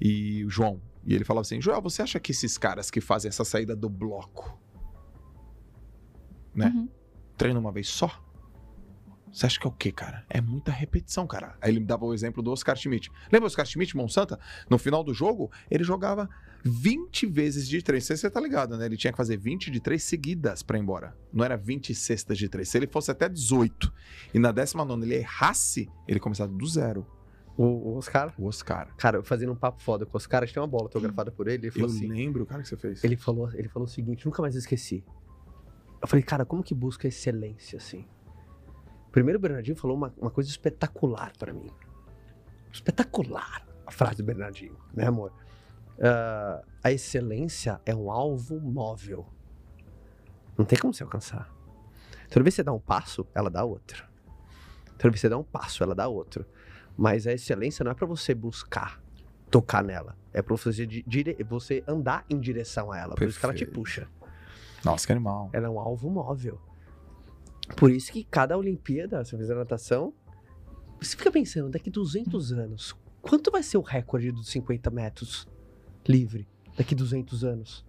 e 0.00 0.42
o 0.46 0.48
João. 0.48 0.80
E 1.04 1.14
ele 1.14 1.24
falava 1.26 1.42
assim: 1.42 1.60
Joel, 1.60 1.82
você 1.82 2.00
acha 2.00 2.18
que 2.18 2.30
esses 2.32 2.56
caras 2.56 2.90
que 2.90 3.02
fazem 3.02 3.28
essa 3.28 3.44
saída 3.44 3.76
do 3.76 3.90
bloco 3.90 4.58
né? 6.54 6.72
Uhum. 6.74 6.88
treinam 7.36 7.60
uma 7.60 7.70
vez 7.70 7.86
só? 7.88 8.10
Você 9.36 9.44
acha 9.44 9.60
que 9.60 9.66
é 9.66 9.68
o 9.68 9.72
quê, 9.72 9.92
cara? 9.92 10.24
É 10.30 10.40
muita 10.40 10.72
repetição, 10.72 11.26
cara. 11.26 11.58
Aí 11.60 11.70
ele 11.70 11.80
me 11.80 11.84
dava 11.84 12.06
o 12.06 12.14
exemplo 12.14 12.42
do 12.42 12.50
Oscar 12.50 12.74
Schmidt. 12.74 13.12
Lembra 13.30 13.42
o 13.42 13.46
Oscar 13.48 13.66
Schmidt, 13.66 13.94
Monsanto? 13.94 14.38
No 14.70 14.78
final 14.78 15.04
do 15.04 15.12
jogo, 15.12 15.52
ele 15.70 15.84
jogava 15.84 16.26
20 16.64 17.26
vezes 17.26 17.68
de 17.68 17.82
três. 17.82 18.06
Você 18.06 18.30
tá 18.30 18.40
ligado, 18.40 18.78
né? 18.78 18.86
Ele 18.86 18.96
tinha 18.96 19.12
que 19.12 19.16
fazer 19.18 19.36
20 19.36 19.70
de 19.70 19.78
três 19.78 20.02
seguidas 20.04 20.62
pra 20.62 20.78
ir 20.78 20.80
embora. 20.80 21.14
Não 21.30 21.44
era 21.44 21.54
20 21.54 21.94
cestas 21.94 22.38
de 22.38 22.48
três. 22.48 22.70
Se 22.70 22.78
ele 22.78 22.86
fosse 22.86 23.10
até 23.10 23.28
18 23.28 23.92
e 24.32 24.38
na 24.38 24.50
19 24.52 25.02
ele 25.02 25.16
errasse, 25.16 25.86
ele 26.08 26.18
começava 26.18 26.50
do 26.50 26.66
zero. 26.66 27.06
O, 27.58 27.94
Oscar. 27.98 28.32
O 28.38 28.46
Oscar. 28.46 28.94
Cara, 28.96 29.18
eu 29.18 29.22
fazendo 29.22 29.52
um 29.52 29.56
papo 29.56 29.82
foda 29.82 30.06
com 30.06 30.14
o 30.14 30.16
Oscar, 30.16 30.44
a 30.44 30.46
gente 30.46 30.54
tem 30.54 30.62
uma 30.62 30.66
bola 30.66 30.84
autografada 30.84 31.30
por 31.30 31.46
ele. 31.46 31.58
Ele 31.58 31.68
Eu 31.68 31.72
falou 31.72 31.88
assim. 31.90 32.08
lembro, 32.08 32.46
cara, 32.46 32.62
que 32.62 32.70
você 32.70 32.76
fez. 32.78 33.04
Ele 33.04 33.16
falou, 33.18 33.52
ele 33.52 33.68
falou 33.68 33.86
o 33.86 33.90
seguinte, 33.90 34.24
nunca 34.24 34.40
mais 34.40 34.54
esqueci. 34.54 35.04
Eu 36.00 36.08
falei, 36.08 36.22
cara, 36.22 36.46
como 36.46 36.62
que 36.62 36.74
busca 36.74 37.06
excelência 37.06 37.76
assim? 37.76 38.06
Primeiro 39.16 39.38
o 39.38 39.40
Bernardinho 39.40 39.74
falou 39.78 39.96
uma, 39.96 40.12
uma 40.18 40.30
coisa 40.30 40.50
espetacular 40.50 41.32
pra 41.38 41.50
mim. 41.50 41.70
Espetacular 42.70 43.66
a 43.86 43.90
frase 43.90 44.16
do 44.18 44.24
Bernardinho, 44.24 44.76
né, 44.92 45.06
amor? 45.06 45.32
Ah, 45.98 46.62
a 46.84 46.92
excelência 46.92 47.80
é 47.86 47.94
um 47.96 48.10
alvo 48.10 48.60
móvel. 48.60 49.26
Não 50.58 50.66
tem 50.66 50.78
como 50.78 50.92
você 50.92 51.02
alcançar. 51.02 51.50
Toda 52.28 52.42
vez 52.42 52.52
que 52.54 52.56
você 52.56 52.62
dá 52.62 52.74
um 52.74 52.78
passo, 52.78 53.26
ela 53.34 53.48
dá 53.48 53.64
outro. 53.64 54.04
Toda 54.98 55.04
vez 55.04 55.14
que 55.14 55.20
você 55.20 55.30
dá 55.30 55.38
um 55.38 55.44
passo, 55.44 55.82
ela 55.82 55.94
dá 55.94 56.06
outro. 56.06 56.44
Mas 56.94 57.26
a 57.26 57.32
excelência 57.32 57.82
não 57.82 57.92
é 57.92 57.94
pra 57.94 58.06
você 58.06 58.34
buscar 58.34 59.00
tocar 59.50 59.82
nela. 59.82 60.14
É 60.30 60.42
pra 60.42 60.54
você, 60.54 60.86
di- 60.86 61.02
dire- 61.06 61.42
você 61.48 61.82
andar 61.88 62.26
em 62.28 62.38
direção 62.38 62.92
a 62.92 62.98
ela. 62.98 63.14
Por 63.14 63.26
isso 63.26 63.40
que 63.40 63.46
ela 63.46 63.54
te 63.54 63.64
Perfeito. 63.64 63.80
puxa. 63.80 64.08
Nossa, 64.84 65.06
que 65.06 65.12
animal. 65.12 65.48
Ela 65.54 65.68
é 65.68 65.70
um 65.70 65.80
alvo 65.80 66.10
móvel. 66.10 66.60
Por 67.74 67.90
isso 67.90 68.12
que 68.12 68.24
cada 68.24 68.56
Olimpíada, 68.56 69.24
se 69.24 69.30
você 69.32 69.38
fizer 69.38 69.54
natação, 69.54 70.12
você 71.00 71.16
fica 71.16 71.30
pensando, 71.30 71.68
daqui 71.70 71.90
200 71.90 72.52
anos, 72.52 72.94
quanto 73.20 73.50
vai 73.50 73.62
ser 73.62 73.76
o 73.78 73.82
recorde 73.82 74.30
dos 74.32 74.48
50 74.48 74.90
metros 74.90 75.46
livre? 76.06 76.46
Daqui 76.76 76.94
200 76.94 77.44
anos? 77.44 77.84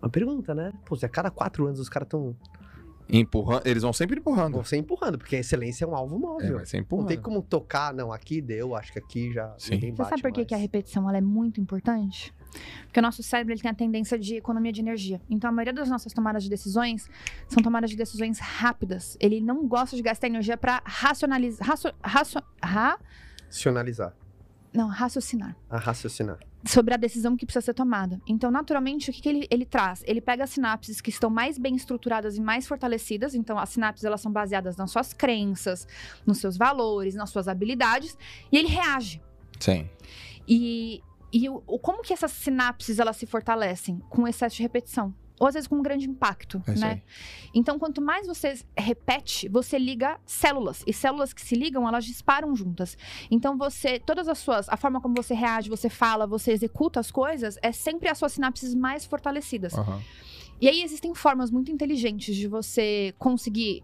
Uma 0.00 0.10
pergunta, 0.10 0.54
né? 0.54 0.72
Pô, 0.84 0.96
se 0.96 1.06
a 1.06 1.08
cada 1.08 1.30
quatro 1.30 1.66
anos 1.66 1.78
os 1.78 1.88
caras 1.88 2.06
estão 2.06 2.36
Empurrando. 3.08 3.66
Eles 3.66 3.82
vão 3.82 3.92
sempre 3.92 4.18
empurrando. 4.20 4.56
você 4.56 4.76
empurrando, 4.76 5.18
porque 5.18 5.36
a 5.36 5.40
excelência 5.40 5.84
é 5.84 5.88
um 5.88 5.94
alvo 5.94 6.16
É, 6.16 6.18
móvel. 6.18 6.56
vai 6.56 6.66
ser 6.66 6.86
não 6.90 7.04
tem 7.04 7.20
como 7.20 7.42
tocar, 7.42 7.92
não, 7.92 8.12
aqui 8.12 8.40
deu, 8.40 8.74
acho 8.74 8.92
que 8.92 8.98
aqui 8.98 9.32
já 9.32 9.54
Sim. 9.58 9.92
Você 9.94 10.08
sabe 10.08 10.22
por 10.22 10.32
que, 10.32 10.44
que 10.44 10.54
a 10.54 10.58
repetição 10.58 11.08
ela 11.08 11.18
é 11.18 11.20
muito 11.20 11.60
importante? 11.60 12.32
Porque 12.84 12.98
o 12.98 13.02
nosso 13.02 13.22
cérebro 13.22 13.52
ele 13.54 13.60
tem 13.60 13.70
a 13.70 13.74
tendência 13.74 14.18
de 14.18 14.36
economia 14.36 14.72
de 14.72 14.80
energia. 14.80 15.20
Então, 15.30 15.48
a 15.48 15.52
maioria 15.52 15.72
das 15.72 15.88
nossas 15.88 16.12
tomadas 16.12 16.42
de 16.42 16.50
decisões 16.50 17.08
são 17.48 17.62
tomadas 17.62 17.90
de 17.90 17.96
decisões 17.96 18.38
rápidas. 18.38 19.16
Ele 19.20 19.40
não 19.40 19.66
gosta 19.66 19.96
de 19.96 20.02
gastar 20.02 20.26
energia 20.26 20.56
para 20.56 20.82
racionalizar. 20.84 21.66
Racio, 21.66 21.92
racio, 22.02 22.42
ra, 22.62 22.98
Racionalizar, 23.46 24.14
não, 24.72 24.88
raciocinar. 24.88 25.54
a 25.68 25.76
raciocinar. 25.78 26.38
sobre 26.64 26.94
a 26.94 26.96
decisão 26.96 27.36
que 27.36 27.44
precisa 27.44 27.64
ser 27.66 27.74
tomada. 27.74 28.18
Então, 28.26 28.50
naturalmente, 28.50 29.10
o 29.10 29.12
que, 29.12 29.20
que 29.20 29.28
ele, 29.28 29.46
ele 29.50 29.66
traz? 29.66 30.02
Ele 30.06 30.20
pega 30.20 30.44
as 30.44 30.50
sinapses 30.50 31.00
que 31.00 31.10
estão 31.10 31.28
mais 31.28 31.58
bem 31.58 31.74
estruturadas 31.74 32.36
e 32.36 32.40
mais 32.40 32.66
fortalecidas. 32.66 33.34
Então, 33.34 33.58
as 33.58 33.68
sinapses 33.70 34.04
elas 34.04 34.20
são 34.20 34.32
baseadas 34.32 34.76
nas 34.76 34.90
suas 34.90 35.12
crenças, 35.12 35.86
nos 36.24 36.38
seus 36.38 36.56
valores, 36.56 37.14
nas 37.14 37.28
suas 37.30 37.48
habilidades, 37.48 38.16
e 38.50 38.56
ele 38.56 38.68
reage. 38.68 39.20
Sim. 39.60 39.88
E, 40.48 41.02
e 41.32 41.48
o, 41.48 41.60
como 41.60 42.02
que 42.02 42.12
essas 42.12 42.30
sinapses 42.32 42.98
elas 42.98 43.16
se 43.16 43.26
fortalecem? 43.26 43.98
Com 44.10 44.28
excesso 44.28 44.56
de 44.56 44.62
repetição. 44.62 45.14
Ou 45.40 45.48
às 45.48 45.54
vezes 45.54 45.66
com 45.66 45.76
um 45.76 45.82
grande 45.82 46.08
impacto, 46.08 46.62
É 46.68 46.74
né? 46.78 47.02
Então, 47.52 47.78
quanto 47.78 48.00
mais 48.00 48.28
você 48.28 48.54
repete, 48.76 49.48
você 49.48 49.76
liga 49.76 50.20
células. 50.24 50.84
E 50.86 50.92
células 50.92 51.32
que 51.32 51.40
se 51.40 51.56
ligam, 51.56 51.88
elas 51.88 52.04
disparam 52.04 52.54
juntas. 52.54 52.96
Então, 53.28 53.56
você, 53.58 53.98
todas 53.98 54.28
as 54.28 54.38
suas, 54.38 54.68
a 54.68 54.76
forma 54.76 55.00
como 55.00 55.14
você 55.16 55.34
reage, 55.34 55.68
você 55.68 55.88
fala, 55.88 56.28
você 56.28 56.52
executa 56.52 57.00
as 57.00 57.10
coisas, 57.10 57.58
é 57.60 57.72
sempre 57.72 58.08
as 58.08 58.18
suas 58.18 58.32
sinapses 58.32 58.74
mais 58.74 59.04
fortalecidas. 59.04 59.74
Aham. 59.74 60.00
E 60.60 60.68
aí 60.68 60.80
existem 60.80 61.12
formas 61.12 61.50
muito 61.50 61.72
inteligentes 61.72 62.36
de 62.36 62.46
você 62.46 63.12
conseguir 63.18 63.82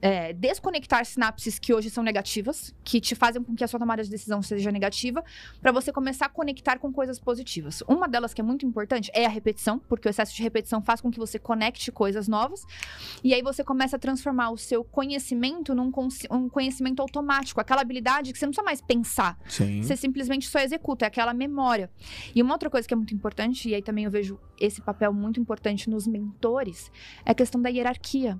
é, 0.00 0.32
desconectar 0.32 1.04
sinapses 1.04 1.58
que 1.58 1.72
hoje 1.72 1.90
são 1.90 2.02
negativas, 2.02 2.74
que 2.82 3.00
te 3.00 3.14
fazem 3.14 3.42
com 3.42 3.54
que 3.54 3.64
a 3.64 3.68
sua 3.68 3.78
tomada 3.78 4.02
de 4.02 4.10
decisão 4.10 4.42
seja 4.42 4.70
negativa, 4.70 5.24
para 5.60 5.72
você 5.72 5.92
começar 5.92 6.26
a 6.26 6.28
conectar 6.28 6.78
com 6.78 6.92
coisas 6.92 7.18
positivas. 7.18 7.82
Uma 7.88 8.08
delas 8.08 8.34
que 8.34 8.40
é 8.40 8.44
muito 8.44 8.66
importante 8.66 9.10
é 9.14 9.26
a 9.26 9.28
repetição, 9.28 9.78
porque 9.78 10.08
o 10.08 10.10
excesso 10.10 10.34
de 10.34 10.42
repetição 10.42 10.82
faz 10.82 11.00
com 11.00 11.10
que 11.10 11.18
você 11.18 11.38
conecte 11.38 11.90
coisas 11.90 12.28
novas, 12.28 12.62
e 13.22 13.32
aí 13.32 13.42
você 13.42 13.64
começa 13.64 13.96
a 13.96 13.98
transformar 13.98 14.50
o 14.50 14.58
seu 14.58 14.84
conhecimento 14.84 15.74
num 15.74 15.92
um 16.30 16.48
conhecimento 16.48 17.00
automático, 17.00 17.60
aquela 17.60 17.80
habilidade 17.80 18.32
que 18.32 18.38
você 18.38 18.46
não 18.46 18.50
precisa 18.50 18.64
mais 18.64 18.80
pensar. 18.80 19.38
Sim. 19.48 19.82
Você 19.82 19.96
simplesmente 19.96 20.48
só 20.48 20.58
executa, 20.58 21.04
é 21.04 21.08
aquela 21.08 21.32
memória. 21.32 21.90
E 22.34 22.42
uma 22.42 22.54
outra 22.54 22.68
coisa 22.68 22.86
que 22.86 22.94
é 22.94 22.96
muito 22.96 23.14
importante, 23.14 23.68
e 23.68 23.74
aí 23.74 23.82
também 23.82 24.04
eu 24.04 24.10
vejo 24.10 24.38
esse 24.58 24.80
papel 24.80 25.12
muito 25.12 25.40
importante 25.40 25.88
nos 25.88 26.06
mentores, 26.06 26.90
é 27.24 27.30
a 27.30 27.34
questão 27.34 27.60
da 27.60 27.68
hierarquia. 27.68 28.38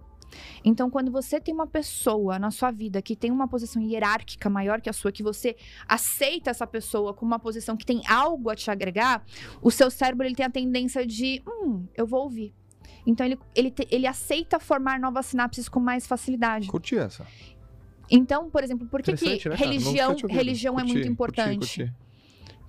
Então, 0.64 0.90
quando 0.90 1.10
você 1.10 1.40
tem 1.40 1.54
uma 1.54 1.66
pessoa 1.66 2.38
na 2.38 2.50
sua 2.50 2.70
vida 2.70 3.00
que 3.02 3.14
tem 3.14 3.30
uma 3.30 3.46
posição 3.46 3.80
hierárquica 3.82 4.48
maior 4.50 4.80
que 4.80 4.90
a 4.90 4.92
sua, 4.92 5.12
que 5.12 5.22
você 5.22 5.56
aceita 5.88 6.50
essa 6.50 6.66
pessoa 6.66 7.14
com 7.14 7.24
uma 7.24 7.38
posição 7.38 7.76
que 7.76 7.86
tem 7.86 8.02
algo 8.08 8.50
a 8.50 8.56
te 8.56 8.70
agregar, 8.70 9.24
o 9.62 9.70
seu 9.70 9.90
cérebro 9.90 10.26
ele 10.26 10.34
tem 10.34 10.46
a 10.46 10.50
tendência 10.50 11.06
de, 11.06 11.42
hum, 11.46 11.86
eu 11.96 12.06
vou 12.06 12.22
ouvir. 12.22 12.52
Então, 13.06 13.24
ele, 13.26 13.38
ele, 13.54 13.70
te- 13.70 13.86
ele 13.90 14.06
aceita 14.06 14.58
formar 14.58 14.98
novas 14.98 15.26
sinapses 15.26 15.68
com 15.68 15.78
mais 15.78 16.06
facilidade. 16.06 16.68
Curti 16.68 16.96
essa. 16.96 17.26
Então, 18.10 18.50
por 18.50 18.62
exemplo, 18.64 18.86
por 18.86 19.02
que, 19.02 19.14
que 19.14 19.48
né, 19.48 19.54
religião, 19.56 20.16
religião 20.28 20.74
é 20.74 20.82
Curti, 20.82 20.92
muito 20.92 21.06
curti, 21.06 21.12
importante? 21.12 21.58
curti. 21.58 21.92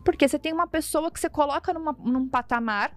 Porque 0.04 0.28
você 0.28 0.38
tem 0.38 0.54
uma 0.54 0.68
pessoa 0.68 1.10
que 1.10 1.20
você 1.20 1.30
coloca 1.30 1.74
numa- 1.74 1.96
num 2.04 2.28
patamar. 2.28 2.96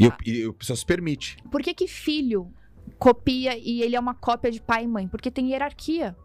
E, 0.00 0.06
eu, 0.06 0.12
e 0.24 0.48
a 0.48 0.52
pessoa 0.52 0.76
se 0.76 0.86
permite. 0.86 1.36
Por 1.50 1.62
que, 1.62 1.74
que 1.74 1.86
filho 1.86 2.50
copia 2.98 3.56
e 3.56 3.82
ele 3.82 3.94
é 3.94 4.00
uma 4.00 4.14
cópia 4.14 4.50
de 4.50 4.60
pai 4.60 4.84
e 4.84 4.88
mãe? 4.88 5.06
Porque 5.06 5.30
tem 5.30 5.50
hierarquia. 5.50 6.16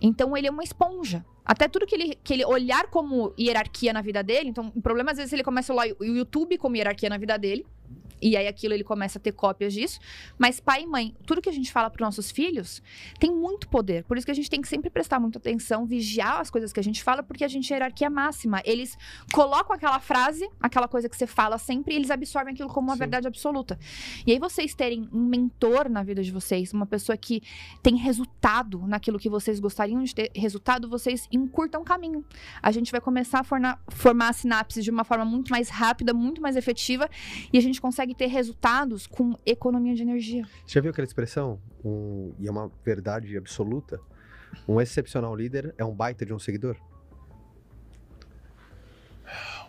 Então 0.00 0.36
ele 0.36 0.46
é 0.46 0.50
uma 0.50 0.62
esponja. 0.62 1.24
Até 1.44 1.66
tudo 1.66 1.86
que 1.86 1.94
ele, 1.94 2.18
que 2.22 2.34
ele 2.34 2.44
olhar 2.44 2.88
como 2.88 3.32
hierarquia 3.38 3.90
na 3.94 4.02
vida 4.02 4.22
dele. 4.22 4.50
Então, 4.50 4.70
o 4.76 4.82
problema 4.82 5.12
às 5.12 5.16
vezes 5.16 5.32
ele 5.32 5.42
começa 5.42 5.72
a 5.72 5.76
olhar 5.76 5.94
o 5.98 6.04
YouTube 6.04 6.58
como 6.58 6.76
hierarquia 6.76 7.08
na 7.08 7.16
vida 7.16 7.38
dele. 7.38 7.64
E 8.20 8.36
aí 8.36 8.46
aquilo 8.46 8.74
ele 8.74 8.84
começa 8.84 9.18
a 9.18 9.20
ter 9.20 9.32
cópias 9.32 9.72
disso. 9.72 9.98
Mas 10.38 10.60
pai 10.60 10.82
e 10.82 10.86
mãe, 10.86 11.14
tudo 11.26 11.40
que 11.42 11.48
a 11.48 11.52
gente 11.52 11.72
fala 11.72 11.90
para 11.90 12.04
nossos 12.04 12.30
filhos 12.30 12.82
tem 13.18 13.30
muito 13.30 13.68
poder. 13.68 14.04
Por 14.04 14.16
isso 14.16 14.26
que 14.26 14.30
a 14.30 14.34
gente 14.34 14.50
tem 14.50 14.60
que 14.60 14.68
sempre 14.68 14.90
prestar 14.90 15.18
muita 15.20 15.38
atenção, 15.38 15.86
vigiar 15.86 16.40
as 16.40 16.50
coisas 16.50 16.72
que 16.72 16.80
a 16.80 16.82
gente 16.82 17.02
fala, 17.02 17.22
porque 17.22 17.44
a 17.44 17.48
gente 17.48 17.72
é 17.72 17.76
hierarquia 17.76 18.10
máxima. 18.10 18.60
Eles 18.64 18.96
colocam 19.32 19.74
aquela 19.74 20.00
frase, 20.00 20.48
aquela 20.60 20.88
coisa 20.88 21.08
que 21.08 21.16
você 21.16 21.26
fala 21.26 21.58
sempre, 21.58 21.94
e 21.94 21.96
eles 21.96 22.10
absorvem 22.10 22.54
aquilo 22.54 22.68
como 22.68 22.88
uma 22.88 22.94
Sim. 22.94 23.00
verdade 23.00 23.26
absoluta. 23.26 23.78
E 24.26 24.32
aí 24.32 24.38
vocês 24.38 24.74
terem 24.74 25.08
um 25.12 25.24
mentor 25.24 25.88
na 25.88 26.02
vida 26.02 26.22
de 26.22 26.30
vocês, 26.30 26.72
uma 26.72 26.86
pessoa 26.86 27.16
que 27.16 27.42
tem 27.82 27.96
resultado 27.96 28.86
naquilo 28.86 29.18
que 29.18 29.28
vocês 29.28 29.60
gostariam 29.60 30.02
de 30.02 30.14
ter 30.14 30.30
resultado, 30.34 30.88
vocês 30.88 31.28
encurtam 31.30 31.82
o 31.82 31.84
caminho. 31.84 32.24
A 32.62 32.70
gente 32.70 32.90
vai 32.90 33.00
começar 33.00 33.40
a 33.40 33.44
forna- 33.44 33.78
formar 33.88 34.32
sinapses 34.32 34.84
de 34.84 34.90
uma 34.90 35.04
forma 35.04 35.24
muito 35.24 35.50
mais 35.50 35.68
rápida, 35.68 36.12
muito 36.12 36.40
mais 36.40 36.56
efetiva, 36.56 37.08
e 37.52 37.58
a 37.58 37.60
gente 37.60 37.80
consegue 37.80 38.07
ter 38.14 38.26
resultados 38.26 39.06
com 39.06 39.36
economia 39.46 39.94
de 39.94 40.02
energia. 40.02 40.44
Você 40.66 40.74
já 40.74 40.80
viu 40.80 40.90
aquela 40.90 41.06
expressão? 41.06 41.60
Um, 41.84 42.32
e 42.38 42.46
é 42.48 42.50
uma 42.50 42.70
verdade 42.84 43.36
absoluta. 43.36 44.00
Um 44.66 44.80
excepcional 44.80 45.34
líder 45.36 45.74
é 45.78 45.84
um 45.84 45.94
baita 45.94 46.24
de 46.26 46.32
um 46.32 46.38
seguidor? 46.38 46.76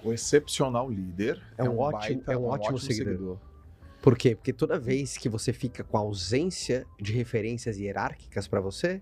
O 0.04 0.14
excepcional 0.14 0.90
líder 0.90 1.42
É 1.58 1.64
um 1.64 1.78
ótimo- 1.80 2.16
baita- 2.18 2.34
é 2.34 2.38
um 2.38 2.46
ótimo 2.46 2.80
seguidor. 2.80 3.38
Por 4.02 4.18
quê? 4.18 4.34
Porque 4.34 4.54
toda 4.54 4.80
vez 4.80 5.18
que 5.18 5.28
você 5.28 5.52
fica 5.52 5.84
com 5.84 5.98
a 5.98 6.00
ausência 6.00 6.86
de 7.00 7.12
referências 7.12 7.78
hierárquicas 7.78 8.48
pra 8.48 8.62
você, 8.62 9.02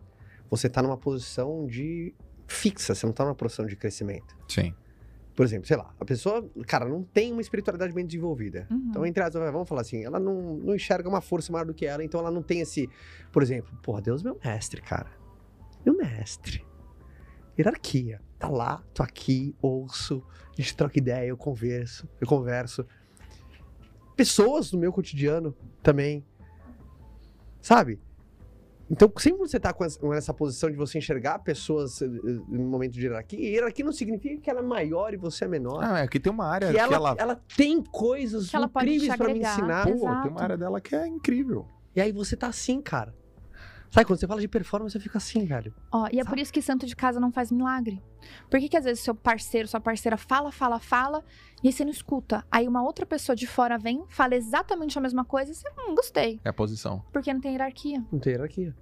você 0.49 0.67
tá 0.67 0.81
numa 0.81 0.97
posição 0.97 1.67
de 1.67 2.15
fixa, 2.47 2.95
você 2.95 3.05
não 3.05 3.13
tá 3.13 3.23
numa 3.23 3.35
posição 3.35 3.67
de 3.67 3.75
crescimento. 3.75 4.35
Sim. 4.47 4.73
Por 5.37 5.45
exemplo, 5.45 5.67
sei 5.67 5.77
lá, 5.77 5.93
a 5.99 6.03
pessoa, 6.03 6.49
cara, 6.65 6.89
não 6.89 7.03
tem 7.03 7.31
uma 7.31 7.41
espiritualidade 7.41 7.93
bem 7.93 8.03
desenvolvida. 8.03 8.65
Uhum. 8.71 8.87
Então, 8.89 9.05
entre 9.05 9.21
aspas, 9.21 9.51
vamos 9.51 9.69
falar 9.69 9.81
assim, 9.81 10.03
ela 10.03 10.19
não, 10.19 10.57
não 10.57 10.73
enxerga 10.73 11.07
uma 11.07 11.21
força 11.21 11.51
maior 11.51 11.63
do 11.63 11.75
que 11.75 11.85
ela, 11.85 12.03
então 12.03 12.19
ela 12.19 12.31
não 12.31 12.41
tem 12.41 12.61
esse, 12.61 12.89
por 13.31 13.43
exemplo, 13.43 13.77
porra, 13.83 14.01
Deus 14.01 14.21
é 14.21 14.23
meu 14.23 14.39
mestre, 14.43 14.81
cara. 14.81 15.11
Meu 15.85 15.95
mestre. 15.95 16.65
Hierarquia. 17.55 18.19
Tá 18.39 18.47
lá, 18.49 18.83
tô 18.95 19.03
aqui, 19.03 19.55
ouço, 19.61 20.23
a 20.57 20.59
gente 20.59 20.75
troca 20.75 20.97
ideia, 20.97 21.27
eu 21.27 21.37
converso, 21.37 22.09
eu 22.19 22.25
converso. 22.25 22.83
Pessoas 24.15 24.71
no 24.71 24.79
meu 24.79 24.91
cotidiano 24.91 25.55
também. 25.83 26.25
Sabe? 27.61 27.99
Então, 28.89 29.11
sempre 29.17 29.39
você 29.39 29.59
tá 29.59 29.73
com 29.73 30.13
essa, 30.13 30.33
posição 30.33 30.69
de 30.71 30.77
você 30.77 30.97
enxergar 30.97 31.39
pessoas 31.39 32.01
eh, 32.01 32.05
eh, 32.05 32.09
no 32.47 32.63
momento 32.69 32.93
de 32.93 33.01
hierarquia, 33.01 33.39
e 33.39 33.53
hierarquia 33.53 33.83
não 33.83 33.91
significa 33.91 34.41
que 34.41 34.49
ela 34.49 34.59
é 34.59 34.63
maior 34.63 35.13
e 35.13 35.17
você 35.17 35.45
é 35.45 35.47
menor. 35.47 35.83
Ah, 35.83 35.99
é 35.99 36.07
que 36.07 36.19
tem 36.19 36.31
uma 36.31 36.45
área 36.45 36.67
que 36.67 36.73
que 36.73 36.79
ela, 36.79 36.95
ela. 36.95 37.15
ela 37.17 37.41
tem 37.55 37.83
coisas 37.83 38.53
ela 38.53 38.65
incríveis 38.67 39.15
pra 39.15 39.27
me 39.27 39.39
ensinar. 39.39 39.85
Pô, 39.85 39.91
tem 40.21 40.31
uma 40.31 40.41
área 40.41 40.57
dela 40.57 40.79
que 40.79 40.95
é 40.95 41.05
incrível. 41.05 41.67
E 41.95 42.01
aí 42.01 42.11
você 42.11 42.35
tá 42.37 42.47
assim, 42.47 42.81
cara. 42.81 43.13
Sabe, 43.89 44.05
quando 44.05 44.19
você 44.19 44.27
fala 44.27 44.41
de 44.41 44.47
performance, 44.47 44.93
você 44.93 44.99
fica 44.99 45.17
assim, 45.17 45.45
velho. 45.45 45.73
Ó, 45.91 46.07
e 46.11 46.19
é 46.19 46.23
por 46.23 46.37
isso 46.37 46.51
que 46.51 46.61
santo 46.61 46.85
de 46.85 46.95
casa 46.95 47.19
não 47.19 47.31
faz 47.31 47.51
milagre. 47.51 48.01
Por 48.49 48.59
que, 48.59 48.69
que 48.69 48.77
às 48.77 48.83
vezes 48.83 49.03
seu 49.03 49.15
parceiro, 49.15 49.67
sua 49.67 49.79
parceira 49.79 50.17
fala, 50.17 50.51
fala, 50.51 50.79
fala, 50.79 51.23
e 51.63 51.67
aí 51.67 51.73
você 51.73 51.83
não 51.83 51.91
escuta? 51.91 52.45
Aí 52.51 52.67
uma 52.67 52.83
outra 52.83 53.05
pessoa 53.05 53.35
de 53.35 53.47
fora 53.47 53.77
vem, 53.77 54.03
fala 54.09 54.35
exatamente 54.35 54.97
a 54.97 55.01
mesma 55.01 55.23
coisa, 55.23 55.51
e 55.51 55.55
você, 55.55 55.67
hum, 55.69 55.95
gostei. 55.95 56.39
É 56.43 56.49
a 56.49 56.53
posição. 56.53 57.03
Porque 57.13 57.33
não 57.33 57.39
tem 57.39 57.53
hierarquia. 57.53 58.03
Não 58.11 58.19
tem 58.19 58.33
hierarquia. 58.33 58.75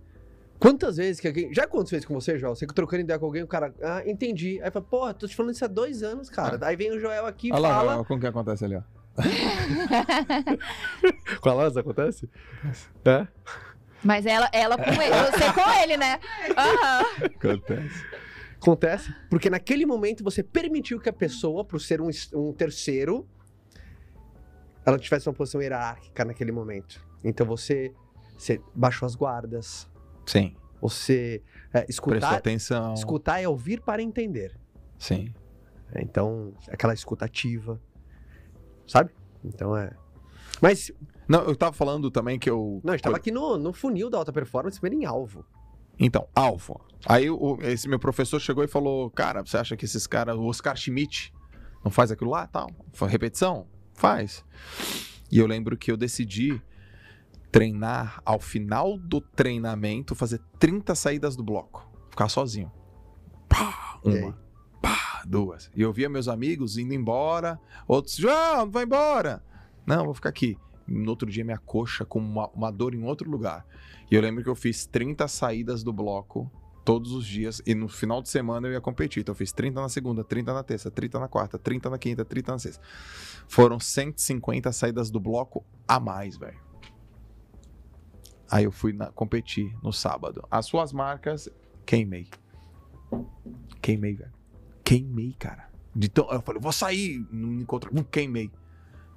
Quantas 0.57 0.97
vezes 0.97 1.19
que 1.19 1.27
alguém. 1.27 1.53
Já 1.53 1.65
aconteceu 1.65 1.99
isso 1.99 2.07
com 2.07 2.13
você, 2.13 2.39
Joel? 2.39 2.55
Você 2.55 2.65
trocando 2.65 3.01
ideia 3.01 3.19
com 3.19 3.25
alguém, 3.25 3.43
o 3.43 3.47
cara. 3.47 3.73
Ah, 3.83 4.01
entendi. 4.05 4.59
Aí 4.63 4.71
fala, 4.71 4.85
pô, 4.85 5.13
tô 5.13 5.27
te 5.27 5.35
falando 5.35 5.53
isso 5.53 5.65
há 5.65 5.67
dois 5.67 6.01
anos, 6.01 6.29
cara. 6.29 6.57
Aí 6.65 6.75
vem 6.75 6.91
o 6.91 6.99
Joel 6.99 7.25
aqui 7.25 7.49
e 7.49 7.51
Olha 7.51 7.61
lá, 7.61 7.75
fala. 7.75 8.05
como 8.05 8.19
que 8.19 8.27
acontece 8.27 8.65
ali, 8.65 8.75
ó. 8.75 8.81
Com 11.41 11.49
a 11.49 11.53
Laz 11.53 11.77
acontece? 11.77 12.29
É? 13.05 13.27
Mas 14.05 14.25
ela, 14.25 14.47
ela 14.53 14.77
com 14.77 14.83
ele, 14.91 15.15
você 15.31 15.51
com 15.51 15.69
ele, 15.81 15.97
né? 15.97 16.19
Aham. 16.55 17.25
Acontece. 17.25 18.05
Acontece. 18.61 19.15
Porque 19.29 19.49
naquele 19.49 19.85
momento 19.85 20.23
você 20.23 20.43
permitiu 20.43 20.99
que 20.99 21.09
a 21.09 21.13
pessoa, 21.13 21.65
por 21.65 21.81
ser 21.81 21.99
um, 21.99 22.09
um 22.33 22.53
terceiro, 22.53 23.27
ela 24.85 24.99
tivesse 24.99 25.27
uma 25.27 25.33
posição 25.33 25.59
hierárquica 25.61 26.23
naquele 26.23 26.51
momento. 26.51 27.03
Então 27.23 27.45
você, 27.47 27.91
você 28.37 28.61
baixou 28.75 29.07
as 29.07 29.15
guardas. 29.15 29.89
Sim. 30.25 30.55
Você 30.79 31.41
é, 31.73 31.81
Prestou 31.81 31.89
escutar, 32.13 32.35
atenção. 32.35 32.93
escutar 32.93 33.41
é 33.41 33.47
ouvir 33.47 33.81
para 33.81 34.01
entender. 34.03 34.55
Sim. 34.99 35.33
É, 35.93 36.01
Então, 36.01 36.53
aquela 36.69 36.93
escuta 36.93 37.25
ativa. 37.25 37.81
Sabe? 38.87 39.09
Então 39.43 39.75
é. 39.75 39.91
Mas, 40.61 40.91
Não, 41.27 41.41
eu 41.41 41.55
tava 41.55 41.73
falando 41.73 42.09
também 42.11 42.37
que 42.37 42.49
eu. 42.49 42.79
não, 42.83 42.93
a 42.93 42.95
gente 42.97 43.03
tava 43.03 43.17
aqui 43.17 43.31
no, 43.31 43.57
no 43.57 43.73
funil 43.73 44.09
da 44.09 44.17
alta 44.17 44.31
performance, 44.31 44.79
primeiro 44.79 45.03
em 45.03 45.05
alvo. 45.05 45.45
Então, 45.97 46.27
alvo. 46.35 46.79
Aí 47.07 47.29
o- 47.29 47.57
esse 47.61 47.87
meu 47.87 47.97
professor 47.99 48.39
chegou 48.39 48.63
e 48.63 48.67
falou: 48.67 49.09
Cara, 49.09 49.41
você 49.45 49.57
acha 49.57 49.75
que 49.77 49.85
esses 49.85 50.05
caras, 50.05 50.35
o 50.37 50.43
Oscar 50.43 50.75
Schmidt, 50.75 51.33
não 51.83 51.89
faz 51.91 52.11
aquilo 52.11 52.29
lá 52.31 52.45
tal? 52.47 52.69
Fa- 52.93 53.07
Repetição? 53.07 53.67
Faz. 53.93 54.43
E 55.31 55.39
eu 55.39 55.47
lembro 55.47 55.77
que 55.77 55.91
eu 55.91 55.97
decidi 55.97 56.61
treinar 57.51 58.21
ao 58.25 58.39
final 58.39 58.97
do 58.97 59.21
treinamento, 59.21 60.13
fazer 60.15 60.41
30 60.59 60.93
saídas 60.95 61.35
do 61.35 61.43
bloco. 61.43 61.89
Ficar 62.09 62.27
sozinho. 62.29 62.71
Pá, 63.47 63.99
uma. 64.03 64.37
Pá, 64.81 65.23
duas. 65.25 65.71
E 65.75 65.81
eu 65.81 65.91
via 65.93 66.09
meus 66.09 66.27
amigos 66.27 66.77
indo 66.77 66.93
embora, 66.93 67.59
outros, 67.87 68.15
João, 68.17 68.69
vai 68.69 68.83
embora. 68.83 69.41
Não, 69.85 70.05
vou 70.05 70.13
ficar 70.13 70.29
aqui. 70.29 70.57
No 70.87 71.09
outro 71.09 71.29
dia, 71.29 71.43
minha 71.43 71.57
coxa 71.57 72.05
com 72.05 72.19
uma, 72.19 72.47
uma 72.49 72.71
dor 72.71 72.93
em 72.93 73.03
outro 73.03 73.29
lugar. 73.29 73.65
E 74.09 74.15
eu 74.15 74.21
lembro 74.21 74.43
que 74.43 74.49
eu 74.49 74.55
fiz 74.55 74.85
30 74.85 75.27
saídas 75.27 75.83
do 75.83 75.91
bloco 75.91 76.49
todos 76.83 77.11
os 77.11 77.25
dias. 77.25 77.61
E 77.65 77.73
no 77.73 77.87
final 77.87 78.21
de 78.21 78.29
semana 78.29 78.67
eu 78.67 78.73
ia 78.73 78.81
competir. 78.81 79.21
Então 79.21 79.33
eu 79.33 79.37
fiz 79.37 79.51
30 79.51 79.81
na 79.81 79.89
segunda, 79.89 80.23
30 80.23 80.53
na 80.53 80.61
terça, 80.63 80.91
30 80.91 81.19
na 81.19 81.27
quarta, 81.27 81.57
30 81.57 81.89
na 81.89 81.97
quinta, 81.97 82.23
30 82.23 82.51
na 82.51 82.59
sexta. 82.59 82.83
Foram 83.47 83.79
150 83.79 84.71
saídas 84.71 85.09
do 85.09 85.19
bloco 85.19 85.65
a 85.87 85.99
mais, 85.99 86.37
velho. 86.37 86.59
Aí 88.51 88.63
eu 88.65 88.71
fui 88.71 88.93
na- 88.93 89.11
competir 89.11 89.75
no 89.81 89.91
sábado. 89.91 90.43
As 90.51 90.67
suas 90.67 90.93
marcas, 90.93 91.49
queimei. 91.85 92.27
Queimei, 93.81 94.13
velho. 94.15 94.31
Queimei, 94.83 95.33
cara. 95.39 95.69
De 95.95 96.09
tão, 96.09 96.29
eu 96.31 96.41
falei, 96.41 96.61
vou 96.61 96.71
sair. 96.71 97.25
Não 97.31 97.53
encontro. 97.61 97.91
Queimei. 98.05 98.51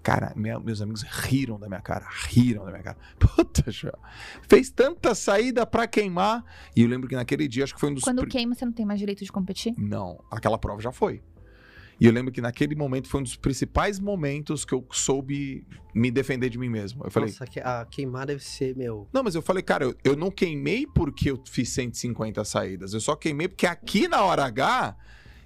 Cara, 0.02 0.32
minha- 0.36 0.58
meus 0.60 0.80
amigos 0.80 1.02
riram 1.02 1.58
da 1.58 1.68
minha 1.68 1.80
cara. 1.82 2.06
Riram 2.28 2.64
da 2.64 2.70
minha 2.70 2.82
cara. 2.82 2.96
Puta, 3.18 3.70
João. 3.70 3.98
Fez 4.48 4.70
tanta 4.70 5.14
saída 5.14 5.66
pra 5.66 5.86
queimar. 5.86 6.44
E 6.74 6.82
eu 6.82 6.88
lembro 6.88 7.08
que 7.08 7.14
naquele 7.16 7.46
dia, 7.48 7.64
acho 7.64 7.74
que 7.74 7.80
foi 7.80 7.90
um 7.90 7.94
dos. 7.94 8.04
Quando 8.04 8.20
pri- 8.22 8.30
queima, 8.30 8.54
você 8.54 8.64
não 8.64 8.72
tem 8.72 8.86
mais 8.86 8.98
direito 9.00 9.24
de 9.24 9.30
competir? 9.32 9.74
Não, 9.76 10.22
aquela 10.30 10.56
prova 10.56 10.80
já 10.80 10.92
foi. 10.92 11.22
E 12.00 12.06
eu 12.06 12.12
lembro 12.12 12.30
que 12.32 12.40
naquele 12.40 12.76
momento 12.76 13.08
foi 13.08 13.18
um 13.18 13.24
dos 13.24 13.34
principais 13.34 13.98
momentos 13.98 14.64
que 14.64 14.72
eu 14.72 14.86
soube 14.92 15.66
me 15.92 16.12
defender 16.12 16.48
de 16.48 16.56
mim 16.56 16.68
mesmo. 16.68 17.02
Eu 17.04 17.10
falei, 17.10 17.28
Nossa, 17.30 17.44
a 17.64 17.84
queimar 17.86 18.24
deve 18.24 18.42
ser, 18.44 18.76
meu. 18.76 19.08
não, 19.12 19.24
mas 19.24 19.34
eu 19.34 19.42
falei, 19.42 19.64
cara, 19.64 19.84
eu, 19.84 19.96
eu 20.04 20.14
não 20.14 20.30
queimei 20.30 20.86
porque 20.86 21.28
eu 21.32 21.42
fiz 21.44 21.70
150 21.70 22.44
saídas. 22.44 22.94
Eu 22.94 23.00
só 23.00 23.16
queimei 23.16 23.48
porque 23.48 23.66
aqui 23.66 24.06
na 24.06 24.22
hora 24.22 24.44
H 24.44 24.96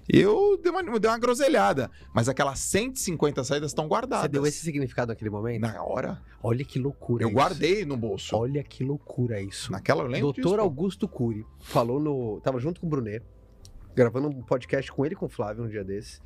eu 0.07 0.57
dei 0.61 0.71
uma, 0.71 0.99
dei 0.99 1.09
uma 1.09 1.17
groselhada. 1.17 1.89
Mas 2.13 2.27
aquelas 2.27 2.59
150 2.59 3.43
saídas 3.43 3.71
estão 3.71 3.87
guardadas. 3.87 4.23
Você 4.23 4.29
deu 4.29 4.45
esse 4.45 4.59
significado 4.59 5.11
naquele 5.11 5.29
momento? 5.29 5.61
Na 5.61 5.81
hora, 5.83 6.21
Olha 6.41 6.65
que 6.65 6.77
loucura 6.77 7.23
eu 7.23 7.29
isso. 7.29 7.35
guardei 7.35 7.85
no 7.85 7.95
bolso. 7.95 8.35
Olha 8.35 8.63
que 8.63 8.83
loucura 8.83 9.41
isso. 9.41 9.71
Naquela 9.71 10.03
eu 10.03 10.07
lembro 10.07 10.33
Doutor 10.33 10.57
disso. 10.57 10.61
Augusto 10.61 11.07
Cury 11.07 11.45
falou 11.61 11.99
no. 11.99 12.41
Tava 12.41 12.59
junto 12.59 12.81
com 12.81 12.87
o 12.87 12.89
Brunet, 12.89 13.23
gravando 13.95 14.27
um 14.27 14.41
podcast 14.41 14.91
com 14.91 15.05
ele 15.05 15.13
e 15.13 15.17
com 15.17 15.27
o 15.27 15.29
Flávio 15.29 15.63
um 15.63 15.69
dia 15.69 15.83
desses. 15.83 16.21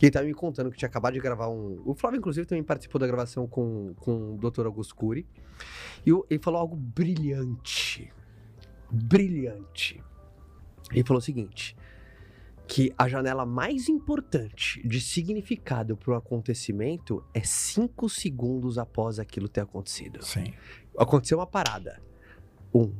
E 0.00 0.06
ele 0.06 0.10
tava 0.10 0.24
me 0.24 0.32
contando 0.32 0.70
que 0.70 0.78
tinha 0.78 0.88
acabado 0.88 1.12
de 1.12 1.20
gravar 1.20 1.48
um. 1.48 1.82
O 1.84 1.94
Flávio, 1.94 2.16
inclusive, 2.18 2.46
também 2.46 2.64
participou 2.64 2.98
da 2.98 3.06
gravação 3.06 3.46
com, 3.46 3.92
com 3.96 4.34
o 4.34 4.38
Dr. 4.38 4.64
Augusto 4.64 4.94
Cury. 4.96 5.26
E 6.06 6.10
ele 6.30 6.42
falou 6.42 6.58
algo 6.58 6.74
brilhante. 6.74 8.10
Brilhante. 8.90 10.02
Ele 10.90 11.04
falou 11.04 11.18
o 11.18 11.22
seguinte: 11.22 11.76
que 12.72 12.94
a 12.96 13.08
janela 13.08 13.44
mais 13.44 13.88
importante 13.88 14.80
de 14.86 15.00
significado 15.00 15.96
para 15.96 16.12
um 16.12 16.16
acontecimento 16.16 17.20
é 17.34 17.42
cinco 17.42 18.08
segundos 18.08 18.78
após 18.78 19.18
aquilo 19.18 19.48
ter 19.48 19.62
acontecido 19.62 20.24
Sim. 20.24 20.54
aconteceu 20.96 21.38
uma 21.38 21.48
parada. 21.48 22.00
Um, 22.72 22.94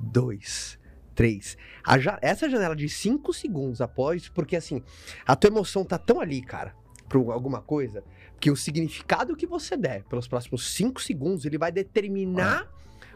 dois, 0.00 0.80
três. 1.14 1.56
A 1.84 1.96
ja- 1.96 2.18
essa 2.20 2.50
janela 2.50 2.74
de 2.74 2.88
cinco 2.88 3.32
segundos 3.32 3.80
após, 3.80 4.28
porque 4.28 4.56
assim, 4.56 4.82
a 5.24 5.36
tua 5.36 5.46
emoção 5.48 5.84
tá 5.84 5.96
tão 5.96 6.20
ali, 6.20 6.42
cara, 6.42 6.74
pra 7.08 7.20
alguma 7.20 7.62
coisa, 7.62 8.02
que 8.40 8.50
o 8.50 8.56
significado 8.56 9.36
que 9.36 9.46
você 9.46 9.76
der 9.76 10.02
pelos 10.06 10.26
próximos 10.26 10.74
cinco 10.74 11.00
segundos, 11.00 11.44
ele 11.44 11.56
vai 11.56 11.70
determinar 11.70 12.68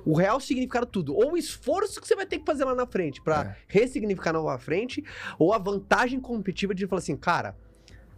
o 0.04 0.16
real 0.16 0.40
significado 0.40 0.86
de 0.86 0.92
tudo. 0.92 1.14
Ou 1.14 1.32
o 1.32 1.36
esforço 1.36 2.00
que 2.00 2.06
você 2.06 2.14
vai 2.16 2.26
ter 2.26 2.38
que 2.38 2.44
fazer 2.44 2.64
lá 2.64 2.74
na 2.74 2.86
frente 2.86 3.20
pra 3.22 3.42
É. 3.44 3.56
ressignificar 3.68 4.32
na 4.32 4.58
frente, 4.58 5.04
ou 5.38 5.52
a 5.52 5.58
vantagem 5.58 6.20
competitiva 6.20 6.74
de 6.74 6.86
falar 6.86 7.00
assim, 7.00 7.16
cara, 7.16 7.56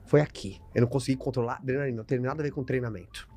foi 0.04 0.20
aqui. 0.20 0.60
Eu 0.74 0.82
não 0.82 0.88
consegui 0.88 1.16
controlar 1.16 1.56
adrenalina, 1.56 1.98
não 1.98 2.04
tem 2.04 2.18
nada 2.18 2.42
a 2.42 2.44
ver 2.44 2.50
com 2.50 2.62
treinamento. 2.62 3.28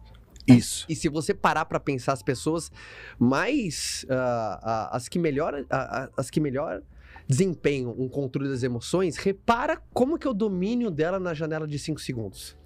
Isso. 0.48 0.86
E 0.88 0.96
se 0.96 1.10
você 1.10 1.34
parar 1.34 1.66
pra 1.66 1.80
pensar 1.80 2.14
as 2.14 2.24
pessoas 2.24 2.72
mais 3.20 4.06
ah, 4.10 4.60
ah, 4.64 4.96
as 4.96 5.10
que 5.10 5.20
melhor 5.20 5.66
ah, 5.70 6.10
as 6.16 6.30
que 6.30 6.40
melhor 6.40 6.82
desempenham 7.28 7.94
um 7.98 8.08
controle 8.08 8.48
das 8.48 8.64
emoções, 8.64 9.18
repara 9.18 9.82
como 9.94 10.18
que 10.18 10.26
é 10.26 10.30
o 10.30 10.34
domínio 10.34 10.90
dela 10.90 11.20
na 11.20 11.34
janela 11.34 11.68
de 11.68 11.78
5 11.78 12.00
segundos. 12.00 12.58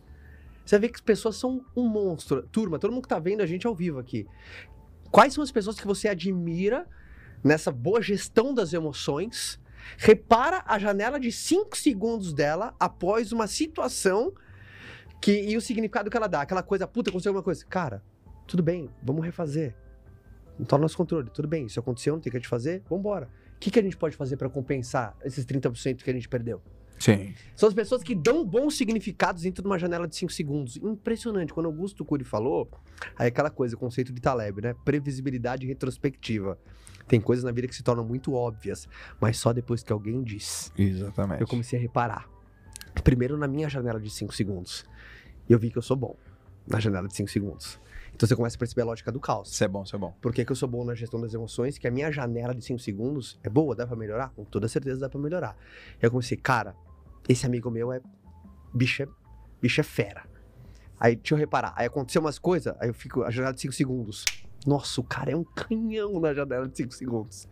Você 0.63 0.77
ver 0.77 0.89
que 0.89 0.95
as 0.95 1.01
pessoas 1.01 1.35
são 1.37 1.65
um 1.75 1.87
monstro. 1.87 2.43
Turma, 2.43 2.77
todo 2.77 2.91
mundo 2.91 3.01
que 3.01 3.09
tá 3.09 3.17
vendo 3.17 3.41
a 3.41 3.47
gente 3.47 3.65
ao 3.65 3.73
vivo 3.73 3.97
aqui. 3.97 4.27
Quais 5.11 5.33
são 5.33 5.43
as 5.43 5.51
pessoas 5.51 5.79
que 5.79 5.85
você 5.85 6.07
admira 6.07 6.87
nessa 7.43 7.71
boa 7.71 8.01
gestão 8.01 8.53
das 8.53 8.71
emoções? 8.71 9.59
Repara 9.97 10.63
a 10.65 10.79
janela 10.79 11.19
de 11.19 11.31
5 11.31 11.75
segundos 11.75 12.33
dela 12.33 12.73
após 12.79 13.31
uma 13.33 13.45
situação 13.45 14.33
que, 15.19 15.31
e 15.31 15.57
o 15.57 15.61
significado 15.61 16.09
que 16.09 16.15
ela 16.15 16.27
dá. 16.27 16.41
Aquela 16.41 16.63
coisa, 16.63 16.87
puta, 16.87 17.09
aconteceu 17.09 17.31
alguma 17.31 17.43
coisa. 17.43 17.65
Cara, 17.65 18.01
tudo 18.47 18.63
bem, 18.63 18.89
vamos 19.03 19.25
refazer. 19.25 19.75
Não 20.57 20.65
tá 20.65 20.77
no 20.77 20.83
nosso 20.83 20.95
controle, 20.95 21.29
tudo 21.29 21.47
bem. 21.47 21.65
Isso 21.65 21.79
aconteceu, 21.79 22.13
não 22.13 22.21
tem 22.21 22.29
o 22.29 22.31
que 22.31 22.37
a 22.37 22.39
gente 22.39 22.49
fazer, 22.49 22.81
vambora. 22.89 23.27
O 23.55 23.59
que, 23.59 23.69
que 23.69 23.79
a 23.79 23.83
gente 23.83 23.97
pode 23.97 24.15
fazer 24.15 24.37
pra 24.37 24.49
compensar 24.49 25.15
esses 25.25 25.45
30% 25.45 26.03
que 26.03 26.09
a 26.09 26.13
gente 26.13 26.29
perdeu? 26.29 26.61
Sim. 27.01 27.33
São 27.55 27.67
as 27.67 27.73
pessoas 27.73 28.03
que 28.03 28.13
dão 28.13 28.45
bons 28.45 28.77
significados 28.77 29.41
dentro 29.41 29.63
de 29.63 29.67
uma 29.67 29.79
janela 29.79 30.07
de 30.07 30.15
5 30.15 30.31
segundos. 30.31 30.77
Impressionante. 30.77 31.51
Quando 31.51 31.65
Augusto 31.65 32.05
Cury 32.05 32.23
falou, 32.23 32.69
aí 33.17 33.27
aquela 33.27 33.49
coisa, 33.49 33.75
o 33.75 33.79
conceito 33.79 34.13
de 34.13 34.21
Taleb, 34.21 34.61
né? 34.61 34.75
Previsibilidade 34.85 35.65
retrospectiva. 35.65 36.59
Tem 37.07 37.19
coisas 37.19 37.43
na 37.43 37.51
vida 37.51 37.67
que 37.67 37.75
se 37.75 37.81
tornam 37.81 38.05
muito 38.05 38.33
óbvias, 38.33 38.87
mas 39.19 39.37
só 39.37 39.51
depois 39.51 39.81
que 39.81 39.91
alguém 39.91 40.21
diz. 40.21 40.71
Exatamente. 40.77 41.41
Eu 41.41 41.47
comecei 41.47 41.79
a 41.79 41.81
reparar. 41.81 42.29
Primeiro 43.03 43.35
na 43.35 43.47
minha 43.47 43.67
janela 43.67 43.99
de 43.99 44.11
5 44.11 44.31
segundos. 44.35 44.85
E 45.49 45.53
eu 45.53 45.57
vi 45.57 45.71
que 45.71 45.79
eu 45.79 45.81
sou 45.81 45.97
bom 45.97 46.15
na 46.67 46.79
janela 46.79 47.07
de 47.07 47.15
5 47.15 47.31
segundos. 47.31 47.79
Então 48.13 48.27
você 48.27 48.35
começa 48.35 48.55
a 48.55 48.59
perceber 48.59 48.83
a 48.83 48.85
lógica 48.85 49.11
do 49.11 49.19
caos. 49.19 49.51
Isso 49.51 49.63
é 49.63 49.67
bom, 49.67 49.81
isso 49.81 49.95
é 49.95 49.99
bom. 49.99 50.13
Por 50.21 50.31
que, 50.31 50.45
que 50.45 50.51
eu 50.51 50.55
sou 50.55 50.69
bom 50.69 50.85
na 50.85 50.93
gestão 50.93 51.19
das 51.19 51.33
emoções? 51.33 51.79
Que 51.79 51.87
a 51.87 51.91
minha 51.91 52.11
janela 52.11 52.53
de 52.53 52.63
5 52.63 52.77
segundos 52.77 53.39
é 53.41 53.49
boa, 53.49 53.75
dá 53.75 53.87
pra 53.87 53.95
melhorar? 53.95 54.29
Com 54.35 54.43
toda 54.43 54.67
certeza 54.67 54.99
dá 54.99 55.09
pra 55.09 55.19
melhorar. 55.19 55.57
Aí 55.93 56.03
eu 56.03 56.11
comecei, 56.11 56.37
cara, 56.37 56.75
esse 57.27 57.45
amigo 57.45 57.69
meu 57.69 57.91
é. 57.91 58.01
Bicho 58.73 59.03
é, 59.03 59.07
bicho 59.61 59.81
é 59.81 59.83
fera. 59.83 60.23
Aí 60.99 61.15
deixa 61.15 61.33
eu 61.33 61.37
reparar. 61.37 61.73
Aí 61.75 61.87
aconteceu 61.87 62.21
umas 62.21 62.37
coisas, 62.37 62.75
aí 62.79 62.89
eu 62.89 62.93
fico. 62.93 63.23
A 63.23 63.31
janela 63.31 63.53
de 63.53 63.61
5 63.61 63.73
segundos. 63.73 64.23
Nossa, 64.65 65.01
o 65.01 65.03
cara 65.03 65.31
é 65.31 65.35
um 65.35 65.43
canhão 65.43 66.19
na 66.19 66.33
janela 66.33 66.67
de 66.67 66.77
5 66.77 66.93
segundos. 66.93 67.47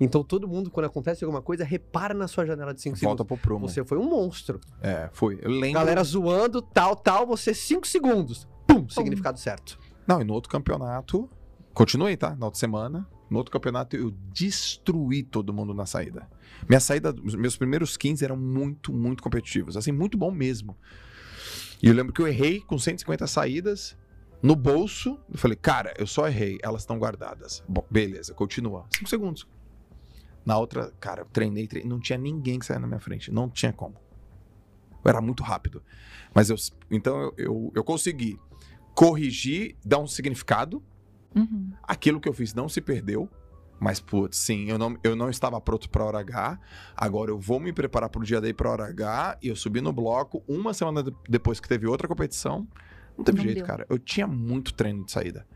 Então 0.00 0.22
todo 0.24 0.48
mundo, 0.48 0.70
quando 0.70 0.86
acontece 0.86 1.24
alguma 1.24 1.42
coisa, 1.42 1.64
repara 1.64 2.14
na 2.14 2.26
sua 2.26 2.46
janela 2.46 2.72
de 2.72 2.80
5 2.80 2.96
Volta 2.96 3.22
segundos. 3.22 3.26
pro 3.26 3.36
prumo. 3.36 3.68
Você 3.68 3.84
foi 3.84 3.98
um 3.98 4.08
monstro. 4.08 4.58
É, 4.80 5.10
foi. 5.12 5.38
Eu 5.42 5.50
lembro. 5.50 5.72
Galera 5.72 6.02
zoando, 6.02 6.62
tal, 6.62 6.96
tal, 6.96 7.26
você 7.26 7.52
5 7.52 7.86
segundos. 7.86 8.48
Pum, 8.66 8.88
significado 8.88 9.38
certo. 9.38 9.78
Não, 10.06 10.20
e 10.20 10.24
no 10.24 10.32
outro 10.32 10.50
campeonato. 10.50 11.28
Continuei, 11.74 12.16
tá? 12.16 12.34
Na 12.34 12.46
outra 12.46 12.58
semana. 12.58 13.06
No 13.30 13.38
outro 13.38 13.52
campeonato 13.52 13.96
eu 13.96 14.10
destruí 14.32 15.22
todo 15.22 15.52
mundo 15.52 15.74
na 15.74 15.86
saída. 15.86 16.28
Minha 16.68 16.80
saída, 16.80 17.12
meus 17.12 17.56
primeiros 17.56 17.96
15 17.96 18.24
eram 18.24 18.36
muito, 18.36 18.92
muito 18.92 19.22
competitivos. 19.22 19.76
Assim, 19.76 19.92
muito 19.92 20.16
bom 20.16 20.30
mesmo. 20.30 20.76
E 21.82 21.88
eu 21.88 21.94
lembro 21.94 22.12
que 22.12 22.20
eu 22.20 22.26
errei 22.26 22.60
com 22.60 22.78
150 22.78 23.26
saídas. 23.26 23.96
No 24.42 24.54
bolso, 24.54 25.18
eu 25.30 25.38
falei, 25.38 25.56
cara, 25.56 25.92
eu 25.98 26.06
só 26.06 26.28
errei, 26.28 26.58
elas 26.62 26.82
estão 26.82 26.98
guardadas. 26.98 27.62
Bom, 27.68 27.84
beleza, 27.90 28.32
continua. 28.34 28.86
5 28.96 29.08
segundos. 29.08 29.48
Na 30.44 30.56
outra, 30.56 30.92
cara, 31.00 31.22
eu 31.22 31.26
treinei, 31.26 31.66
treinei, 31.66 31.90
não 31.90 32.00
tinha 32.00 32.18
ninguém 32.18 32.58
que 32.58 32.64
saia 32.64 32.80
na 32.80 32.86
minha 32.86 33.00
frente. 33.00 33.30
Não 33.30 33.50
tinha 33.50 33.72
como. 33.72 33.96
Eu 35.04 35.08
era 35.10 35.20
muito 35.20 35.42
rápido. 35.42 35.82
Mas 36.34 36.50
eu, 36.50 36.56
então 36.90 37.20
eu, 37.20 37.34
eu, 37.36 37.72
eu 37.74 37.84
consegui 37.84 38.38
corrigir, 38.94 39.76
dar 39.84 39.98
um 39.98 40.06
significado. 40.06 40.82
Uhum. 41.34 41.72
Aquilo 41.82 42.20
que 42.20 42.28
eu 42.28 42.32
fiz 42.32 42.54
não 42.54 42.68
se 42.68 42.80
perdeu. 42.80 43.28
Mas, 43.80 44.00
putz, 44.00 44.36
sim, 44.36 44.68
eu 44.68 44.76
não, 44.76 44.96
eu 45.04 45.14
não 45.14 45.30
estava 45.30 45.60
pronto 45.60 45.88
para 45.88 46.04
hora 46.04 46.18
H. 46.18 46.58
Agora 46.96 47.30
eu 47.30 47.38
vou 47.38 47.60
me 47.60 47.72
preparar 47.72 48.08
para 48.08 48.20
o 48.20 48.24
dia 48.24 48.40
daí 48.40 48.52
para 48.52 48.68
hora 48.70 48.86
H. 48.88 49.38
E 49.40 49.48
eu 49.48 49.54
subi 49.54 49.80
no 49.80 49.92
bloco 49.92 50.42
uma 50.48 50.74
semana 50.74 51.00
de- 51.02 51.14
depois 51.28 51.60
que 51.60 51.68
teve 51.68 51.86
outra 51.86 52.08
competição. 52.08 52.66
Não 53.16 53.24
teve 53.24 53.38
Não 53.38 53.44
jeito, 53.44 53.58
deu. 53.58 53.66
cara. 53.66 53.86
Eu 53.88 53.98
tinha 53.98 54.26
muito 54.26 54.74
treino 54.74 55.04
de 55.04 55.12
saída. 55.12 55.46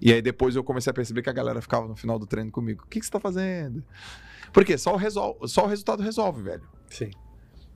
E 0.00 0.12
aí 0.12 0.22
depois 0.22 0.54
eu 0.54 0.62
comecei 0.62 0.90
a 0.90 0.94
perceber 0.94 1.22
que 1.22 1.30
a 1.30 1.32
galera 1.32 1.60
ficava 1.60 1.88
no 1.88 1.96
final 1.96 2.16
do 2.18 2.26
treino 2.26 2.50
comigo. 2.52 2.84
O 2.84 2.86
que, 2.88 3.00
que 3.00 3.06
você 3.06 3.10
tá 3.10 3.18
fazendo? 3.18 3.82
Porque 4.52 4.78
só 4.78 4.92
o, 4.94 4.96
resol... 4.96 5.36
só 5.48 5.64
o 5.64 5.68
resultado 5.68 6.00
resolve, 6.02 6.42
velho. 6.42 6.62
Sim. 6.88 7.10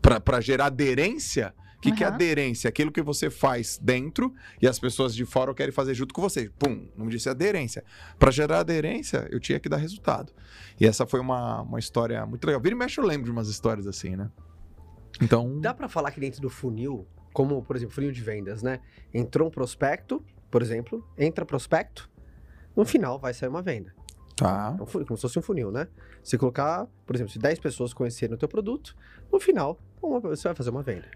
Pra, 0.01 0.21
pra 0.21 0.41
gerar 0.41 0.67
aderência. 0.67 1.53
O 1.79 1.81
que, 1.81 1.93
que 1.93 2.03
é 2.03 2.09
aderência? 2.09 2.69
Aquilo 2.69 2.91
que 2.91 3.01
você 3.01 3.31
faz 3.31 3.79
dentro 3.81 4.35
e 4.61 4.67
as 4.67 4.81
pessoas 4.81 5.15
de 5.15 5.25
fora 5.25 5.55
querem 5.55 5.73
fazer 5.73 5.95
junto 5.95 6.13
com 6.13 6.21
você. 6.21 6.51
Pum, 6.59 6.89
não 6.97 7.07
me 7.07 7.11
disse 7.13 7.29
aderência. 7.29 7.85
Pra 8.19 8.33
gerar 8.33 8.59
aderência, 8.59 9.29
eu 9.31 9.39
tinha 9.39 9.61
que 9.61 9.69
dar 9.69 9.77
resultado. 9.77 10.33
E 10.81 10.85
essa 10.87 11.07
foi 11.07 11.21
uma, 11.21 11.63
uma 11.63 11.79
história 11.79 12.27
muito 12.27 12.45
legal. 12.45 12.61
Vira 12.61 12.75
e 12.75 12.79
mexe, 12.79 13.01
eu 13.01 13.05
lembro 13.05 13.27
de 13.27 13.31
umas 13.31 13.49
histórias 13.49 13.87
assim, 13.87 14.17
né? 14.17 14.29
Então. 15.23 15.61
Dá 15.61 15.73
pra 15.73 15.89
falar 15.89 16.11
que 16.11 16.19
dentro 16.19 16.41
do 16.41 16.51
funil, 16.51 17.07
como, 17.33 17.63
por 17.63 17.77
exemplo, 17.77 17.95
funil 17.95 18.11
de 18.11 18.23
vendas, 18.23 18.61
né? 18.61 18.81
Entrou 19.15 19.47
um 19.47 19.51
prospecto, 19.51 20.21
por 20.51 20.63
exemplo, 20.63 21.07
entra 21.17 21.47
prospecto, 21.47 22.11
no 22.77 22.85
final 22.85 23.21
vai 23.21 23.33
sair 23.33 23.49
uma 23.49 23.63
venda. 23.63 23.95
Tá. 24.37 24.75
É 24.79 24.83
um 24.83 24.87
funil, 24.87 25.07
como 25.07 25.17
se 25.17 25.23
fosse 25.23 25.39
um 25.39 25.43
funil, 25.43 25.71
né? 25.71 25.87
Se 26.25 26.37
colocar, 26.37 26.87
por 27.07 27.15
exemplo, 27.15 27.33
se 27.33 27.39
10 27.39 27.61
pessoas 27.61 27.93
conhecerem 27.95 28.35
o 28.35 28.39
teu 28.39 28.49
produto, 28.49 28.97
no 29.33 29.39
final, 29.39 29.81
uma- 30.03 30.19
você 30.21 30.49
vai 30.49 30.55
fazer 30.57 30.71
uma 30.71 30.83
venda. 30.83 31.09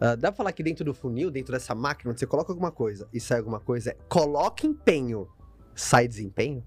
Ah, 0.00 0.14
dá 0.14 0.30
pra 0.30 0.36
falar 0.36 0.52
que 0.52 0.62
dentro 0.62 0.84
do 0.84 0.94
funil, 0.94 1.30
dentro 1.30 1.52
dessa 1.52 1.74
máquina, 1.74 2.10
onde 2.10 2.20
você 2.20 2.26
coloca 2.26 2.52
alguma 2.52 2.70
coisa 2.70 3.08
e 3.12 3.20
sai 3.20 3.38
alguma 3.38 3.60
coisa, 3.60 3.90
é 3.90 3.94
coloca 4.08 4.66
empenho, 4.66 5.28
sai 5.74 6.08
desempenho? 6.08 6.64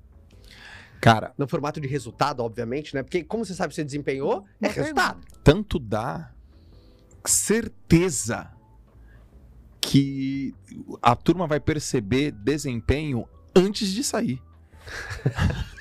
Cara, 1.02 1.34
No 1.38 1.48
formato 1.48 1.82
de 1.82 1.88
resultado, 1.88 2.42
obviamente, 2.42 2.96
né? 2.96 3.04
Porque 3.04 3.24
como 3.24 3.44
você 3.44 3.54
sabe 3.54 3.74
se 3.74 3.82
você 3.82 3.84
desempenhou, 3.84 4.46
é 4.62 4.68
resultado. 4.70 5.20
tanto 5.44 5.78
dá 5.78 6.32
certeza 7.26 8.50
que 9.82 10.56
a 11.02 11.14
turma 11.16 11.46
vai 11.46 11.60
perceber 11.60 12.32
desempenho 12.32 13.28
antes 13.54 13.90
de 13.90 14.02
sair. 14.04 14.42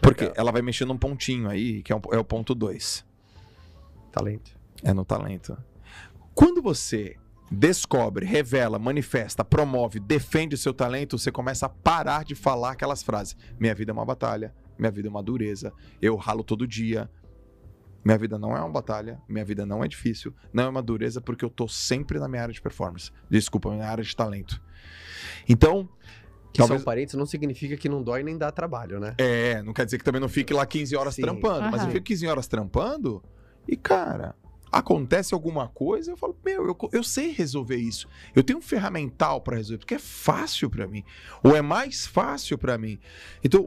Porque 0.00 0.32
ela 0.36 0.52
vai 0.52 0.62
mexer 0.62 0.84
num 0.84 0.96
pontinho 0.98 1.48
aí, 1.48 1.82
que 1.82 1.92
é, 1.92 1.96
um- 1.96 2.00
é 2.12 2.18
o 2.18 2.24
ponto 2.24 2.54
2. 2.54 3.04
Talento. 4.12 4.55
É 4.82 4.92
no 4.92 5.04
talento. 5.04 5.56
Quando 6.34 6.60
você 6.62 7.16
descobre, 7.50 8.26
revela, 8.26 8.78
manifesta, 8.78 9.44
promove, 9.44 10.00
defende 10.00 10.54
o 10.54 10.58
seu 10.58 10.74
talento, 10.74 11.18
você 11.18 11.30
começa 11.30 11.66
a 11.66 11.68
parar 11.68 12.24
de 12.24 12.34
falar 12.34 12.72
aquelas 12.72 13.02
frases. 13.02 13.36
Minha 13.58 13.74
vida 13.74 13.92
é 13.92 13.94
uma 13.94 14.04
batalha, 14.04 14.52
minha 14.78 14.90
vida 14.90 15.08
é 15.08 15.10
uma 15.10 15.22
dureza, 15.22 15.72
eu 16.02 16.16
ralo 16.16 16.42
todo 16.42 16.66
dia. 16.66 17.10
Minha 18.04 18.18
vida 18.18 18.38
não 18.38 18.56
é 18.56 18.60
uma 18.60 18.70
batalha, 18.70 19.20
minha 19.28 19.44
vida 19.44 19.66
não 19.66 19.82
é 19.82 19.88
difícil, 19.88 20.32
não 20.52 20.64
é 20.64 20.68
uma 20.68 20.82
dureza 20.82 21.20
porque 21.20 21.44
eu 21.44 21.50
tô 21.50 21.66
sempre 21.66 22.18
na 22.20 22.28
minha 22.28 22.42
área 22.42 22.54
de 22.54 22.60
performance. 22.62 23.10
Desculpa, 23.28 23.70
minha 23.70 23.86
área 23.88 24.04
de 24.04 24.14
talento. 24.14 24.62
Então, 25.48 25.88
Que 26.52 26.58
Talvez- 26.58 26.80
são 26.80 26.84
parentes 26.86 27.14
não 27.14 27.26
significa 27.26 27.76
que 27.76 27.86
não 27.88 28.02
dói 28.02 28.22
nem 28.22 28.38
dá 28.38 28.50
trabalho, 28.50 28.98
né? 28.98 29.14
é, 29.18 29.60
não 29.62 29.72
quer 29.74 29.84
dizer 29.84 29.98
que 29.98 30.04
também 30.04 30.20
não 30.20 30.28
fique 30.28 30.54
lá 30.54 30.64
15 30.64 30.96
horas 30.96 31.14
Sim. 31.16 31.22
trampando, 31.22 31.70
mas 31.70 31.82
eu 31.82 31.90
fico 31.90 32.04
15 32.04 32.26
horas 32.26 32.46
trampando 32.48 33.22
e, 33.68 33.76
cara, 33.76 34.34
acontece 34.70 35.32
alguma 35.32 35.68
coisa, 35.68 36.10
eu 36.10 36.16
falo, 36.16 36.36
meu, 36.44 36.66
eu, 36.66 36.76
eu 36.92 37.02
sei 37.02 37.30
resolver 37.30 37.76
isso. 37.76 38.08
Eu 38.34 38.42
tenho 38.42 38.58
um 38.58 38.62
ferramental 38.62 39.40
pra 39.40 39.56
resolver, 39.56 39.78
porque 39.78 39.94
é 39.94 39.98
fácil 39.98 40.68
pra 40.68 40.86
mim. 40.86 41.04
Ou 41.42 41.56
é 41.56 41.62
mais 41.62 42.06
fácil 42.06 42.58
pra 42.58 42.76
mim. 42.76 42.98
Então, 43.42 43.66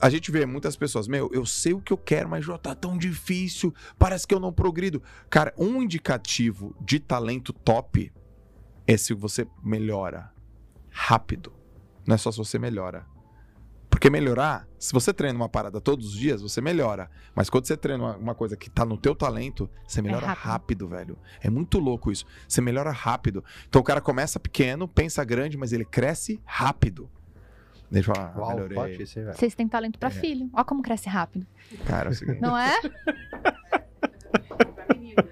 a 0.00 0.08
gente 0.08 0.30
vê 0.30 0.46
muitas 0.46 0.76
pessoas, 0.76 1.08
meu, 1.08 1.30
eu 1.32 1.44
sei 1.44 1.72
o 1.72 1.80
que 1.80 1.92
eu 1.92 1.98
quero, 1.98 2.28
mas 2.28 2.44
já 2.44 2.56
tá 2.56 2.74
tão 2.74 2.96
difícil, 2.96 3.74
parece 3.98 4.26
que 4.26 4.34
eu 4.34 4.40
não 4.40 4.52
progrido. 4.52 5.02
Cara, 5.28 5.52
um 5.58 5.82
indicativo 5.82 6.74
de 6.80 6.98
talento 6.98 7.52
top 7.52 8.12
é 8.86 8.96
se 8.96 9.12
você 9.12 9.46
melhora 9.62 10.32
rápido. 10.90 11.52
Não 12.06 12.14
é 12.14 12.18
só 12.18 12.32
se 12.32 12.38
você 12.38 12.58
melhora. 12.58 13.06
Porque 13.98 14.10
melhorar, 14.10 14.64
se 14.78 14.92
você 14.92 15.12
treina 15.12 15.36
uma 15.36 15.48
parada 15.48 15.80
todos 15.80 16.06
os 16.10 16.12
dias, 16.12 16.40
você 16.40 16.60
melhora. 16.60 17.10
Mas 17.34 17.50
quando 17.50 17.66
você 17.66 17.76
treina 17.76 18.00
uma, 18.04 18.16
uma 18.16 18.34
coisa 18.34 18.56
que 18.56 18.70
tá 18.70 18.84
no 18.84 18.96
teu 18.96 19.12
talento, 19.12 19.68
você 19.84 20.00
melhora 20.00 20.24
rápido. 20.24 20.86
rápido. 20.86 20.88
velho. 20.88 21.18
É 21.40 21.50
muito 21.50 21.80
louco 21.80 22.12
isso. 22.12 22.24
Você 22.46 22.60
melhora 22.60 22.92
rápido. 22.92 23.44
Então 23.68 23.80
o 23.80 23.84
cara 23.84 24.00
começa 24.00 24.38
pequeno, 24.38 24.86
pensa 24.86 25.24
grande, 25.24 25.56
mas 25.58 25.72
ele 25.72 25.84
cresce 25.84 26.40
rápido. 26.44 27.10
Deixa 27.90 28.12
eu 28.12 28.14
falar, 28.14 28.38
Uau, 28.38 28.50
melhorei. 28.54 28.78
hein, 28.92 29.06
velho? 29.16 29.34
Vocês 29.34 29.56
têm 29.56 29.66
talento 29.66 29.98
pra 29.98 30.10
É. 30.10 30.12
filho. 30.12 30.48
Ó 30.52 30.62
como 30.62 30.80
cresce 30.80 31.08
rápido. 31.08 31.44
Cara, 31.84 32.10
é 32.10 32.12
o 32.12 32.14
seguinte. 32.14 32.40
Não 32.40 32.56
é? 32.56 32.80
Pra 34.76 34.94
menino. 34.94 35.24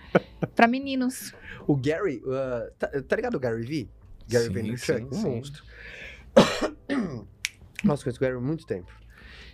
pra 0.57 0.67
meninos. 0.67 1.33
O 1.69 1.77
Gary, 1.77 2.21
uh, 2.27 2.69
tá, 2.77 2.89
tá 2.89 3.14
ligado 3.14 3.37
o 3.37 3.39
Gary 3.39 3.62
V? 3.64 3.89
Gary 4.29 4.47
Sim, 4.47 4.53
Vaynerchuk, 4.53 4.99
sim, 4.99 5.07
um 5.07 5.12
sim. 5.12 5.31
monstro. 5.37 5.62
Nossa, 7.85 8.03
conheço 8.05 8.18
o 8.18 8.20
Gary 8.20 8.37
há 8.37 8.41
muito 8.41 8.66
tempo. 8.66 8.93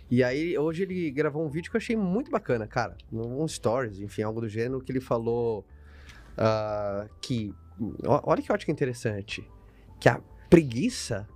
E 0.09 0.23
aí, 0.23 0.57
hoje 0.57 0.83
ele 0.83 1.09
gravou 1.11 1.45
um 1.45 1.49
vídeo 1.49 1.71
que 1.71 1.77
eu 1.77 1.79
achei 1.79 1.95
muito 1.95 2.29
bacana, 2.29 2.67
cara. 2.67 2.97
Um 3.11 3.47
stories, 3.47 3.99
enfim, 3.99 4.21
algo 4.21 4.41
do 4.41 4.49
gênero, 4.49 4.81
que 4.81 4.91
ele 4.91 5.01
falou 5.01 5.65
ah, 6.37 7.07
que. 7.21 7.53
Olha 8.05 8.41
que 8.41 8.51
ótica 8.51 8.71
interessante. 8.71 9.47
Que 9.99 10.09
a 10.09 10.21
preguiça. 10.49 11.27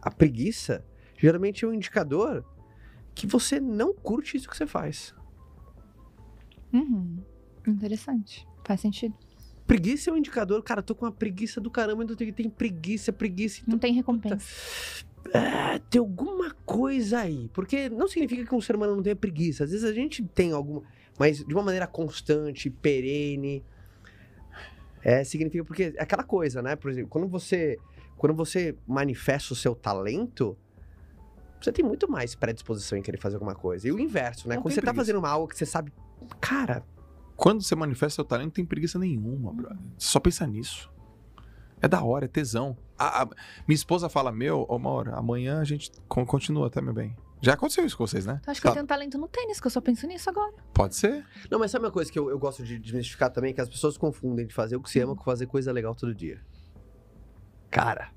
A 0.00 0.10
preguiça 0.10 0.84
geralmente 1.16 1.64
é 1.64 1.68
um 1.68 1.72
indicador 1.72 2.44
que 3.14 3.26
você 3.26 3.60
não 3.60 3.94
curte 3.94 4.36
isso 4.36 4.48
que 4.48 4.56
você 4.56 4.66
faz. 4.66 5.14
Uhum. 6.72 7.22
Interessante. 7.66 8.46
Faz 8.64 8.80
sentido. 8.80 9.14
Preguiça 9.66 10.10
é 10.10 10.12
um 10.12 10.16
indicador, 10.16 10.62
cara, 10.62 10.80
eu 10.80 10.84
tô 10.84 10.94
com 10.94 11.06
uma 11.06 11.12
preguiça 11.12 11.60
do 11.60 11.70
caramba, 11.70 12.02
então 12.02 12.16
tem, 12.16 12.32
tem 12.32 12.50
preguiça, 12.50 13.12
preguiça. 13.12 13.62
Não 13.66 13.78
tem 13.78 13.92
recompensa. 13.92 15.04
É, 15.32 15.78
tem 15.90 15.98
alguma 16.00 16.52
coisa 16.66 17.20
aí. 17.20 17.48
Porque 17.52 17.88
não 17.88 18.08
significa 18.08 18.44
que 18.44 18.54
um 18.54 18.60
ser 18.60 18.76
humano 18.76 18.96
não 18.96 19.02
tenha 19.02 19.16
preguiça. 19.16 19.64
Às 19.64 19.70
vezes 19.70 19.84
a 19.84 19.92
gente 19.92 20.22
tem 20.22 20.52
alguma. 20.52 20.82
Mas 21.18 21.44
de 21.44 21.54
uma 21.54 21.62
maneira 21.62 21.86
constante, 21.86 22.70
perene. 22.70 23.64
É, 25.02 25.24
significa 25.24 25.64
porque 25.64 25.94
é 25.96 26.02
aquela 26.02 26.22
coisa, 26.22 26.62
né? 26.62 26.76
Por 26.76 26.90
exemplo, 26.90 27.10
quando 27.10 27.28
você, 27.28 27.78
quando 28.16 28.34
você 28.34 28.76
manifesta 28.86 29.52
o 29.52 29.56
seu 29.56 29.74
talento, 29.74 30.56
você 31.60 31.72
tem 31.72 31.84
muito 31.84 32.10
mais 32.10 32.34
predisposição 32.34 32.96
em 32.96 33.02
querer 33.02 33.18
fazer 33.18 33.36
alguma 33.36 33.54
coisa. 33.54 33.86
E 33.88 33.92
o 33.92 33.98
inverso, 33.98 34.48
né? 34.48 34.54
Não 34.56 34.62
quando 34.62 34.74
você 34.74 34.80
tá 34.80 34.86
preguiça. 34.86 35.04
fazendo 35.04 35.18
uma 35.18 35.28
algo 35.28 35.48
que 35.48 35.56
você 35.56 35.66
sabe, 35.66 35.92
cara, 36.40 36.84
Quando 37.36 37.62
você 37.62 37.74
manifesta 37.74 38.16
seu 38.16 38.24
talento, 38.24 38.46
não 38.46 38.52
tem 38.52 38.64
preguiça 38.64 38.98
nenhuma, 38.98 39.52
brother. 39.52 39.78
Você 39.98 40.06
só 40.08 40.20
pensa 40.20 40.46
nisso. 40.46 40.92
É 41.80 41.88
da 41.88 42.02
hora, 42.02 42.26
é 42.26 42.28
tesão. 42.28 42.76
A- 43.02 43.22
a- 43.22 43.28
minha 43.66 43.74
esposa 43.74 44.08
fala, 44.08 44.30
meu, 44.32 44.64
ô 44.68 44.78
Maura, 44.78 45.14
amanhã 45.16 45.60
a 45.60 45.64
gente 45.64 45.90
con- 46.08 46.24
continua, 46.26 46.70
tá, 46.70 46.80
meu 46.80 46.92
bem? 46.94 47.16
Já 47.40 47.54
aconteceu 47.54 47.84
isso 47.84 47.96
com 47.96 48.06
vocês, 48.06 48.24
né? 48.24 48.40
Eu 48.46 48.50
acho 48.52 48.60
que 48.60 48.64
Tá, 48.66 48.70
eu 48.70 48.74
tenho 48.74 48.86
talento 48.86 49.18
no 49.18 49.26
tênis, 49.26 49.60
que 49.60 49.66
eu 49.66 49.70
só 49.70 49.80
penso 49.80 50.06
nisso 50.06 50.30
agora. 50.30 50.52
Pode 50.72 50.94
ser. 50.94 51.26
Não, 51.50 51.58
mas 51.58 51.72
sabe 51.72 51.84
uma 51.84 51.90
coisa 51.90 52.10
que 52.12 52.16
eu, 52.18 52.30
eu 52.30 52.38
gosto 52.38 52.62
de 52.62 52.78
desmistificar 52.78 53.30
também? 53.32 53.52
Que 53.52 53.60
as 53.60 53.68
pessoas 53.68 53.96
confundem 53.96 54.46
de 54.46 54.54
fazer 54.54 54.76
o 54.76 54.80
que 54.80 54.88
se 54.88 55.00
ama 55.00 55.16
com 55.16 55.24
fazer 55.24 55.46
coisa 55.46 55.72
legal 55.72 55.92
todo 55.94 56.14
dia. 56.14 56.40
Cara, 57.70 58.10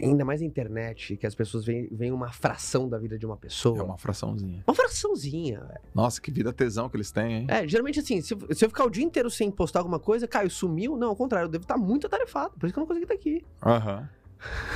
ainda 0.00 0.24
mais 0.24 0.40
na 0.40 0.46
internet, 0.46 1.16
que 1.16 1.26
as 1.26 1.34
pessoas 1.34 1.64
veem, 1.64 1.88
veem 1.90 2.12
uma 2.12 2.30
fração 2.32 2.88
da 2.88 2.98
vida 2.98 3.18
de 3.18 3.24
uma 3.26 3.36
pessoa. 3.36 3.78
É 3.78 3.82
uma 3.82 3.96
fraçãozinha. 3.98 4.62
Uma 4.66 4.74
fraçãozinha, 4.74 5.60
velho. 5.60 5.80
Nossa, 5.94 6.20
que 6.20 6.30
vida 6.30 6.52
tesão 6.52 6.88
que 6.88 6.96
eles 6.96 7.10
têm, 7.10 7.32
hein? 7.34 7.46
É, 7.48 7.66
geralmente 7.66 8.00
assim, 8.00 8.20
se, 8.20 8.34
eu- 8.34 8.54
se 8.54 8.64
eu 8.64 8.68
ficar 8.68 8.84
o 8.84 8.90
dia 8.90 9.04
inteiro 9.04 9.30
sem 9.30 9.50
postar 9.50 9.80
alguma 9.80 9.98
coisa, 9.98 10.28
Caio, 10.28 10.50
sumiu? 10.50 10.96
Não, 10.96 11.08
ao 11.08 11.16
contrário, 11.16 11.46
eu 11.46 11.50
devo 11.50 11.64
estar 11.64 11.76
muito 11.78 12.06
atarefado. 12.06 12.54
Por 12.58 12.66
isso 12.66 12.72
que 12.74 12.78
eu 12.78 12.82
não 12.82 12.86
consegui 12.88 13.04
estar 13.04 13.14
aqui. 13.14 13.44
Aham. 13.64 14.08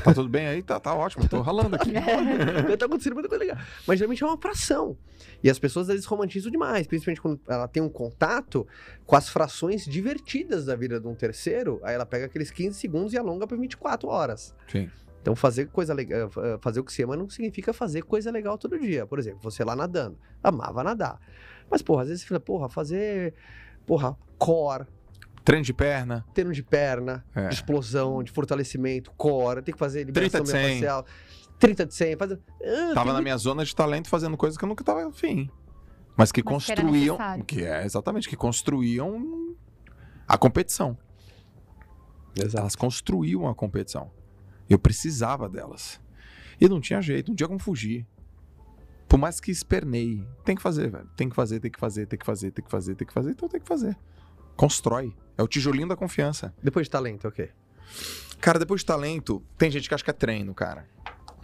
Tá 0.05 0.13
tudo 0.13 0.29
bem 0.29 0.47
aí? 0.47 0.63
Tá, 0.63 0.79
tá 0.79 0.95
ótimo, 0.95 1.27
tô 1.27 1.41
ralando 1.41 1.75
aqui. 1.77 1.91
Deve 1.97 2.77
tá 2.77 2.85
acontecendo 2.85 3.15
muita 3.15 3.31
coisa 3.31 3.43
legal. 3.43 3.57
Mas 3.87 3.99
geralmente 3.99 4.23
é 4.23 4.27
uma 4.27 4.37
fração. 4.37 4.95
E 5.43 5.49
as 5.49 5.59
pessoas 5.59 5.89
às 5.89 5.95
vezes 5.95 6.05
romantizam 6.07 6.51
demais, 6.51 6.87
principalmente 6.87 7.23
quando 7.23 7.41
ela 7.49 7.67
tem 7.67 7.83
um 7.83 7.89
contato 7.89 8.67
com 9.07 9.17
as 9.17 9.27
frações 9.31 9.87
divertidas 9.87 10.67
da 10.67 10.77
vida 10.77 11.01
de 11.01 11.07
um 11.07 11.15
terceiro, 11.15 11.81
aí 11.83 11.95
ela 11.95 12.05
pega 12.05 12.27
aqueles 12.27 12.51
15 12.51 12.79
segundos 12.79 13.15
e 13.15 13.19
alonga 13.19 13.47
para 13.47 13.57
24 13.57 14.07
horas. 14.07 14.55
Sim. 14.71 14.91
Então 15.25 15.35
fazer 15.35 15.69
coisa 15.69 15.95
legal, 15.95 16.29
fazer 16.61 16.81
o 16.81 16.85
que 16.85 16.93
se 16.93 17.03
ama 17.03 17.17
não 17.17 17.31
significa 17.31 17.73
fazer 17.73 18.03
coisa 18.03 18.31
legal 18.31 18.59
todo 18.59 18.79
dia. 18.79 19.07
Por 19.07 19.19
exemplo, 19.19 19.41
você 19.43 19.65
lá 19.65 19.75
nadando, 19.75 20.19
amava 20.43 20.85
nadar. 20.85 21.19
Mas 21.71 21.81
porra, 21.81 22.03
às 22.03 22.09
vezes 22.09 22.21
você 22.25 22.29
fala, 22.29 22.41
porra, 22.41 22.69
fazer, 22.69 23.33
porra, 23.87 24.15
core, 24.37 24.85
Treino 25.43 25.65
de 25.65 25.73
perna. 25.73 26.27
treino 26.35 26.53
de 26.53 26.63
perna, 26.63 27.25
É. 27.35 27.49
de 27.49 27.55
explosão, 27.55 28.23
de 28.23 28.31
fortalecimento, 28.31 29.13
core, 29.13 29.63
tem 29.63 29.73
que 29.73 29.79
fazer 29.79 30.05
30 30.05 30.21
liberação 30.21 30.43
de 30.43 30.51
100. 30.51 30.61
miofascial. 30.61 31.07
30 31.59 31.87
de 31.87 31.95
100, 31.95 32.17
faz... 32.19 32.33
Ah, 32.33 32.93
Tava 32.95 33.13
na 33.15 33.23
minha 33.23 33.37
zona 33.39 33.65
de 33.65 33.75
talento 33.75 34.11
fazendo 34.11 34.37
coisas 34.37 34.59
que 34.59 34.65
eu 34.65 34.69
nunca 34.69 34.85
tava 34.85 35.09
afim. 35.09 35.49
Mas 36.19 36.31
que 36.31 36.43
Mas 36.45 36.67
que 36.67 36.73
construíam. 36.75 37.15
necessário. 37.17 37.45
Que 37.47 37.65
é, 37.65 37.83
exatamente, 37.87 38.29
que 38.29 38.37
construíam 38.37 39.55
a 40.29 40.37
competição. 40.37 40.99
Exato. 42.37 42.59
Elas 42.59 42.77
construíam 42.77 43.49
a 43.49 43.55
competição. 43.55 44.11
Eu 44.69 44.79
precisava 44.79 45.49
delas. 45.49 46.01
E 46.61 46.69
não 46.69 46.81
tinha 46.81 47.01
jeito, 47.01 47.29
não 47.29 47.37
tinha 47.37 47.49
como 47.49 47.59
fugir. 47.59 48.07
Por 49.09 49.19
mais 49.19 49.41
que 49.41 49.51
espernei. 49.51 50.27
Tem 50.45 50.57
que 50.57 50.63
fazer, 50.63 50.91
velho. 50.91 51.09
Tem 51.17 51.29
que 51.29 51.37
fazer, 51.37 51.61
tem 51.61 51.71
que 51.71 51.79
fazer, 51.79 52.07
tem 52.07 52.19
que 52.19 52.27
fazer, 52.27 52.51
tem 52.51 52.65
que 52.65 52.71
fazer, 52.71 52.95
tem 52.95 53.07
que 53.07 53.13
fazer, 53.13 53.31
então 53.31 53.49
tem 53.49 53.61
que 53.61 53.69
fazer. 53.69 53.97
Constrói. 54.57 55.15
É 55.37 55.43
o 55.43 55.49
tijolinho 55.49 55.89
da 55.89 55.97
confiança. 55.97 56.55
Depois 56.63 56.87
de 56.87 56.91
talento, 56.91 57.27
é 57.27 57.31
o 57.31 57.33
quê? 57.33 57.51
Cara, 58.41 58.59
depois 58.59 58.81
de 58.81 58.87
talento, 58.87 59.43
tem 59.59 59.71
gente 59.71 59.89
que 59.89 59.95
acha 59.95 60.05
que 60.05 60.11
é 60.11 60.15
treino, 60.15 60.55
cara. 60.55 60.89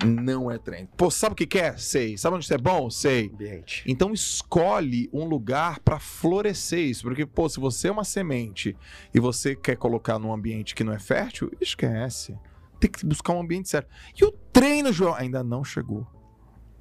Não 0.04 0.50
é 0.50 0.58
treino. 0.58 0.88
Pô, 0.96 1.10
sabe 1.10 1.34
o 1.34 1.36
que 1.36 1.46
quer? 1.46 1.78
Sei. 1.78 2.16
Sabe 2.16 2.36
onde 2.36 2.46
você 2.46 2.54
é 2.54 2.58
bom? 2.58 2.88
Sei. 2.88 3.30
Ambiente. 3.32 3.84
Então 3.86 4.12
escolhe 4.12 5.10
um 5.12 5.24
lugar 5.24 5.80
pra 5.80 5.98
florescer 5.98 6.80
isso, 6.80 7.02
porque 7.02 7.26
pô, 7.26 7.48
se 7.48 7.60
você 7.60 7.88
é 7.88 7.92
uma 7.92 8.04
semente 8.04 8.76
e 9.14 9.20
você 9.20 9.54
quer 9.54 9.76
colocar 9.76 10.18
num 10.18 10.32
ambiente 10.32 10.74
que 10.74 10.82
não 10.82 10.92
é 10.92 10.98
fértil, 10.98 11.52
esquece. 11.60 12.36
Tem 12.80 12.90
que 12.90 13.04
buscar 13.06 13.34
um 13.34 13.40
ambiente 13.42 13.68
certo. 13.68 13.88
E 14.18 14.24
o 14.24 14.32
treino, 14.32 14.92
João, 14.92 15.14
ainda 15.14 15.44
não 15.44 15.62
chegou. 15.62 16.06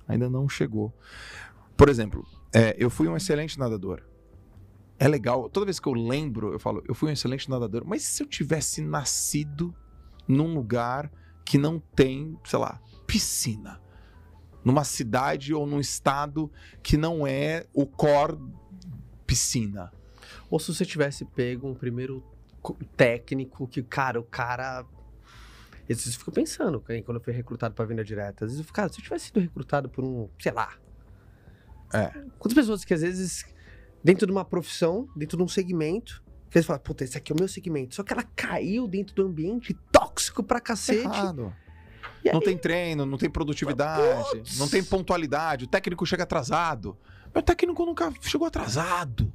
Ainda 0.08 0.30
não 0.30 0.50
chegou. 0.50 0.92
Por 1.78 1.90
exemplo, 1.90 2.26
é, 2.54 2.76
eu 2.80 2.90
fui 2.90 3.08
um 3.08 3.16
excelente 3.16 3.60
nadador. 3.60 4.02
É 4.98 5.08
legal, 5.08 5.50
toda 5.50 5.66
vez 5.66 5.80
que 5.80 5.88
eu 5.88 5.94
lembro, 5.94 6.52
eu 6.54 6.60
falo, 6.60 6.84
eu 6.88 6.96
fui 6.96 7.10
um 7.10 7.14
excelente 7.14 7.50
nadador, 7.50 7.84
mas 7.86 8.02
se 8.04 8.24
eu 8.24 8.28
tivesse 8.28 8.82
nascido 8.82 9.74
num 10.28 10.54
lugar 10.54 11.12
que 11.46 11.58
não 11.58 11.80
tem, 11.80 12.38
sei 12.46 12.60
lá, 12.60 12.82
piscina? 13.06 13.80
numa 14.62 14.84
cidade 14.84 15.54
ou 15.54 15.66
num 15.66 15.80
estado 15.80 16.52
que 16.84 16.98
não 16.98 17.26
é 17.26 17.66
o 17.74 17.86
core 17.86 18.38
piscina. 19.26 19.90
Ou 20.50 20.60
se 20.60 20.74
você 20.74 20.86
tivesse 20.86 21.24
pego 21.24 21.66
um 21.66 21.74
primeiro 21.74 22.22
co- 22.62 22.78
técnico 22.98 23.66
que, 23.68 23.82
cara, 23.82 24.20
o 24.20 24.24
cara. 24.24 24.86
Às 25.94 25.98
vezes 26.00 26.14
eu 26.14 26.20
fico 26.20 26.32
pensando, 26.32 26.80
quando 26.80 27.18
eu 27.18 27.24
fui 27.24 27.34
recrutado 27.34 27.74
pra 27.74 27.86
venda 27.86 28.04
direta. 28.04 28.46
Às 28.46 28.52
vezes 28.52 28.60
eu 28.60 28.64
fico, 28.64 28.76
cara, 28.76 28.90
se 28.92 29.00
eu 29.00 29.04
tivesse 29.04 29.26
sido 29.26 29.40
recrutado 29.40 29.90
por 29.90 30.04
um, 30.04 30.30
sei 30.40 30.52
lá. 30.52 30.74
É. 31.94 32.08
Quantas 32.38 32.54
pessoas 32.54 32.86
que 32.86 32.94
às 32.94 33.02
vezes, 33.02 33.46
dentro 34.04 34.28
de 34.28 34.32
uma 34.32 34.46
profissão, 34.46 35.10
dentro 35.16 35.38
de 35.38 35.44
um 35.44 35.48
segmento, 35.48 36.24
que 36.50 36.58
eles 36.58 36.66
falam, 36.66 36.82
puta, 36.82 37.04
esse 37.04 37.18
aqui 37.18 37.32
é 37.32 37.36
o 37.36 37.38
meu 37.38 37.48
segmento. 37.48 37.96
Só 37.96 38.04
que 38.04 38.14
ela 38.14 38.24
caiu 38.36 38.88
dentro 38.88 39.16
do 39.16 39.24
ambiente 39.24 39.74
tóxico 39.92 40.44
pra 40.44 40.60
cacete. 40.60 41.02
Errado. 41.02 41.54
Não 42.34 42.42
tem 42.42 42.58
treino, 42.58 43.06
não 43.06 43.18
tem 43.18 43.30
produtividade, 43.30 44.30
Putz. 44.32 44.60
não 44.60 44.68
tem 44.68 44.84
pontualidade, 44.84 45.66
o 45.66 45.68
técnico 45.68 46.06
chega 46.06 46.24
atrasado. 46.24 46.98
Mas 47.34 47.42
o 47.42 47.46
técnico 47.46 47.86
nunca 47.86 48.12
chegou 48.22 48.48
atrasado. 48.48 49.32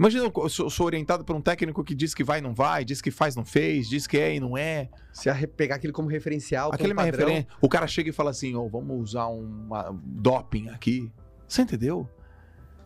Imagina, 0.00 0.32
eu 0.34 0.48
sou, 0.48 0.70
sou 0.70 0.86
orientado 0.86 1.22
por 1.26 1.36
um 1.36 1.42
técnico 1.42 1.84
que 1.84 1.94
diz 1.94 2.14
que 2.14 2.24
vai 2.24 2.38
e 2.38 2.42
não 2.42 2.54
vai, 2.54 2.86
diz 2.86 3.02
que 3.02 3.10
faz 3.10 3.34
e 3.34 3.36
não 3.36 3.44
fez, 3.44 3.86
diz 3.86 4.06
que 4.06 4.16
é 4.16 4.34
e 4.34 4.40
não 4.40 4.56
é. 4.56 4.88
Se 5.12 5.28
a 5.28 5.32
re- 5.34 5.46
pegar 5.46 5.74
aquilo 5.76 5.92
como 5.92 6.08
referencial, 6.08 6.72
Aquele 6.72 6.92
é 6.92 6.94
como 6.94 7.02
minha 7.02 7.12
padrão, 7.12 7.28
referência. 7.28 7.56
O 7.60 7.68
cara 7.68 7.86
chega 7.86 8.08
e 8.08 8.12
fala 8.12 8.30
assim: 8.30 8.56
ó, 8.56 8.66
vamos 8.66 8.98
usar 8.98 9.26
uma 9.26 9.94
doping 10.02 10.70
aqui. 10.70 11.12
Você 11.46 11.60
entendeu? 11.62 12.08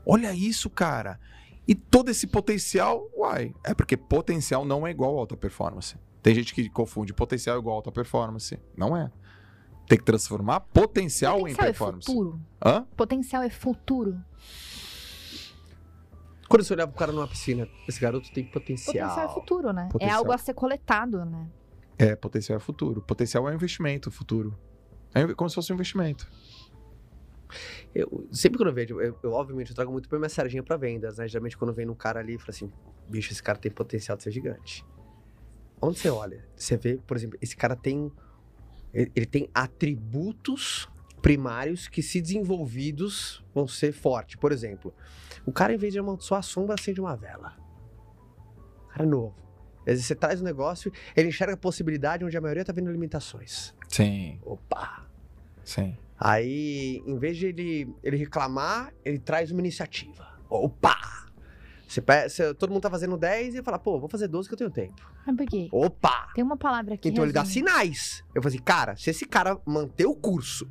Olha 0.05 0.35
isso, 0.35 0.69
cara. 0.69 1.21
E 1.69 1.75
todo 1.75 2.11
esse 2.11 2.27
potencial, 2.27 3.09
uai, 3.17 3.55
é 3.65 3.73
porque 3.73 3.97
potencial 3.97 4.65
não 4.65 4.85
é 4.85 4.91
igual 4.91 5.17
a 5.17 5.21
alta 5.21 5.37
performance. 5.37 5.97
Tem 6.21 6.35
gente 6.35 6.53
que 6.53 6.69
confunde 6.69 7.15
potencial 7.15 7.57
igual 7.59 7.77
a 7.77 7.79
alta 7.79 7.93
performance. 7.93 8.59
Não 8.77 8.97
é. 8.97 9.09
Tem 9.87 9.97
que 9.99 10.05
transformar 10.05 10.61
potencial, 10.61 11.37
em 11.47 11.55
Potencial 11.55 11.63
é 11.65 11.71
performance. 11.71 12.07
futuro. 12.07 12.41
Hã? 12.65 12.87
Potencial 12.97 13.43
é 13.43 13.51
futuro. 13.51 14.19
Quando 16.49 16.63
você 16.63 16.73
olhava 16.75 16.91
pro 16.91 16.99
cara 16.99 17.13
numa 17.13 17.27
piscina, 17.27 17.69
esse 17.89 18.01
garoto 18.01 18.31
tem 18.33 18.45
potencial. 18.45 19.09
Potencial 19.09 19.31
é 19.31 19.35
futuro, 19.35 19.73
né? 19.73 19.89
Potencial. 19.91 20.11
É 20.11 20.19
algo 20.19 20.33
a 20.33 20.39
ser 20.39 20.55
coletado, 20.55 21.25
né? 21.25 21.49
É, 21.99 22.15
potencial 22.15 22.57
é 22.57 22.61
futuro. 22.61 23.01
Potencial 23.03 23.49
é 23.49 23.53
um 23.53 23.55
investimento 23.55 24.11
futuro. 24.11 24.59
É 25.15 25.33
como 25.35 25.49
se 25.49 25.55
fosse 25.55 25.73
um 25.73 25.75
investimento. 25.75 26.29
Eu, 27.95 28.29
sempre 28.33 28.59
quando 28.59 28.69
eu 28.69 28.75
vejo, 28.75 29.01
eu, 29.01 29.17
eu, 29.23 29.33
obviamente 29.33 29.71
eu 29.71 29.77
trago 29.77 29.93
muito 29.93 30.09
pra 30.09 30.19
minha 30.19 30.29
sardinha 30.29 30.63
pra 30.63 30.77
vendas, 30.77 31.19
né? 31.19 31.29
Geralmente 31.29 31.57
quando 31.57 31.73
vem 31.73 31.89
um 31.89 31.95
cara 31.95 32.21
ali 32.21 32.35
e 32.35 32.39
fala 32.39 32.51
assim, 32.51 32.73
bicho, 33.09 33.33
esse 33.33 33.43
cara 33.43 33.59
tem 33.59 33.71
potencial 33.71 34.17
de 34.17 34.25
ser 34.25 34.33
gigante. 34.33 34.85
Onde 35.81 35.99
você 35.99 36.11
olha, 36.11 36.45
você 36.57 36.77
vê, 36.77 36.97
por 37.07 37.17
exemplo, 37.17 37.39
esse 37.41 37.57
cara 37.57 37.77
tem. 37.77 38.11
Ele, 38.93 39.13
ele 39.15 39.27
tem 39.27 39.49
atributos 39.55 40.89
primários 41.21 41.89
que, 41.89 42.03
se 42.03 42.21
desenvolvidos, 42.21 43.45
vão 43.55 43.67
ser 43.67 43.93
fortes. 43.93 44.37
Por 44.37 44.53
exemplo, 44.53 44.95
o 45.47 45.53
cara, 45.53 45.73
em 45.75 45.77
vez 45.77 45.93
de 45.93 45.99
amaldiçoar 45.99 46.41
a 46.41 46.43
sombra, 46.43 46.75
acende 46.75 47.01
uma 47.01 47.17
vela. 47.17 47.55
Cara 48.91 49.05
novo. 49.07 49.35
Às 49.81 49.85
vezes 49.87 50.07
você 50.07 50.15
traz 50.15 50.41
um 50.41 50.45
negócio, 50.45 50.91
ele 51.15 51.29
enxerga 51.29 51.55
a 51.55 51.57
possibilidade 51.57 52.25
onde 52.25 52.37
a 52.37 52.41
maioria 52.41 52.65
tá 52.65 52.73
vendo 52.73 52.91
limitações. 52.91 53.75
Sim, 53.89 54.39
Opa! 54.45 55.07
sim. 55.63 55.97
Aí, 56.19 57.03
em 57.07 57.19
vez 57.19 57.37
de 57.37 57.47
ele, 57.47 57.95
ele 58.03 58.17
reclamar, 58.17 58.95
ele 59.05 59.19
traz 59.19 59.51
uma 59.51 59.61
iniciativa. 59.61 60.27
Opa! 60.49 60.97
Você, 61.87 62.01
você- 62.01 62.55
todo 62.55 62.71
mundo 62.71 62.81
tá 62.83 62.89
fazendo 62.91 63.17
10 63.19 63.55
e 63.55 63.57
ele 63.59 63.65
fala, 63.65 63.79
pô, 63.79 63.99
vou 64.01 64.09
fazer 64.09 64.27
12 64.29 64.49
que 64.49 64.55
eu 64.55 64.59
tenho 64.59 64.71
tempo. 64.71 65.03
Mas 65.27 65.37
por 65.37 65.47
quê? 65.47 65.69
Opa! 65.71 66.29
Tem 66.35 66.43
uma 66.43 66.57
palavra 66.57 66.95
aqui. 66.95 67.09
Então 67.11 67.25
ele 67.25 67.33
dá 67.33 67.43
resume. 67.43 67.55
sinais. 67.69 68.25
Eu 68.35 68.41
falei 68.43 68.57
assim, 68.57 68.65
cara, 68.65 68.97
se 68.97 69.11
esse 69.11 69.27
cara 69.27 69.61
manter 69.67 70.07
o 70.07 70.15
curso, 70.15 70.69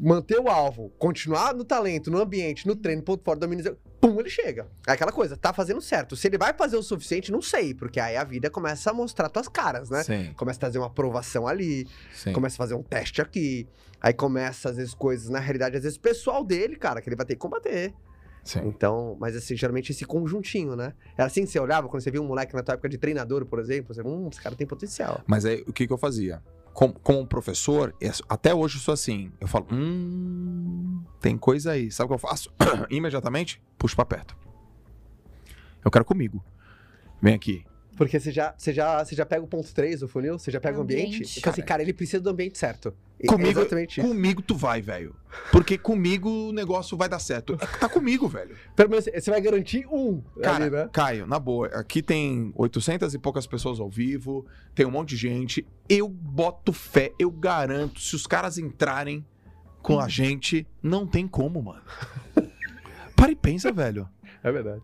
manter 0.00 0.38
o 0.38 0.48
alvo, 0.48 0.90
continuar 0.98 1.54
no 1.54 1.64
talento, 1.64 2.10
no 2.10 2.18
ambiente, 2.18 2.66
no 2.66 2.74
treino, 2.74 3.02
ponto 3.02 3.22
fora, 3.22 3.38
domínio, 3.38 3.76
pum, 4.00 4.18
ele 4.18 4.30
chega. 4.30 4.66
É 4.86 4.92
aquela 4.92 5.12
coisa, 5.12 5.36
tá 5.36 5.52
fazendo 5.52 5.80
certo. 5.80 6.16
Se 6.16 6.26
ele 6.26 6.38
vai 6.38 6.54
fazer 6.54 6.76
o 6.76 6.82
suficiente, 6.82 7.30
não 7.30 7.42
sei, 7.42 7.74
porque 7.74 8.00
aí 8.00 8.16
a 8.16 8.24
vida 8.24 8.48
começa 8.48 8.90
a 8.90 8.94
mostrar 8.94 9.28
tuas 9.28 9.46
caras, 9.48 9.90
né? 9.90 10.02
Sim, 10.02 10.32
Começa 10.36 10.58
a 10.58 10.60
trazer 10.60 10.78
uma 10.78 10.86
aprovação 10.86 11.46
ali, 11.46 11.86
sim. 12.14 12.32
começa 12.32 12.56
a 12.56 12.58
fazer 12.58 12.74
um 12.74 12.82
teste 12.82 13.20
aqui. 13.20 13.68
Aí 14.00 14.14
começa, 14.14 14.70
às 14.70 14.76
vezes, 14.76 14.94
coisas, 14.94 15.28
na 15.28 15.38
realidade, 15.38 15.76
às 15.76 15.82
vezes, 15.82 15.98
pessoal 15.98 16.42
dele, 16.42 16.76
cara, 16.76 17.02
que 17.02 17.08
ele 17.08 17.16
vai 17.16 17.26
ter 17.26 17.34
que 17.34 17.40
combater. 17.40 17.92
sim. 18.42 18.60
Então, 18.64 19.14
mas 19.20 19.36
assim, 19.36 19.54
geralmente 19.54 19.92
esse 19.92 20.06
conjuntinho, 20.06 20.74
né? 20.74 20.94
Era 21.18 21.26
assim 21.26 21.44
que 21.44 21.50
você 21.50 21.60
olhava 21.60 21.86
quando 21.86 22.02
você 22.02 22.10
via 22.10 22.22
um 22.22 22.26
moleque 22.26 22.54
na 22.54 22.62
tua 22.62 22.72
época 22.72 22.88
de 22.88 22.96
treinador, 22.96 23.44
por 23.44 23.58
exemplo, 23.58 23.94
você, 23.94 24.00
hum, 24.00 24.28
esse 24.32 24.40
cara 24.40 24.56
tem 24.56 24.66
potencial. 24.66 25.20
Mas 25.26 25.44
aí, 25.44 25.62
o 25.68 25.72
que, 25.74 25.86
que 25.86 25.92
eu 25.92 25.98
fazia? 25.98 26.42
Como, 26.72 26.94
como 26.94 27.26
professor, 27.26 27.94
é- 28.00 28.10
até 28.28 28.54
hoje 28.54 28.76
eu 28.76 28.80
sou 28.80 28.94
assim. 28.94 29.32
Eu 29.40 29.48
falo, 29.48 29.66
hum, 29.72 31.02
tem 31.20 31.36
coisa 31.36 31.72
aí. 31.72 31.90
Sabe 31.90 32.06
o 32.06 32.08
que 32.08 32.14
eu 32.14 32.28
faço? 32.30 32.52
Imediatamente, 32.90 33.60
puxo 33.76 33.96
pra 33.96 34.04
perto. 34.04 34.36
Eu 35.84 35.90
quero 35.90 36.04
comigo. 36.04 36.42
Vem 37.20 37.34
aqui. 37.34 37.64
Porque 38.00 38.18
você 38.18 38.32
já, 38.32 38.54
você 38.56 38.72
já, 38.72 39.04
você 39.04 39.14
já 39.14 39.26
pega 39.26 39.42
o 39.44 39.46
ponto 39.46 39.74
3 39.74 40.00
do 40.00 40.08
funil, 40.08 40.38
você 40.38 40.50
já 40.50 40.58
pega 40.58 40.78
o 40.78 40.80
ambiente. 40.80 41.16
Ambiente. 41.16 41.38
E 41.38 41.42
fala 41.42 41.52
assim, 41.52 41.60
cara, 41.62 41.82
ele 41.82 41.92
precisa 41.92 42.22
do 42.22 42.30
ambiente 42.30 42.56
certo. 42.56 42.94
E 43.22 43.26
Comigo- 43.26 43.60
É. 43.60 44.00
Comigo 44.02 44.40
tu 44.40 44.56
vai, 44.56 44.80
velho. 44.80 45.14
Porque 45.52 45.76
comigo 45.76 46.48
o 46.48 46.50
negócio 46.50 46.96
vai 46.96 47.10
dar 47.10 47.18
certo. 47.18 47.58
É, 47.60 47.66
Tá 47.78 47.90
comigo, 47.90 48.26
velho. 48.26 48.56
Pelo 48.74 48.88
menos 48.88 49.04
você 49.04 49.30
vai 49.30 49.38
garantir 49.42 49.86
um 49.92 50.22
Cara, 50.42 50.64
ali, 50.64 50.74
né? 50.74 50.88
Caio, 50.90 51.26
na 51.26 51.38
boa, 51.38 51.66
aqui 51.74 52.02
tem 52.02 52.50
800 52.56 53.12
e 53.12 53.18
poucas 53.18 53.46
pessoas 53.46 53.78
ao 53.78 53.90
vivo, 53.90 54.46
tem 54.74 54.86
um 54.86 54.90
monte 54.90 55.10
de 55.10 55.16
gente. 55.18 55.66
Eu 55.86 56.08
boto 56.08 56.72
fé, 56.72 57.12
eu 57.18 57.30
garanto, 57.30 58.00
se 58.00 58.16
os 58.16 58.26
caras 58.26 58.56
entrarem 58.56 59.22
com 59.82 60.00
a 60.00 60.08
gente, 60.08 60.66
não 60.82 61.06
tem 61.06 61.28
como, 61.28 61.60
mano. 61.62 61.82
Para 63.14 63.30
e 63.30 63.36
pensa, 63.36 63.70
velho. 63.70 64.08
É 64.42 64.50
verdade. 64.50 64.80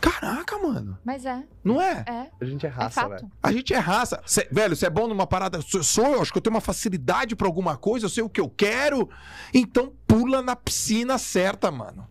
Caraca, 0.00 0.58
mano. 0.58 0.96
Mas 1.04 1.24
é, 1.26 1.44
Não 1.64 1.80
é? 1.82 2.04
é. 2.06 2.30
A 2.40 2.44
gente 2.44 2.64
é 2.64 2.68
É 2.68 2.72
raça, 2.72 3.00
fato. 3.02 3.10
velho. 3.10 3.32
A 3.42 3.52
gente 3.52 3.74
é 3.74 3.78
raça. 3.78 4.22
Cê- 4.24 4.48
velho, 4.50 4.76
você 4.76 4.86
é 4.86 4.90
bom 4.90 5.08
numa 5.08 5.26
parada. 5.26 5.60
Sou, 5.60 5.82
sou, 5.82 6.06
eu 6.14 6.22
acho 6.22 6.32
que 6.32 6.38
eu 6.38 6.42
tenho 6.42 6.54
uma 6.54 6.60
facilidade 6.60 7.34
pra 7.34 7.46
alguma 7.48 7.76
coisa, 7.76 8.06
eu 8.06 8.10
sei 8.10 8.22
o 8.22 8.28
que 8.30 8.40
eu 8.40 8.48
quero. 8.48 9.08
Então 9.52 9.92
pula 10.06 10.40
na 10.40 10.54
piscina 10.54 11.18
certa, 11.18 11.70
mano. 11.70 12.06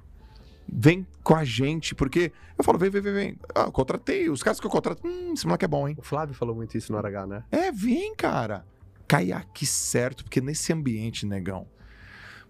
Vem 0.69 1.07
com 1.23 1.33
a 1.33 1.45
gente, 1.45 1.95
porque 1.95 2.33
eu 2.57 2.63
falo, 2.63 2.77
vem, 2.77 2.89
vem, 2.89 3.01
vem, 3.01 3.13
vem. 3.13 3.39
Ah, 3.55 3.61
eu 3.63 3.71
contratei. 3.71 4.29
Os 4.29 4.43
caras 4.43 4.59
que 4.59 4.67
eu 4.67 4.71
contrato, 4.71 5.01
hum, 5.07 5.31
esse 5.33 5.45
moleque 5.45 5.63
é 5.63 5.67
bom, 5.67 5.87
hein? 5.87 5.95
O 5.97 6.01
Flávio 6.01 6.35
falou 6.35 6.53
muito 6.53 6.77
isso 6.77 6.91
no 6.91 6.97
RH, 6.99 7.25
né? 7.25 7.43
É, 7.49 7.71
vem, 7.71 8.13
cara. 8.15 8.65
Cai 9.07 9.31
aqui 9.31 9.65
certo, 9.65 10.25
porque 10.25 10.41
nesse 10.41 10.73
ambiente, 10.73 11.25
negão, 11.25 11.65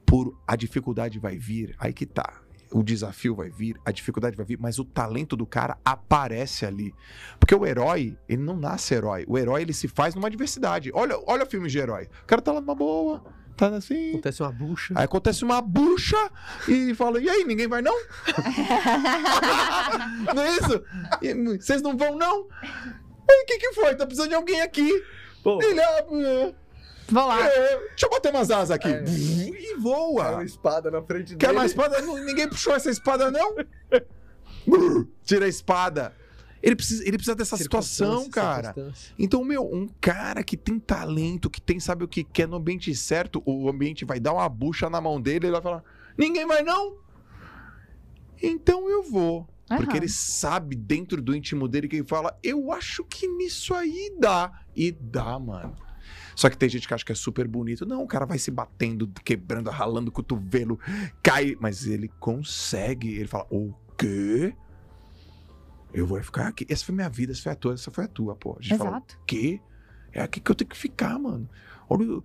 por 0.03 0.35
a 0.47 0.55
dificuldade 0.55 1.19
vai 1.19 1.37
vir, 1.37 1.75
aí 1.77 1.93
que 1.93 2.07
tá. 2.07 2.41
O 2.71 2.83
desafio 2.83 3.35
vai 3.35 3.49
vir, 3.49 3.75
a 3.85 3.91
dificuldade 3.91 4.35
vai 4.35 4.45
vir, 4.45 4.57
mas 4.59 4.79
o 4.79 4.85
talento 4.85 5.35
do 5.35 5.45
cara 5.45 5.77
aparece 5.83 6.65
ali. 6.65 6.93
Porque 7.39 7.55
o 7.55 7.65
herói, 7.65 8.17
ele 8.27 8.41
não 8.41 8.57
nasce 8.57 8.93
herói. 8.93 9.25
O 9.27 9.37
herói, 9.37 9.61
ele 9.61 9.73
se 9.73 9.87
faz 9.87 10.15
numa 10.15 10.27
adversidade. 10.27 10.91
Olha, 10.93 11.17
olha 11.25 11.45
filme 11.45 11.69
de 11.69 11.79
herói. 11.79 12.09
O 12.23 12.25
cara 12.25 12.41
tá 12.41 12.51
lá 12.51 12.61
numa 12.61 12.75
boa, 12.75 13.23
tá 13.55 13.67
assim. 13.69 14.11
Acontece 14.11 14.43
uma 14.43 14.51
bucha. 14.51 14.93
Aí 14.95 15.05
acontece 15.05 15.43
uma 15.43 15.61
bucha 15.61 16.17
e 16.67 16.93
fala: 16.93 17.19
e 17.19 17.29
aí, 17.29 17.43
ninguém 17.45 17.67
vai 17.67 17.81
não? 17.81 17.93
não 20.35 20.43
é 20.43 20.51
isso? 20.51 20.83
E, 21.21 21.57
Vocês 21.57 21.81
não 21.81 21.97
vão 21.97 22.15
não? 22.17 22.47
Aí 22.61 23.43
o 23.43 23.45
que, 23.45 23.57
que 23.57 23.73
foi? 23.73 23.95
Tá 23.95 24.05
precisando 24.05 24.29
de 24.29 24.35
alguém 24.35 24.61
aqui. 24.61 24.91
Pô, 25.43 25.61
Ele, 25.61 25.79
ah, 25.81 26.53
Vou 27.09 27.27
lá. 27.27 27.47
É, 27.47 27.77
deixa 27.89 28.05
eu 28.05 28.09
bater 28.09 28.33
umas 28.33 28.51
asas 28.51 28.71
aqui. 28.71 28.87
É. 28.87 29.03
E 29.07 29.75
voa. 29.79 30.43
espada 30.43 30.91
na 30.91 31.01
frente 31.01 31.35
Quer 31.35 31.53
mais 31.53 31.71
espada? 31.71 32.01
Ninguém 32.01 32.49
puxou 32.49 32.75
essa 32.75 32.89
espada, 32.89 33.31
não? 33.31 33.55
Tira 35.23 35.45
a 35.45 35.47
espada. 35.47 36.13
Ele 36.61 36.75
precisa, 36.75 37.03
ele 37.03 37.17
precisa 37.17 37.35
dessa 37.35 37.55
situação, 37.55 38.29
cara. 38.29 38.75
Então, 39.17 39.43
meu, 39.43 39.63
um 39.63 39.87
cara 40.01 40.43
que 40.43 40.57
tem 40.57 40.79
talento, 40.79 41.49
que 41.49 41.61
tem, 41.61 41.79
sabe 41.79 42.03
o 42.03 42.07
que 42.07 42.23
quer 42.23 42.47
no 42.47 42.57
ambiente 42.57 42.93
certo, 42.95 43.41
o 43.45 43.69
ambiente 43.69 44.03
vai 44.03 44.19
dar 44.19 44.33
uma 44.33 44.49
bucha 44.49 44.89
na 44.89 44.99
mão 44.99 45.21
dele, 45.21 45.45
ele 45.45 45.51
vai 45.51 45.61
falar: 45.61 45.83
ninguém 46.17 46.45
vai 46.45 46.63
não? 46.63 46.97
Então 48.41 48.89
eu 48.89 49.03
vou. 49.03 49.47
Porque 49.67 49.91
Aham. 49.91 49.97
ele 49.97 50.09
sabe 50.09 50.75
dentro 50.75 51.21
do 51.21 51.35
íntimo 51.35 51.67
dele 51.67 51.87
que 51.87 51.97
ele 51.97 52.07
fala: 52.07 52.37
eu 52.41 52.71
acho 52.71 53.03
que 53.03 53.27
nisso 53.27 53.73
aí 53.73 54.15
dá. 54.17 54.51
E 54.75 54.91
dá, 54.91 55.37
mano. 55.37 55.75
Só 56.37 56.51
que 56.51 56.57
tem 56.57 56.69
gente 56.69 56.87
que 56.87 56.93
acha 56.93 57.03
que 57.03 57.11
é 57.11 57.15
super 57.15 57.47
bonito. 57.47 57.83
Não, 57.83 58.03
o 58.03 58.07
cara 58.07 58.23
vai 58.23 58.37
se 58.37 58.51
batendo, 58.51 59.07
quebrando, 59.25 59.71
ralando 59.71 60.09
o 60.09 60.11
cotovelo, 60.11 60.79
cai. 61.23 61.57
Mas 61.59 61.87
ele 61.87 62.07
consegue. 62.19 63.15
Ele 63.15 63.25
fala: 63.27 63.47
o 63.49 63.73
quê? 63.97 64.53
Eu 65.91 66.05
vou 66.05 66.21
ficar 66.21 66.47
aqui. 66.49 66.63
Essa 66.69 66.85
foi 66.85 66.93
minha 66.93 67.09
vida, 67.09 67.31
essa 67.31 67.41
foi 67.41 67.51
a 67.53 67.55
tua, 67.55 67.73
essa 67.73 67.89
foi 67.89 68.03
a 68.03 68.07
tua, 68.07 68.35
pô. 68.35 68.55
A 68.59 68.61
gente 68.61 68.77
fala: 68.77 68.89
Exato. 68.91 69.19
quê? 69.25 69.59
É 70.13 70.21
aqui 70.21 70.39
que 70.39 70.51
eu 70.51 70.53
tenho 70.55 70.69
que 70.69 70.77
ficar, 70.77 71.17
mano. 71.17 71.49
Olha 71.89 72.03
o- 72.17 72.23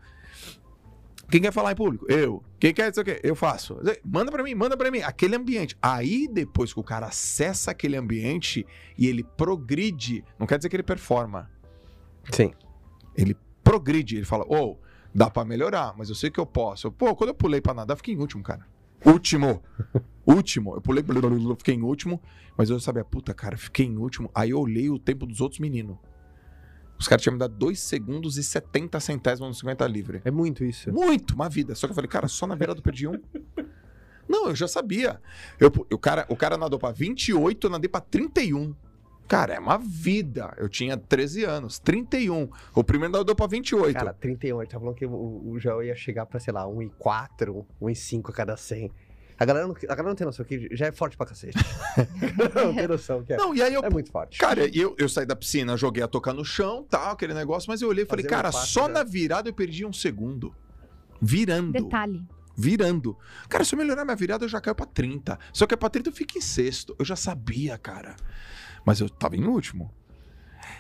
Quem 1.30 1.40
quer 1.40 1.52
falar 1.52 1.72
em 1.72 1.76
público? 1.76 2.04
Eu. 2.12 2.42
Quem 2.60 2.74
quer 2.74 2.90
isso 2.90 3.00
aqui? 3.00 3.18
Eu 3.22 3.34
faço. 3.34 3.78
Manda 4.04 4.30
pra 4.30 4.42
mim, 4.42 4.54
manda 4.54 4.76
pra 4.76 4.90
mim. 4.90 5.00
Aquele 5.00 5.36
ambiente. 5.36 5.74
Aí, 5.80 6.28
depois 6.30 6.74
que 6.74 6.80
o 6.80 6.84
cara 6.84 7.06
acessa 7.06 7.70
aquele 7.70 7.96
ambiente 7.96 8.66
e 8.98 9.06
ele 9.06 9.24
progride, 9.24 10.22
não 10.38 10.46
quer 10.46 10.58
dizer 10.58 10.68
que 10.68 10.76
ele 10.76 10.82
performa. 10.82 11.50
Sim. 12.30 12.52
Ele 13.16 13.34
progride. 13.72 14.16
Ele 14.16 14.24
fala, 14.26 14.44
ô, 14.44 14.76
dá 15.14 15.30
pra 15.30 15.44
melhorar, 15.44 15.94
mas 15.96 16.10
eu 16.10 16.14
sei 16.14 16.30
que 16.30 16.38
eu 16.38 16.44
posso. 16.44 16.92
Pô, 16.92 17.16
quando 17.16 17.28
eu 17.28 17.34
pulei 17.34 17.60
pra 17.60 17.72
nadar, 17.72 17.94
eu 17.94 17.96
fiquei 17.96 18.14
em 18.14 18.18
último, 18.18 18.42
cara. 18.42 18.66
Último. 19.04 19.62
último. 20.26 20.74
Eu 20.74 20.82
pulei, 20.82 21.02
fiquei 21.56 21.74
em 21.74 21.82
último, 21.82 22.20
mas 22.56 22.68
eu 22.68 22.78
sabia, 22.78 23.04
puta, 23.04 23.32
cara, 23.32 23.56
fiquei 23.56 23.86
em 23.86 23.96
último. 23.96 24.30
Aí 24.34 24.50
eu 24.50 24.60
olhei 24.60 24.90
o 24.90 24.98
tempo 24.98 25.24
dos 25.26 25.40
outros 25.40 25.58
meninos. 25.58 25.96
Os 26.98 27.08
caras 27.08 27.22
tinham 27.22 27.32
me 27.32 27.38
dado 27.38 27.54
2 27.56 27.80
segundos 27.80 28.36
e 28.36 28.44
70 28.44 29.00
centésimos 29.00 29.48
no 29.48 29.54
50 29.54 29.86
livre. 29.86 30.20
É 30.24 30.30
muito 30.30 30.62
isso. 30.62 30.92
Muito, 30.92 31.34
uma 31.34 31.48
vida. 31.48 31.74
Só 31.74 31.86
que 31.86 31.92
eu 31.92 31.94
falei, 31.94 32.08
cara, 32.08 32.28
só 32.28 32.46
na 32.46 32.54
beirada 32.54 32.78
eu 32.78 32.82
perdi 32.82 33.08
um. 33.08 33.18
Não, 34.28 34.48
eu 34.48 34.54
já 34.54 34.68
sabia. 34.68 35.20
Eu, 35.58 35.72
o, 35.90 35.98
cara, 35.98 36.26
o 36.28 36.36
cara 36.36 36.56
nadou 36.56 36.78
pra 36.78 36.92
28, 36.92 37.66
eu 37.66 37.70
nadei 37.70 37.88
pra 37.88 38.00
31. 38.00 38.76
Cara, 39.32 39.54
é 39.54 39.58
uma 39.58 39.78
vida. 39.78 40.52
Eu 40.58 40.68
tinha 40.68 40.94
13 40.94 41.44
anos, 41.44 41.78
31. 41.78 42.50
O 42.74 42.84
primeiro 42.84 43.14
nadou 43.14 43.34
pra 43.34 43.46
28. 43.46 43.94
Cara, 43.94 44.12
31, 44.12 44.60
ele 44.60 44.70
tá 44.70 44.78
falando 44.78 44.94
que 44.94 45.06
o, 45.06 45.50
o 45.52 45.58
Joel 45.58 45.84
ia 45.84 45.96
chegar 45.96 46.26
pra, 46.26 46.38
sei 46.38 46.52
lá, 46.52 46.64
1,4, 46.66 47.64
1,5 47.80 48.28
a 48.28 48.32
cada 48.34 48.56
100. 48.58 48.92
A 49.38 49.44
galera, 49.46 49.66
não, 49.66 49.74
a 49.74 49.86
galera 49.86 50.08
não 50.10 50.14
tem 50.14 50.26
noção 50.26 50.44
que 50.44 50.68
já 50.76 50.84
é 50.84 50.92
forte 50.92 51.16
pra 51.16 51.24
cacete. 51.24 51.56
não 52.54 52.74
tem 52.76 52.86
noção 52.86 53.24
que 53.24 53.32
é. 53.32 53.38
Não, 53.38 53.54
e 53.54 53.62
aí 53.62 53.72
eu. 53.72 53.82
É 53.82 53.88
muito 53.88 54.10
forte. 54.10 54.38
Cara, 54.38 54.66
e 54.66 54.78
eu, 54.78 54.94
eu 54.98 55.08
saí 55.08 55.24
da 55.24 55.34
piscina, 55.34 55.78
joguei 55.78 56.02
a 56.02 56.08
tocar 56.08 56.34
no 56.34 56.44
chão, 56.44 56.86
tal, 56.90 57.12
aquele 57.12 57.32
negócio, 57.32 57.70
mas 57.70 57.80
eu 57.80 57.88
olhei 57.88 58.04
e 58.04 58.06
falei, 58.06 58.26
Fazer 58.26 58.36
cara, 58.36 58.52
só 58.52 58.82
já. 58.82 58.88
na 58.88 59.02
virada 59.02 59.48
eu 59.48 59.54
perdi 59.54 59.86
um 59.86 59.94
segundo. 59.94 60.54
Virando. 61.22 61.72
Detalhe. 61.72 62.22
virando. 62.54 63.16
Cara, 63.48 63.64
se 63.64 63.74
eu 63.74 63.78
melhorar 63.78 64.04
minha 64.04 64.14
virada, 64.14 64.44
eu 64.44 64.48
já 64.50 64.60
caio 64.60 64.74
pra 64.74 64.84
30. 64.84 65.38
Se 65.54 65.64
eu 65.64 65.66
cair 65.66 65.78
pra 65.78 65.88
30, 65.88 66.10
eu 66.10 66.12
fico 66.12 66.36
em 66.36 66.42
sexto. 66.42 66.94
Eu 66.98 67.04
já 67.06 67.16
sabia, 67.16 67.78
cara. 67.78 68.14
Mas 68.84 69.00
eu 69.00 69.08
tava 69.08 69.36
em 69.36 69.44
último. 69.44 69.92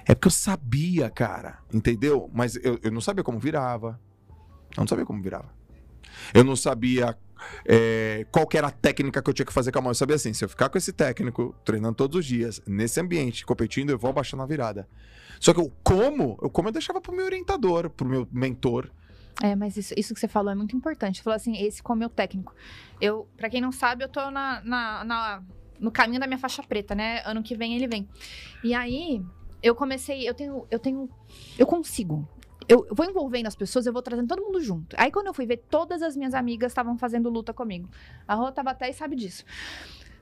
É 0.04 0.14
porque 0.14 0.28
eu 0.28 0.32
sabia, 0.32 1.10
cara. 1.10 1.58
Entendeu? 1.72 2.30
Mas 2.32 2.56
eu, 2.56 2.78
eu 2.82 2.90
não 2.90 3.00
sabia 3.00 3.22
como 3.24 3.38
virava. 3.38 4.00
Eu 4.76 4.80
não 4.80 4.86
sabia 4.88 5.04
como 5.04 5.22
virava. 5.22 5.52
Eu 6.34 6.44
não 6.44 6.56
sabia 6.56 7.16
é, 7.66 8.26
qual 8.30 8.48
era 8.54 8.68
a 8.68 8.70
técnica 8.70 9.22
que 9.22 9.28
eu 9.30 9.34
tinha 9.34 9.46
que 9.46 9.52
fazer 9.52 9.72
com 9.72 9.78
a 9.78 9.82
mão. 9.82 9.90
Eu 9.90 9.94
sabia 9.94 10.16
assim, 10.16 10.32
se 10.32 10.44
eu 10.44 10.48
ficar 10.48 10.68
com 10.68 10.78
esse 10.78 10.92
técnico, 10.92 11.54
treinando 11.64 11.94
todos 11.94 12.18
os 12.20 12.24
dias, 12.26 12.60
nesse 12.66 13.00
ambiente, 13.00 13.44
competindo, 13.44 13.90
eu 13.90 13.98
vou 13.98 14.10
abaixar 14.10 14.38
na 14.38 14.46
virada. 14.46 14.88
Só 15.40 15.52
que 15.52 15.60
o 15.60 15.70
como, 15.82 16.38
eu 16.42 16.48
como 16.50 16.68
eu 16.68 16.72
deixava 16.72 17.00
pro 17.00 17.14
meu 17.14 17.24
orientador, 17.24 17.90
pro 17.90 18.06
meu 18.06 18.28
mentor. 18.30 18.90
É, 19.42 19.56
mas 19.56 19.76
isso, 19.76 19.94
isso 19.96 20.14
que 20.14 20.20
você 20.20 20.28
falou 20.28 20.52
é 20.52 20.54
muito 20.54 20.76
importante. 20.76 21.18
Você 21.18 21.22
falou 21.24 21.36
assim, 21.36 21.56
esse 21.56 21.82
como 21.82 21.98
meu 22.00 22.08
técnico. 22.10 22.54
Eu, 23.00 23.26
pra 23.36 23.48
quem 23.50 23.60
não 23.60 23.72
sabe, 23.72 24.04
eu 24.04 24.08
tô 24.08 24.30
na, 24.30 24.60
na, 24.62 25.04
na- 25.04 25.42
no 25.82 25.90
caminho 25.90 26.20
da 26.20 26.26
minha 26.26 26.38
faixa 26.38 26.62
preta, 26.62 26.94
né? 26.94 27.20
Ano 27.26 27.42
que 27.42 27.56
vem 27.56 27.74
ele 27.74 27.88
vem. 27.88 28.08
E 28.62 28.72
aí, 28.72 29.20
eu 29.62 29.74
comecei, 29.74 30.26
eu 30.26 30.32
tenho, 30.32 30.66
eu 30.70 30.78
tenho, 30.78 31.10
eu 31.58 31.66
consigo. 31.66 32.26
Eu, 32.68 32.86
eu 32.88 32.94
vou 32.94 33.04
envolvendo 33.04 33.48
as 33.48 33.56
pessoas, 33.56 33.84
eu 33.84 33.92
vou 33.92 34.00
trazendo 34.00 34.28
todo 34.28 34.40
mundo 34.40 34.60
junto. 34.60 34.94
Aí 34.96 35.10
quando 35.10 35.26
eu 35.26 35.34
fui 35.34 35.44
ver, 35.44 35.56
todas 35.68 36.00
as 36.00 36.16
minhas 36.16 36.32
amigas 36.32 36.70
estavam 36.70 36.96
fazendo 36.96 37.28
luta 37.28 37.52
comigo. 37.52 37.90
A 38.26 38.34
Rô 38.36 38.50
tava 38.52 38.70
até 38.70 38.88
e 38.88 38.94
sabe 38.94 39.16
disso. 39.16 39.44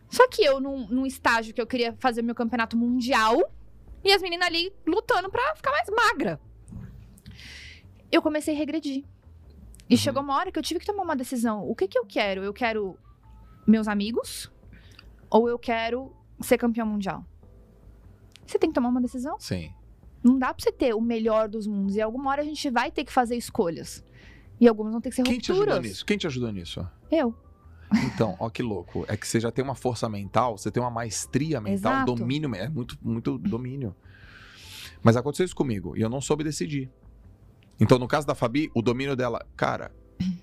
Só 0.09 0.27
que 0.27 0.43
eu, 0.43 0.59
num, 0.59 0.89
num 0.89 1.07
estágio 1.07 1.53
que 1.53 1.61
eu 1.61 1.67
queria 1.67 1.95
fazer 2.01 2.23
meu 2.23 2.35
campeonato 2.35 2.77
mundial, 2.77 3.53
e 4.03 4.11
as 4.11 4.23
meninas 4.23 4.49
ali 4.49 4.73
lutando 4.87 5.31
pra 5.31 5.55
ficar 5.55 5.71
mais 5.71 5.89
magra. 5.91 6.41
Eu 8.11 8.23
comecei 8.23 8.55
a 8.55 8.59
regredir. 8.59 9.05
E 9.89 9.95
Uhum. 9.95 9.99
chegou 9.99 10.23
uma 10.23 10.37
hora 10.37 10.51
que 10.51 10.59
eu 10.59 10.63
tive 10.63 10.81
que 10.81 10.87
tomar 10.87 11.03
uma 11.03 11.15
decisão. 11.15 11.69
O 11.69 11.75
que 11.77 11.87
que 11.87 11.99
eu 11.99 12.07
quero? 12.07 12.43
Eu 12.43 12.53
quero 12.55 12.97
meus 13.67 13.87
amigos 13.87 14.51
ou 15.31 15.49
eu 15.49 15.59
quero 15.59 16.13
ser 16.41 16.59
campeão 16.59 16.87
mundial? 16.87 17.25
Você 18.47 18.59
tem 18.59 18.69
que 18.71 18.75
tomar 18.75 18.89
uma 18.89 19.01
decisão. 19.01 19.39
Sim. 19.39 19.73
Não 20.23 20.39
dá 20.39 20.53
pra 20.53 20.63
você 20.63 20.73
ter 20.73 20.95
o 20.95 21.01
melhor 21.01 21.49
dos 21.49 21.67
mundos. 21.67 21.95
E 21.97 22.01
alguma 22.01 22.31
hora 22.31 22.43
a 22.43 22.45
gente 22.45 22.69
vai 22.69 22.91
ter 22.91 23.05
que 23.05 23.13
fazer 23.13 23.37
escolhas. 23.37 24.05
E 24.61 24.69
algumas 24.69 24.93
vão 24.93 25.01
ter 25.01 25.11
que 25.11 25.17
ser 25.17 25.23
Quem 25.23 25.39
te 25.39 25.53
rupturas. 25.53 25.75
ajudou 25.75 25.89
nisso? 25.89 26.05
Quem 26.05 26.19
te 26.19 26.27
ajudou 26.27 26.53
nisso? 26.53 26.87
Eu. 27.11 27.35
Então, 28.05 28.37
ó 28.39 28.51
que 28.51 28.63
louco. 28.63 29.05
É 29.09 29.17
que 29.17 29.27
você 29.27 29.41
já 29.41 29.51
tem 29.51 29.65
uma 29.65 29.75
força 29.75 30.09
mental, 30.09 30.59
você 30.59 30.71
tem 30.71 30.83
uma 30.83 30.91
maestria 30.91 31.61
mental, 31.61 31.93
Exato. 31.93 32.15
domínio, 32.15 32.55
é 32.55 32.69
muito, 32.69 32.99
muito 33.01 33.39
domínio. 33.39 33.95
Mas 35.03 35.17
aconteceu 35.17 35.47
isso 35.47 35.57
comigo 35.57 35.97
e 35.97 36.01
eu 36.01 36.11
não 36.11 36.21
soube 36.21 36.45
decidir. 36.45 36.91
Então, 37.81 37.99
no 37.99 38.07
caso 38.07 38.27
da 38.27 38.35
Fabi, 38.35 38.71
o 38.75 38.83
domínio 38.83 39.17
dela, 39.17 39.45
cara, 39.57 39.91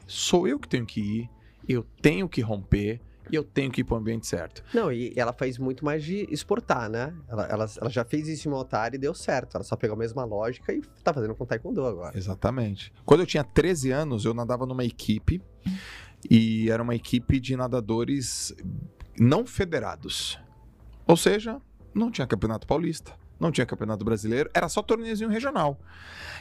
sou 0.07 0.47
eu 0.47 0.59
que 0.59 0.67
tenho 0.67 0.85
que 0.85 0.99
ir, 0.99 1.29
eu 1.67 1.83
tenho 2.01 2.27
que 2.27 2.41
romper 2.41 2.99
e 3.31 3.35
eu 3.35 3.43
tenho 3.43 3.71
que 3.71 3.81
ir 3.81 3.83
pro 3.83 3.95
ambiente 3.95 4.27
certo. 4.27 4.63
Não, 4.73 4.91
e 4.91 5.13
ela 5.15 5.33
faz 5.33 5.57
muito 5.57 5.83
mais 5.83 6.03
de 6.03 6.27
exportar, 6.31 6.89
né? 6.89 7.13
Ela, 7.27 7.45
ela, 7.47 7.65
ela 7.81 7.89
já 7.89 8.03
fez 8.03 8.27
isso 8.27 8.49
em 8.49 8.51
Altar 8.51 8.93
e 8.93 8.97
deu 8.97 9.13
certo. 9.13 9.55
Ela 9.55 9.63
só 9.63 9.75
pegou 9.75 9.95
a 9.95 9.99
mesma 9.99 10.23
lógica 10.25 10.73
e 10.73 10.81
tá 11.03 11.13
fazendo 11.13 11.35
com 11.35 11.45
Taekwondo 11.45 11.85
agora. 11.85 12.17
Exatamente. 12.17 12.91
Quando 13.05 13.21
eu 13.21 13.25
tinha 13.25 13.43
13 13.43 13.91
anos, 13.91 14.25
eu 14.25 14.33
nadava 14.33 14.65
numa 14.65 14.83
equipe 14.83 15.41
e 16.29 16.69
era 16.69 16.81
uma 16.81 16.95
equipe 16.95 17.39
de 17.39 17.55
nadadores 17.55 18.55
não 19.19 19.45
federados. 19.45 20.39
Ou 21.05 21.17
seja, 21.17 21.61
não 21.93 22.11
tinha 22.11 22.27
campeonato 22.27 22.67
paulista, 22.67 23.13
não 23.39 23.51
tinha 23.51 23.65
campeonato 23.65 24.03
brasileiro, 24.03 24.49
era 24.53 24.67
só 24.69 24.81
torneiozinho 24.81 25.29
regional. 25.29 25.79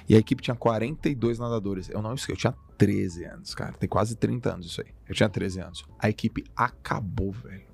E 0.08 0.14
a 0.14 0.18
equipe 0.18 0.42
tinha 0.42 0.54
42 0.56 1.38
nadadores. 1.38 1.88
Eu 1.90 2.00
não 2.02 2.14
esqueci, 2.14 2.32
eu 2.32 2.36
tinha 2.36 2.54
13 2.78 3.24
anos, 3.24 3.54
cara. 3.54 3.72
Tem 3.72 3.88
quase 3.88 4.16
30 4.16 4.52
anos 4.54 4.66
isso 4.66 4.80
aí. 4.80 4.88
Eu 5.08 5.14
tinha 5.14 5.28
13 5.28 5.60
anos. 5.60 5.84
A 5.98 6.08
equipe 6.08 6.44
acabou, 6.56 7.32
velho. 7.32 7.66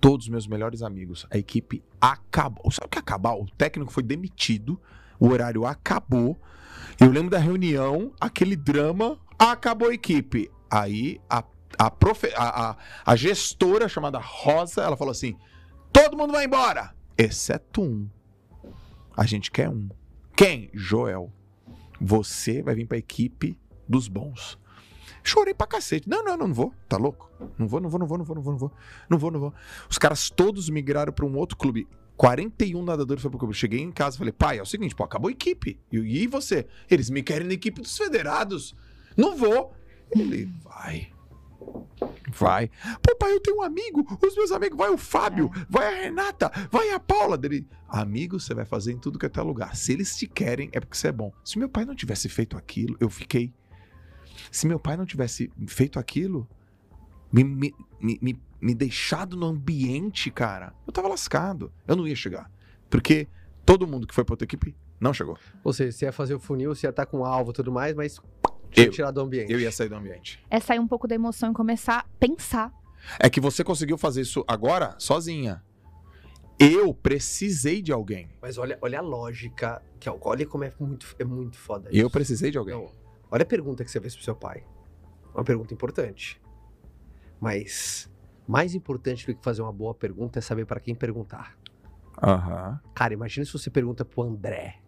Todos 0.00 0.26
os 0.26 0.30
meus 0.30 0.46
melhores 0.46 0.82
amigos, 0.82 1.26
a 1.30 1.36
equipe 1.36 1.82
acabou. 2.00 2.70
Sabe 2.70 2.86
o 2.86 2.88
que 2.88 2.98
é 2.98 3.00
acabar? 3.00 3.34
O 3.34 3.46
técnico 3.56 3.92
foi 3.92 4.02
demitido, 4.02 4.80
o 5.18 5.28
horário 5.28 5.66
acabou. 5.66 6.40
Eu 7.00 7.10
lembro 7.10 7.30
da 7.30 7.38
reunião, 7.38 8.12
aquele 8.20 8.54
drama, 8.54 9.18
acabou 9.36 9.88
a 9.88 9.94
equipe. 9.94 10.48
Aí 10.70 11.20
a, 11.28 11.42
a, 11.76 11.90
profe- 11.90 12.32
a, 12.36 12.70
a- 12.70 12.76
a 13.04 13.16
gestora 13.16 13.88
chamada 13.88 14.20
Rosa, 14.22 14.82
ela 14.82 14.96
falou 14.96 15.10
assim: 15.10 15.36
todo 15.92 16.16
mundo 16.16 16.32
vai 16.32 16.44
embora, 16.44 16.94
exceto 17.18 17.82
um. 17.82 18.08
A 19.16 19.26
gente 19.26 19.50
quer 19.50 19.68
um. 19.68 19.88
Quem? 20.36 20.70
Joel. 20.72 21.32
Você 22.00 22.62
vai 22.62 22.76
vir 22.76 22.86
pra 22.86 22.96
equipe 22.96 23.58
dos 23.88 24.06
bons. 24.06 24.56
Chorei 25.24 25.52
pra 25.52 25.66
cacete. 25.66 26.08
Não, 26.08 26.24
não, 26.24 26.36
não, 26.36 26.54
vou. 26.54 26.72
Tá 26.88 26.96
louco? 26.96 27.28
Não 27.58 27.66
vou, 27.66 27.80
não 27.80 27.90
vou, 27.90 27.98
não 27.98 28.06
vou, 28.06 28.18
não 28.18 28.24
vou, 28.24 28.36
não 28.36 28.42
vou, 28.42 28.52
não 28.52 28.58
vou. 28.58 28.72
Não 29.10 29.18
vou, 29.18 29.30
não 29.32 29.40
vou. 29.40 29.54
Os 29.90 29.98
caras 29.98 30.30
todos 30.30 30.70
migraram 30.70 31.12
pra 31.12 31.26
um 31.26 31.36
outro 31.36 31.56
clube. 31.56 31.88
41 32.16 32.82
nadadores 32.82 33.22
foram 33.22 33.32
pro 33.32 33.40
clube. 33.40 33.54
Cheguei 33.54 33.80
em 33.80 33.90
casa 33.90 34.16
falei, 34.16 34.32
pai, 34.32 34.58
é 34.58 34.62
o 34.62 34.66
seguinte, 34.66 34.94
pô, 34.94 35.04
acabou 35.04 35.28
a 35.28 35.32
equipe. 35.32 35.80
E, 35.92 35.98
e 35.98 36.26
você? 36.26 36.66
Eles 36.88 37.10
me 37.10 37.22
querem 37.22 37.46
na 37.46 37.54
equipe 37.54 37.80
dos 37.80 37.96
federados. 37.96 38.74
Não 39.16 39.36
vou. 39.36 39.74
Ele, 40.12 40.48
vai. 40.62 41.10
Vai. 42.30 42.70
Pô, 43.02 43.16
pai, 43.16 43.32
eu 43.32 43.40
tenho 43.40 43.58
um 43.58 43.62
amigo. 43.62 44.06
Os 44.24 44.36
meus 44.36 44.52
amigos, 44.52 44.76
vai 44.76 44.90
o 44.90 44.98
Fábio, 44.98 45.50
vai 45.68 45.86
a 45.86 46.02
Renata, 46.02 46.50
vai 46.70 46.90
a 46.90 47.00
Paula. 47.00 47.38
Dele, 47.38 47.66
amigo, 47.88 48.38
você 48.38 48.54
vai 48.54 48.64
fazer 48.64 48.92
em 48.92 48.98
tudo 48.98 49.18
que 49.18 49.26
é 49.26 49.28
teu 49.28 49.44
lugar. 49.44 49.74
Se 49.76 49.92
eles 49.92 50.16
te 50.16 50.26
querem, 50.26 50.68
é 50.72 50.80
porque 50.80 50.96
você 50.96 51.08
é 51.08 51.12
bom. 51.12 51.32
Se 51.44 51.58
meu 51.58 51.68
pai 51.68 51.84
não 51.84 51.94
tivesse 51.94 52.28
feito 52.28 52.56
aquilo, 52.56 52.96
eu 53.00 53.08
fiquei. 53.08 53.52
Se 54.50 54.66
meu 54.66 54.78
pai 54.78 54.96
não 54.96 55.06
tivesse 55.06 55.50
feito 55.66 55.98
aquilo, 55.98 56.46
me, 57.32 57.42
me, 57.44 57.74
me, 58.00 58.18
me- 58.20 58.40
me 58.60 58.74
deixado 58.74 59.36
no 59.36 59.46
ambiente, 59.46 60.30
cara, 60.30 60.74
eu 60.86 60.92
tava 60.92 61.08
lascado. 61.08 61.72
Eu 61.86 61.96
não 61.96 62.06
ia 62.06 62.16
chegar. 62.16 62.50
Porque 62.90 63.28
todo 63.64 63.86
mundo 63.86 64.06
que 64.06 64.14
foi 64.14 64.24
pra 64.24 64.32
outra 64.34 64.44
equipe 64.44 64.74
Não 65.00 65.12
chegou. 65.14 65.38
Ou 65.62 65.72
seja, 65.72 65.92
você 65.92 66.04
ia 66.06 66.12
fazer 66.12 66.34
o 66.34 66.40
funil, 66.40 66.74
você 66.74 66.86
ia 66.86 66.90
estar 66.90 67.06
com 67.06 67.24
alvo 67.24 67.50
e 67.50 67.54
tudo 67.54 67.70
mais, 67.70 67.94
mas 67.94 68.20
Eu. 68.76 68.90
tirar 68.90 69.10
do 69.10 69.20
ambiente. 69.20 69.52
Eu 69.52 69.58
ia 69.60 69.70
sair 69.72 69.88
do 69.88 69.94
ambiente. 69.96 70.42
É 70.50 70.60
sair 70.60 70.78
um 70.78 70.86
pouco 70.86 71.06
da 71.08 71.14
emoção 71.14 71.50
e 71.50 71.54
começar 71.54 71.98
a 72.00 72.04
pensar. 72.18 72.72
É 73.18 73.30
que 73.30 73.40
você 73.40 73.62
conseguiu 73.64 73.96
fazer 73.98 74.22
isso 74.22 74.44
agora 74.46 74.94
sozinha. 74.98 75.62
Eu 76.58 76.92
precisei 76.92 77.80
de 77.80 77.92
alguém. 77.92 78.28
Mas 78.42 78.58
olha, 78.58 78.76
olha 78.82 78.98
a 78.98 79.02
lógica, 79.02 79.80
que 80.00 80.08
é- 80.08 80.18
olha 80.20 80.44
como 80.44 80.64
é 80.64 80.72
muito, 80.80 81.14
é 81.18 81.24
muito 81.24 81.56
foda 81.56 81.88
Eu 81.92 82.06
isso. 82.06 82.10
precisei 82.10 82.50
de 82.50 82.58
alguém. 82.58 82.74
Não, 82.74 82.90
olha 83.30 83.42
a 83.42 83.46
pergunta 83.46 83.84
que 83.84 83.90
você 83.90 84.00
fez 84.00 84.14
pro 84.14 84.24
seu 84.24 84.34
pai. 84.34 84.64
Uma 85.34 85.44
pergunta 85.44 85.72
importante. 85.72 86.40
Mas 87.40 88.10
mais 88.46 88.74
importante 88.74 89.26
do 89.26 89.34
que 89.34 89.42
fazer 89.44 89.62
uma 89.62 89.72
boa 89.72 89.94
pergunta 89.94 90.38
é 90.38 90.42
saber 90.42 90.66
para 90.66 90.80
quem 90.80 90.94
perguntar. 90.94 91.56
Aham. 92.20 92.80
Cara, 92.94 93.14
imagina 93.14 93.44
se 93.46 93.52
você 93.52 93.70
pergunta 93.70 94.04
pro 94.04 94.22
André. 94.22 94.80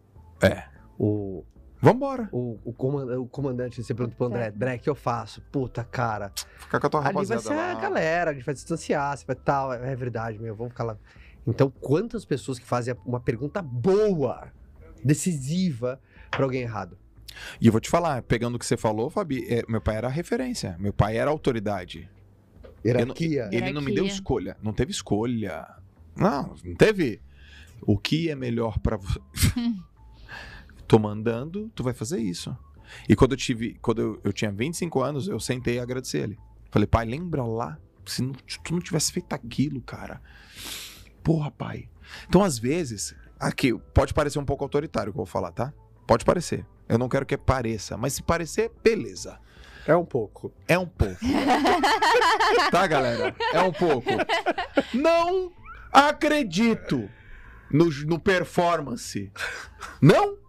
É. 0.42 0.64
O, 0.98 1.44
Vambora. 1.82 2.28
o, 2.30 2.58
o, 2.64 2.72
comanda- 2.72 3.20
o 3.20 3.26
comandante, 3.26 3.82
você 3.82 3.94
pergunta 3.94 4.16
pro 4.16 4.26
André, 4.26 4.48
André, 4.48 4.76
o 4.76 4.78
que 4.80 4.90
eu 4.90 4.94
faço? 4.94 5.40
Puta, 5.50 5.82
cara. 5.82 6.30
Ficar 6.58 6.78
com 6.78 6.86
a 6.86 6.90
tua 6.90 7.06
Ali 7.06 7.24
vai 7.26 7.38
ser 7.38 7.52
a 7.52 7.54
lá. 7.54 7.74
galera, 7.80 8.30
a 8.30 8.34
gente 8.34 8.44
vai 8.44 8.54
distanciar, 8.54 9.16
você 9.16 9.24
vai 9.24 9.36
tal. 9.36 9.72
É 9.72 9.96
verdade, 9.96 10.38
meu, 10.38 10.54
vamos 10.54 10.72
ficar 10.72 10.84
lá. 10.84 10.96
Então, 11.46 11.70
quantas 11.80 12.24
pessoas 12.24 12.58
que 12.58 12.66
fazem 12.66 12.94
uma 13.06 13.18
pergunta 13.18 13.62
boa, 13.62 14.48
decisiva, 15.02 15.98
pra 16.30 16.44
alguém 16.44 16.62
errado? 16.62 16.98
E 17.60 17.66
eu 17.66 17.72
vou 17.72 17.80
te 17.80 17.88
falar, 17.88 18.22
pegando 18.22 18.56
o 18.56 18.58
que 18.58 18.66
você 18.66 18.76
falou, 18.76 19.08
Fabi, 19.08 19.46
é, 19.48 19.64
meu 19.68 19.80
pai 19.80 19.96
era 19.96 20.08
a 20.08 20.10
referência. 20.10 20.76
Meu 20.78 20.92
pai 20.92 21.16
era 21.16 21.30
a 21.30 21.32
autoridade. 21.32 22.10
Hierarquia. 22.84 23.48
Ele 23.52 23.72
não 23.72 23.80
me 23.82 23.94
deu 23.94 24.04
escolha. 24.06 24.56
Não 24.62 24.72
teve 24.72 24.90
escolha. 24.90 25.66
Não, 26.16 26.54
não 26.64 26.74
teve. 26.74 27.20
O 27.82 27.96
que 27.96 28.28
é 28.28 28.34
melhor 28.34 28.78
pra 28.78 28.96
você? 28.96 29.18
Tô 30.90 30.98
mandando, 30.98 31.70
tu 31.72 31.84
vai 31.84 31.92
fazer 31.94 32.18
isso. 32.18 32.52
E 33.08 33.14
quando 33.14 33.30
eu 33.30 33.36
tive, 33.36 33.78
quando 33.80 34.02
eu, 34.02 34.20
eu 34.24 34.32
tinha 34.32 34.50
25 34.50 35.00
anos, 35.00 35.28
eu 35.28 35.38
sentei 35.38 35.76
e 35.76 35.78
agradeci 35.78 36.16
ele. 36.16 36.36
Falei, 36.68 36.84
pai, 36.84 37.06
lembra 37.06 37.44
lá? 37.44 37.78
Se, 38.04 38.20
não- 38.20 38.32
tu 38.32 38.72
não 38.72 38.80
tivesse 38.80 39.12
feito 39.12 39.32
aquilo, 39.32 39.80
cara. 39.82 40.20
Porra, 41.22 41.48
pai. 41.48 41.88
Então, 42.26 42.42
às 42.42 42.58
vezes, 42.58 43.14
aqui, 43.38 43.72
pode 43.94 44.12
parecer 44.12 44.40
um 44.40 44.44
pouco 44.44 44.64
autoritário 44.64 45.10
o 45.10 45.12
que 45.12 45.16
eu 45.20 45.24
vou 45.24 45.32
falar, 45.32 45.52
tá? 45.52 45.72
Pode 46.08 46.24
parecer. 46.24 46.66
Eu 46.88 46.98
não 46.98 47.08
quero 47.08 47.24
que 47.24 47.36
pareça, 47.38 47.96
mas 47.96 48.14
se 48.14 48.24
parecer, 48.24 48.72
beleza. 48.82 49.38
É 49.86 49.94
um 49.94 50.04
pouco. 50.04 50.52
É 50.66 50.76
um 50.76 50.88
pouco. 50.88 51.20
tá, 52.72 52.84
galera? 52.88 53.32
É 53.52 53.62
um 53.62 53.72
pouco. 53.72 54.10
Não 54.92 55.52
acredito 55.92 57.08
no, 57.70 57.84
no 58.06 58.18
performance. 58.18 59.30
Não? 60.02 60.40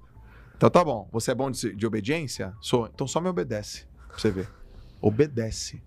Então 0.61 0.69
tá 0.69 0.83
bom. 0.83 1.09
Você 1.11 1.31
é 1.31 1.33
bom 1.33 1.49
de, 1.49 1.75
de 1.75 1.87
obediência? 1.87 2.53
Sou. 2.61 2.85
Então 2.85 3.07
só 3.07 3.19
me 3.19 3.27
obedece. 3.27 3.87
Pra 4.07 4.19
você 4.19 4.29
ver. 4.29 4.47
Obedece. 5.01 5.81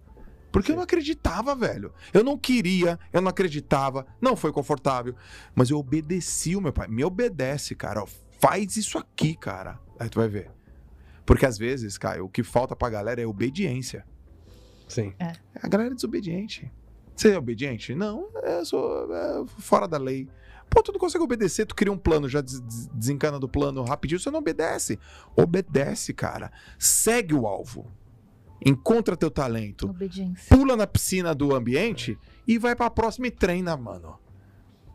Porque 0.51 0.72
eu 0.72 0.75
não 0.75 0.83
acreditava, 0.83 1.55
velho. 1.55 1.95
Eu 2.12 2.25
não 2.25 2.37
queria, 2.37 2.99
eu 3.12 3.20
não 3.20 3.29
acreditava, 3.29 4.05
não 4.20 4.35
foi 4.35 4.51
confortável. 4.51 5.14
Mas 5.55 5.70
eu 5.70 5.79
obedeci 5.79 6.57
o 6.57 6.61
meu 6.61 6.72
pai. 6.72 6.89
Me 6.89 7.05
obedece, 7.05 7.77
cara. 7.77 8.03
Ó, 8.03 8.07
Faz 8.41 8.77
isso 8.77 8.99
aqui, 8.99 9.37
cara. 9.37 9.79
Aí 9.97 10.09
tu 10.09 10.18
vai 10.18 10.27
ver. 10.27 10.51
Porque 11.25 11.47
às 11.47 11.57
vezes, 11.57 11.97
Caio, 11.97 12.25
o 12.25 12.29
que 12.29 12.43
falta 12.43 12.75
pra 12.75 12.91
galera 12.91 13.22
é 13.22 13.27
obediência. 13.27 14.05
Sim. 14.89 15.14
A 15.62 15.68
galera 15.68 15.93
é 15.93 15.95
desobediente. 15.95 16.68
Você 17.14 17.31
é 17.31 17.39
obediente? 17.39 17.95
Não, 17.95 18.29
eu 18.43 18.64
sou 18.66 19.14
é, 19.14 19.45
fora 19.61 19.87
da 19.87 19.99
lei. 19.99 20.29
Pô, 20.71 20.83
tu 20.83 20.93
não 20.93 20.99
consegue 20.99 21.23
obedecer, 21.25 21.67
tu 21.67 21.75
cria 21.75 21.93
um 21.93 21.97
plano, 21.99 22.29
já 22.29 22.41
des- 22.41 22.61
des- 22.61 22.87
desencana 22.89 23.39
do 23.39 23.49
plano 23.49 23.83
rapidinho, 23.85 24.19
você 24.19 24.31
não 24.31 24.41
obedece. 24.41 24.99
Obedece, 25.37 26.12
cara. 26.12 26.51
Segue 26.79 27.35
o 27.35 27.47
alvo. 27.47 27.87
Encontra 28.65 29.17
teu 29.17 29.31
talento. 29.31 29.89
Obediência. 29.91 30.57
Pula 30.57 30.77
na 30.77 30.87
piscina 30.87 31.35
do 31.35 31.55
ambiente 31.55 32.19
e 32.47 32.59
vai 32.59 32.75
pra 32.75 32.89
próxima 32.91 33.27
e 33.27 33.31
treina, 33.31 33.77
mano. 33.77 34.19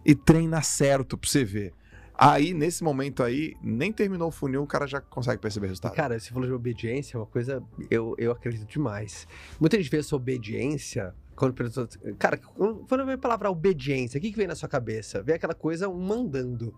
E 0.06 0.16
treina 0.16 0.62
certo 0.62 1.18
pra 1.18 1.30
você 1.30 1.44
ver. 1.44 1.74
Aí, 2.22 2.54
nesse 2.54 2.84
momento 2.84 3.24
aí, 3.24 3.56
nem 3.64 3.94
terminou 3.94 4.28
o 4.28 4.32
funil, 4.32 4.62
o 4.64 4.68
cara 4.68 4.86
já 4.86 5.00
consegue 5.00 5.42
perceber 5.42 5.68
o 5.68 5.68
E, 5.68 5.70
resultado. 5.70 5.94
cara, 5.96 6.20
você 6.20 6.30
falou 6.32 6.46
de 6.48 6.54
obediência, 6.54 7.16
é 7.16 7.20
uma 7.20 7.26
coisa 7.26 7.64
eu, 7.90 8.14
eu 8.18 8.32
acredito 8.32 8.66
demais. 8.68 9.26
Muita 9.60 9.78
gente 9.78 9.90
vê 9.90 9.98
essa 10.00 10.16
obediência 10.16 11.16
quando 11.40 11.54
pessoa. 11.54 11.88
Cara, 12.20 12.38
quando 12.38 13.06
vem 13.06 13.16
a 13.16 13.18
palavra 13.18 13.50
obediência, 13.50 14.18
o 14.18 14.22
que, 14.22 14.30
que 14.30 14.38
vem 14.38 14.46
na 14.46 14.56
sua 14.56 14.68
cabeça? 14.68 15.24
Vem 15.24 15.36
aquela 15.36 15.56
coisa 15.56 15.88
um 15.88 15.98
mandando. 15.98 16.76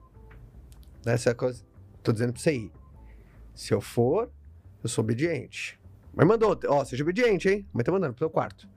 Né? 1.03 1.13
Essa 1.13 1.33
coisa. 1.33 1.65
Tô 2.03 2.11
dizendo 2.11 2.31
pra 2.31 2.41
você 2.41 2.53
ir. 2.53 2.71
Se 3.55 3.73
eu 3.73 3.81
for, 3.81 4.31
eu 4.83 4.87
sou 4.87 5.03
obediente. 5.03 5.79
Mas 6.13 6.27
mandou, 6.27 6.59
ó, 6.67 6.85
seja 6.85 7.03
obediente, 7.03 7.49
hein? 7.49 7.67
Mas 7.73 7.83
tá 7.83 7.91
mandando 7.91 8.13
pro 8.13 8.19
seu 8.19 8.29
quarto. 8.29 8.69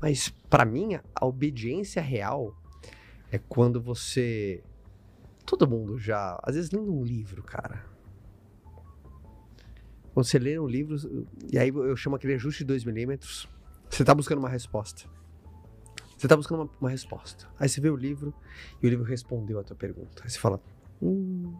Mas, 0.00 0.28
pra 0.48 0.64
mim, 0.64 0.94
a 1.12 1.26
obediência 1.26 2.00
real 2.00 2.56
é 3.32 3.38
quando 3.38 3.82
você. 3.82 4.62
Todo 5.44 5.68
mundo 5.68 5.98
já. 5.98 6.38
Às 6.40 6.54
vezes 6.54 6.70
lendo 6.70 6.92
um 6.92 7.02
livro, 7.02 7.42
cara. 7.42 7.84
Quando 10.14 10.26
você 10.26 10.38
lê 10.38 10.56
um 10.56 10.68
livro, 10.68 10.96
e 11.50 11.58
aí 11.58 11.70
eu 11.70 11.96
chamo 11.96 12.14
aquele 12.14 12.34
ajuste 12.34 12.60
de 12.60 12.66
2 12.66 12.84
milímetros, 12.84 13.48
você 13.96 14.04
tá 14.04 14.14
buscando 14.14 14.38
uma 14.38 14.48
resposta. 14.48 15.08
Você 16.16 16.28
tá 16.28 16.36
buscando 16.36 16.62
uma, 16.62 16.70
uma 16.80 16.90
resposta. 16.90 17.46
Aí 17.58 17.68
você 17.68 17.80
vê 17.80 17.90
o 17.90 17.96
livro 17.96 18.32
e 18.82 18.86
o 18.86 18.90
livro 18.90 19.04
respondeu 19.04 19.58
a 19.58 19.64
tua 19.64 19.76
pergunta. 19.76 20.22
Aí 20.24 20.30
você 20.30 20.38
fala, 20.38 20.60
hum, 21.00 21.54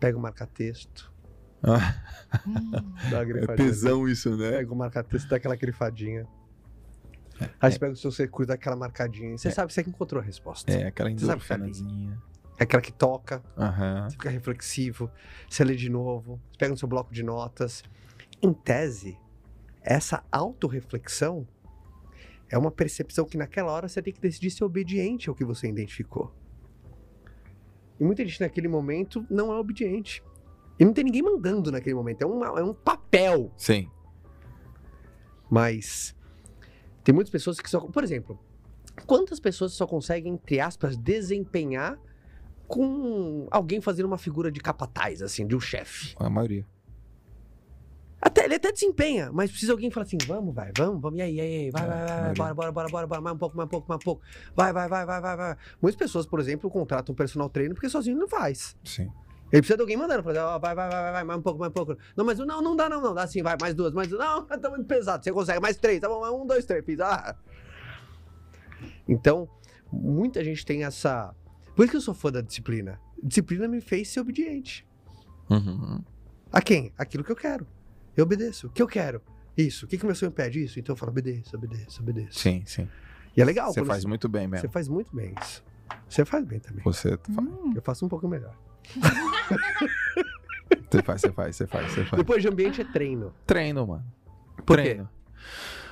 pega 0.00 0.18
o 0.18 0.20
marca-texto, 0.20 1.12
Ah, 1.62 1.94
Hum. 2.44 2.72
dá 3.08 3.22
uma 3.22 3.38
é 3.38 3.56
tesão 3.56 4.08
isso, 4.08 4.36
né? 4.36 4.50
Pega 4.50 4.72
o 4.72 4.76
marca-texto, 4.76 5.28
dá 5.28 5.36
aquela 5.36 5.54
grifadinha. 5.54 6.26
Aí 7.60 7.70
você 7.70 7.78
pega 7.78 7.92
o 7.92 7.96
seu 7.96 8.10
circuito, 8.10 8.48
dá 8.48 8.54
aquela 8.54 8.74
marcadinha. 8.74 9.38
Você 9.38 9.48
É. 9.48 9.50
sabe 9.52 9.68
que 9.68 9.74
você 9.74 9.82
encontrou 9.82 10.20
a 10.20 10.24
resposta. 10.24 10.72
É, 10.72 10.86
aquela 10.88 11.08
Você 11.10 11.24
sabe 11.24 11.40
que 11.44 11.52
ali. 11.52 11.62
endorfinazinha. 11.70 12.22
É 12.58 12.64
aquela 12.64 12.82
que 12.82 12.92
toca, 12.92 13.42
Aham. 13.56 14.08
você 14.08 14.16
fica 14.16 14.28
reflexivo, 14.30 15.08
você 15.48 15.62
lê 15.64 15.76
de 15.76 15.88
novo, 15.88 16.40
você 16.50 16.58
pega 16.58 16.72
no 16.72 16.76
seu 16.76 16.88
bloco 16.88 17.12
de 17.14 17.22
notas. 17.22 17.84
Em 18.42 18.52
tese, 18.52 19.16
essa 19.80 20.24
autorreflexão 20.32 21.46
é 22.52 22.58
uma 22.58 22.70
percepção 22.70 23.24
que 23.24 23.38
naquela 23.38 23.72
hora 23.72 23.88
você 23.88 24.02
tem 24.02 24.12
que 24.12 24.20
decidir 24.20 24.50
ser 24.50 24.62
obediente 24.62 25.28
ao 25.30 25.34
que 25.34 25.42
você 25.44 25.66
identificou. 25.68 26.30
E 27.98 28.04
muita 28.04 28.22
gente 28.24 28.40
naquele 28.42 28.68
momento 28.68 29.26
não 29.30 29.50
é 29.52 29.56
obediente. 29.56 30.22
E 30.78 30.84
não 30.84 30.92
tem 30.92 31.02
ninguém 31.04 31.22
mandando 31.22 31.72
naquele 31.72 31.94
momento, 31.94 32.22
é, 32.22 32.26
uma- 32.26 32.60
é 32.60 32.62
um 32.62 32.74
papel. 32.74 33.50
Sim. 33.56 33.88
Mas 35.50 36.14
tem 37.02 37.14
muitas 37.14 37.30
pessoas 37.30 37.58
que 37.58 37.68
só. 37.70 37.80
Por 37.80 38.04
exemplo, 38.04 38.38
quantas 39.06 39.40
pessoas 39.40 39.72
só 39.72 39.86
conseguem, 39.86 40.34
entre 40.34 40.60
aspas, 40.60 40.96
desempenhar 40.96 41.98
com 42.66 43.46
alguém 43.50 43.80
fazendo 43.80 44.06
uma 44.06 44.18
figura 44.18 44.50
de 44.50 44.60
capataz, 44.60 45.22
assim, 45.22 45.46
de 45.46 45.54
um 45.56 45.60
chefe? 45.60 46.14
A 46.18 46.28
maioria. 46.30 46.66
Até, 48.24 48.44
ele 48.44 48.54
até 48.54 48.70
desempenha, 48.70 49.32
mas 49.32 49.50
precisa 49.50 49.72
alguém 49.72 49.90
falar 49.90 50.06
assim: 50.06 50.16
vamos, 50.24 50.54
vai, 50.54 50.70
vamos, 50.78 51.02
vamos, 51.02 51.18
e 51.18 51.22
aí, 51.22 51.34
e 51.34 51.40
aí, 51.40 51.70
vai, 51.72 51.82
É, 51.82 51.86
vai, 51.86 51.96
vai, 51.96 52.06
vai, 52.06 52.16
maioria. 52.16 52.34
bora, 52.36 52.54
bora, 52.54 52.72
bora, 52.72 52.88
bora, 52.88 53.06
bora, 53.08 53.20
mais 53.20 53.34
um 53.34 53.38
pouco, 53.38 53.56
mais 53.56 53.66
um 53.66 53.70
pouco, 53.70 53.88
mais 53.88 54.00
um 54.00 54.04
pouco. 54.04 54.22
Vai, 54.54 54.72
vai, 54.72 54.88
vai, 54.88 55.04
vai, 55.04 55.20
vai, 55.20 55.36
vai. 55.36 55.56
Muitas 55.82 55.98
pessoas, 55.98 56.24
por 56.24 56.38
exemplo, 56.38 56.70
contratam 56.70 57.12
um 57.12 57.16
personal 57.16 57.50
trainer 57.50 57.74
porque 57.74 57.88
sozinho 57.88 58.16
não 58.16 58.28
faz. 58.28 58.76
Sim. 58.84 59.10
Ele 59.50 59.60
precisa 59.60 59.76
de 59.76 59.82
alguém 59.82 59.96
mandando, 59.96 60.22
ó, 60.38 60.58
vai, 60.58 60.72
vai, 60.72 60.88
vai, 60.88 61.02
vai, 61.02 61.12
vai, 61.12 61.24
mais 61.24 61.38
um 61.40 61.42
pouco, 61.42 61.58
mais 61.58 61.70
um 61.70 61.74
pouco. 61.74 61.96
Não, 62.16 62.24
mas 62.24 62.38
não, 62.38 62.62
não 62.62 62.76
dá, 62.76 62.88
não, 62.88 63.02
não, 63.02 63.12
dá 63.12 63.26
sim, 63.26 63.42
vai, 63.42 63.56
mais 63.60 63.74
duas, 63.74 63.92
mais 63.92 64.08
duas. 64.08 64.24
Não, 64.24 64.46
tá 64.46 64.70
muito 64.70 64.86
pesado, 64.86 65.24
você 65.24 65.32
consegue, 65.32 65.60
mais 65.60 65.76
três, 65.76 66.00
tá 66.00 66.08
bom, 66.08 66.24
um, 66.42 66.46
dois, 66.46 66.64
três, 66.64 66.84
fiz, 66.84 67.00
ah. 67.00 67.36
Então, 69.08 69.48
muita 69.92 70.44
gente 70.44 70.64
tem 70.64 70.84
essa. 70.84 71.34
Por 71.74 71.82
isso 71.82 71.90
que 71.90 71.96
eu 71.96 72.00
sou 72.00 72.14
fã 72.14 72.30
da 72.30 72.40
disciplina. 72.40 73.00
Disciplina 73.20 73.66
me 73.66 73.80
fez 73.80 74.08
ser 74.08 74.20
obediente. 74.20 74.86
Uhum. 75.50 76.00
A 76.52 76.62
quem? 76.62 76.92
Aquilo 76.96 77.24
que 77.24 77.32
eu 77.32 77.36
quero. 77.36 77.66
Eu 78.16 78.24
obedeço. 78.24 78.66
O 78.66 78.70
que 78.70 78.82
eu 78.82 78.86
quero? 78.86 79.22
Isso. 79.56 79.84
O 79.84 79.88
que, 79.88 79.98
que 79.98 80.04
meu 80.06 80.14
sonho 80.14 80.32
pede? 80.32 80.62
Isso. 80.64 80.78
Então 80.78 80.92
eu 80.94 80.96
falo, 80.96 81.10
obedeço, 81.12 81.54
obedeço, 81.56 82.00
obedeço. 82.02 82.38
Sim, 82.38 82.62
sim. 82.66 82.88
E 83.36 83.40
é 83.42 83.44
legal. 83.44 83.72
Você 83.72 83.84
faz 83.84 84.04
muito 84.04 84.28
bem 84.28 84.46
Você 84.46 84.50
mesmo. 84.52 84.70
faz 84.70 84.88
muito 84.88 85.14
bem 85.14 85.34
isso. 85.40 85.62
Você 86.08 86.24
faz 86.24 86.44
bem 86.44 86.58
também. 86.60 86.82
Você, 86.84 87.16
fa- 87.16 87.42
Hum. 87.42 87.72
Eu 87.74 87.82
faço 87.82 88.04
um 88.04 88.08
pouco 88.08 88.26
melhor. 88.28 88.54
você 90.90 91.02
faz, 91.02 91.20
você 91.20 91.32
faz, 91.32 91.56
você 91.56 91.66
faz, 91.66 91.92
você 91.92 92.04
faz. 92.04 92.22
Depois 92.22 92.42
de 92.42 92.48
ambiente 92.48 92.80
é 92.80 92.84
treino. 92.84 93.34
Treino, 93.46 93.86
mano. 93.86 94.04
Por 94.66 94.76
quê? 94.76 94.82
Treino. 94.82 95.08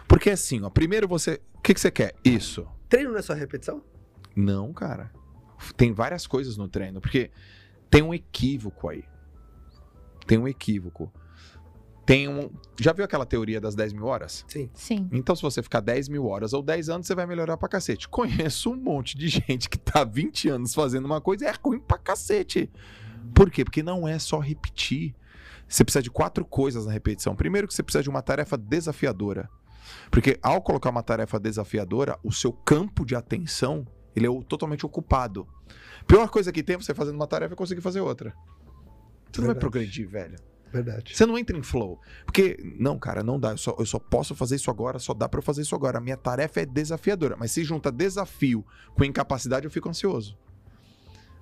Porque 0.08 0.30
assim, 0.30 0.62
ó, 0.62 0.70
primeiro 0.70 1.06
você. 1.08 1.40
O 1.54 1.60
que, 1.60 1.74
que 1.74 1.80
você 1.80 1.90
quer? 1.90 2.14
Isso. 2.24 2.66
Treino 2.88 3.10
não 3.10 3.18
é 3.18 3.22
só 3.22 3.32
repetição? 3.34 3.82
Não, 4.34 4.72
cara. 4.72 5.10
Tem 5.76 5.92
várias 5.92 6.26
coisas 6.26 6.56
no 6.56 6.68
treino, 6.68 7.00
porque 7.00 7.30
tem 7.90 8.02
um 8.02 8.12
equívoco 8.14 8.88
aí. 8.88 9.04
Tem 10.26 10.38
um 10.38 10.48
equívoco. 10.48 11.12
Tem 12.10 12.26
um. 12.28 12.50
Já 12.80 12.92
viu 12.92 13.04
aquela 13.04 13.24
teoria 13.24 13.60
das 13.60 13.76
10 13.76 13.92
mil 13.92 14.06
horas? 14.06 14.44
Sim. 14.48 14.68
Sim. 14.74 15.08
Então, 15.12 15.36
se 15.36 15.42
você 15.42 15.62
ficar 15.62 15.78
10 15.80 16.08
mil 16.08 16.26
horas 16.26 16.52
ou 16.52 16.60
10 16.60 16.88
anos, 16.88 17.06
você 17.06 17.14
vai 17.14 17.24
melhorar 17.24 17.56
pra 17.56 17.68
cacete. 17.68 18.08
Conheço 18.10 18.70
um 18.72 18.76
monte 18.76 19.16
de 19.16 19.28
gente 19.28 19.68
que 19.70 19.78
tá 19.78 20.02
20 20.02 20.48
anos 20.48 20.74
fazendo 20.74 21.04
uma 21.04 21.20
coisa 21.20 21.44
e 21.44 21.48
é 21.48 21.52
ruim 21.64 21.78
pra 21.78 21.96
cacete. 21.98 22.68
Por 23.32 23.48
quê? 23.48 23.62
Porque 23.64 23.80
não 23.82 24.08
é 24.08 24.18
só 24.18 24.40
repetir. 24.40 25.14
Você 25.68 25.84
precisa 25.84 26.02
de 26.02 26.10
quatro 26.10 26.44
coisas 26.44 26.84
na 26.86 26.92
repetição. 26.92 27.36
Primeiro, 27.36 27.68
que 27.68 27.74
você 27.74 27.82
precisa 27.82 28.02
de 28.02 28.10
uma 28.10 28.22
tarefa 28.22 28.58
desafiadora. 28.58 29.48
Porque 30.10 30.36
ao 30.42 30.60
colocar 30.60 30.90
uma 30.90 31.04
tarefa 31.04 31.38
desafiadora, 31.38 32.18
o 32.24 32.32
seu 32.32 32.52
campo 32.52 33.06
de 33.06 33.14
atenção 33.14 33.86
ele 34.16 34.26
é 34.26 34.30
o- 34.30 34.42
totalmente 34.42 34.84
ocupado. 34.84 35.46
Pior 36.08 36.28
coisa 36.28 36.50
que 36.50 36.60
tem 36.64 36.74
é 36.74 36.78
você 36.80 36.92
fazendo 36.92 37.14
uma 37.14 37.26
tarefa 37.28 37.54
e 37.54 37.56
conseguir 37.56 37.80
fazer 37.80 38.00
outra. 38.00 38.34
Você 39.30 39.40
não 39.40 39.46
vai 39.46 39.54
progredir, 39.54 40.08
velho. 40.08 40.36
Verdade. 40.72 41.16
Você 41.16 41.26
não 41.26 41.36
entra 41.36 41.56
em 41.56 41.62
flow. 41.62 42.00
Porque, 42.24 42.56
não, 42.78 42.98
cara, 42.98 43.22
não 43.22 43.38
dá. 43.38 43.50
Eu 43.50 43.58
só, 43.58 43.76
eu 43.78 43.86
só 43.86 43.98
posso 43.98 44.34
fazer 44.34 44.56
isso 44.56 44.70
agora, 44.70 44.98
só 44.98 45.12
dá 45.12 45.28
pra 45.28 45.38
eu 45.38 45.42
fazer 45.42 45.62
isso 45.62 45.74
agora. 45.74 45.98
A 45.98 46.00
minha 46.00 46.16
tarefa 46.16 46.60
é 46.60 46.66
desafiadora. 46.66 47.36
Mas 47.36 47.50
se 47.52 47.64
junta 47.64 47.90
desafio 47.90 48.64
com 48.94 49.04
incapacidade, 49.04 49.64
eu 49.64 49.70
fico 49.70 49.88
ansioso. 49.88 50.38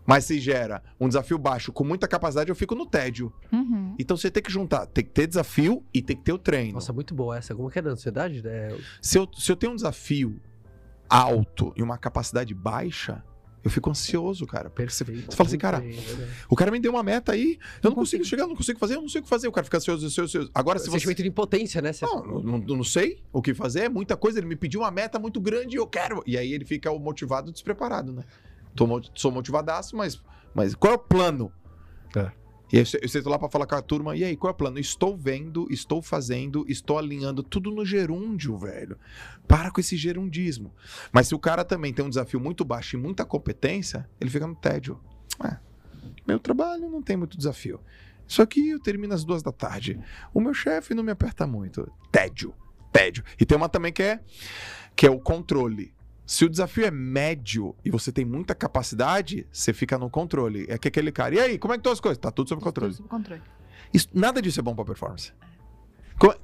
Mas 0.06 0.24
se 0.24 0.40
gera 0.40 0.82
um 0.98 1.06
desafio 1.06 1.36
baixo 1.36 1.70
com 1.70 1.84
muita 1.84 2.08
capacidade, 2.08 2.48
eu 2.48 2.56
fico 2.56 2.74
no 2.74 2.86
tédio. 2.86 3.30
Uhum. 3.52 3.94
Então 3.98 4.16
você 4.16 4.30
tem 4.30 4.42
que 4.42 4.50
juntar, 4.50 4.86
tem 4.86 5.04
que 5.04 5.10
ter 5.10 5.26
desafio 5.26 5.84
e 5.92 6.00
tem 6.00 6.16
que 6.16 6.22
ter 6.22 6.32
o 6.32 6.38
treino. 6.38 6.72
Nossa, 6.72 6.94
muito 6.94 7.14
boa 7.14 7.36
essa. 7.36 7.54
Como 7.54 7.70
que 7.70 7.78
é 7.78 7.82
da 7.82 7.90
ansiedade? 7.90 8.40
É, 8.46 8.74
Se, 9.02 9.18
eu, 9.18 9.28
se 9.36 9.52
eu 9.52 9.56
tenho 9.56 9.72
um 9.72 9.76
desafio 9.76 10.40
alto 11.10 11.74
e 11.76 11.82
uma 11.82 11.98
capacidade 11.98 12.54
baixa, 12.54 13.22
eu 13.64 13.70
fico 13.70 13.90
ansioso, 13.90 14.46
cara. 14.46 14.70
Perfeito. 14.70 15.26
você 15.30 15.36
fala 15.36 15.48
assim, 15.48 15.58
cara, 15.58 15.84
é 15.84 15.94
o 16.48 16.54
cara 16.56 16.70
me 16.70 16.78
deu 16.80 16.92
uma 16.92 17.02
meta 17.02 17.32
aí, 17.32 17.58
eu 17.82 17.90
não, 17.90 17.90
Não 17.90 17.94
consigo 17.96 18.20
consigo. 18.22 18.24
chegar, 18.24 18.42
eu 18.44 18.48
não 18.48 18.56
consigo 18.56 18.78
fazer, 18.78 18.96
eu 18.96 19.00
não 19.02 19.08
sei 19.08 19.20
o 19.20 19.24
que 19.24 19.28
fazer. 19.30 19.48
O 19.48 19.52
cara 19.52 19.64
fica 19.64 19.76
ansioso, 19.78 20.06
ansioso, 20.06 20.28
ansioso. 20.38 20.50
Agora, 20.54 20.78
se 20.78 20.86
você. 20.86 20.92
Sentimento 20.98 21.22
de 21.22 21.28
impotência, 21.28 21.82
né? 21.82 21.92
Você- 21.92 22.06
Não, 22.06 22.40
não, 22.40 22.58
não- 22.58 22.84
sei 22.84 23.22
o 23.32 23.42
que 23.42 23.52
fazer, 23.54 23.80
é 23.84 23.88
muita 23.88 24.16
coisa. 24.16 24.38
Ele 24.38 24.46
me 24.46 24.56
pediu 24.56 24.80
uma 24.80 24.90
meta 24.90 25.18
muito 25.18 25.40
grande 25.40 25.76
e 25.76 25.78
eu 25.78 25.86
quero. 25.86 26.22
E 26.26 26.36
aí 26.38 26.52
ele 26.52 26.64
fica 26.64 26.92
motivado 26.92 27.50
despreparado, 27.52 28.12
né? 28.12 28.22
Tô, 28.74 28.86
sou 29.14 29.30
motivadaço, 29.32 29.96
mas, 29.96 30.20
mas 30.54 30.74
qual 30.74 30.92
é 30.92 30.96
o 30.96 30.98
plano? 30.98 31.52
É. 32.16 32.30
E 32.72 32.76
aí 32.76 32.84
eu 33.00 33.08
sento 33.08 33.28
lá 33.28 33.38
pra 33.38 33.48
falar 33.48 33.66
com 33.66 33.74
a 33.74 33.82
turma, 33.82 34.16
e 34.16 34.24
aí, 34.24 34.36
qual 34.36 34.50
é 34.50 34.52
o 34.52 34.56
plano? 34.56 34.78
Estou 34.78 35.16
vendo, 35.16 35.66
estou 35.70 36.02
fazendo, 36.02 36.64
estou 36.68 36.98
alinhando 36.98 37.42
tudo 37.42 37.70
no 37.70 37.84
gerúndio, 37.84 38.56
velho. 38.58 38.98
Para 39.46 39.70
com 39.70 39.80
esse 39.80 39.96
gerundismo. 39.96 40.72
Mas 41.10 41.28
se 41.28 41.34
o 41.34 41.38
cara 41.38 41.64
também 41.64 41.92
tem 41.92 42.04
um 42.04 42.10
desafio 42.10 42.38
muito 42.38 42.64
baixo 42.64 42.96
e 42.96 42.98
muita 42.98 43.24
competência, 43.24 44.08
ele 44.20 44.30
fica 44.30 44.46
no 44.46 44.54
tédio. 44.54 45.00
É, 45.42 45.56
meu 46.26 46.38
trabalho 46.38 46.90
não 46.90 47.00
tem 47.00 47.16
muito 47.16 47.38
desafio. 47.38 47.80
Isso 48.26 48.42
aqui 48.42 48.68
eu 48.68 48.78
termino 48.78 49.14
às 49.14 49.24
duas 49.24 49.42
da 49.42 49.50
tarde. 49.50 49.98
O 50.34 50.40
meu 50.40 50.52
chefe 50.52 50.94
não 50.94 51.02
me 51.02 51.10
aperta 51.10 51.46
muito. 51.46 51.90
Tédio. 52.12 52.54
Tédio. 52.92 53.24
E 53.40 53.46
tem 53.46 53.56
uma 53.56 53.68
também 53.68 53.90
que 53.90 54.02
é, 54.02 54.20
que 54.94 55.06
é 55.06 55.10
o 55.10 55.18
controle. 55.18 55.94
Se 56.30 56.44
o 56.44 56.48
desafio 56.50 56.84
é 56.84 56.90
médio 56.90 57.74
e 57.82 57.90
você 57.90 58.12
tem 58.12 58.22
muita 58.22 58.54
capacidade, 58.54 59.46
você 59.50 59.72
fica 59.72 59.96
no 59.96 60.10
controle. 60.10 60.66
É 60.68 60.76
que 60.76 60.86
aquele 60.86 61.10
cara. 61.10 61.34
E 61.34 61.40
aí, 61.40 61.58
como 61.58 61.72
é 61.72 61.76
que 61.76 61.80
estão 61.80 61.90
as 61.90 62.00
coisas? 62.00 62.18
Tá 62.18 62.30
tudo 62.30 62.50
sob 62.50 62.60
controle. 62.62 62.92
Tudo 62.92 62.98
sob 62.98 63.08
controle. 63.08 63.42
Isso- 63.94 64.10
nada 64.12 64.42
disso 64.42 64.60
é 64.60 64.62
bom 64.62 64.74
pra 64.74 64.84
performance. 64.84 65.32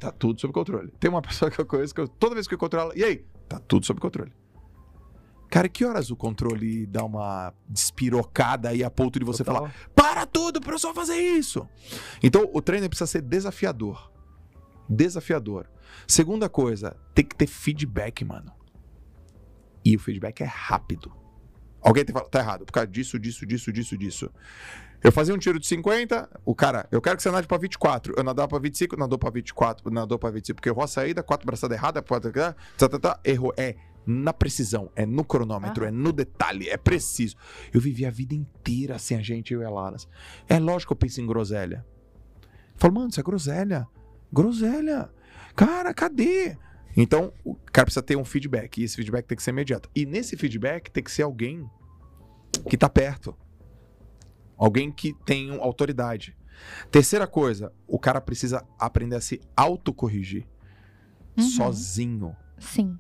Tá 0.01 0.11
tudo 0.11 0.41
sob 0.41 0.55
controle. 0.55 0.91
Tem 0.99 1.11
uma 1.11 1.21
pessoa 1.23 1.51
que 1.51 1.61
eu 1.61 1.67
conheço 1.67 1.95
que 1.95 2.01
eu, 2.01 2.09
toda 2.09 2.35
vez 2.35 2.49
que 2.49 2.55
eu 2.55 2.57
encontro 2.57 2.81
ela, 2.81 2.95
e 2.97 3.05
aí? 3.05 3.27
Tá 3.47 3.59
tudo 3.59 3.85
sob 3.85 4.01
controle. 4.01 4.33
Cara, 5.51 5.69
que 5.69 5.85
horas 5.85 6.11
o 6.11 6.17
controle 6.17 6.87
dá 6.87 7.05
uma 7.05 7.53
despirocada 7.69 8.71
aí 8.71 8.83
a 8.83 8.91
ponto 8.91 9.19
de 9.19 9.25
você 9.27 9.45
Total. 9.45 9.65
falar, 9.69 9.75
para 9.95 10.25
tudo 10.25 10.63
pra 10.63 10.73
eu 10.73 10.79
só 10.79 10.95
fazer 10.95 11.17
isso? 11.17 11.69
Então, 12.23 12.49
o 12.55 12.63
treino 12.63 12.89
precisa 12.89 13.07
ser 13.07 13.21
desafiador. 13.21 14.11
Desafiador. 14.89 15.67
Segunda 16.09 16.49
coisa, 16.49 16.97
tem 17.15 17.25
que 17.25 17.37
ter 17.37 17.47
feedback, 17.47 18.25
mano. 18.25 18.51
E 19.85 19.97
o 19.97 19.99
feedback 19.99 20.43
é 20.43 20.47
rápido. 20.47 21.13
Alguém 21.81 22.05
tem 22.05 22.15
falar, 22.15 22.29
tá 22.29 22.39
errado, 22.39 22.65
por 22.65 22.73
causa 22.73 22.87
disso, 22.87 23.19
disso, 23.19 23.47
disso, 23.47 23.71
disso, 23.71 23.99
disso. 23.99 24.31
Eu 25.03 25.13
fazia 25.13 25.35
um 25.35 25.39
tiro 25.39 25.61
de 25.61 25.67
50, 25.67 26.41
o 26.47 26.55
cara, 26.55 26.89
eu 26.91 27.03
quero 27.03 27.19
que 27.19 27.23
você 27.23 27.31
nade 27.31 27.47
pra 27.47 27.59
24. 27.59 28.15
Eu 28.17 28.25
nadava 28.25 28.49
pra 28.49 28.59
25, 28.59 28.97
nadou 28.97 29.19
pra 29.19 29.29
24, 29.29 29.91
nadou 29.91 30.19
pra 30.19 30.31
25, 30.31 30.57
porque 30.57 30.71
errou 30.71 30.83
a 30.83 30.87
saída, 30.87 31.23
quatro 31.23 31.45
braçadas 31.45 31.77
erradas, 31.77 32.03
quatro, 32.09 32.33
tá, 32.33 32.55
tá, 32.79 32.99
tá, 32.99 33.21
errou. 33.23 33.53
É 33.55 33.77
na 34.07 34.33
precisão, 34.33 34.91
é 34.97 35.05
no 35.05 35.25
cronômetro, 35.25 35.85
é 35.85 35.91
no 35.91 36.11
detalhe, 36.11 36.71
é 36.71 36.79
preciso. 36.79 37.37
Eu 37.73 37.83
vivi 37.83 38.07
a 38.07 38.11
vida 38.11 38.35
inteira 38.35 38.99
sem 38.99 39.19
a 39.19 39.23
gente, 39.23 39.53
eu 39.53 39.61
e 39.61 39.65
a 39.65 39.71
Laras. 39.71 40.09
É 40.49 40.59
lógico 40.59 40.89
que 40.89 40.93
eu 40.95 41.07
penso 41.07 41.21
em 41.21 41.27
groselha. 41.27 41.85
Eu 42.43 42.79
falo, 42.79 42.95
mano, 42.95 43.09
isso 43.09 43.21
é 43.21 43.23
groselha. 43.23 43.87
Groselha. 44.33 45.11
Cara, 45.55 45.93
cadê? 45.93 46.57
Então, 46.97 47.33
o 47.45 47.55
cara 47.55 47.87
precisa 47.87 48.03
ter 48.03 48.17
um 48.17 48.25
feedback, 48.25 48.79
e 48.81 48.85
esse 48.85 48.97
feedback 48.97 49.27
tem 49.27 49.37
que 49.37 49.43
ser 49.43 49.51
imediato. 49.51 49.91
E 49.95 50.07
nesse 50.07 50.37
feedback 50.37 50.91
tem 50.91 51.03
que 51.03 51.11
ser 51.11 51.23
alguém 51.23 51.69
que 52.69 52.77
tá 52.77 52.89
perto. 52.89 53.37
Alguém 54.57 54.93
que 54.93 55.13
tem 55.25 55.51
autoridade. 55.59 56.37
Terceira 56.91 57.27
coisa, 57.27 57.73
o 57.87 57.99
cara 57.99 58.21
precisa 58.21 58.65
aprender 58.79 59.17
a 59.17 59.21
se 59.21 59.41
autocorrigir 59.57 60.47
Uhum. 61.37 61.43
sozinho. 61.43 62.37
Sim. 62.59 62.97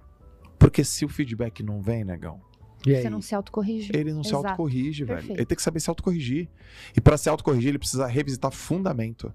Porque 0.59 0.83
se 0.83 1.05
o 1.05 1.09
feedback 1.09 1.63
não 1.63 1.81
vem, 1.81 2.03
negão, 2.05 2.41
E 2.85 2.95
aí? 2.97 3.01
Você 3.03 3.09
não 3.09 3.23
se 3.23 3.35
autocorrige. 3.35 3.91
ele 3.95 4.13
não 4.13 4.23
se 4.25 4.31
Exato. 4.31 4.47
autocorrige, 4.49 5.05
velho. 5.05 5.33
Ele 5.33 5.47
tem 5.47 5.57
que 5.57 5.63
saber 5.63 5.79
se 5.81 5.89
autocorrigir. 5.89 6.49
E 6.97 7.01
para 7.01 7.17
se 7.17 7.29
autocorrigir, 7.31 7.69
ele 7.71 7.79
precisa 7.79 8.07
revisitar 8.07 8.51
fundamento. 8.51 9.33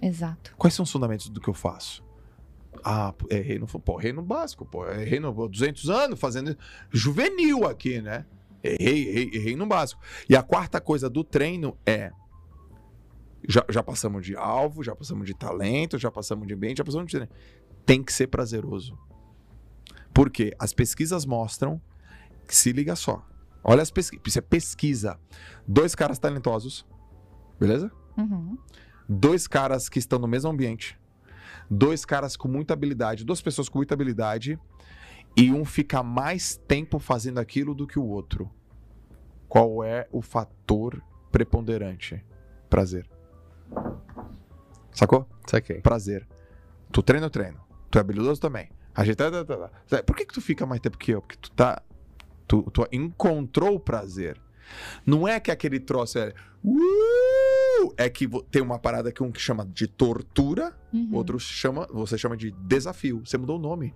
Exato. 0.00 0.52
Quais 0.56 0.74
são 0.74 0.82
os 0.82 0.90
fundamentos 0.90 1.28
do 1.28 1.40
que 1.40 1.48
eu 1.48 1.54
faço? 1.54 2.02
Ah, 2.84 3.14
errei 3.30 3.58
no, 3.58 3.66
pô, 3.66 4.00
errei 4.00 4.12
no 4.12 4.22
básico, 4.22 4.64
pô, 4.66 4.86
errei 4.88 5.20
no 5.20 5.32
pô, 5.34 5.48
200 5.48 5.88
anos 5.88 6.18
fazendo 6.18 6.56
juvenil 6.90 7.64
aqui, 7.64 8.00
né? 8.00 8.26
Errei, 8.62 9.08
errei, 9.08 9.30
errei 9.34 9.56
no 9.56 9.66
básico. 9.66 10.00
E 10.28 10.36
a 10.36 10.42
quarta 10.42 10.80
coisa 10.80 11.08
do 11.10 11.24
treino 11.24 11.76
é 11.84 12.12
já, 13.48 13.64
já 13.68 13.82
passamos 13.82 14.24
de 14.24 14.36
alvo, 14.36 14.82
já 14.82 14.94
passamos 14.94 15.26
de 15.26 15.34
talento, 15.34 15.98
já 15.98 16.10
passamos 16.10 16.46
de 16.46 16.54
ambiente, 16.54 16.78
já 16.78 16.84
passamos 16.84 17.06
de 17.06 17.18
treino. 17.18 17.32
Tem 17.84 18.02
que 18.02 18.12
ser 18.12 18.28
prazeroso. 18.28 18.96
Por 20.14 20.30
quê? 20.30 20.54
As 20.58 20.72
pesquisas 20.72 21.24
mostram 21.24 21.80
que 22.46 22.54
se 22.54 22.72
liga 22.72 22.94
só. 22.94 23.26
Olha 23.64 23.82
as 23.82 23.90
pesquisas, 23.90 24.22
isso 24.26 24.38
é 24.38 24.42
pesquisa. 24.42 25.18
Dois 25.66 25.94
caras 25.94 26.18
talentosos, 26.18 26.86
beleza? 27.58 27.90
Uhum. 28.16 28.58
dois 29.08 29.46
caras 29.46 29.88
que 29.88 29.98
estão 29.98 30.18
no 30.18 30.28
mesmo 30.28 30.50
ambiente, 30.50 30.98
dois 31.70 32.04
caras 32.04 32.36
com 32.36 32.48
muita 32.48 32.74
habilidade, 32.74 33.24
duas 33.24 33.40
pessoas 33.40 33.68
com 33.68 33.78
muita 33.78 33.94
habilidade, 33.94 34.58
e 35.36 35.50
um 35.52 35.64
fica 35.64 36.02
mais 36.02 36.56
tempo 36.56 36.98
fazendo 36.98 37.38
aquilo 37.38 37.74
do 37.74 37.86
que 37.86 37.98
o 37.98 38.04
outro. 38.04 38.50
Qual 39.48 39.84
é 39.84 40.08
o 40.10 40.22
fator 40.22 41.02
preponderante? 41.30 42.24
Prazer. 42.68 43.08
Sacou? 44.92 45.26
Saquei. 45.46 45.80
Prazer. 45.80 46.26
Tu 46.90 47.02
treina, 47.02 47.26
eu 47.26 47.30
treino. 47.30 47.60
Tu 47.90 47.98
é 47.98 48.00
habilidoso 48.00 48.40
também. 48.40 48.68
A 48.94 49.04
gente 49.04 49.16
tá, 49.16 49.30
tá, 49.30 49.44
tá. 49.44 50.02
Por 50.02 50.16
que, 50.16 50.26
que 50.26 50.34
tu 50.34 50.40
fica 50.40 50.66
mais 50.66 50.80
tempo 50.80 50.98
que 50.98 51.12
eu? 51.12 51.22
Porque 51.22 51.36
tu 51.36 51.50
tá. 51.50 51.82
Tu, 52.46 52.62
tu 52.70 52.86
encontrou 52.92 53.74
o 53.74 53.80
prazer. 53.80 54.40
Não 55.06 55.26
é 55.26 55.40
que 55.40 55.50
aquele 55.50 55.80
troço 55.80 56.18
é. 56.18 56.34
"Uh!" 56.62 57.31
É 57.96 58.08
que 58.10 58.28
tem 58.50 58.60
uma 58.62 58.78
parada 58.78 59.10
que 59.10 59.22
um 59.22 59.32
que 59.32 59.40
chama 59.40 59.64
de 59.66 59.86
tortura, 59.86 60.76
Uhum. 60.92 61.08
outro 61.12 61.38
chama, 61.40 61.86
você 61.90 62.18
chama 62.18 62.36
de 62.36 62.50
desafio. 62.50 63.22
Você 63.24 63.38
mudou 63.38 63.56
o 63.56 63.60
nome. 63.60 63.94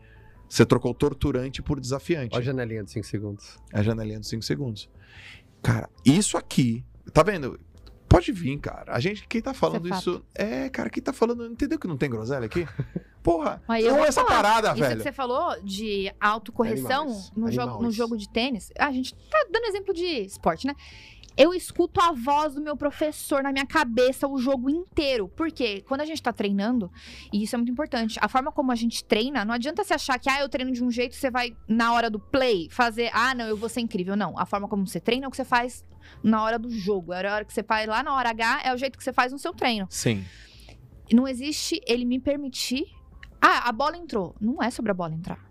Você 0.49 0.65
trocou 0.65 0.95
torturante 0.95 1.61
por 1.63 1.79
desafiante. 1.81 2.35
Olha 2.35 2.41
a 2.43 2.45
janelinha 2.45 2.83
de 2.85 2.91
5 2.91 3.05
segundos. 3.07 3.59
É 3.73 3.81
a 3.81 3.83
janelinha 3.83 4.19
dos 4.21 4.29
5 4.29 4.43
segundos. 4.43 4.89
Cara, 5.63 5.91
isso 6.05 6.37
aqui, 6.39 6.85
tá 7.13 7.23
vendo? 7.23 7.59
Pode 8.09 8.31
vir, 8.33 8.57
cara. 8.61 8.95
A 8.95 9.01
gente, 9.01 9.27
quem 9.27 9.43
tá 9.43 9.53
falando 9.53 9.87
Isso 9.89 10.23
é 10.37 10.45
isso. 10.45 10.57
É, 10.65 10.69
cara, 10.71 10.89
quem 10.89 11.03
tá 11.03 11.13
falando. 11.13 11.45
Entendeu 11.47 11.79
que 11.79 11.89
não 11.89 11.97
tem 11.97 12.09
groselha 12.09 12.47
aqui? 12.47 12.65
Porra, 13.23 13.61
Aí 13.67 13.83
eu 13.85 13.91
não 13.91 13.99
vou 13.99 14.07
essa 14.07 14.23
falar. 14.25 14.37
parada, 14.37 14.69
Isso 14.71 14.79
velho. 14.81 14.97
que 14.99 15.03
você 15.03 15.11
falou 15.13 15.61
de 15.61 16.13
autocorreção 16.21 17.03
Animais. 17.03 17.33
no 17.37 17.51
jogo, 17.51 17.83
no 17.83 17.91
jogo 17.91 18.17
de 18.17 18.29
tênis. 18.31 18.71
A 18.79 18.93
gente 18.93 19.13
tá 19.29 19.45
dando 19.51 19.65
exemplo 19.67 19.93
de 19.93 20.05
esporte, 20.05 20.65
né? 20.65 20.77
Eu 21.37 21.53
escuto 21.53 22.01
a 22.01 22.13
voz 22.13 22.55
do 22.55 22.63
meu 22.63 22.77
professor 22.77 23.43
na 23.43 23.53
minha 23.53 23.67
cabeça 23.67 24.27
o 24.27 24.39
jogo 24.39 24.71
inteiro. 24.71 25.29
Por 25.29 25.53
quê? 25.53 25.85
Quando 25.87 26.01
a 26.01 26.05
gente 26.07 26.23
tá 26.23 26.33
treinando, 26.33 26.91
e 27.31 27.43
isso 27.43 27.55
é 27.55 27.59
muito 27.59 27.71
importante, 27.71 28.19
a 28.23 28.29
forma 28.29 28.51
como 28.51 28.73
a 28.73 28.75
gente 28.75 29.05
treina, 29.05 29.45
não 29.45 29.53
adianta 29.53 29.85
você 29.85 29.93
achar 29.93 30.19
que, 30.19 30.31
ah, 30.31 30.41
eu 30.41 30.49
treino 30.49 30.73
de 30.73 30.83
um 30.83 30.91
jeito, 30.91 31.15
você 31.15 31.31
vai, 31.31 31.55
na 31.69 31.93
hora 31.93 32.09
do 32.09 32.19
play, 32.19 32.69
fazer, 32.71 33.11
ah, 33.13 33.35
não, 33.35 33.47
eu 33.47 33.57
vou 33.57 33.69
ser 33.69 33.81
incrível. 33.81 34.17
Não. 34.17 34.39
A 34.39 34.47
forma 34.47 34.67
como 34.67 34.87
você 34.87 34.99
treina 34.99 35.27
é 35.27 35.29
o 35.29 35.31
que 35.31 35.37
você 35.37 35.45
faz 35.45 35.85
na 36.23 36.43
hora 36.43 36.59
do 36.59 36.71
jogo. 36.71 37.13
É 37.13 37.27
a 37.27 37.35
hora 37.35 37.45
que 37.45 37.53
você 37.53 37.63
faz 37.63 37.87
lá 37.87 38.03
na 38.03 38.15
hora 38.15 38.31
H, 38.31 38.63
é 38.65 38.73
o 38.73 38.77
jeito 38.79 38.97
que 38.97 39.05
você 39.05 39.13
faz 39.13 39.31
no 39.31 39.39
seu 39.39 39.53
treino. 39.53 39.87
Sim. 39.91 40.25
Não 41.13 41.29
existe 41.29 41.81
ele 41.87 42.07
me 42.07 42.19
permitir. 42.19 42.87
Ah, 43.41 43.69
a 43.69 43.73
bola 43.73 43.97
entrou. 43.97 44.35
Não 44.41 44.63
é 44.63 44.71
sobre 44.71 44.91
a 44.91 44.95
bola 44.95 45.15
entrar. 45.15 45.46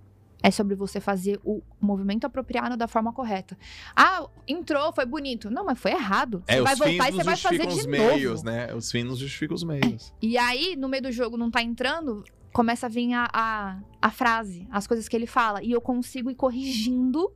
É 0.47 0.51
sobre 0.51 0.75
você 0.75 0.99
fazer 0.99 1.39
o 1.43 1.61
movimento 1.81 2.25
apropriado 2.25 2.77
da 2.77 2.87
forma 2.87 3.11
correta. 3.11 3.57
Ah, 3.95 4.27
entrou, 4.47 4.93
foi 4.93 5.05
bonito. 5.05 5.49
Não, 5.49 5.65
mas 5.65 5.79
foi 5.79 5.91
errado. 5.91 6.43
Você 6.45 6.55
É, 6.57 6.61
vai 6.61 6.75
voltar 6.75 7.09
e 7.09 7.11
você 7.13 7.23
vai 7.23 7.35
fazer 7.35 7.57
de 7.65 7.67
os 7.67 7.77
novo. 7.77 7.89
meios, 7.89 8.43
né? 8.43 8.73
Os 8.75 8.93
não 8.93 9.15
justificam 9.15 9.55
os 9.55 9.63
meios. 9.63 10.13
E 10.21 10.37
aí, 10.37 10.75
no 10.75 10.87
meio 10.87 11.01
do 11.01 11.11
jogo, 11.11 11.35
não 11.35 11.49
tá 11.49 11.63
entrando, 11.63 12.23
começa 12.53 12.85
a 12.85 12.89
vir 12.89 13.11
a, 13.13 13.27
a, 13.33 13.79
a 14.01 14.11
frase, 14.11 14.67
as 14.71 14.85
coisas 14.85 15.07
que 15.09 15.15
ele 15.15 15.25
fala. 15.25 15.63
E 15.63 15.71
eu 15.71 15.81
consigo 15.81 16.29
ir 16.29 16.35
corrigindo, 16.35 17.33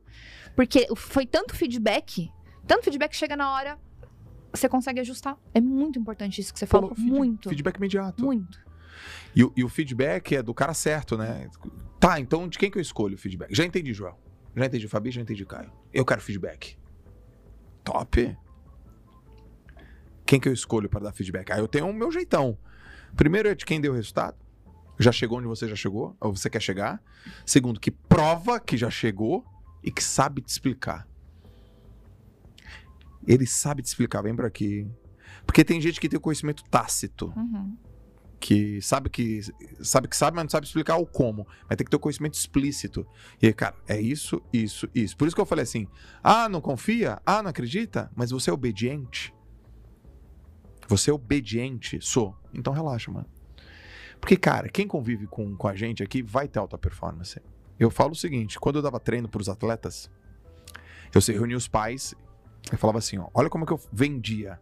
porque 0.54 0.86
foi 0.94 1.26
tanto 1.26 1.56
feedback, 1.56 2.30
tanto 2.66 2.84
feedback 2.84 3.10
que 3.10 3.16
chega 3.16 3.34
na 3.36 3.50
hora. 3.52 3.76
você 4.54 4.68
consegue 4.68 5.00
ajustar. 5.00 5.36
É 5.52 5.60
muito 5.60 5.98
importante 5.98 6.40
isso 6.40 6.52
que 6.52 6.58
você 6.60 6.66
Pô, 6.66 6.80
falou. 6.80 6.94
feed- 6.94 7.08
muito. 7.08 7.48
Feedback 7.48 7.76
imediato. 7.76 8.24
Muito. 8.24 8.58
E, 9.34 9.40
e 9.56 9.64
o 9.64 9.68
feedback 9.68 10.36
é 10.36 10.42
do 10.42 10.54
cara 10.54 10.74
certo, 10.74 11.16
né? 11.16 11.48
Tá, 12.00 12.18
então 12.18 12.48
de 12.48 12.58
quem 12.58 12.70
que 12.70 12.78
eu 12.78 12.82
escolho 12.82 13.14
o 13.14 13.18
feedback? 13.18 13.54
Já 13.54 13.64
entendi, 13.64 13.92
Joel. 13.92 14.18
Já 14.56 14.64
entendi, 14.64 14.88
Fabi, 14.88 15.10
já 15.10 15.20
entendi, 15.20 15.44
Caio. 15.44 15.70
Eu 15.92 16.04
quero 16.04 16.20
feedback. 16.20 16.76
Top. 17.84 18.36
Quem 20.24 20.40
que 20.40 20.48
eu 20.48 20.52
escolho 20.52 20.88
para 20.88 21.00
dar 21.00 21.12
feedback? 21.12 21.52
Aí 21.52 21.60
eu 21.60 21.68
tenho 21.68 21.88
o 21.88 21.92
meu 21.92 22.10
jeitão. 22.10 22.56
Primeiro 23.14 23.48
é 23.48 23.54
de 23.54 23.66
quem 23.66 23.80
deu 23.80 23.92
o 23.92 23.94
resultado. 23.94 24.36
Já 24.98 25.12
chegou 25.12 25.38
onde 25.38 25.46
você 25.46 25.68
já 25.68 25.76
chegou, 25.76 26.16
ou 26.20 26.34
você 26.34 26.48
quer 26.48 26.60
chegar. 26.60 27.02
Segundo, 27.44 27.78
que 27.78 27.90
prova 27.90 28.58
que 28.58 28.76
já 28.76 28.90
chegou 28.90 29.44
e 29.82 29.90
que 29.90 30.02
sabe 30.02 30.40
te 30.40 30.48
explicar. 30.48 31.06
Ele 33.26 33.46
sabe 33.46 33.82
te 33.82 33.86
explicar, 33.86 34.22
vem 34.22 34.34
por 34.34 34.46
aqui. 34.46 34.86
Porque 35.44 35.64
tem 35.64 35.80
gente 35.80 36.00
que 36.00 36.08
tem 36.08 36.16
o 36.16 36.20
conhecimento 36.20 36.62
tácito 36.64 37.32
Uhum. 37.36 37.76
Que 38.40 38.80
sabe 38.80 39.10
que 39.10 39.42
sabe 39.82 40.08
que 40.08 40.16
sabe, 40.16 40.34
mas 40.34 40.44
não 40.44 40.50
sabe 40.50 40.66
explicar 40.66 40.96
o 40.96 41.06
como. 41.06 41.46
Mas 41.68 41.76
tem 41.76 41.84
que 41.84 41.90
ter 41.90 41.96
o 41.96 42.00
conhecimento 42.00 42.34
explícito. 42.34 43.06
E 43.40 43.52
cara, 43.52 43.76
é 43.86 44.00
isso, 44.00 44.42
isso, 44.50 44.88
isso. 44.94 45.16
Por 45.16 45.28
isso 45.28 45.36
que 45.36 45.42
eu 45.42 45.46
falei 45.46 45.62
assim: 45.62 45.86
ah, 46.22 46.48
não 46.48 46.60
confia? 46.60 47.20
Ah, 47.26 47.42
não 47.42 47.50
acredita? 47.50 48.10
Mas 48.16 48.30
você 48.30 48.48
é 48.48 48.52
obediente? 48.52 49.34
Você 50.88 51.10
é 51.10 51.12
obediente? 51.12 52.00
Sou. 52.00 52.34
Então 52.54 52.72
relaxa, 52.72 53.12
mano. 53.12 53.28
Porque, 54.18 54.36
cara, 54.36 54.68
quem 54.68 54.86
convive 54.86 55.26
com, 55.26 55.54
com 55.56 55.68
a 55.68 55.74
gente 55.74 56.02
aqui 56.02 56.22
vai 56.22 56.48
ter 56.48 56.58
alta 56.58 56.76
performance. 56.78 57.40
Eu 57.78 57.90
falo 57.90 58.12
o 58.12 58.16
seguinte: 58.16 58.58
quando 58.58 58.76
eu 58.76 58.82
dava 58.82 58.98
treino 58.98 59.28
para 59.28 59.40
os 59.40 59.50
atletas, 59.50 60.10
eu 61.14 61.20
reunia 61.34 61.56
os 61.58 61.68
pais 61.68 62.14
e 62.72 62.76
falava 62.76 62.98
assim: 62.98 63.18
ó, 63.18 63.28
olha 63.34 63.50
como 63.50 63.64
é 63.64 63.66
que 63.66 63.72
eu 63.74 63.80
vendia 63.92 64.58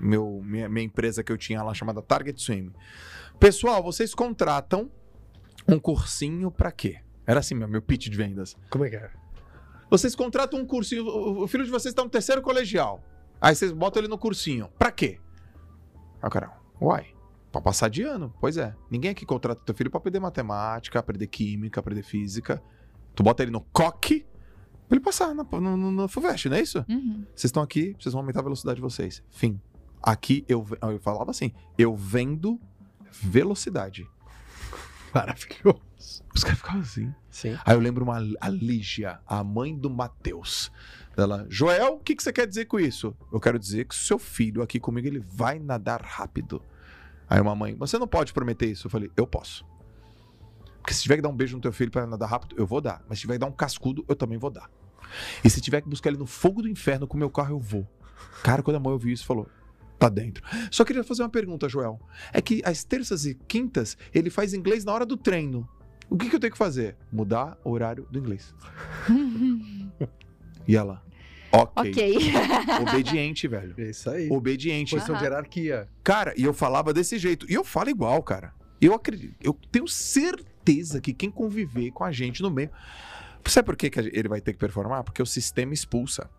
meu, 0.00 0.40
minha, 0.44 0.68
minha 0.68 0.84
empresa 0.86 1.22
que 1.22 1.30
eu 1.32 1.36
tinha 1.38 1.62
lá 1.62 1.72
chamada 1.74 2.00
Target 2.02 2.40
Swim. 2.40 2.72
Pessoal, 3.38 3.82
vocês 3.82 4.14
contratam 4.14 4.90
um 5.68 5.78
cursinho 5.78 6.50
pra 6.50 6.70
quê? 6.72 6.98
Era 7.26 7.40
assim, 7.40 7.54
meu, 7.54 7.68
meu 7.68 7.82
pitch 7.82 8.08
de 8.08 8.16
vendas. 8.16 8.56
Como 8.70 8.84
é 8.84 8.90
que 8.90 8.96
é? 8.96 9.10
Vocês 9.90 10.14
contratam 10.14 10.60
um 10.60 10.64
cursinho, 10.66 11.04
o 11.06 11.46
filho 11.46 11.64
de 11.64 11.70
vocês 11.70 11.92
está 11.92 12.02
no 12.04 12.10
terceiro 12.10 12.42
colegial. 12.42 13.02
Aí 13.40 13.54
vocês 13.54 13.72
botam 13.72 14.00
ele 14.00 14.08
no 14.08 14.18
cursinho. 14.18 14.68
Pra 14.78 14.90
quê? 14.90 15.18
Aí 16.22 16.28
o 16.28 16.30
cara, 16.30 16.52
uai, 16.80 17.06
pra 17.50 17.60
passar 17.60 17.88
de 17.88 18.02
ano. 18.02 18.32
Pois 18.40 18.56
é. 18.56 18.74
Ninguém 18.90 19.10
aqui 19.10 19.24
contrata 19.26 19.62
teu 19.64 19.74
filho 19.74 19.90
pra 19.90 19.98
aprender 19.98 20.20
matemática, 20.20 20.98
aprender 20.98 21.26
química, 21.26 21.80
aprender 21.80 22.02
física. 22.02 22.62
Tu 23.14 23.22
bota 23.22 23.42
ele 23.42 23.50
no 23.50 23.60
coque 23.72 24.26
pra 24.88 24.96
ele 24.96 25.04
passar 25.04 25.34
na- 25.34 25.44
no, 25.44 25.76
no, 25.76 25.90
no 25.90 26.08
FUVEST, 26.08 26.48
não 26.48 26.56
é 26.56 26.60
isso? 26.60 26.84
Uhum. 26.88 27.24
Vocês 27.34 27.44
estão 27.44 27.62
aqui, 27.62 27.96
vocês 27.98 28.12
vão 28.12 28.20
aumentar 28.22 28.40
a 28.40 28.42
velocidade 28.44 28.76
de 28.76 28.82
vocês. 28.82 29.22
Fim. 29.30 29.60
Aqui 30.02 30.44
eu, 30.48 30.66
eu 30.82 30.98
falava 31.00 31.30
assim, 31.30 31.52
eu 31.76 31.94
vendo 31.94 32.60
velocidade. 33.10 34.06
Maravilhoso. 35.14 35.80
Os 36.34 36.44
caras 36.44 36.58
ficavam 36.58 36.80
assim. 36.80 37.14
Sim. 37.30 37.58
Aí 37.64 37.74
eu 37.74 37.80
lembro 37.80 38.04
uma 38.04 38.18
a 38.40 38.48
Lígia, 38.48 39.20
a 39.26 39.42
mãe 39.42 39.76
do 39.76 39.90
Matheus. 39.90 40.70
Ela, 41.16 41.44
Joel, 41.48 41.94
o 41.94 41.98
que, 41.98 42.14
que 42.14 42.22
você 42.22 42.32
quer 42.32 42.46
dizer 42.46 42.66
com 42.66 42.78
isso? 42.78 43.14
Eu 43.32 43.40
quero 43.40 43.58
dizer 43.58 43.84
que 43.84 43.94
o 43.94 43.98
seu 43.98 44.18
filho 44.18 44.62
aqui 44.62 44.78
comigo, 44.78 45.06
ele 45.06 45.18
vai 45.18 45.58
nadar 45.58 46.00
rápido. 46.02 46.62
Aí 47.28 47.40
uma 47.40 47.54
mãe, 47.54 47.74
você 47.74 47.98
não 47.98 48.08
pode 48.08 48.32
prometer 48.32 48.66
isso. 48.66 48.86
Eu 48.86 48.90
falei, 48.90 49.10
eu 49.16 49.26
posso. 49.26 49.64
Porque 50.78 50.94
se 50.94 51.02
tiver 51.02 51.16
que 51.16 51.22
dar 51.22 51.28
um 51.28 51.36
beijo 51.36 51.56
no 51.56 51.62
teu 51.62 51.72
filho 51.72 51.90
para 51.90 52.06
nadar 52.06 52.28
rápido, 52.28 52.54
eu 52.56 52.66
vou 52.66 52.80
dar. 52.80 53.04
Mas 53.08 53.18
se 53.18 53.22
tiver 53.22 53.34
que 53.34 53.40
dar 53.40 53.46
um 53.46 53.52
cascudo, 53.52 54.04
eu 54.08 54.16
também 54.16 54.38
vou 54.38 54.50
dar. 54.50 54.70
E 55.44 55.50
se 55.50 55.60
tiver 55.60 55.80
que 55.80 55.88
buscar 55.88 56.10
ele 56.10 56.18
no 56.18 56.26
fogo 56.26 56.62
do 56.62 56.68
inferno 56.68 57.06
com 57.06 57.16
o 57.16 57.18
meu 57.18 57.30
carro, 57.30 57.54
eu 57.54 57.60
vou. 57.60 57.86
Cara, 58.42 58.62
quando 58.62 58.76
a 58.76 58.80
mãe 58.80 58.92
ouviu 58.92 59.12
isso, 59.12 59.26
falou, 59.26 59.48
tá 60.00 60.08
dentro. 60.08 60.42
Só 60.70 60.82
queria 60.82 61.04
fazer 61.04 61.22
uma 61.22 61.28
pergunta, 61.28 61.68
Joel. 61.68 62.00
É 62.32 62.40
que 62.40 62.62
às 62.64 62.82
terças 62.82 63.26
e 63.26 63.34
quintas, 63.34 63.96
ele 64.14 64.30
faz 64.30 64.54
inglês 64.54 64.82
na 64.82 64.92
hora 64.94 65.04
do 65.04 65.16
treino. 65.16 65.68
O 66.08 66.16
que, 66.16 66.28
que 66.28 66.34
eu 66.34 66.40
tenho 66.40 66.50
que 66.52 66.58
fazer? 66.58 66.96
Mudar 67.12 67.56
o 67.62 67.70
horário 67.70 68.08
do 68.10 68.18
inglês. 68.18 68.52
E 70.68 70.76
ela, 70.76 71.02
ok. 71.50 71.90
ok. 71.90 72.20
Obediente, 72.88 73.48
velho. 73.48 73.74
É 73.76 73.90
isso 73.90 74.08
aí. 74.08 74.30
Obediente. 74.30 74.94
Posição 74.94 75.16
de 75.16 75.20
Aham. 75.24 75.30
hierarquia. 75.30 75.88
Cara, 76.04 76.32
e 76.36 76.44
eu 76.44 76.52
falava 76.54 76.92
desse 76.92 77.18
jeito. 77.18 77.50
E 77.50 77.54
eu 77.54 77.64
falo 77.64 77.90
igual, 77.90 78.22
cara. 78.22 78.52
Eu 78.80 78.94
acredito. 78.94 79.34
Eu 79.42 79.52
tenho 79.72 79.88
certeza 79.88 81.00
que 81.00 81.12
quem 81.12 81.28
conviver 81.30 81.90
com 81.90 82.04
a 82.04 82.12
gente 82.12 82.40
no 82.40 82.50
meio. 82.50 82.70
Sabe 83.46 83.66
por 83.66 83.76
que, 83.76 83.90
que 83.90 83.98
ele 83.98 84.28
vai 84.28 84.40
ter 84.40 84.52
que 84.52 84.58
performar? 84.58 85.02
Porque 85.02 85.20
o 85.20 85.26
sistema 85.26 85.74
expulsa. 85.74 86.30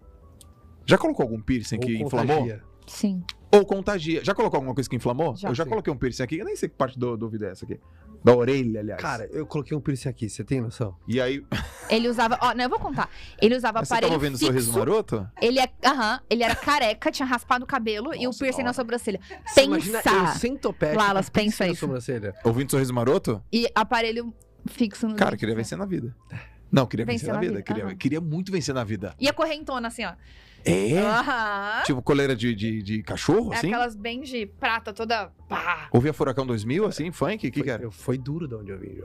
Já 0.86 0.98
colocou 0.98 1.24
algum 1.24 1.42
piercing 1.42 1.76
Ou 1.76 1.82
que 1.82 1.98
inflamou? 1.98 2.38
contagia. 2.38 2.64
Sim. 2.88 3.24
Ou 3.54 3.66
contagia. 3.66 4.24
Já 4.24 4.34
colocou 4.34 4.58
alguma 4.58 4.74
coisa 4.74 4.90
que 4.90 4.96
inflamou? 4.96 5.36
Já. 5.36 5.50
eu 5.50 5.56
já 5.56 5.64
Sim. 5.64 5.70
coloquei 5.70 5.92
um 5.92 5.98
piercing 5.98 6.24
aqui. 6.24 6.38
Eu 6.38 6.46
nem 6.46 6.56
sei 6.56 6.70
que 6.70 6.76
parte 6.76 6.98
do, 6.98 7.18
do 7.18 7.24
ouvido 7.26 7.46
é 7.46 7.52
essa 7.52 7.66
aqui. 7.66 7.80
Da 8.24 8.36
orelha, 8.36 8.80
aliás. 8.80 9.02
Cara, 9.02 9.28
eu 9.32 9.46
coloquei 9.46 9.76
um 9.76 9.82
piercing 9.82 10.08
aqui, 10.10 10.30
você 10.30 10.44
tem 10.44 10.62
noção? 10.62 10.96
E 11.08 11.20
aí. 11.20 11.44
Ele 11.90 12.08
usava. 12.08 12.38
Ó, 12.42 12.54
não, 12.54 12.64
eu 12.64 12.70
vou 12.70 12.80
contar. 12.80 13.10
Ele 13.42 13.56
usava 13.56 13.80
Mas 13.80 13.88
você 13.88 13.94
aparelho 13.96 14.12
tava 14.14 14.24
ouvindo 14.24 14.36
o 14.36 14.38
fixo. 14.38 14.52
sorriso 14.54 14.74
maroto? 14.78 15.28
Ele, 15.42 15.60
é, 15.60 15.70
aham, 15.86 16.22
ele 16.30 16.44
era 16.44 16.56
careca, 16.56 17.12
tinha 17.12 17.26
raspado 17.26 17.64
o 17.66 17.68
cabelo 17.68 18.14
e 18.14 18.20
o 18.20 18.24
Nossa, 18.30 18.40
piercing 18.40 18.64
na 18.64 18.74
sobrancelha. 18.74 19.20
Você 19.46 19.64
imagina 19.66 20.00
eu 20.00 20.04
Pensa! 20.04 20.40
sem 20.40 20.56
topete. 20.56 20.96
Lalas, 20.96 21.30
pensa 21.30 21.66
na 21.66 21.72
isso. 21.72 21.80
sobrancelha. 21.82 22.34
Ouvindo 22.44 22.70
sorriso 22.72 22.94
maroto? 22.94 23.44
E 23.52 23.68
aparelho 23.76 24.34
fixo 24.68 25.08
no 25.08 25.16
Cara, 25.16 25.32
dente, 25.32 25.40
queria 25.40 25.56
vencer 25.56 25.78
na 25.78 25.86
vida. 25.86 26.16
Não, 26.72 26.86
queria 26.86 27.06
vencer, 27.06 27.28
Vencer 27.28 27.28
na 27.30 27.34
na 27.36 27.40
vida. 27.42 27.52
vida, 27.54 27.64
Queria, 27.64 27.86
aham. 27.86 27.96
queria 27.96 28.22
muito 28.22 28.52
vencer 28.52 28.74
na 28.74 28.84
vida. 28.84 29.14
E 29.20 29.28
a 29.28 29.34
correntona, 29.34 29.88
assim, 29.90 30.06
ó. 30.06 30.14
É? 30.64 31.00
Aham. 31.00 31.84
Tipo 31.86 32.02
coleira 32.04 32.36
de, 32.36 32.54
de, 32.54 32.84
de 32.84 33.02
cachorro, 33.04 33.52
É 33.52 33.58
assim? 33.58 33.68
aquelas 33.68 33.96
bem 33.96 34.22
de 34.22 34.46
prata, 34.46 34.94
toda. 34.94 35.32
Pá. 35.50 35.88
Ouvia 35.92 36.14
Furacão 36.14 36.46
2000, 36.46 36.86
assim, 36.86 37.12
funk? 37.12 37.36
O 37.48 37.52
que, 37.52 37.64
que 37.64 37.70
era? 37.70 37.82
eu- 37.84 37.92
foi 37.92 38.16
duro 38.18 38.48
de 38.48 38.54
onde 38.56 38.72
eu 38.72 38.78
vim, 38.80 38.96
João. 38.96 39.04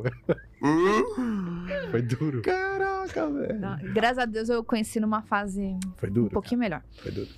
Foi 1.90 2.02
duro. 2.02 2.42
Caraca, 2.42 3.28
velho. 3.30 3.58
Não, 3.60 3.76
Graças 3.92 4.18
a 4.18 4.24
Deus 4.24 4.48
eu 4.48 4.62
conheci 4.64 4.98
numa 5.00 5.22
fase 5.22 5.76
Foi 5.96 6.10
duro. 6.10 6.26
um 6.26 6.30
pouquinho 6.30 6.60
melhor. 6.60 6.80
cara, 6.80 7.02
Foi 7.02 7.12
duro. 7.12 7.28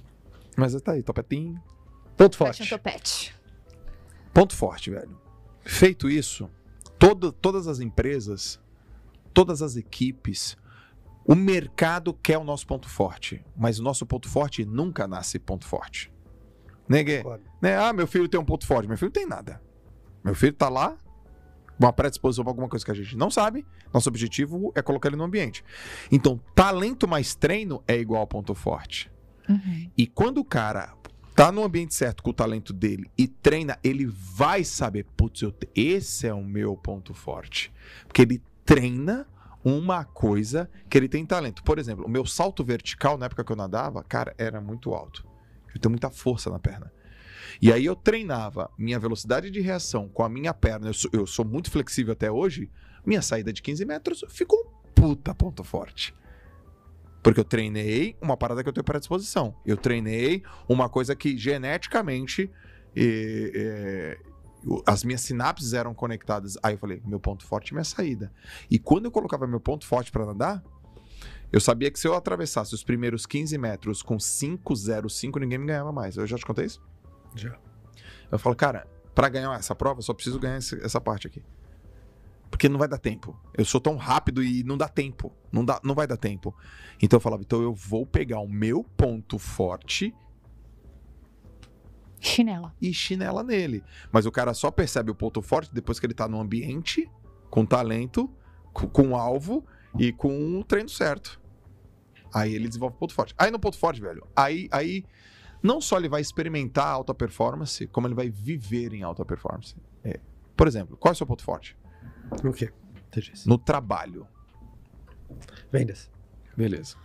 Mas 0.56 0.80
tá 0.80 0.92
aí, 0.92 1.02
topetinho. 1.02 1.60
Ponto 2.16 2.36
Forte. 2.36 2.68
topete. 2.68 3.34
Ponto 4.34 4.54
forte, 4.56 4.90
velho. 4.90 5.18
Feito 5.64 6.08
isso, 6.08 6.50
todo, 6.98 7.32
todas 7.32 7.66
as 7.66 7.80
empresas, 7.80 8.60
todas 9.32 9.62
as 9.62 9.76
equipes, 9.76 10.56
o 11.24 11.34
mercado 11.34 12.14
quer 12.14 12.38
o 12.38 12.44
nosso 12.44 12.66
ponto 12.66 12.88
forte. 12.88 13.44
Mas 13.56 13.78
o 13.78 13.82
nosso 13.82 14.06
ponto 14.06 14.28
forte 14.28 14.64
nunca 14.64 15.06
nasce 15.06 15.38
ponto 15.38 15.66
forte. 15.66 16.12
Né, 16.88 17.02
Gui? 17.02 17.18
Concordo. 17.18 17.44
Né? 17.60 17.76
Ah, 17.76 17.92
meu 17.92 18.06
filho 18.06 18.28
tem 18.28 18.40
um 18.40 18.44
ponto 18.44 18.66
forte. 18.66 18.88
Meu 18.88 18.96
filho 18.96 19.08
não 19.08 19.12
tem 19.12 19.26
nada. 19.26 19.60
Meu 20.24 20.34
filho 20.34 20.52
tá 20.52 20.68
lá, 20.68 20.96
uma 21.78 21.92
predisposição 21.92 22.44
pra 22.44 22.50
alguma 22.50 22.68
coisa 22.68 22.84
que 22.84 22.90
a 22.90 22.94
gente 22.94 23.16
não 23.16 23.30
sabe. 23.30 23.64
Nosso 23.92 24.08
objetivo 24.08 24.72
é 24.74 24.82
colocar 24.82 25.08
ele 25.08 25.16
no 25.16 25.24
ambiente. 25.24 25.64
Então, 26.10 26.40
talento 26.54 27.06
mais 27.06 27.34
treino 27.34 27.82
é 27.86 27.96
igual 27.96 28.22
a 28.22 28.26
ponto 28.26 28.54
forte. 28.54 29.10
Uhum. 29.48 29.90
E 29.96 30.06
quando 30.06 30.38
o 30.38 30.44
cara 30.44 30.94
tá 31.38 31.52
no 31.52 31.62
ambiente 31.62 31.94
certo 31.94 32.20
com 32.20 32.30
o 32.30 32.34
talento 32.34 32.72
dele 32.72 33.08
e 33.16 33.28
treina, 33.28 33.78
ele 33.84 34.06
vai 34.06 34.64
saber, 34.64 35.06
putz, 35.16 35.40
eu 35.42 35.54
esse 35.72 36.26
é 36.26 36.34
o 36.34 36.42
meu 36.42 36.76
ponto 36.76 37.14
forte. 37.14 37.72
Porque 38.08 38.22
ele 38.22 38.42
treina 38.66 39.24
uma 39.64 40.04
coisa 40.04 40.68
que 40.90 40.98
ele 40.98 41.08
tem 41.08 41.24
talento. 41.24 41.62
Por 41.62 41.78
exemplo, 41.78 42.04
o 42.04 42.08
meu 42.08 42.26
salto 42.26 42.64
vertical, 42.64 43.16
na 43.16 43.26
época 43.26 43.44
que 43.44 43.52
eu 43.52 43.56
nadava, 43.56 44.02
cara, 44.02 44.34
era 44.36 44.60
muito 44.60 44.92
alto. 44.92 45.24
Eu 45.72 45.80
tenho 45.80 45.92
muita 45.92 46.10
força 46.10 46.50
na 46.50 46.58
perna. 46.58 46.92
E 47.62 47.72
aí 47.72 47.84
eu 47.84 47.94
treinava 47.94 48.68
minha 48.76 48.98
velocidade 48.98 49.48
de 49.48 49.60
reação 49.60 50.08
com 50.08 50.24
a 50.24 50.28
minha 50.28 50.52
perna. 50.52 50.88
Eu 50.88 50.94
sou, 50.94 51.10
eu 51.12 51.24
sou 51.24 51.44
muito 51.44 51.70
flexível 51.70 52.14
até 52.14 52.28
hoje. 52.28 52.68
Minha 53.06 53.22
saída 53.22 53.52
de 53.52 53.62
15 53.62 53.84
metros 53.84 54.24
ficou 54.28 54.58
um 54.58 54.90
puta 54.92 55.32
ponto 55.32 55.62
forte. 55.62 56.12
Porque 57.28 57.40
eu 57.40 57.44
treinei 57.44 58.16
uma 58.22 58.38
parada 58.38 58.62
que 58.62 58.68
eu 58.70 58.72
tenho 58.72 58.82
predisposição. 58.84 59.54
Eu 59.66 59.76
treinei 59.76 60.42
uma 60.66 60.88
coisa 60.88 61.14
que 61.14 61.36
geneticamente 61.36 62.50
eh, 62.96 64.18
o- 64.64 64.82
as 64.86 65.04
minhas 65.04 65.20
sinapses 65.20 65.74
eram 65.74 65.92
conectadas. 65.92 66.56
Aí 66.62 66.72
eu 66.72 66.78
falei, 66.78 67.02
meu 67.04 67.20
ponto 67.20 67.44
forte 67.44 67.72
é 67.72 67.74
minha 67.74 67.84
saída. 67.84 68.32
E 68.70 68.78
quando 68.78 69.04
eu 69.04 69.10
colocava 69.10 69.46
meu 69.46 69.60
ponto 69.60 69.86
forte 69.86 70.10
para 70.10 70.24
nadar, 70.24 70.64
eu 71.52 71.60
sabia 71.60 71.90
que 71.90 71.98
se 72.00 72.08
eu 72.08 72.14
atravessasse 72.14 72.74
os 72.74 72.82
primeiros 72.82 73.26
15 73.26 73.58
metros 73.58 74.02
com 74.02 74.16
5,05, 74.16 75.38
ninguém 75.38 75.58
me 75.58 75.66
ganhava 75.66 75.92
mais. 75.92 76.16
Eu 76.16 76.26
já 76.26 76.38
te 76.38 76.46
contei 76.46 76.64
isso? 76.64 76.82
Já. 77.34 77.58
Eu 78.32 78.38
falo, 78.38 78.56
cara, 78.56 78.86
para 79.14 79.28
ganhar 79.28 79.54
essa 79.58 79.74
prova, 79.74 79.98
eu 79.98 80.02
só 80.02 80.14
preciso 80.14 80.40
ganhar 80.40 80.56
essa 80.56 80.98
parte 80.98 81.26
aqui. 81.26 81.42
Porque 82.58 82.68
não 82.68 82.76
vai 82.76 82.88
dar 82.88 82.98
tempo. 82.98 83.38
Eu 83.56 83.64
sou 83.64 83.80
tão 83.80 83.94
rápido 83.94 84.42
e 84.42 84.64
não 84.64 84.76
dá 84.76 84.88
tempo. 84.88 85.32
Não, 85.52 85.64
dá, 85.64 85.80
não 85.84 85.94
vai 85.94 86.08
dar 86.08 86.16
tempo. 86.16 86.52
Então 87.00 87.18
eu 87.18 87.20
falava, 87.20 87.40
então 87.40 87.62
eu 87.62 87.72
vou 87.72 88.04
pegar 88.04 88.40
o 88.40 88.48
meu 88.48 88.82
ponto 88.82 89.38
forte 89.38 90.12
Chinela. 92.18 92.74
e 92.82 92.92
chinela 92.92 93.44
nele. 93.44 93.84
Mas 94.10 94.26
o 94.26 94.32
cara 94.32 94.52
só 94.54 94.72
percebe 94.72 95.08
o 95.08 95.14
ponto 95.14 95.40
forte 95.40 95.72
depois 95.72 96.00
que 96.00 96.06
ele 96.06 96.14
tá 96.14 96.26
no 96.26 96.40
ambiente, 96.40 97.08
com 97.48 97.64
talento, 97.64 98.28
com, 98.72 98.88
com 98.88 99.16
alvo 99.16 99.64
e 99.96 100.12
com 100.12 100.58
o 100.58 100.64
treino 100.64 100.88
certo. 100.88 101.40
Aí 102.34 102.52
ele 102.52 102.66
desenvolve 102.66 102.96
ponto 102.96 103.14
forte. 103.14 103.36
Aí 103.38 103.52
no 103.52 103.60
ponto 103.60 103.78
forte, 103.78 104.00
velho, 104.00 104.26
aí, 104.34 104.68
aí 104.72 105.04
não 105.62 105.80
só 105.80 105.96
ele 105.96 106.08
vai 106.08 106.20
experimentar 106.20 106.88
alta 106.88 107.14
performance, 107.14 107.86
como 107.86 108.08
ele 108.08 108.16
vai 108.16 108.28
viver 108.28 108.92
em 108.94 109.04
alta 109.04 109.24
performance. 109.24 109.76
É. 110.02 110.18
Por 110.56 110.66
exemplo, 110.66 110.96
qual 110.96 111.12
é 111.12 111.14
o 111.14 111.16
seu 111.16 111.24
ponto 111.26 111.44
forte? 111.44 111.76
O 112.44 112.52
quê? 112.52 112.72
No 113.46 113.58
trabalho. 113.58 114.26
Vendas. 115.70 116.10
Beleza. 116.56 116.96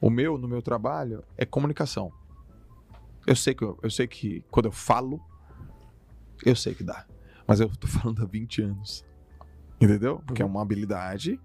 O 0.00 0.10
meu, 0.10 0.36
no 0.36 0.48
meu 0.48 0.60
trabalho, 0.60 1.24
é 1.36 1.44
comunicação. 1.44 2.12
Eu 3.26 3.36
sei 3.36 3.54
que, 3.54 3.64
eu, 3.64 3.78
eu 3.82 3.90
sei 3.90 4.06
que 4.06 4.44
quando 4.50 4.66
eu 4.66 4.72
falo, 4.72 5.20
eu 6.44 6.54
sei 6.54 6.74
que 6.74 6.84
dá. 6.84 7.06
Mas 7.46 7.60
eu 7.60 7.68
tô 7.76 7.86
falando 7.88 8.22
há 8.22 8.26
20 8.26 8.62
anos. 8.62 9.04
Entendeu? 9.80 10.22
Porque 10.26 10.42
é 10.42 10.44
uma 10.44 10.62
habilidade. 10.62 11.40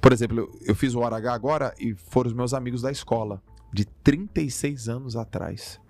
Por 0.00 0.12
exemplo, 0.12 0.38
eu, 0.38 0.58
eu 0.62 0.74
fiz 0.74 0.94
o 0.94 1.02
RH 1.02 1.32
agora 1.32 1.74
e 1.78 1.94
foram 1.94 2.28
os 2.28 2.34
meus 2.34 2.54
amigos 2.54 2.82
da 2.82 2.90
escola, 2.90 3.42
de 3.72 3.84
36 3.84 4.88
anos 4.88 5.16
atrás. 5.16 5.80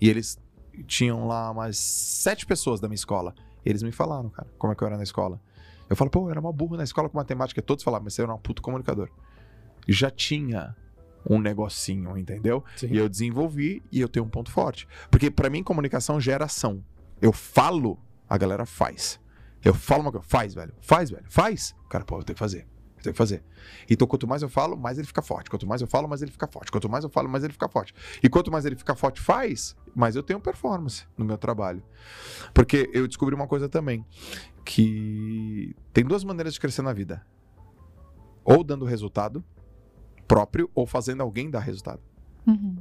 E 0.00 0.08
eles 0.08 0.38
tinham 0.86 1.26
lá 1.26 1.50
umas 1.50 1.76
sete 1.76 2.44
pessoas 2.46 2.80
da 2.80 2.88
minha 2.88 2.96
escola. 2.96 3.34
Eles 3.64 3.82
me 3.82 3.92
falaram, 3.92 4.28
cara, 4.28 4.48
como 4.58 4.72
é 4.72 4.76
que 4.76 4.82
eu 4.82 4.86
era 4.86 4.96
na 4.96 5.02
escola. 5.02 5.40
Eu 5.88 5.96
falo, 5.96 6.10
pô, 6.10 6.26
eu 6.26 6.30
era 6.30 6.40
uma 6.40 6.52
burro 6.52 6.76
na 6.76 6.84
escola 6.84 7.08
com 7.08 7.16
matemática. 7.16 7.60
Todos 7.60 7.84
falavam, 7.84 8.04
mas 8.04 8.14
você 8.14 8.22
era 8.22 8.34
um 8.34 8.38
puto 8.38 8.62
comunicador. 8.62 9.10
Já 9.86 10.10
tinha 10.10 10.74
um 11.28 11.38
negocinho, 11.38 12.16
entendeu? 12.16 12.64
Sim. 12.76 12.88
E 12.90 12.96
eu 12.96 13.08
desenvolvi 13.08 13.82
e 13.92 14.00
eu 14.00 14.08
tenho 14.08 14.24
um 14.24 14.28
ponto 14.28 14.50
forte. 14.50 14.88
Porque 15.10 15.30
pra 15.30 15.50
mim, 15.50 15.62
comunicação 15.62 16.20
gera 16.20 16.46
ação. 16.46 16.82
Eu 17.20 17.32
falo, 17.32 17.98
a 18.28 18.36
galera 18.36 18.66
faz. 18.66 19.20
Eu 19.64 19.74
falo 19.74 20.02
uma 20.02 20.10
coisa, 20.10 20.26
faz, 20.26 20.54
velho. 20.54 20.74
Faz, 20.80 21.10
velho. 21.10 21.24
Faz. 21.28 21.74
O 21.84 21.88
cara, 21.88 22.04
pô, 22.04 22.18
eu 22.18 22.24
tenho 22.24 22.34
que 22.34 22.40
fazer. 22.40 22.66
Eu 23.02 23.04
tenho 23.04 23.14
que 23.14 23.18
fazer. 23.18 23.42
Então, 23.90 24.06
quanto 24.06 24.28
mais 24.28 24.42
eu 24.42 24.48
falo, 24.48 24.76
mais 24.76 24.96
ele 24.96 25.06
fica 25.06 25.20
forte. 25.20 25.50
Quanto 25.50 25.66
mais 25.66 25.80
eu 25.80 25.88
falo, 25.88 26.08
mais 26.08 26.22
ele 26.22 26.30
fica 26.30 26.46
forte. 26.46 26.70
Quanto 26.70 26.88
mais 26.88 27.02
eu 27.02 27.10
falo, 27.10 27.28
mais 27.28 27.42
ele 27.42 27.52
fica 27.52 27.68
forte. 27.68 27.92
E 28.22 28.28
quanto 28.28 28.50
mais 28.50 28.64
ele 28.64 28.76
fica 28.76 28.94
forte, 28.94 29.20
faz, 29.20 29.76
mais 29.94 30.14
eu 30.14 30.22
tenho 30.22 30.40
performance 30.40 31.04
no 31.18 31.24
meu 31.24 31.36
trabalho. 31.36 31.82
Porque 32.54 32.88
eu 32.92 33.08
descobri 33.08 33.34
uma 33.34 33.48
coisa 33.48 33.68
também, 33.68 34.06
que 34.64 35.74
tem 35.92 36.04
duas 36.04 36.22
maneiras 36.22 36.54
de 36.54 36.60
crescer 36.60 36.82
na 36.82 36.92
vida. 36.92 37.26
Ou 38.44 38.62
dando 38.62 38.84
resultado 38.84 39.44
próprio, 40.28 40.70
ou 40.74 40.86
fazendo 40.86 41.22
alguém 41.22 41.50
dar 41.50 41.60
resultado. 41.60 42.00
Uhum. 42.46 42.76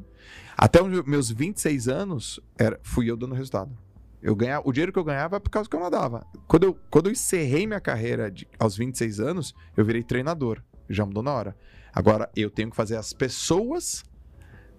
Até 0.57 0.81
os 0.81 1.03
meus 1.05 1.29
26 1.29 1.87
anos, 1.87 2.39
era, 2.57 2.79
fui 2.83 3.09
eu 3.09 3.17
dando 3.17 3.33
resultado. 3.33 3.77
Eu 4.21 4.35
ganhava, 4.35 4.67
o 4.67 4.71
dinheiro 4.71 4.93
que 4.93 4.99
eu 4.99 5.03
ganhava 5.03 5.37
é 5.37 5.39
por 5.39 5.49
causa 5.49 5.67
que 5.69 5.75
eu 5.75 5.79
nadava. 5.79 6.25
Quando 6.47 6.63
eu, 6.63 6.77
quando 6.91 7.07
eu 7.07 7.11
encerrei 7.11 7.65
minha 7.65 7.79
carreira 7.81 8.29
de- 8.29 8.47
aos 8.59 8.77
26 8.77 9.19
anos, 9.19 9.53
eu 9.75 9.83
virei 9.83 10.03
treinador. 10.03 10.61
Já 10.89 11.05
mudou 11.05 11.23
na 11.23 11.33
hora. 11.33 11.55
Agora 11.93 12.29
eu 12.35 12.49
tenho 12.49 12.69
que 12.69 12.75
fazer 12.75 12.97
as 12.97 13.13
pessoas 13.13 14.03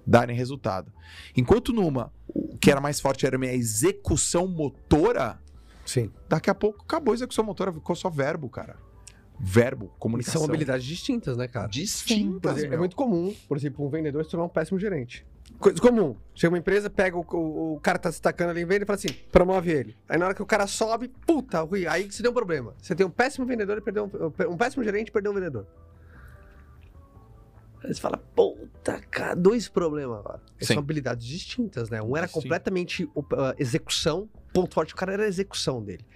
darem 0.06 0.36
resultado. 0.36 0.93
Enquanto 1.36 1.73
numa, 1.73 2.12
o 2.28 2.56
que 2.56 2.70
era 2.70 2.81
mais 2.81 3.01
forte 3.01 3.27
era 3.27 3.36
a 3.36 3.39
minha 3.39 3.52
execução 3.55 4.47
motora, 4.47 5.40
Sim. 5.85 6.10
daqui 6.28 6.51
a 6.51 6.55
pouco 6.55 6.82
acabou 6.82 7.12
a 7.12 7.14
execução 7.14 7.44
motora, 7.44 7.73
ficou 7.73 7.94
só 7.97 8.09
verbo, 8.10 8.48
cara. 8.48 8.77
Verbo, 9.44 9.90
E 9.97 9.98
comunicação. 9.98 10.40
são 10.43 10.48
habilidades 10.48 10.86
distintas, 10.86 11.36
né, 11.36 11.48
cara? 11.48 11.66
Distintas, 11.66 12.59
exemplo, 12.59 12.74
é 12.77 12.78
muito 12.78 12.94
comum, 12.94 13.35
por 13.48 13.56
exemplo, 13.56 13.85
um 13.85 13.89
vendedor 13.89 14.24
se 14.24 14.31
tornar 14.31 14.47
um 14.47 14.48
péssimo 14.48 14.78
gerente. 14.78 15.27
Coisa 15.59 15.81
comum. 15.81 16.14
Chega 16.32 16.52
uma 16.52 16.59
empresa, 16.59 16.89
pega 16.89 17.16
o, 17.16 17.27
o, 17.28 17.74
o 17.74 17.81
cara 17.81 17.98
tá 17.98 18.10
se 18.12 18.23
tacando 18.23 18.51
ali 18.52 18.62
em 18.62 18.64
venda 18.64 18.85
e 18.85 18.86
fala 18.86 18.97
assim, 18.97 19.12
promove 19.32 19.73
ele. 19.73 19.97
Aí 20.09 20.16
na 20.16 20.27
hora 20.27 20.35
que 20.35 20.43
o 20.43 20.47
cara 20.47 20.69
sobe, 20.69 21.09
puta, 21.27 21.60
Rui, 21.62 21.89
aí 21.89 22.05
que 22.05 22.14
você 22.14 22.23
deu 22.23 22.31
um 22.31 22.35
problema. 22.35 22.73
Você 22.81 22.94
tem 22.94 23.05
um 23.05 23.10
péssimo 23.10 23.44
vendedor 23.44 23.77
e 23.78 23.81
perdeu 23.81 24.05
um, 24.05 24.52
um 24.52 24.56
péssimo 24.56 24.85
gerente 24.85 25.09
e 25.09 25.10
perdeu 25.10 25.32
um 25.32 25.35
vendedor. 25.35 25.66
Aí 27.82 27.93
você 27.93 28.01
fala, 28.01 28.19
puta, 28.19 29.01
cara, 29.10 29.35
dois 29.35 29.69
problemas 29.69 30.20
agora. 30.20 30.40
São 30.60 30.78
habilidades 30.78 31.27
distintas, 31.27 31.90
né? 31.90 32.01
Um 32.01 32.16
era 32.16 32.28
Sim. 32.28 32.35
completamente 32.35 33.10
ah, 33.32 33.56
execução, 33.59 34.28
ponto 34.55 34.73
forte 34.73 34.90
do 34.90 34.97
cara 34.97 35.14
era 35.14 35.24
a 35.24 35.28
execução 35.28 35.82
dele. 35.82 36.06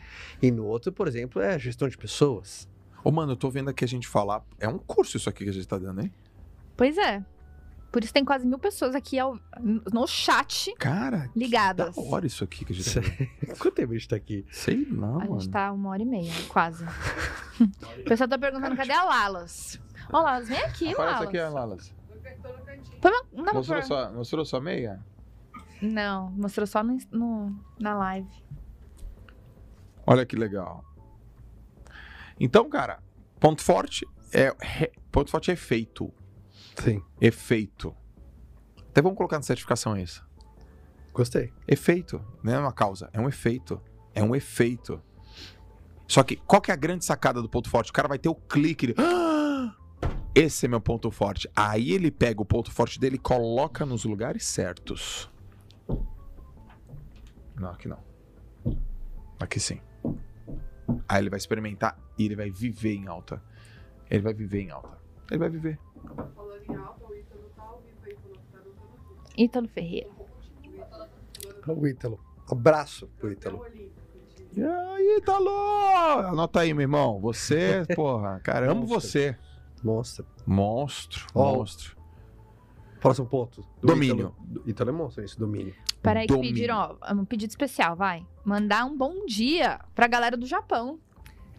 E 0.41 0.53
no 0.53 0.65
outro, 0.65 0.93
por 0.93 1.09
exemplo, 1.09 1.43
é 1.43 1.55
a 1.55 1.59
gestão 1.59 1.89
de 1.89 1.99
pessoas. 1.99 2.69
Ô, 3.07 3.13
mano, 3.13 3.33
eu 3.33 3.37
tô 3.37 3.49
vendo 3.49 3.71
aqui 3.71 3.85
a 3.85 3.89
gente 3.89 4.09
falar. 4.09 4.43
É 4.59 4.69
um 4.69 4.79
curso 4.79 5.17
isso 5.17 5.29
aqui 5.29 5.45
que 5.45 5.51
a 5.51 5.53
gente 5.53 5.69
tá 5.69 5.79
dando, 5.79 6.01
hein? 6.01 6.13
Pois 6.77 6.99
é. 6.99 7.25
Por 7.93 8.03
isso 8.03 8.13
tem 8.13 8.25
quase 8.25 8.45
mil 8.45 8.59
pessoas 8.59 8.97
aqui 8.97 9.17
ao- 9.17 9.39
no 9.93 10.09
chat 10.09 10.75
Cara, 10.77 11.31
ligadas. 11.37 11.95
da 11.95 12.03
hora 12.03 12.27
isso 12.27 12.43
aqui 12.43 12.65
que 12.65 12.73
a 12.73 12.77
gente 12.77 12.93
tá. 12.93 13.01
Quanto 13.61 13.71
tempo 13.77 13.93
a 13.93 13.95
gente 13.97 14.09
tá 14.09 14.17
aqui? 14.17 14.45
Sei 14.51 14.85
lá, 14.91 15.07
A 15.07 15.11
mano. 15.13 15.41
gente 15.41 15.51
tá 15.53 15.71
uma 15.73 15.91
hora 15.91 16.03
e 16.03 16.05
meia, 16.05 16.33
quase. 16.49 16.85
o 18.01 18.05
pessoal 18.05 18.29
tá 18.29 18.37
perguntando 18.37 18.75
cadê 18.77 18.93
a 18.93 19.05
Lalas? 19.05 19.81
Ó, 20.13 20.21
Lalas, 20.21 20.49
vem 20.49 20.59
aqui, 20.65 20.93
Aparece 20.93 20.99
Lalas. 21.15 21.29
aqui, 21.29 21.39
Lalas. 21.39 21.95
No 22.11 22.65
cantinho. 22.65 23.01
Põe 23.01 23.13
uma- 23.13 23.45
Não, 23.45 23.55
Mostrou 23.55 23.79
pôr. 23.79 23.87
sua, 23.87 24.11
mostrou 24.13 24.45
sua 24.45 24.61
meia? 24.61 25.01
Não, 25.81 26.33
mostrou 26.33 26.67
só 26.67 26.83
no, 26.83 26.99
no- 27.13 27.57
na 27.79 27.95
live. 27.95 28.29
Olha 30.05 30.27
que 30.27 30.35
legal. 30.35 30.85
Então, 32.39 32.69
cara, 32.69 33.03
ponto 33.41 33.63
forte 33.63 34.07
é. 34.33 34.53
ponto 35.11 35.31
forte 35.31 35.51
é 35.51 35.55
efeito. 35.55 36.13
Sim. 36.77 37.03
Efeito. 37.21 37.95
Até 38.91 39.01
vamos 39.03 39.17
colocar 39.17 39.37
na 39.37 39.43
certificação 39.43 39.97
isso. 39.97 40.25
Gostei. 41.13 41.53
Efeito. 41.67 42.23
Não 42.43 42.53
é 42.53 42.59
uma 42.59 42.73
causa, 42.73 43.09
é 43.13 43.21
um 43.21 43.29
efeito. 43.29 43.81
É 44.15 44.23
um 44.23 44.35
efeito. 44.35 45.03
Só 46.07 46.23
que 46.23 46.37
qual 46.37 46.61
que 46.61 46.71
é 46.71 46.75
a 46.75 46.77
grande 46.77 47.05
sacada 47.05 47.43
do 47.43 47.49
ponto 47.49 47.69
forte? 47.69 47.91
O 47.91 47.95
cara 47.95 48.09
vai 48.09 48.19
ter 48.19 48.29
o 48.29 48.35
clique. 48.35 48.87
Ele, 48.87 48.95
"Ah, 48.99 49.75
esse 50.35 50.67
é 50.67 50.69
meu 50.69 50.81
ponto 50.81 51.11
forte. 51.11 51.51
Aí 51.57 51.93
ele 51.93 52.11
pega 52.11 52.41
o 52.41 52.45
ponto 52.45 52.71
forte 52.71 53.01
dele 53.01 53.17
e 53.17 53.19
coloca 53.19 53.85
nos 53.87 54.05
lugares 54.05 54.45
certos. 54.45 55.31
Não, 57.59 57.71
aqui 57.71 57.89
não. 57.89 57.99
Aqui 59.41 59.59
sim. 59.59 59.81
Aí 61.09 61.23
ele 61.23 61.31
vai 61.31 61.39
experimentar 61.39 61.99
e 62.19 62.25
ele 62.25 62.37
vai 62.37 62.51
viver 62.51 62.95
em 62.95 63.07
alta. 63.07 63.43
Ele 64.11 64.23
vai 64.23 64.35
viver 64.35 64.61
em 64.63 64.71
alta. 64.71 64.99
Ele 65.31 65.39
vai 65.39 65.49
viver. 65.49 65.79
Falando 66.35 66.63
em 66.71 66.77
alta, 66.77 67.05
o 67.07 67.15
Ítalo 67.17 67.51
tá 67.57 67.63
ao 67.63 67.81
vivo 67.81 67.99
aí, 68.05 68.17
falou 68.17 68.39
que 68.47 68.57
anotando 68.57 68.75
tudo. 68.99 69.35
Ítalo 69.37 69.69
Ferreira. 69.69 70.11
O 71.69 71.87
Ítalo. 71.87 72.21
Abraço 72.51 73.09
pro 73.19 73.33
Ítalo. 73.33 73.65
E 74.55 74.63
aí, 74.63 75.17
Italo? 75.19 75.51
Anota 76.29 76.61
aí, 76.61 76.73
meu 76.73 76.83
irmão. 76.83 77.21
Você, 77.21 77.85
porra, 77.95 78.41
cara, 78.41 78.71
amo 78.71 78.83
Monstro. 78.83 79.01
você. 79.01 79.37
Monstro. 79.83 80.27
Monstro, 80.47 81.27
Ó, 81.35 81.57
monstro. 81.57 81.97
Próximo 83.01 83.27
ponto. 83.27 83.61
Do 83.81 83.89
Domínio. 83.89 84.35
Ítalo. 84.49 84.63
Ítalo 84.67 84.91
é 84.91 84.93
monstro, 84.93 85.25
isso, 85.25 85.39
domínio. 85.39 85.75
Peraí 86.03 86.27
que 86.27 86.33
Domínio. 86.33 86.55
pediram, 86.55 86.99
ó, 87.03 87.15
um 87.15 87.25
pedido 87.25 87.51
especial, 87.51 87.95
vai. 87.97 88.25
Mandar 88.45 88.85
um 88.87 88.97
bom 88.97 89.27
dia 89.27 89.81
pra 89.95 90.07
galera 90.07 90.37
do 90.37 90.47
Japão. 90.47 90.99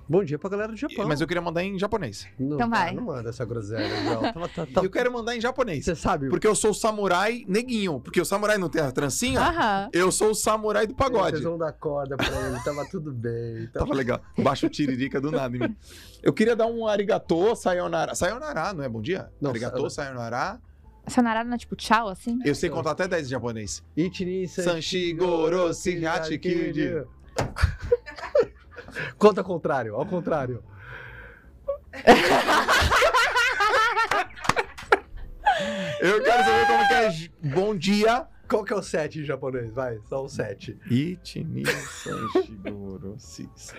Bom 0.10 0.24
dia 0.24 0.40
pra 0.40 0.50
galera 0.50 0.72
do 0.72 0.78
Japão. 0.78 1.06
Mas 1.08 1.20
eu 1.20 1.28
queria 1.28 1.42
mandar 1.42 1.64
em 1.64 1.78
japonês. 1.78 2.26
Não, 2.40 2.56
Então 2.56 2.70
vai. 2.70 2.94
Não 2.94 3.04
manda 3.04 3.30
essa 3.30 3.44
groselha, 3.44 3.90
não. 4.04 4.22
Tá- 4.32 4.48
tá- 4.48 4.66
tá- 4.74 4.82
Eu 4.84 4.90
quero 4.90 5.12
mandar 5.12 5.36
em 5.36 5.42
japonês. 5.42 5.84
Você 5.84 5.96
sabe, 5.96 6.30
Porque 6.30 6.48
eu 6.48 6.56
sou 6.56 6.72
o 6.72 6.74
samurai 6.74 7.44
neguinho. 7.48 8.00
Porque 8.00 8.22
o 8.22 8.26
samurai 8.26 8.58
não 8.58 8.70
tem 8.70 8.82
a 8.82 8.92
trancinha. 8.92 9.40
Aham. 9.42 9.90
Eu 9.92 10.12
sou 10.12 10.32
o 10.32 10.36
samurai 10.36 10.88
do 10.88 10.96
pagode. 10.96 11.32
Vocês 11.32 11.44
vão 11.44 11.58
dar 11.58 11.74
corda 11.74 12.16
pra 12.16 12.28
ele, 12.48 12.60
tava 12.64 12.86
tudo 12.90 13.12
bem. 13.14 13.68
Tava... 13.68 13.86
Tava 13.86 13.94
legal. 13.94 14.22
Baixa 14.38 14.66
o 14.68 14.70
tiririca 14.70 15.20
do 15.20 15.30
nada 15.32 15.56
em 15.56 15.60
mim. 15.60 15.76
Eu 16.24 16.32
queria 16.34 16.56
dar 16.56 16.68
um 16.68 16.88
arigatô, 16.88 17.54
sayonara. 17.56 18.16
Sayonara, 18.16 18.74
não 18.74 18.84
é 18.84 18.90
bom 18.90 19.02
dia? 19.02 19.30
Não, 19.42 19.50
arigatô, 19.52 19.90
sa- 19.90 20.04
sayonara. 20.04 20.60
Sayonara 21.08 21.44
não 21.44 21.54
é 21.54 21.58
tipo 21.58 21.76
tchau, 21.76 22.08
assim? 22.10 22.40
Eu 22.46 22.54
sei 22.56 22.70
contar 22.70 22.92
até 22.92 23.08
10 23.08 23.28
em 23.28 23.30
japonês. 23.30 23.84
Ichini, 23.96 24.48
Sanshigoro, 24.48 25.74
Shihachi, 25.74 26.38
Conta 29.18 29.42
ao 29.42 29.46
contrário, 29.46 29.96
ao 29.96 30.06
contrário. 30.06 30.64
Eu 36.00 36.24
quero 36.24 36.44
saber 36.44 36.68
como 36.68 36.88
que 36.88 36.94
é 36.94 37.10
j- 37.10 37.32
bom 37.44 37.76
dia. 37.76 38.28
Qual 38.48 38.64
que 38.64 38.72
é 38.72 38.76
o 38.76 38.82
7 38.82 39.20
em 39.22 39.24
japonês? 39.26 39.72
Vai, 39.74 40.00
só 40.08 40.24
o 40.24 40.30
7. 40.30 40.78
Ichini 40.90 41.66
Sanshigoro 41.66 43.16
sis. 43.18 43.74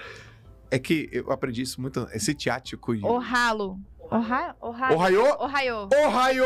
É 0.70 0.78
que 0.78 1.08
eu 1.12 1.30
aprendi 1.32 1.62
isso 1.62 1.80
muito. 1.80 2.06
Esse 2.12 2.34
tiático. 2.34 2.92
Ohalo. 3.06 3.78
Oha... 4.10 4.54
Oha... 4.60 4.92
Ohayô! 4.94 5.24
Ohayô. 5.38 5.88
Ohayô! 6.04 6.44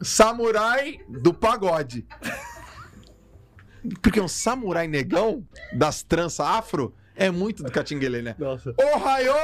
Samurai 0.00 0.98
do 1.08 1.34
pagode. 1.34 2.06
Porque 4.02 4.20
um 4.20 4.28
samurai 4.28 4.86
negão 4.86 5.46
das 5.72 6.02
tranças 6.02 6.46
afro 6.46 6.94
é 7.16 7.30
muito 7.30 7.62
do 7.62 7.72
catinguele, 7.72 8.22
né? 8.22 8.34
Nossa. 8.38 8.74
Ohayô! 8.78 9.34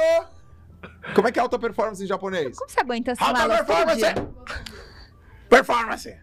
Como 1.15 1.27
é 1.27 1.31
que 1.31 1.39
é 1.39 1.41
alta 1.41 1.57
performance 1.57 2.03
em 2.03 2.07
japonês? 2.07 2.57
Como 2.57 2.69
você 2.69 2.79
aguenta 2.79 3.11
essa 3.11 3.25
Alta 3.25 3.47
performance! 3.47 4.01
Performance! 5.49 6.17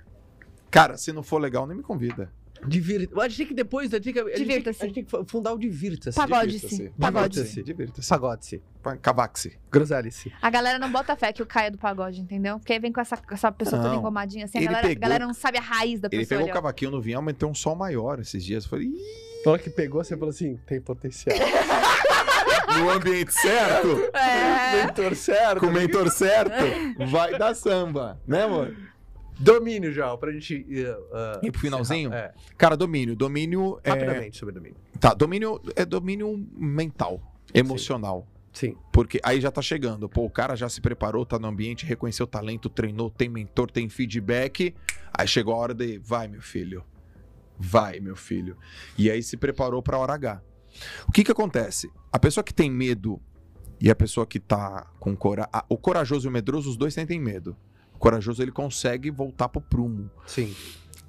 Cara, 0.70 0.96
se 0.96 1.12
não 1.12 1.22
for 1.22 1.38
legal, 1.38 1.66
nem 1.66 1.76
me 1.76 1.82
convida. 1.82 2.32
Divirta. 2.66 3.20
A 3.20 3.28
gente 3.28 3.36
tem 3.38 3.46
que 3.48 3.54
depois. 3.54 3.92
A 3.94 4.00
tem 4.00 4.12
a 4.12 4.14
tem 4.14 4.24
que- 4.24 4.38
Divirta-se. 4.38 4.82
A 4.82 4.86
gente 4.86 4.94
tem 4.94 5.04
que 5.04 5.30
fundar 5.30 5.52
o 5.52 5.58
divirta-se. 5.58 6.16
Pagode-se. 6.16 6.90
Pagode-se. 6.98 7.62
Divirta-se. 7.62 8.08
Pagode-se. 8.08 8.62
Pa- 8.82 8.96
Cavaque-se. 8.96 9.58
Groselhe-se. 9.70 10.32
A 10.40 10.50
galera 10.50 10.78
não 10.78 10.90
bota 10.90 11.14
fé 11.16 11.32
que 11.32 11.42
o 11.42 11.46
Caio 11.46 11.68
é 11.68 11.70
do 11.70 11.78
pagode, 11.78 12.20
entendeu? 12.20 12.58
Porque 12.58 12.72
aí 12.72 12.78
vem 12.78 12.92
com 12.92 13.00
essa, 13.00 13.18
essa 13.30 13.50
pessoa 13.52 13.80
toda 13.80 13.92
Não. 13.94 14.00
engomadinha 14.00 14.44
assim. 14.46 14.58
A 14.58 14.60
Ele 14.60 14.66
galera, 14.68 14.86
a 14.86 14.88
pegou- 14.90 15.02
galera 15.02 15.26
não 15.26 15.34
sabe 15.34 15.58
a 15.58 15.60
raiz 15.60 16.00
da 16.00 16.08
Ele 16.10 16.22
pessoa. 16.22 16.28
pegou 16.28 16.42
o 16.42 16.44
ali, 16.44 16.50
ó. 16.50 16.54
cavaquinho 16.54 16.90
no 16.90 17.00
vinho, 17.00 17.16
aumentou 17.18 17.50
um 17.50 17.54
sol 17.54 17.74
maior 17.76 18.18
esses 18.20 18.44
dias. 18.44 18.64
Eu 18.64 18.70
falei, 18.70 18.86
Ih, 18.86 19.30
Na 19.44 19.52
hora 19.52 19.62
que 19.62 19.70
pegou, 19.70 20.02
você 20.04 20.14
falou 20.16 20.30
assim: 20.30 20.58
tem 20.66 20.80
potencial. 20.80 21.34
no 22.78 22.90
ambiente 22.90 23.32
certo, 23.32 23.88
É. 24.14 24.86
Mentor 24.86 25.14
certo. 25.16 25.60
com 25.60 25.66
o 25.66 25.72
mentor 25.72 26.10
certo, 26.10 26.52
vai 27.10 27.36
dar 27.38 27.54
samba. 27.54 28.20
Né, 28.26 28.42
amor? 28.44 28.76
Domínio, 29.40 29.90
já, 29.90 30.14
pra 30.18 30.30
gente. 30.32 30.54
Uh, 30.54 31.40
uh, 31.40 31.46
E 31.46 31.50
pro 31.50 31.60
finalzinho? 31.60 32.12
É, 32.12 32.32
Cara, 32.58 32.76
domínio. 32.76 33.16
Domínio 33.16 33.80
é. 33.82 33.90
rapidamente 33.90 34.36
sobre 34.36 34.54
domínio. 34.54 34.76
Tá, 34.98 35.14
domínio 35.14 35.60
é 35.74 35.84
domínio 35.84 36.46
mental, 36.54 37.20
emocional. 37.54 38.26
Sim. 38.52 38.76
Porque 38.92 39.18
aí 39.22 39.40
já 39.40 39.50
tá 39.50 39.62
chegando. 39.62 40.08
Pô, 40.08 40.24
o 40.24 40.30
cara 40.30 40.54
já 40.56 40.68
se 40.68 40.80
preparou, 40.80 41.24
tá 41.24 41.38
no 41.38 41.48
ambiente, 41.48 41.86
reconheceu 41.86 42.24
o 42.24 42.26
talento, 42.26 42.68
treinou, 42.68 43.08
tem 43.08 43.28
mentor, 43.28 43.70
tem 43.70 43.88
feedback. 43.88 44.74
Aí 45.16 45.26
chegou 45.26 45.54
a 45.54 45.56
hora 45.56 45.74
de. 45.74 45.98
Vai, 45.98 46.28
meu 46.28 46.42
filho. 46.42 46.84
Vai, 47.58 48.00
meu 48.00 48.16
filho. 48.16 48.56
E 48.98 49.10
aí 49.10 49.22
se 49.22 49.36
preparou 49.36 49.82
pra 49.82 49.98
hora 49.98 50.14
H. 50.14 50.42
O 51.08 51.12
que 51.12 51.24
que 51.24 51.32
acontece? 51.32 51.90
A 52.12 52.18
pessoa 52.18 52.44
que 52.44 52.54
tem 52.54 52.70
medo 52.70 53.20
e 53.80 53.90
a 53.90 53.94
pessoa 53.94 54.26
que 54.26 54.38
tá 54.38 54.86
com 54.98 55.16
cora... 55.16 55.48
O 55.68 55.76
corajoso 55.76 56.26
e 56.26 56.28
o 56.28 56.32
medroso, 56.32 56.70
os 56.70 56.76
dois 56.76 56.94
sentem 56.94 57.18
medo. 57.18 57.56
Corajoso, 58.00 58.42
ele 58.42 58.50
consegue 58.50 59.10
voltar 59.10 59.48
pro 59.48 59.60
prumo. 59.60 60.10
Sim. 60.26 60.52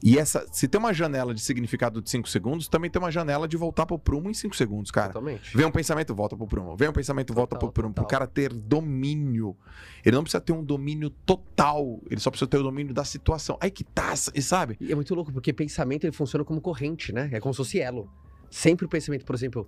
E 0.03 0.17
essa, 0.17 0.45
se 0.51 0.67
tem 0.67 0.79
uma 0.79 0.93
janela 0.93 1.33
de 1.33 1.39
significado 1.39 2.01
de 2.01 2.09
5 2.09 2.27
segundos, 2.27 2.67
também 2.67 2.89
tem 2.89 2.99
uma 2.99 3.11
janela 3.11 3.47
de 3.47 3.55
voltar 3.55 3.85
pro 3.85 3.99
prumo 3.99 4.31
em 4.31 4.33
5 4.33 4.55
segundos, 4.55 4.89
cara. 4.89 5.09
Totalmente. 5.13 5.55
Vem 5.55 5.65
um 5.65 5.71
pensamento, 5.71 6.13
volta 6.15 6.35
pro 6.35 6.47
prumo. 6.47 6.75
Vem 6.75 6.89
um 6.89 6.93
pensamento, 6.93 7.33
volta 7.33 7.55
Total, 7.55 7.69
pro 7.69 7.81
prumo. 7.81 7.93
Pro 7.93 8.03
total. 8.03 8.19
cara 8.19 8.27
ter 8.27 8.51
domínio. 8.51 9.55
Ele 10.03 10.15
não 10.15 10.23
precisa 10.23 10.41
ter 10.41 10.53
um 10.53 10.63
domínio 10.63 11.11
total. 11.11 12.01
Ele 12.09 12.19
só 12.19 12.31
precisa 12.31 12.49
ter 12.49 12.57
o 12.57 12.63
domínio 12.63 12.93
da 12.93 13.05
situação. 13.05 13.57
Aí 13.61 13.69
que 13.69 13.83
tá, 13.83 14.13
e 14.33 14.41
sabe? 14.41 14.75
E 14.81 14.91
é 14.91 14.95
muito 14.95 15.13
louco, 15.13 15.31
porque 15.31 15.53
pensamento 15.53 16.03
ele 16.03 16.13
funciona 16.13 16.43
como 16.43 16.59
corrente, 16.59 17.13
né? 17.13 17.29
É 17.31 17.39
como 17.39 17.53
se 17.53 17.57
fosse 17.57 17.79
elo. 17.79 18.09
Sempre 18.51 18.85
o 18.85 18.89
pensamento, 18.89 19.25
por 19.25 19.33
exemplo, 19.33 19.65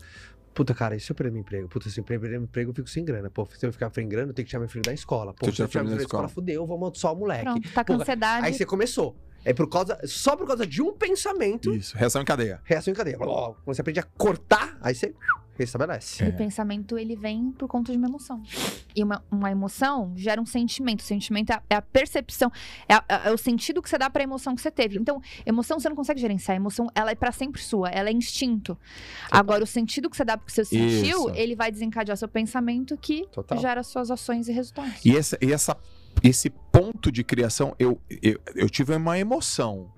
puta, 0.53 0.73
cara, 0.76 0.95
e 0.95 0.99
se 0.99 1.11
eu 1.11 1.15
perder 1.15 1.31
meu 1.31 1.41
emprego? 1.41 1.68
Puta, 1.68 1.89
se 1.89 1.99
eu 1.99 2.03
perder 2.03 2.31
meu 2.31 2.43
emprego, 2.43 2.69
eu 2.69 2.76
fico 2.76 2.88
sem 2.89 3.03
grana. 3.03 3.30
Pô, 3.30 3.47
se 3.57 3.65
eu 3.65 3.72
ficar 3.73 3.89
sem 3.91 4.07
grana, 4.07 4.30
eu 4.30 4.34
tenho 4.34 4.45
que 4.45 4.49
tirar 4.49 4.60
meu 4.60 4.69
filho 4.69 4.84
da 4.84 4.93
escola. 4.93 5.34
Pô, 5.34 5.49
Se 5.51 5.61
eu 5.61 5.68
tirar 5.68 5.84
meu 5.84 5.91
filho 5.91 5.95
da 5.95 5.95
da 5.95 6.03
escola, 6.03 6.27
fudeu, 6.27 6.61
eu 6.61 6.68
vou 6.68 6.77
amaldiçoar 6.77 7.14
o 7.14 7.18
moleque. 7.18 7.45
Pronto, 7.45 7.73
tá 7.73 7.84
com 7.84 7.93
ansiedade. 7.93 8.45
Aí 8.45 8.53
você 8.53 8.65
começou. 8.65 9.15
É 9.45 9.53
por 9.53 9.68
causa, 9.69 9.99
só 10.05 10.38
por 10.38 10.47
causa 10.47 10.65
de 10.65 10.81
um 10.81 10.93
pensamento, 10.93 11.73
Isso. 11.73 11.97
Reação 11.97 12.22
em 12.22 12.26
cadeia. 12.26 12.61
reação 12.64 12.93
em 12.93 12.95
cadeia. 12.95 13.18
Quando 13.18 13.55
você 13.65 13.81
aprende 13.81 13.99
a 13.99 14.03
cortar, 14.03 14.77
aí 14.81 14.93
você 14.95 15.14
restabelece. 15.55 16.23
E 16.23 16.30
o 16.30 16.34
pensamento, 16.35 16.97
ele 16.97 17.15
vem 17.15 17.51
por 17.51 17.67
conta 17.67 17.91
de 17.91 17.97
uma 17.97 18.07
emoção. 18.07 18.41
E 18.95 19.03
uma, 19.03 19.23
uma 19.31 19.51
emoção 19.51 20.11
gera 20.15 20.41
um 20.41 20.45
sentimento. 20.45 21.01
O 21.01 21.03
sentimento 21.03 21.51
é 21.51 21.53
a, 21.55 21.63
é 21.69 21.75
a 21.75 21.81
percepção, 21.81 22.51
é, 22.89 22.95
a- 22.95 23.05
é 23.25 23.31
o 23.31 23.38
sentido 23.38 23.81
que 23.81 23.89
você 23.89 23.97
dá 23.97 24.09
pra 24.09 24.23
emoção 24.23 24.55
que 24.55 24.61
você 24.61 24.71
teve. 24.71 24.97
Então, 24.97 25.21
emoção 25.45 25.80
você 25.80 25.88
não 25.89 25.95
consegue 25.95 26.19
gerenciar. 26.19 26.53
A 26.53 26.57
emoção, 26.57 26.88
ela 26.95 27.11
é 27.11 27.15
pra 27.15 27.31
sempre 27.31 27.61
sua. 27.61 27.89
Ela 27.89 28.09
é 28.09 28.11
instinto. 28.11 28.77
Agora, 29.31 29.63
o 29.63 29.67
sentido 29.67 30.09
que 30.09 30.17
você 30.17 30.25
dá 30.25 30.38
pro 30.38 30.45
que 30.45 30.51
você 30.51 30.65
sentiu, 30.65 31.30
Isso. 31.30 31.31
ele 31.35 31.55
vai 31.55 31.71
desencadear 31.71 32.17
seu 32.17 32.27
pensamento 32.27 32.97
que 32.97 33.27
Total. 33.31 33.57
gera 33.59 33.84
suas 33.84 34.09
ações 34.11 34.47
e 34.47 34.51
resultados. 34.51 35.05
E, 35.05 35.15
essa, 35.15 35.38
e 35.41 35.51
essa, 35.53 35.77
esse 36.23 36.49
ponto 36.49 37.11
de 37.11 37.23
criação, 37.23 37.75
eu, 37.77 38.01
eu, 38.21 38.39
eu 38.55 38.69
tive 38.69 38.95
uma 38.95 39.17
emoção. 39.19 39.91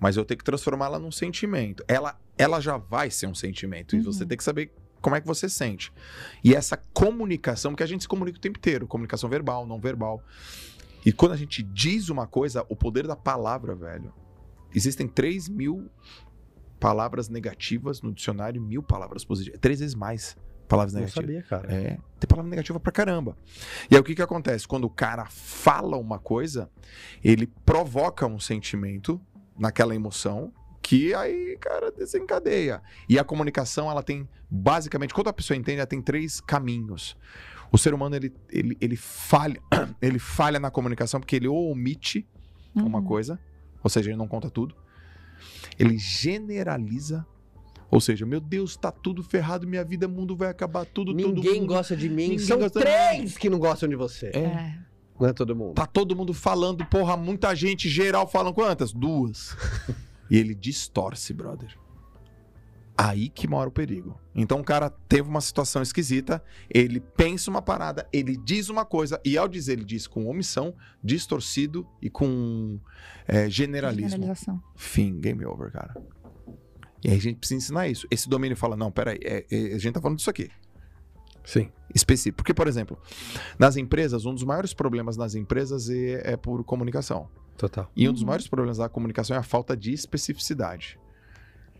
Mas 0.00 0.16
eu 0.16 0.24
tenho 0.24 0.38
que 0.38 0.44
transformá-la 0.44 0.98
num 0.98 1.10
sentimento. 1.12 1.82
Ela, 1.88 2.18
ela 2.36 2.60
já 2.60 2.76
vai 2.76 3.10
ser 3.10 3.26
um 3.26 3.34
sentimento. 3.34 3.94
E 3.96 3.98
Uhum. 4.00 4.04
você 4.04 4.26
tem 4.26 4.36
que 4.36 4.44
saber 4.44 4.70
como 5.04 5.14
é 5.14 5.20
que 5.20 5.26
você 5.26 5.50
sente. 5.50 5.92
E 6.42 6.54
essa 6.54 6.78
comunicação, 6.94 7.72
porque 7.72 7.82
a 7.82 7.86
gente 7.86 8.00
se 8.00 8.08
comunica 8.08 8.38
o 8.38 8.40
tempo 8.40 8.58
inteiro. 8.58 8.86
Comunicação 8.86 9.28
verbal, 9.28 9.66
não 9.66 9.78
verbal. 9.78 10.22
E 11.04 11.12
quando 11.12 11.32
a 11.32 11.36
gente 11.36 11.62
diz 11.62 12.08
uma 12.08 12.26
coisa, 12.26 12.64
o 12.70 12.74
poder 12.74 13.06
da 13.06 13.14
palavra, 13.14 13.74
velho. 13.74 14.14
Existem 14.74 15.06
3 15.06 15.50
mil 15.50 15.90
palavras 16.80 17.28
negativas 17.28 18.00
no 18.00 18.14
dicionário 18.14 18.58
e 18.58 18.64
mil 18.64 18.82
palavras 18.82 19.26
positivas. 19.26 19.60
Três 19.60 19.80
vezes 19.80 19.94
mais 19.94 20.38
palavras 20.66 20.94
negativas. 20.94 21.22
sabia, 21.22 21.42
cara. 21.42 21.70
É, 21.70 21.98
tem 22.18 22.26
palavra 22.26 22.48
negativa 22.48 22.80
pra 22.80 22.90
caramba. 22.90 23.36
E 23.90 23.96
aí 23.96 24.00
o 24.00 24.04
que 24.04 24.14
que 24.14 24.22
acontece? 24.22 24.66
Quando 24.66 24.84
o 24.84 24.90
cara 24.90 25.26
fala 25.26 25.98
uma 25.98 26.18
coisa, 26.18 26.70
ele 27.22 27.46
provoca 27.46 28.26
um 28.26 28.40
sentimento 28.40 29.20
naquela 29.54 29.94
emoção 29.94 30.50
que 30.84 31.14
aí, 31.14 31.56
cara, 31.58 31.90
desencadeia. 31.90 32.82
E 33.08 33.18
a 33.18 33.24
comunicação, 33.24 33.90
ela 33.90 34.02
tem, 34.02 34.28
basicamente, 34.50 35.14
quando 35.14 35.28
a 35.28 35.32
pessoa 35.32 35.56
entende, 35.56 35.78
ela 35.78 35.86
tem 35.86 36.02
três 36.02 36.40
caminhos. 36.42 37.16
O 37.72 37.78
ser 37.78 37.94
humano, 37.94 38.14
ele, 38.14 38.32
ele, 38.50 38.76
ele, 38.80 38.94
falha, 38.96 39.58
ele 40.00 40.18
falha 40.18 40.60
na 40.60 40.70
comunicação 40.70 41.18
porque 41.20 41.36
ele 41.36 41.48
ou 41.48 41.70
omite 41.72 42.28
uma 42.74 42.98
Uhum. 42.98 43.04
coisa, 43.04 43.38
ou 43.82 43.88
seja, 43.88 44.10
ele 44.10 44.16
não 44.18 44.28
conta 44.28 44.50
tudo. 44.50 44.74
Ele 45.78 45.96
generaliza, 45.98 47.24
ou 47.90 48.00
seja, 48.00 48.26
meu 48.26 48.40
Deus, 48.40 48.76
tá 48.76 48.90
tudo 48.92 49.22
ferrado, 49.22 49.66
minha 49.66 49.84
vida, 49.84 50.06
mundo 50.06 50.36
vai 50.36 50.48
acabar, 50.50 50.84
tudo, 50.84 51.12
todo 51.16 51.34
Ninguém 51.34 51.60
mundo. 51.60 51.68
gosta 51.68 51.96
de 51.96 52.08
mim. 52.08 52.28
Ninguém 52.30 52.38
São 52.40 52.68
três 52.68 53.38
que 53.38 53.48
não 53.48 53.58
gostam 53.58 53.88
de 53.88 53.96
você. 53.96 54.26
É. 54.34 54.38
É. 54.40 54.78
Não 55.18 55.28
é 55.28 55.32
todo 55.32 55.54
mundo. 55.56 55.74
Tá 55.74 55.86
todo 55.86 56.14
mundo 56.16 56.34
falando, 56.34 56.84
porra, 56.86 57.16
muita 57.16 57.54
gente, 57.54 57.88
geral 57.88 58.26
falam 58.28 58.52
quantas? 58.52 58.92
Duas. 58.92 59.56
e 60.30 60.38
ele 60.38 60.54
distorce, 60.54 61.32
brother. 61.32 61.76
Aí 62.96 63.28
que 63.28 63.48
mora 63.48 63.68
o 63.68 63.72
perigo. 63.72 64.20
Então 64.34 64.60
o 64.60 64.64
cara 64.64 64.88
teve 64.88 65.28
uma 65.28 65.40
situação 65.40 65.82
esquisita, 65.82 66.42
ele 66.70 67.00
pensa 67.00 67.50
uma 67.50 67.60
parada, 67.60 68.08
ele 68.12 68.36
diz 68.36 68.68
uma 68.68 68.84
coisa, 68.84 69.20
e 69.24 69.36
ao 69.36 69.48
dizer, 69.48 69.72
ele 69.72 69.84
diz 69.84 70.06
com 70.06 70.28
omissão, 70.28 70.74
distorcido 71.02 71.86
e 72.00 72.08
com 72.08 72.78
é, 73.26 73.50
generalismo. 73.50 74.10
Generalização. 74.10 74.62
Fim, 74.76 75.18
game 75.20 75.44
over, 75.44 75.72
cara. 75.72 75.94
E 77.02 77.10
aí 77.10 77.16
a 77.16 77.20
gente 77.20 77.38
precisa 77.38 77.58
ensinar 77.58 77.88
isso. 77.88 78.06
Esse 78.10 78.28
domínio 78.28 78.56
fala, 78.56 78.76
não, 78.76 78.92
peraí, 78.92 79.18
é, 79.22 79.44
é, 79.50 79.74
a 79.74 79.78
gente 79.78 79.92
tá 79.92 80.00
falando 80.00 80.16
disso 80.16 80.30
aqui 80.30 80.48
Sim. 81.44 81.68
específico. 81.94 82.36
Porque, 82.36 82.54
por 82.54 82.66
exemplo, 82.66 82.98
nas 83.58 83.76
empresas, 83.76 84.24
um 84.24 84.32
dos 84.32 84.44
maiores 84.44 84.72
problemas 84.72 85.16
nas 85.16 85.34
empresas 85.34 85.90
é, 85.90 86.32
é 86.32 86.36
por 86.36 86.64
comunicação. 86.64 87.28
Total. 87.56 87.90
E 87.94 88.08
um 88.08 88.12
dos 88.12 88.22
Uhum. 88.22 88.26
maiores 88.28 88.48
problemas 88.48 88.78
da 88.78 88.88
comunicação 88.88 89.36
é 89.36 89.38
a 89.40 89.42
falta 89.42 89.76
de 89.76 89.92
especificidade. 89.92 90.98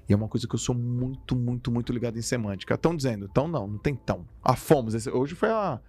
E 0.08 0.12
é 0.12 0.16
uma 0.16 0.28
coisa 0.28 0.46
que 0.46 0.54
eu 0.54 0.58
sou 0.58 0.74
muito, 0.74 1.34
muito, 1.34 1.70
muito 1.72 1.92
ligado 1.92 2.18
em 2.18 2.22
semântica. 2.22 2.74
Estão 2.74 2.94
dizendo, 2.94 3.26
então 3.30 3.48
não, 3.48 3.66
não 3.66 3.78
tem 3.78 3.94
tão. 3.94 4.26
Ah, 4.42 4.54
fomos. 4.54 4.94
Esse- 4.94 5.10
hoje 5.10 5.34
foi 5.34 5.48
a. 5.50 5.80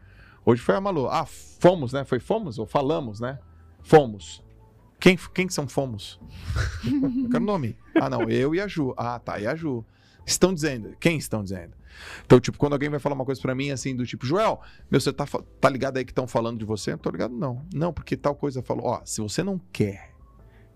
Hoje 0.45 0.62
foi 0.62 0.76
a 0.76 0.82
Malu. 0.82 1.07
Ah, 1.10 1.26
fomos, 1.26 1.91
né? 1.91 2.03
Foi 2.06 2.20
fomos 2.20 2.57
ou 2.57 2.66
falamos, 2.66 3.20
né? 3.20 3.40
Fomos. 3.84 4.44
Quem, 4.99 5.18
quem 5.34 5.49
são 5.49 5.68
fomos? 5.68 6.20
eu 7.24 7.30
quero 7.30 7.44
nome. 7.44 7.76
Ah, 7.99 8.10
não, 8.10 8.24
eu 8.30 8.56
e 8.56 8.62
a 8.62 8.68
Ju. 8.68 8.94
Ah, 8.98 9.20
tá, 9.20 9.40
e 9.40 9.45
a 9.45 9.53
Ju. 9.56 9.84
Estão 10.26 10.53
dizendo. 10.53 10.95
Quem 10.99 11.18
estão 11.18 11.44
dizendo? 11.44 11.74
Então, 12.26 12.40
tipo, 12.40 12.58
quando 12.58 12.74
alguém 12.74 12.90
vai 12.90 13.00
falar 13.00 13.16
uma 13.16 13.26
coisa 13.26 13.42
pra 13.42 13.56
mim, 13.56 13.72
assim, 13.72 13.96
do 13.96 14.06
tipo, 14.06 14.26
Joel, 14.26 14.62
meu, 14.90 15.00
você 15.00 15.14
tá, 15.14 15.26
tá 15.60 15.70
ligado 15.70 15.98
aí 15.98 16.06
que 16.06 16.12
estão 16.12 16.28
falando 16.28 16.60
de 16.60 16.66
você? 16.66 16.94
Eu 16.94 16.98
tô 16.98 17.10
ligado, 17.10 17.36
não. 17.36 17.66
Não, 17.74 17.94
porque 17.94 18.16
tal 18.18 18.36
coisa 18.36 18.62
falou. 18.62 18.86
Ó, 18.86 19.02
se 19.06 19.22
você 19.22 19.44
não 19.44 19.60
quer 19.72 20.16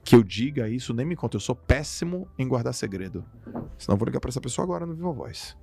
que 0.03 0.15
eu 0.15 0.23
diga 0.23 0.67
isso, 0.67 0.93
nem 0.93 1.05
me 1.05 1.15
conta. 1.15 1.37
Eu 1.37 1.41
sou 1.41 1.55
péssimo 1.55 2.27
em 2.37 2.47
guardar 2.47 2.73
segredo. 2.73 3.23
Senão 3.77 3.95
eu 3.95 3.97
vou 3.97 4.05
ligar 4.05 4.19
pra 4.19 4.29
essa 4.29 4.41
pessoa 4.41 4.63
agora 4.63 4.85
no 4.85 4.95
Viva 4.95 5.11
Voz. 5.11 5.57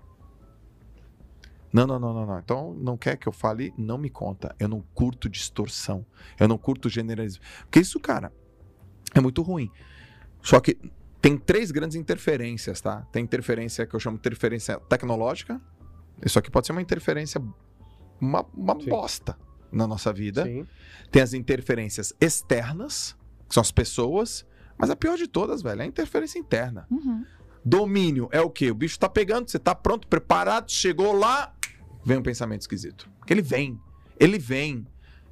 Não, 1.73 1.87
não, 1.87 1.99
não, 1.99 2.15
não, 2.15 2.27
não. 2.27 2.39
Então, 2.39 2.75
não 2.75 2.97
quer 2.97 3.17
que 3.17 3.27
eu 3.27 3.33
fale, 3.33 3.75
não 3.77 3.99
me 3.99 4.09
conta. 4.09 4.55
Eu 4.59 4.69
não 4.69 4.83
curto 4.95 5.29
distorção. 5.29 6.07
Eu 6.39 6.49
não 6.49 6.57
curto 6.57 6.89
generalismo. 6.89 7.43
Porque 7.63 7.81
isso, 7.81 7.99
cara, 8.01 8.33
é 9.15 9.21
muito 9.21 9.43
ruim. 9.43 9.71
Só 10.43 10.61
que 10.61 10.79
tem 11.27 11.37
três 11.37 11.73
grandes 11.73 11.97
interferências, 11.97 12.81
tá? 12.81 13.01
Tem 13.11 13.25
interferência 13.25 13.85
que 13.85 13.97
eu 13.97 13.99
chamo 13.99 14.17
de 14.17 14.21
interferência 14.21 14.79
tecnológica. 14.89 15.61
Isso 16.25 16.39
aqui 16.39 16.49
pode 16.49 16.69
ser 16.69 16.73
uma 16.73 16.81
interferência, 16.81 17.43
uma, 18.21 18.47
uma 18.55 18.77
bosta 18.77 19.37
na 19.73 19.89
nossa 19.89 20.13
vida. 20.13 20.45
Sim. 20.45 20.65
Tem 21.11 21.21
as 21.21 21.35
interferências 21.35 22.15
externas, 22.21 23.17
que 23.49 23.55
são 23.55 23.61
as 23.61 23.73
pessoas. 23.73 24.47
Mas 24.79 24.89
a 24.89 24.95
pior 24.95 25.17
de 25.17 25.27
todas, 25.27 25.63
velho, 25.63 25.81
é 25.81 25.85
a 25.85 25.89
interferência 25.89 26.39
interna. 26.39 26.87
Uhum. 26.89 27.25
Domínio 27.65 28.29
é 28.31 28.41
o 28.41 28.49
quê? 28.49 28.71
O 28.71 28.75
bicho 28.77 28.97
tá 28.97 29.09
pegando, 29.09 29.51
você 29.51 29.59
tá 29.59 29.75
pronto, 29.75 30.07
preparado, 30.07 30.71
chegou 30.71 31.13
lá, 31.13 31.53
vem 32.05 32.19
um 32.19 32.23
pensamento 32.23 32.61
esquisito. 32.61 33.11
Porque 33.19 33.33
ele 33.33 33.43
vem. 33.43 33.81
Ele 34.21 34.39
vem. 34.39 34.87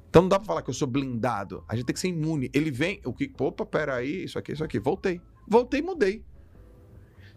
Então 0.09 0.23
não 0.23 0.27
dá 0.27 0.39
pra 0.39 0.45
falar 0.45 0.61
que 0.61 0.69
eu 0.69 0.73
sou 0.73 0.89
blindado. 0.89 1.63
A 1.69 1.75
gente 1.77 1.85
tem 1.85 1.93
que 1.93 2.01
ser 2.01 2.09
imune. 2.09 2.49
Ele 2.53 2.69
vem, 2.69 2.99
o 3.05 3.13
que? 3.13 3.31
Opa, 3.39 3.65
peraí, 3.65 4.25
isso 4.25 4.37
aqui, 4.37 4.51
isso 4.51 4.63
aqui. 4.63 4.77
Voltei. 4.77 5.21
Voltei 5.47 5.79
e 5.79 5.83
mudei. 5.83 6.23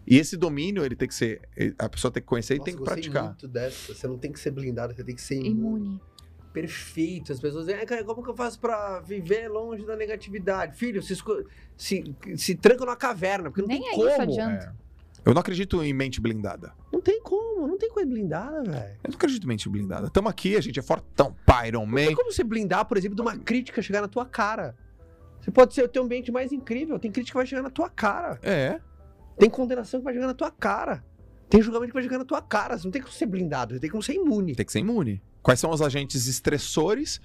E 0.07 0.17
esse 0.17 0.35
domínio, 0.35 0.83
ele 0.83 0.95
tem 0.95 1.07
que 1.07 1.13
ser. 1.13 1.41
A 1.77 1.87
pessoa 1.87 2.11
tem 2.11 2.21
que 2.21 2.27
conhecer 2.27 2.55
e 2.55 2.57
tem 2.63 2.73
que 2.73 2.79
Nossa, 2.79 2.95
gostei 2.95 3.03
praticar. 3.11 3.23
muito 3.25 3.47
dessa. 3.47 3.93
Você 3.93 4.07
não 4.07 4.17
tem 4.17 4.31
que 4.31 4.39
ser 4.39 4.51
blindado, 4.51 4.93
você 4.95 5.03
tem 5.03 5.13
que 5.15 5.21
ser 5.21 5.35
imune. 5.35 5.51
Imune. 5.85 6.01
perfeito. 6.51 7.31
As 7.31 7.39
pessoas 7.39 7.67
dizem, 7.67 7.79
"Ah, 7.79 7.85
cara, 7.85 8.03
como 8.03 8.23
que 8.23 8.29
eu 8.29 8.35
faço 8.35 8.59
pra 8.59 8.99
viver 9.01 9.47
longe 9.47 9.85
da 9.85 9.95
negatividade? 9.95 10.75
Filho, 10.75 11.01
se, 11.01 11.13
esco- 11.13 11.43
se, 11.77 12.03
se 12.35 12.55
tranca 12.55 12.83
numa 12.85 12.95
caverna, 12.95 13.49
porque 13.51 13.61
não 13.61 13.67
Nem 13.67 13.81
tem 13.81 13.89
é 13.91 13.93
como. 13.95 14.09
isso 14.09 14.21
adianta. 14.21 14.75
É. 15.25 15.29
Eu 15.29 15.33
não 15.35 15.41
acredito 15.41 15.83
em 15.83 15.93
mente 15.93 16.19
blindada. 16.19 16.73
Não 16.91 17.01
tem 17.01 17.21
como, 17.21 17.67
não 17.67 17.77
tem 17.77 17.89
coisa 17.91 18.09
blindada, 18.09 18.63
velho. 18.63 18.97
Eu 19.03 19.09
não 19.09 19.15
acredito 19.15 19.43
em 19.43 19.47
mente 19.47 19.69
blindada. 19.69 20.09
Tamo 20.09 20.27
aqui, 20.27 20.55
a 20.55 20.61
gente 20.61 20.79
é 20.79 20.81
fortão, 20.81 21.35
pá, 21.45 21.67
Iron 21.67 21.81
Não 21.81 21.85
Man. 21.85 22.07
tem 22.07 22.15
como 22.15 22.31
você 22.31 22.43
blindar, 22.43 22.83
por 22.85 22.97
exemplo, 22.97 23.15
de 23.15 23.21
uma 23.21 23.37
crítica 23.37 23.79
chegar 23.81 24.01
na 24.01 24.07
tua 24.07 24.25
cara. 24.25 24.75
Você 25.49 25.51
pode 25.51 25.73
ser 25.73 25.83
o 25.83 25.87
teu 25.87 26.03
ambiente 26.03 26.31
mais 26.31 26.51
incrível, 26.51 26.99
tem 26.99 27.11
crítica 27.11 27.33
que 27.33 27.37
vai 27.37 27.45
chegar 27.47 27.63
na 27.63 27.71
tua 27.71 27.89
cara. 27.89 28.39
É. 28.43 28.79
Tem 29.35 29.49
condenação 29.49 29.99
que 29.99 30.03
vai 30.03 30.13
chegar 30.13 30.27
na 30.27 30.33
tua 30.35 30.51
cara. 30.51 31.03
Tem 31.49 31.59
julgamento 31.59 31.89
que 31.89 31.95
vai 31.95 32.03
chegar 32.03 32.19
na 32.19 32.25
tua 32.25 32.41
cara. 32.41 32.77
Você 32.77 32.85
não 32.85 32.91
tem 32.91 33.01
como 33.01 33.11
ser 33.11 33.25
blindado, 33.25 33.73
você 33.73 33.79
tem 33.79 33.89
como 33.89 34.03
ser 34.03 34.13
imune. 34.13 34.53
Tem 34.53 34.63
que 34.63 34.71
ser 34.71 34.79
imune. 34.79 35.19
Quais 35.41 35.59
são 35.59 35.71
os 35.71 35.81
agentes 35.81 36.27
estressores 36.27 37.19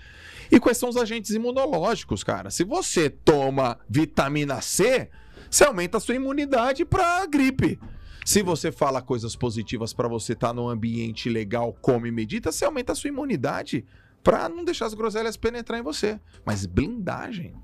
e 0.51 0.59
quais 0.59 0.79
são 0.79 0.89
os 0.89 0.97
agentes 0.97 1.33
imunológicos, 1.33 2.25
cara? 2.25 2.51
Se 2.51 2.65
você 2.65 3.11
toma 3.11 3.79
vitamina 3.87 4.63
C, 4.63 5.11
você 5.51 5.65
aumenta 5.65 5.99
a 5.99 6.01
sua 6.01 6.15
imunidade 6.15 6.83
pra 6.87 7.27
gripe. 7.27 7.79
Se 8.25 8.43
você 8.43 8.73
fala 8.73 9.03
coisas 9.03 9.37
positivas 9.37 9.93
pra 9.93 10.09
você 10.09 10.33
estar 10.33 10.55
num 10.55 10.71
ambiente 10.71 11.29
legal, 11.29 11.77
come 11.83 12.09
e 12.09 12.13
medita, 12.13 12.51
você 12.51 12.65
aumenta 12.65 12.93
a 12.93 12.95
sua 12.95 13.09
imunidade 13.09 13.85
pra 14.23 14.49
não 14.49 14.65
deixar 14.65 14.87
as 14.87 14.95
groselhas 14.95 15.37
penetrar 15.37 15.79
em 15.79 15.83
você. 15.83 16.19
Mas 16.47 16.65
blindagem? 16.65 17.55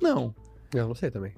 Não. 0.00 0.34
Eu 0.74 0.88
não 0.88 0.94
sei 0.94 1.10
também. 1.10 1.32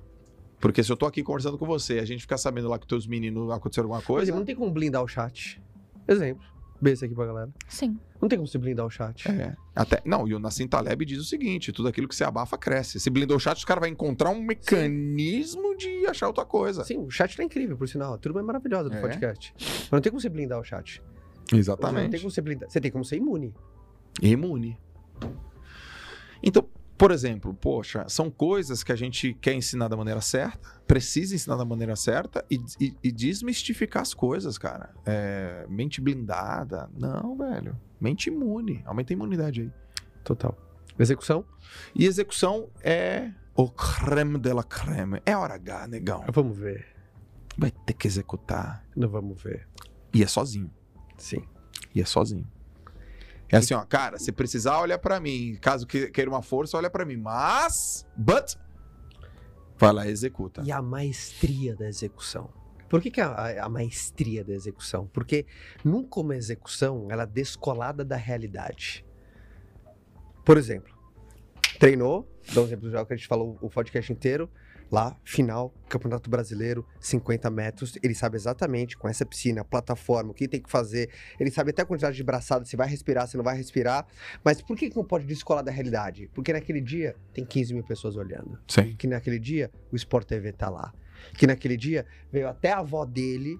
Porque 0.61 0.83
se 0.83 0.91
eu 0.91 0.97
tô 0.97 1.07
aqui 1.07 1.23
conversando 1.23 1.57
com 1.57 1.67
você 1.67 1.99
a 2.01 2.05
gente 2.05 2.21
ficar 2.23 2.37
sabendo 2.39 2.69
lá 2.69 2.79
que 2.79 2.87
teus 2.87 3.07
meninos 3.07 3.51
aconteceu 3.51 3.83
alguma 3.85 4.01
Por 4.01 4.07
coisa. 4.07 4.25
exemplo, 4.25 4.41
não 4.41 4.47
tem 4.47 4.57
como 4.57 4.71
blindar 4.73 5.03
o 5.03 5.09
chat. 5.09 5.63
Exemplo. 6.07 6.43
Beijo 6.81 7.05
aqui 7.05 7.15
pra 7.15 7.27
galera. 7.27 7.51
Sim. 7.69 7.99
Não 8.21 8.29
tem 8.29 8.39
como 8.39 8.47
você 8.49 8.57
blindar 8.59 8.87
o 8.87 8.91
chat. 8.91 9.29
É. 9.29 9.55
Até, 9.75 10.01
não, 10.05 10.27
e 10.29 10.35
o 10.35 10.39
Nassim 10.39 10.67
Taleb 10.67 11.05
diz 11.05 11.19
o 11.19 11.25
seguinte: 11.25 11.73
tudo 11.73 11.89
aquilo 11.89 12.07
que 12.09 12.15
se 12.15 12.23
abafa 12.25 12.57
cresce. 12.57 13.01
Se 13.01 13.11
blindou 13.11 13.37
o 13.37 13.41
chat, 13.41 13.57
os 13.57 13.65
caras 13.65 13.81
vão 13.83 13.91
encontrar 13.91 14.31
um 14.31 14.41
mecanismo 14.41 15.77
de 15.77 16.07
achar 16.07 16.29
outra 16.29 16.45
coisa. 16.45 16.85
Sim, 16.85 16.99
o 16.99 17.11
chat 17.11 17.37
tá 17.37 17.43
incrível, 17.45 17.77
por 17.77 17.89
sinal. 17.89 18.15
A 18.15 18.19
turma 18.19 18.41
é 18.41 18.43
maravilhosa 18.45 18.89
do 18.89 18.97
É. 18.97 19.01
podcast. 19.01 19.53
Mas 19.59 19.91
não 19.91 20.01
tem 20.01 20.11
como 20.11 20.21
você 20.21 20.29
blindar 20.29 20.61
o 20.61 20.65
chat. 20.65 21.01
Não 21.01 21.45
tem 21.49 21.59
Exatamente. 21.59 22.19
como 22.19 22.31
você 22.31 22.41
blindar. 22.41 22.71
Você 22.71 22.81
tem 22.81 22.91
como 22.93 23.05
ser 23.05 23.17
imune. 23.17 23.53
Imune. 24.23 24.79
Então, 26.43 26.65
por 26.99 27.13
exemplo, 27.13 27.55
poxa, 27.55 28.05
são 28.09 28.29
coisas 28.31 28.83
que 28.83 28.91
a 28.91 28.97
gente 28.97 29.33
quer 29.35 29.55
ensinar 29.55 29.87
da 29.89 29.97
maneira 29.97 30.21
certa, 30.21 30.69
precisa 30.87 31.35
ensinar 31.35 31.57
da 31.57 31.65
maneira 31.65 31.95
certa 31.95 32.45
e, 32.51 32.57
e- 32.81 32.97
e 33.05 33.13
desmistificar 33.13 34.03
as 34.03 34.13
coisas, 34.13 34.59
cara. 34.59 34.93
É, 35.07 35.65
mente 35.69 36.01
blindada. 36.01 36.91
Não, 36.99 37.37
velho. 37.37 37.79
Mente 38.01 38.29
imune. 38.29 38.83
Aumenta 38.85 39.13
a 39.13 39.15
imunidade 39.15 39.61
aí. 39.63 39.73
Total. 40.25 40.59
Execução? 40.99 41.45
E 41.95 42.05
execução 42.05 42.69
é 42.83 43.31
o 43.55 43.71
creme 43.71 44.37
de 44.39 44.53
la 44.53 44.65
creme. 44.65 45.23
É 45.25 45.37
hora 45.37 45.55
H, 45.55 45.87
negão. 45.87 46.25
Vamos 46.33 46.59
ver. 46.59 46.87
Vai 47.57 47.71
ter 47.71 47.93
que 47.93 48.07
executar. 48.09 48.85
Não 48.97 49.09
vamos 49.09 49.41
ver. 49.41 49.69
E 50.13 50.23
é 50.23 50.27
sozinho. 50.27 50.71
Sim. 51.17 51.43
E 51.95 52.01
é 52.01 52.05
sozinho. 52.05 52.47
É 53.51 53.57
assim, 53.57 53.75
ó, 53.75 53.85
cara, 53.85 54.19
se 54.19 54.31
precisar, 54.31 54.79
olha 54.79 54.99
pra 54.99 55.19
mim. 55.19 55.57
Caso 55.61 55.87
que- 55.87 56.11
queira 56.11 56.31
uma 56.31 56.43
força, 56.43 56.77
olha 56.77 56.91
pra 56.91 57.05
mim. 57.05 57.17
Mas, 57.17 58.07
but, 58.17 58.57
vai 59.79 59.93
lá 59.93 60.07
e 60.07 60.11
executa. 60.11 60.63
E 60.65 60.71
a 60.73 60.83
maestria 60.83 61.75
da 61.75 61.89
execução. 61.89 62.51
Por 62.89 63.01
que, 63.03 63.11
que 63.11 63.21
a, 63.21 63.65
a 63.65 63.69
maestria 63.69 64.43
da 64.45 64.53
execução? 64.55 65.07
Porque 65.13 65.47
nunca 65.85 66.21
uma 66.21 66.35
execução 66.37 67.07
ela 67.11 67.25
é 67.25 67.27
descolada 67.27 68.05
da 68.05 68.17
realidade. 68.17 69.05
Por 70.45 70.57
exemplo, 70.57 70.95
treinou, 71.79 72.27
dá 72.55 72.63
um 72.63 72.65
exemplo 72.65 72.91
já 72.91 73.05
que 73.05 73.13
a 73.13 73.17
gente 73.17 73.29
falou 73.29 73.59
o 73.61 73.69
podcast 73.69 74.11
inteiro, 74.13 74.51
lá, 74.91 75.17
final, 75.25 75.75
Campeonato 75.89 76.31
Brasileiro, 76.31 76.87
50 77.01 77.51
metros, 77.51 77.99
ele 78.03 78.15
sabe 78.15 78.37
exatamente 78.37 78.97
com 78.97 79.09
essa 79.09 79.25
piscina, 79.25 79.65
plataforma, 79.65 80.31
o 80.31 80.35
que 80.35 80.49
tem 80.49 80.61
que 80.61 80.71
fazer, 80.71 81.11
ele 81.39 81.51
sabe 81.51 81.71
até 81.71 81.83
a 81.83 81.87
quantidade 81.87 82.17
de 82.17 82.25
braçada, 82.25 82.65
se 82.65 82.77
vai 82.77 82.89
respirar, 82.89 83.27
se 83.29 83.37
não 83.37 83.45
vai 83.45 83.57
respirar, 83.57 84.07
mas 84.45 84.63
por 84.63 84.77
que, 84.77 84.91
que 84.91 84.97
não 84.97 85.05
pode 85.05 85.27
descolar 85.27 85.63
da 85.63 85.71
realidade? 85.71 86.31
Porque 86.35 86.53
naquele 86.53 86.81
dia 86.81 87.15
tem 87.33 87.45
15 87.45 87.75
mil 87.75 87.85
pessoas 87.85 88.17
olhando 88.17 88.59
Sim. 88.67 88.95
que 88.97 89.07
naquele 89.07 89.39
dia 89.39 89.71
o 89.93 89.97
Sport 89.97 90.27
TV 90.27 90.53
tá 90.53 90.69
lá. 90.69 90.93
Que 91.35 91.47
naquele 91.47 91.77
dia 91.77 92.07
veio 92.31 92.49
até 92.49 92.73
a 92.73 92.79
avó 92.79 93.05
dele 93.05 93.59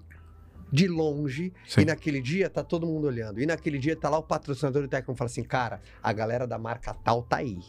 de 0.71 0.87
longe 0.87 1.51
Sim. 1.67 1.81
e 1.81 1.85
naquele 1.85 2.21
dia 2.21 2.49
tá 2.49 2.63
todo 2.63 2.85
mundo 2.85 3.07
olhando. 3.07 3.41
E 3.41 3.45
naquele 3.45 3.77
dia 3.77 3.95
tá 3.95 4.09
lá 4.09 4.17
o 4.17 4.23
patrocinador 4.23 4.83
e 4.83 4.85
o 4.85 4.87
técnico 4.87 5.17
fala 5.17 5.29
assim: 5.29 5.43
"Cara, 5.43 5.81
a 6.01 6.13
galera 6.13 6.47
da 6.47 6.57
marca 6.57 6.93
tal 6.93 7.23
tá 7.23 7.37
aí". 7.37 7.59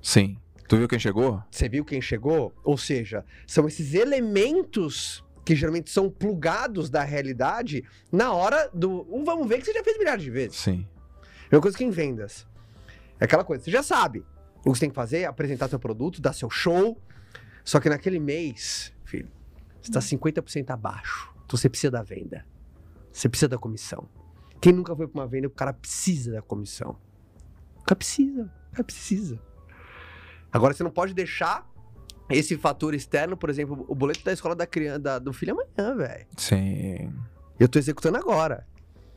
Sim. 0.00 0.38
Tu 0.70 0.76
viu 0.76 0.86
quem 0.86 1.00
chegou? 1.00 1.42
Você 1.50 1.68
viu 1.68 1.84
quem 1.84 2.00
chegou? 2.00 2.54
Ou 2.62 2.78
seja, 2.78 3.24
são 3.44 3.66
esses 3.66 3.92
elementos 3.92 5.24
que 5.44 5.56
geralmente 5.56 5.90
são 5.90 6.08
plugados 6.08 6.88
da 6.88 7.02
realidade 7.02 7.84
na 8.12 8.32
hora 8.32 8.70
do 8.72 9.04
um 9.12 9.24
vamos 9.24 9.48
ver 9.48 9.58
que 9.58 9.64
você 9.64 9.72
já 9.72 9.82
fez 9.82 9.98
milhares 9.98 10.22
de 10.22 10.30
vezes. 10.30 10.56
Sim. 10.58 10.86
Mesma 11.50 11.60
coisa 11.60 11.76
que 11.76 11.82
em 11.82 11.90
vendas. 11.90 12.46
É 13.18 13.24
aquela 13.24 13.42
coisa, 13.42 13.64
você 13.64 13.70
já 13.72 13.82
sabe. 13.82 14.20
O 14.64 14.70
que 14.70 14.78
você 14.78 14.82
tem 14.82 14.90
que 14.90 14.94
fazer 14.94 15.22
é 15.22 15.24
apresentar 15.24 15.68
seu 15.68 15.80
produto, 15.80 16.22
dar 16.22 16.32
seu 16.32 16.48
show. 16.48 16.96
Só 17.64 17.80
que 17.80 17.88
naquele 17.88 18.20
mês, 18.20 18.92
filho, 19.04 19.28
você 19.82 19.90
tá 19.90 19.98
50% 19.98 20.70
abaixo. 20.70 21.34
Então 21.46 21.58
você 21.58 21.68
precisa 21.68 21.90
da 21.90 22.04
venda. 22.04 22.46
Você 23.12 23.28
precisa 23.28 23.48
da 23.48 23.58
comissão. 23.58 24.08
Quem 24.60 24.72
nunca 24.72 24.94
foi 24.94 25.08
pra 25.08 25.20
uma 25.20 25.26
venda, 25.26 25.48
o 25.48 25.50
cara 25.50 25.72
precisa 25.72 26.30
da 26.30 26.42
comissão. 26.42 26.96
O 27.80 27.82
cara 27.82 27.96
precisa. 27.96 28.42
O 28.68 28.70
cara 28.70 28.84
precisa. 28.84 29.49
Agora 30.52 30.74
você 30.74 30.82
não 30.82 30.90
pode 30.90 31.14
deixar 31.14 31.68
esse 32.28 32.56
fator 32.56 32.94
externo, 32.94 33.36
por 33.36 33.50
exemplo, 33.50 33.84
o 33.88 33.94
boleto 33.94 34.24
da 34.24 34.32
escola 34.32 34.54
da 34.54 34.66
criança, 34.66 34.98
da- 34.98 35.18
do 35.18 35.32
filho 35.32 35.52
amanhã, 35.52 35.96
velho. 35.96 36.26
Sim. 36.36 37.12
Eu 37.58 37.68
tô 37.68 37.78
executando 37.78 38.16
agora. 38.18 38.66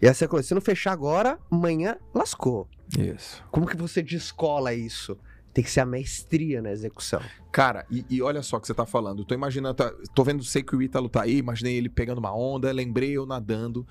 E 0.01 0.07
essa 0.07 0.25
é 0.25 0.27
coisa, 0.27 0.47
se 0.47 0.53
não 0.53 0.61
fechar 0.61 0.91
agora, 0.91 1.39
amanhã 1.49 1.95
lascou. 2.13 2.67
Isso. 2.97 3.43
Como 3.51 3.65
que 3.65 3.77
você 3.77 4.01
descola 4.01 4.73
isso? 4.73 5.17
Tem 5.53 5.63
que 5.63 5.69
ser 5.69 5.81
a 5.81 5.85
maestria 5.85 6.61
na 6.61 6.71
execução. 6.71 7.21
Cara, 7.51 7.85
e, 7.89 8.03
e 8.09 8.21
olha 8.21 8.41
só 8.41 8.57
o 8.57 8.59
que 8.59 8.65
você 8.67 8.73
tá 8.73 8.85
falando. 8.87 9.19
Eu 9.21 9.25
tô 9.25 9.35
imaginando, 9.35 9.75
tá- 9.75 9.93
tô 10.15 10.23
vendo, 10.23 10.43
sei 10.43 10.63
que 10.63 10.75
o 10.75 10.81
Ítalo 10.81 11.07
tá 11.07 11.21
aí, 11.21 11.37
imaginei 11.37 11.77
ele 11.77 11.89
pegando 11.89 12.17
uma 12.17 12.35
onda, 12.35 12.71
lembrei 12.71 13.11
eu 13.11 13.25
nadando. 13.27 13.87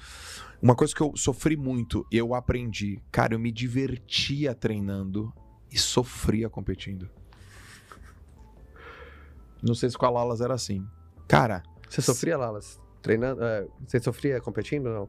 Uma 0.60 0.74
coisa 0.74 0.92
que 0.94 1.00
eu 1.00 1.12
sofri 1.16 1.56
muito, 1.56 2.04
eu 2.10 2.34
aprendi. 2.34 3.00
Cara, 3.12 3.34
eu 3.34 3.38
me 3.38 3.52
divertia 3.52 4.54
treinando 4.54 5.32
e 5.70 5.78
sofria 5.78 6.50
competindo. 6.50 7.08
Não 9.62 9.74
sei 9.74 9.88
se 9.90 9.96
com 9.98 10.06
a 10.06 10.10
Lalas 10.10 10.40
era 10.40 10.54
assim. 10.54 10.84
Cara, 11.28 11.62
Você 11.88 12.02
sofria, 12.02 12.36
Lalas? 12.36 12.80
Treinando? 13.00 13.42
é, 13.44 13.66
você 13.86 14.00
sofria 14.00 14.40
competindo 14.40 14.86
ou 14.86 14.92
não? 14.92 15.08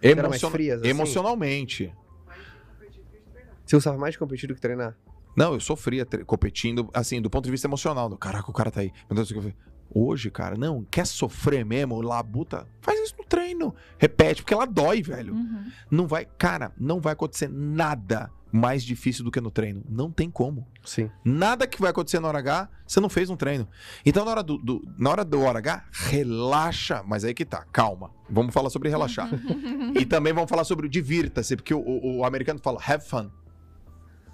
Era 0.00 0.28
mais 0.28 0.42
frias, 0.42 0.80
assim? 0.80 0.88
emocionalmente. 0.90 1.94
Mais 2.26 2.38
competitivo 2.78 3.06
que 3.24 3.30
treinar. 3.30 3.54
Você 3.64 3.76
gostava 3.76 3.98
mais 3.98 4.12
de 4.14 4.18
competir 4.18 4.46
do 4.48 4.54
que 4.54 4.60
treinar? 4.60 4.96
Não, 5.36 5.54
eu 5.54 5.60
sofria 5.60 6.04
tre- 6.04 6.24
competindo, 6.24 6.90
assim, 6.92 7.22
do 7.22 7.30
ponto 7.30 7.44
de 7.44 7.50
vista 7.50 7.66
emocional. 7.66 8.08
Do, 8.08 8.18
Caraca, 8.18 8.50
o 8.50 8.52
cara 8.54 8.70
tá 8.70 8.80
aí. 8.80 8.92
Meu 9.08 9.14
Deus, 9.16 9.30
o 9.30 9.32
que 9.32 9.38
eu 9.38 9.42
fiz? 9.44 9.54
Hoje, 9.94 10.30
cara, 10.30 10.56
não, 10.56 10.84
quer 10.90 11.06
sofrer 11.06 11.64
mesmo, 11.64 12.00
labuta? 12.00 12.66
Faz 12.80 12.98
isso 13.00 13.14
no 13.18 13.24
treino. 13.24 13.74
Repete, 13.98 14.42
porque 14.42 14.54
ela 14.54 14.66
dói, 14.66 15.02
velho. 15.02 15.34
Uhum. 15.34 15.70
Não 15.90 16.06
vai, 16.06 16.24
cara, 16.24 16.72
não 16.78 16.98
vai 17.00 17.12
acontecer 17.12 17.48
nada 17.48 18.30
mais 18.52 18.84
difícil 18.84 19.24
do 19.24 19.30
que 19.30 19.40
no 19.40 19.50
treino. 19.50 19.82
Não 19.88 20.10
tem 20.10 20.30
como. 20.30 20.68
Sim. 20.84 21.10
Nada 21.24 21.66
que 21.66 21.80
vai 21.80 21.90
acontecer 21.90 22.20
na 22.20 22.28
hora 22.28 22.38
H, 22.38 22.68
você 22.86 23.00
não 23.00 23.08
fez 23.08 23.30
no 23.30 23.36
treino. 23.36 23.66
Então, 24.04 24.24
na 24.24 24.30
hora 24.30 24.42
do, 24.42 24.58
do- 24.58 24.82
na 24.98 25.10
hora 25.10 25.24
do 25.24 25.40
hora 25.40 25.58
H, 25.58 25.84
relaxa. 25.90 27.02
Mas 27.06 27.24
aí 27.24 27.32
que 27.34 27.44
tá, 27.44 27.64
calma. 27.72 28.10
Vamos 28.28 28.52
falar 28.52 28.68
sobre 28.70 28.88
relaxar. 28.90 29.28
e 29.98 30.04
também 30.04 30.32
vamos 30.32 30.50
falar 30.50 30.64
sobre 30.64 30.86
o 30.86 30.88
divirta-se, 30.90 31.56
porque 31.56 31.72
o, 31.74 31.80
o- 31.80 32.18
o 32.18 32.24
americano 32.24 32.60
fala 32.62 32.78
have 32.86 33.04
fun. 33.04 33.30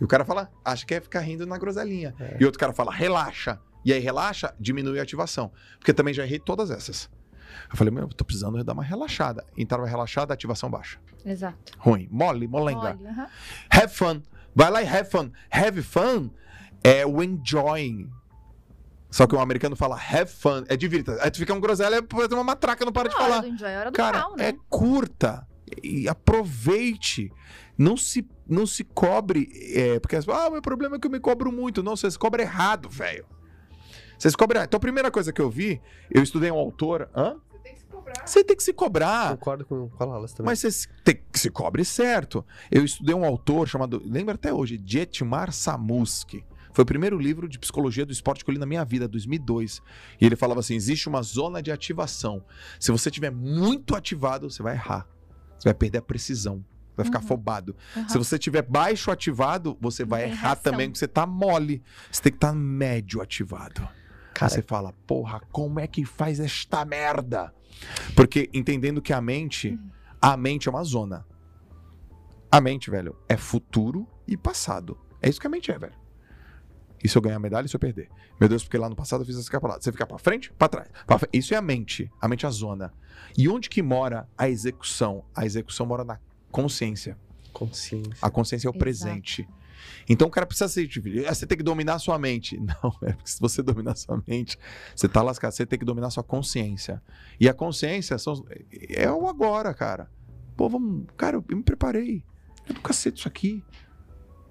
E 0.01 0.05
o 0.05 0.07
cara 0.09 0.25
fala, 0.25 0.51
acha 0.65 0.85
que 0.87 0.95
é 0.95 1.01
ficar 1.01 1.21
rindo 1.21 1.47
na 1.47 1.57
groselinha. 1.59 2.15
É. 2.21 2.37
E 2.41 2.45
outro 2.45 2.59
cara 2.59 2.73
fala, 2.73 2.93
relaxa. 2.93 3.59
E 3.85 3.93
aí, 3.93 4.01
relaxa, 4.01 4.53
diminui 4.59 4.99
a 4.99 5.03
ativação. 5.03 5.51
Porque 5.79 5.93
também 5.95 6.13
já 6.13 6.25
errei 6.25 6.39
todas 6.39 6.71
essas. 6.71 7.09
Eu 7.71 7.77
falei, 7.77 7.93
meu, 7.93 8.05
eu 8.05 8.09
tô 8.09 8.25
precisando 8.25 8.63
dar 8.65 8.73
uma 8.73 8.83
relaxada. 8.85 9.45
Entrava 9.57 9.87
relaxada, 9.87 10.33
ativação 10.35 10.71
baixa. 10.71 10.99
Exato. 11.25 11.73
Ruim. 11.79 12.09
Mole, 12.11 12.47
molenga. 12.47 12.97
Olha, 13.01 13.11
aham. 13.11 13.27
Have 13.71 13.95
fun. 13.95 14.23
Vai 14.55 14.71
lá 14.71 14.83
e 14.83 14.87
have 14.89 15.09
fun. 15.11 15.31
Have 15.51 15.83
fun 15.83 16.31
é 16.83 17.07
o 17.07 17.23
enjoying. 17.23 18.11
Só 19.11 19.27
que 19.27 19.35
o 19.35 19.41
americano 19.41 19.75
fala 19.77 19.97
have 19.97 20.31
fun. 20.31 20.65
É 20.69 20.77
divirta. 20.77 21.19
Aí 21.23 21.31
tu 21.31 21.39
fica 21.39 21.55
um 21.55 21.61
groselha, 21.61 22.03
ter 22.03 22.35
uma 22.35 22.45
matraca, 22.45 22.85
não 22.85 22.93
para 22.93 23.09
de 23.09 23.15
A 23.15 23.19
hora 23.19 23.29
falar. 23.29 23.41
do 23.43 23.49
enjoy 23.49 23.69
é 23.71 23.79
hora 23.79 23.91
do 23.91 23.95
Cara, 23.97 24.19
mal, 24.21 24.37
né? 24.37 24.49
é 24.49 24.55
curta. 24.69 25.47
E 25.83 26.09
aproveite. 26.09 27.31
Não 27.77 27.97
se, 27.97 28.27
não 28.47 28.67
se 28.67 28.85
cobre. 28.85 29.49
É, 29.75 30.01
porque 30.01 30.17
ah, 30.17 30.51
meu 30.51 30.61
problema 30.61 30.97
é 30.97 30.99
que 30.99 31.07
eu 31.07 31.11
me 31.11 31.21
cobro 31.21 31.53
muito. 31.53 31.83
Não, 31.83 31.97
você 31.97 32.11
se 32.11 32.19
cobra 32.19 32.43
errado, 32.43 32.89
velho. 32.89 33.25
Você 34.19 34.31
se 34.31 34.37
cobra 34.37 34.59
errado. 34.59 34.69
Então 34.69 34.79
a 34.79 34.81
primeira 34.81 35.11
coisa 35.11 35.33
que 35.33 35.41
eu 35.41 35.49
vi, 35.49 35.81
eu 36.11 36.23
estudei 36.23 36.51
um 36.51 36.57
autor. 36.59 37.09
Hã? 37.15 37.37
Você 38.25 38.43
tem 38.45 38.57
que 38.57 38.63
se 38.63 38.73
cobrar. 38.73 39.31
Concordo 39.31 39.65
com, 39.65 39.89
com 39.89 40.03
a 40.03 40.07
Lalas 40.07 40.33
também. 40.33 40.51
Mas 40.51 40.59
você 40.61 40.71
se- 40.71 40.89
tem 41.05 41.21
que 41.33 41.39
se 41.39 41.51
cobre 41.51 41.85
certo. 41.85 42.45
Eu 42.71 42.85
estudei 42.85 43.15
um 43.15 43.25
autor 43.25 43.69
chamado, 43.69 44.03
lembro 44.05 44.35
até 44.35 44.53
hoje, 44.53 44.81
Jetmar 44.85 45.53
Samuski. 45.53 46.45
Foi 46.73 46.83
o 46.83 46.87
primeiro 46.87 47.19
livro 47.19 47.49
de 47.49 47.59
psicologia 47.59 48.07
do 48.07 48.13
esporte 48.13 48.45
que 48.45 48.51
eu 48.51 48.53
li 48.53 48.59
na 48.61 48.67
minha 48.67 48.85
vida, 48.85 49.09
2002. 49.09 49.83
E 50.21 50.27
ele 50.27 50.37
falava 50.37 50.61
assim: 50.61 50.75
existe 50.75 51.09
uma 51.09 51.23
zona 51.23 51.61
de 51.63 51.73
ativação. 51.73 52.45
Se 52.79 52.93
você 52.93 53.09
estiver 53.09 53.31
muito 53.33 53.97
ativado, 53.97 54.49
você 54.51 54.63
vai 54.63 54.75
errar. 54.75 55.07
Você 55.59 55.65
vai 55.69 55.75
perder 55.75 55.99
a 55.99 56.03
precisão. 56.03 56.65
Vai 56.97 57.05
ficar 57.05 57.19
Uhum. 57.21 57.25
afobado. 57.25 57.77
Aham. 57.97 58.09
Se 58.09 58.19
você 58.19 58.37
estiver 58.37 58.63
baixo 58.63 59.11
ativado, 59.11 59.77
você 59.81 60.05
vai 60.05 60.25
tem 60.25 60.33
errar 60.33 60.57
também, 60.57 60.89
porque 60.89 60.99
você 60.99 61.09
tá 61.09 61.27
mole. 61.27 61.83
Você 62.11 62.23
tem 62.23 62.33
que 62.33 62.37
estar 62.39 62.53
médio 62.53 63.21
ativado. 63.21 63.89
Cara, 64.39 64.51
Você 64.51 64.63
fala, 64.63 64.93
porra, 65.07 65.41
como 65.51 65.81
é 65.81 65.87
que 65.89 66.05
faz 66.05 66.39
esta 66.39 66.85
merda? 66.85 67.53
Porque 68.15 68.49
entendendo 68.55 69.03
que 69.03 69.13
a 69.13 69.21
mente, 69.21 69.71
Uhum. 69.71 69.91
a 70.23 70.37
mente 70.37 70.69
é 70.69 70.71
uma 70.71 70.85
zona. 70.85 71.27
A 72.51 72.61
mente, 72.61 72.91
velho, 72.91 73.17
é 73.29 73.37
futuro 73.37 74.07
e 74.27 74.37
passado. 74.37 74.97
É 75.21 75.29
isso 75.29 75.41
que 75.41 75.47
a 75.47 75.51
mente 75.51 75.71
é, 75.73 75.79
velho. 75.79 75.93
E 77.03 77.09
se 77.09 77.17
eu 77.19 77.23
ganhar 77.23 77.39
medalha 77.39 77.67
e 77.67 77.69
se 77.69 77.75
eu 77.77 77.81
perder? 77.81 78.09
Meu 78.41 78.49
Deus, 78.49 78.63
porque 78.63 78.79
lá 78.79 78.89
no 78.89 78.95
passado 78.97 79.23
eu 79.23 79.27
fiz 79.27 79.37
essa 79.37 79.61
pra 79.61 79.71
lá. 79.71 79.81
Você 79.81 79.91
ficar 79.91 80.07
pra 80.07 80.19
frente, 80.19 80.53
pra 80.53 80.69
trás. 80.69 80.89
pra 81.07 81.19
fre- 81.19 81.29
Isso 81.33 81.53
é 81.53 81.57
a 81.57 81.63
mente. 81.63 82.09
A 82.21 82.29
mente 82.29 82.45
é 82.45 82.49
a 82.49 82.53
zona. 82.53 82.93
E 83.37 83.49
onde 83.49 83.69
que 83.69 83.83
mora 83.83 84.29
a 84.39 84.49
execução? 84.49 85.25
A 85.35 85.45
execução 85.45 85.85
mora 85.85 86.05
na 86.05 86.19
consciência. 86.51 87.19
consciência. 87.53 88.15
A 88.23 88.31
consciência 88.31 88.69
é 88.69 88.71
o 88.71 88.73
Exato. 88.73 88.79
presente. 88.79 89.49
Então 90.09 90.29
o 90.29 90.31
cara 90.31 90.47
precisa 90.47 90.69
ser. 90.69 90.87
tipo, 90.89 91.09
"Ah, 91.29 91.35
Você 91.35 91.47
tem 91.47 91.57
que 91.59 91.65
dominar 91.65 91.95
a 91.95 91.99
sua 91.99 92.19
mente. 92.19 92.57
Não, 92.61 92.93
é 93.03 93.13
porque 93.13 93.31
se 93.31 93.41
você 93.41 93.63
dominar 93.63 93.93
a 93.93 93.97
sua 93.97 94.23
mente, 94.27 94.59
você 94.95 95.09
tá 95.09 95.23
lascado. 95.23 95.53
Você 95.53 95.67
tem 95.67 95.79
que 95.79 95.85
dominar 95.85 96.09
a 96.09 96.11
sua 96.11 96.23
consciência. 96.25 97.03
E 97.41 97.49
a 97.49 97.55
consciência 97.55 98.17
são- 98.19 98.45
é 98.91 99.11
o 99.11 99.29
agora, 99.29 99.73
cara. 99.75 100.11
Pô, 100.57 100.69
vamos. 100.69 101.07
Cara, 101.17 101.37
eu 101.37 101.57
me 101.57 101.63
preparei. 101.63 102.23
É 102.69 102.73
do 102.73 102.81
cacete 102.81 103.19
isso 103.21 103.29
aqui. 103.29 103.63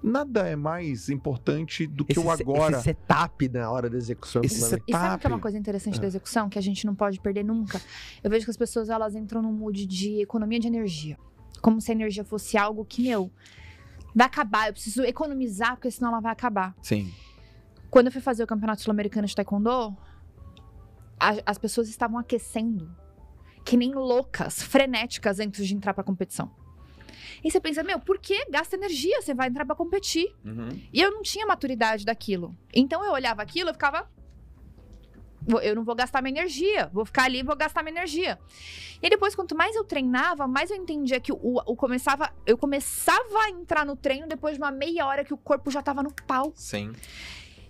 Nada 0.01 0.47
é 0.47 0.55
mais 0.55 1.09
importante 1.09 1.87
do 1.87 2.05
que 2.05 2.11
Esse, 2.13 2.19
o 2.19 2.29
agora. 2.29 2.75
esse 2.77 2.83
setup 2.83 3.49
na 3.49 3.69
hora 3.71 3.89
da 3.89 3.97
execução. 3.97 4.41
é 4.43 4.45
Esse 4.45 4.55
fundamental. 4.61 4.85
E 4.87 4.91
sabe 4.93 5.15
o 5.15 5.19
que 5.19 5.25
é 5.27 5.29
uma 5.29 5.39
coisa 5.39 5.57
interessante 5.57 5.97
Ah. 5.97 6.01
da 6.01 6.07
execução 6.07 6.49
que 6.49 6.57
a 6.59 6.61
gente 6.61 6.85
não 6.85 6.93
pode 6.93 7.19
perder 7.19 7.43
nunca? 7.43 7.81
Eu 8.23 8.29
vejo 8.29 8.45
que 8.45 8.51
as 8.51 8.57
pessoas 8.57 8.89
elas 8.89 9.15
entram 9.15 9.41
num 9.41 9.51
mood 9.51 9.85
de 9.87 10.21
economia 10.21 10.59
de 10.59 10.67
energia. 10.67 11.17
Como 11.61 11.81
se 11.81 11.91
a 11.91 11.95
energia 11.95 12.23
fosse 12.23 12.55
algo 12.57 12.85
que, 12.85 13.01
meu, 13.09 13.31
vai 14.17 14.25
acabar. 14.27 14.67
Eu 14.67 14.73
preciso 14.73 15.03
economizar, 15.03 15.75
porque 15.75 15.91
senão 15.91 16.09
ela 16.11 16.19
vai 16.19 16.31
acabar. 16.31 16.75
Sim. 16.81 17.13
Quando 17.89 18.07
eu 18.07 18.11
fui 18.11 18.21
fazer 18.21 18.43
o 18.43 18.47
Campeonato 18.47 18.81
Sul-Americano 18.81 19.27
de 19.27 19.35
Taekwondo, 19.35 19.95
a- 21.19 21.41
as 21.45 21.57
pessoas 21.57 21.87
estavam 21.87 22.17
aquecendo. 22.19 22.89
Que 23.63 23.77
nem 23.77 23.93
loucas, 23.93 24.61
frenéticas 24.63 25.39
antes 25.39 25.67
de 25.67 25.75
entrar 25.75 25.93
pra 25.93 26.03
competição. 26.03 26.49
E 27.43 27.51
você 27.51 27.59
pensa, 27.59 27.83
meu, 27.83 27.99
por 27.99 28.17
que 28.19 28.45
gasta 28.49 28.75
energia? 28.75 29.21
Você 29.21 29.33
vai 29.33 29.47
entrar 29.49 29.65
pra 29.65 29.75
competir. 29.75 30.33
E 30.91 30.99
eu 31.01 31.11
não 31.11 31.21
tinha 31.21 31.45
maturidade 31.45 32.03
daquilo. 32.05 32.55
Então 32.73 33.03
eu 33.03 33.11
olhava 33.11 33.41
aquilo 33.41 33.69
e 33.69 33.73
ficava. 33.73 34.09
"Vou- 35.47 35.61
Eu 35.61 35.75
não 35.75 35.83
vou 35.83 35.95
gastar 35.95 36.21
minha 36.21 36.37
energia. 36.39 36.89
Vou 36.93 37.05
ficar 37.05 37.23
ali 37.23 37.39
e 37.39 37.43
vou 37.43 37.55
gastar 37.55 37.81
minha 37.83 37.93
energia. 37.95 38.37
E 39.01 39.05
aí 39.05 39.09
depois, 39.09 39.35
quanto 39.35 39.55
mais 39.55 39.75
eu 39.75 39.83
treinava, 39.83 40.47
mais 40.47 40.69
eu 40.71 40.77
entendia 40.77 41.19
que 41.19 41.31
o, 41.31 41.37
o 41.65 41.75
começava. 41.75 42.31
Eu 42.45 42.57
começava 42.57 43.39
a 43.45 43.49
entrar 43.49 43.85
no 43.85 43.95
treino 43.95 44.27
depois 44.27 44.55
de 44.57 44.61
uma 44.61 44.71
meia 44.71 45.05
hora 45.05 45.23
que 45.23 45.33
o 45.33 45.37
corpo 45.37 45.71
já 45.71 45.81
tava 45.81 46.03
no 46.03 46.11
pau. 46.27 46.51
Sim. 46.55 46.93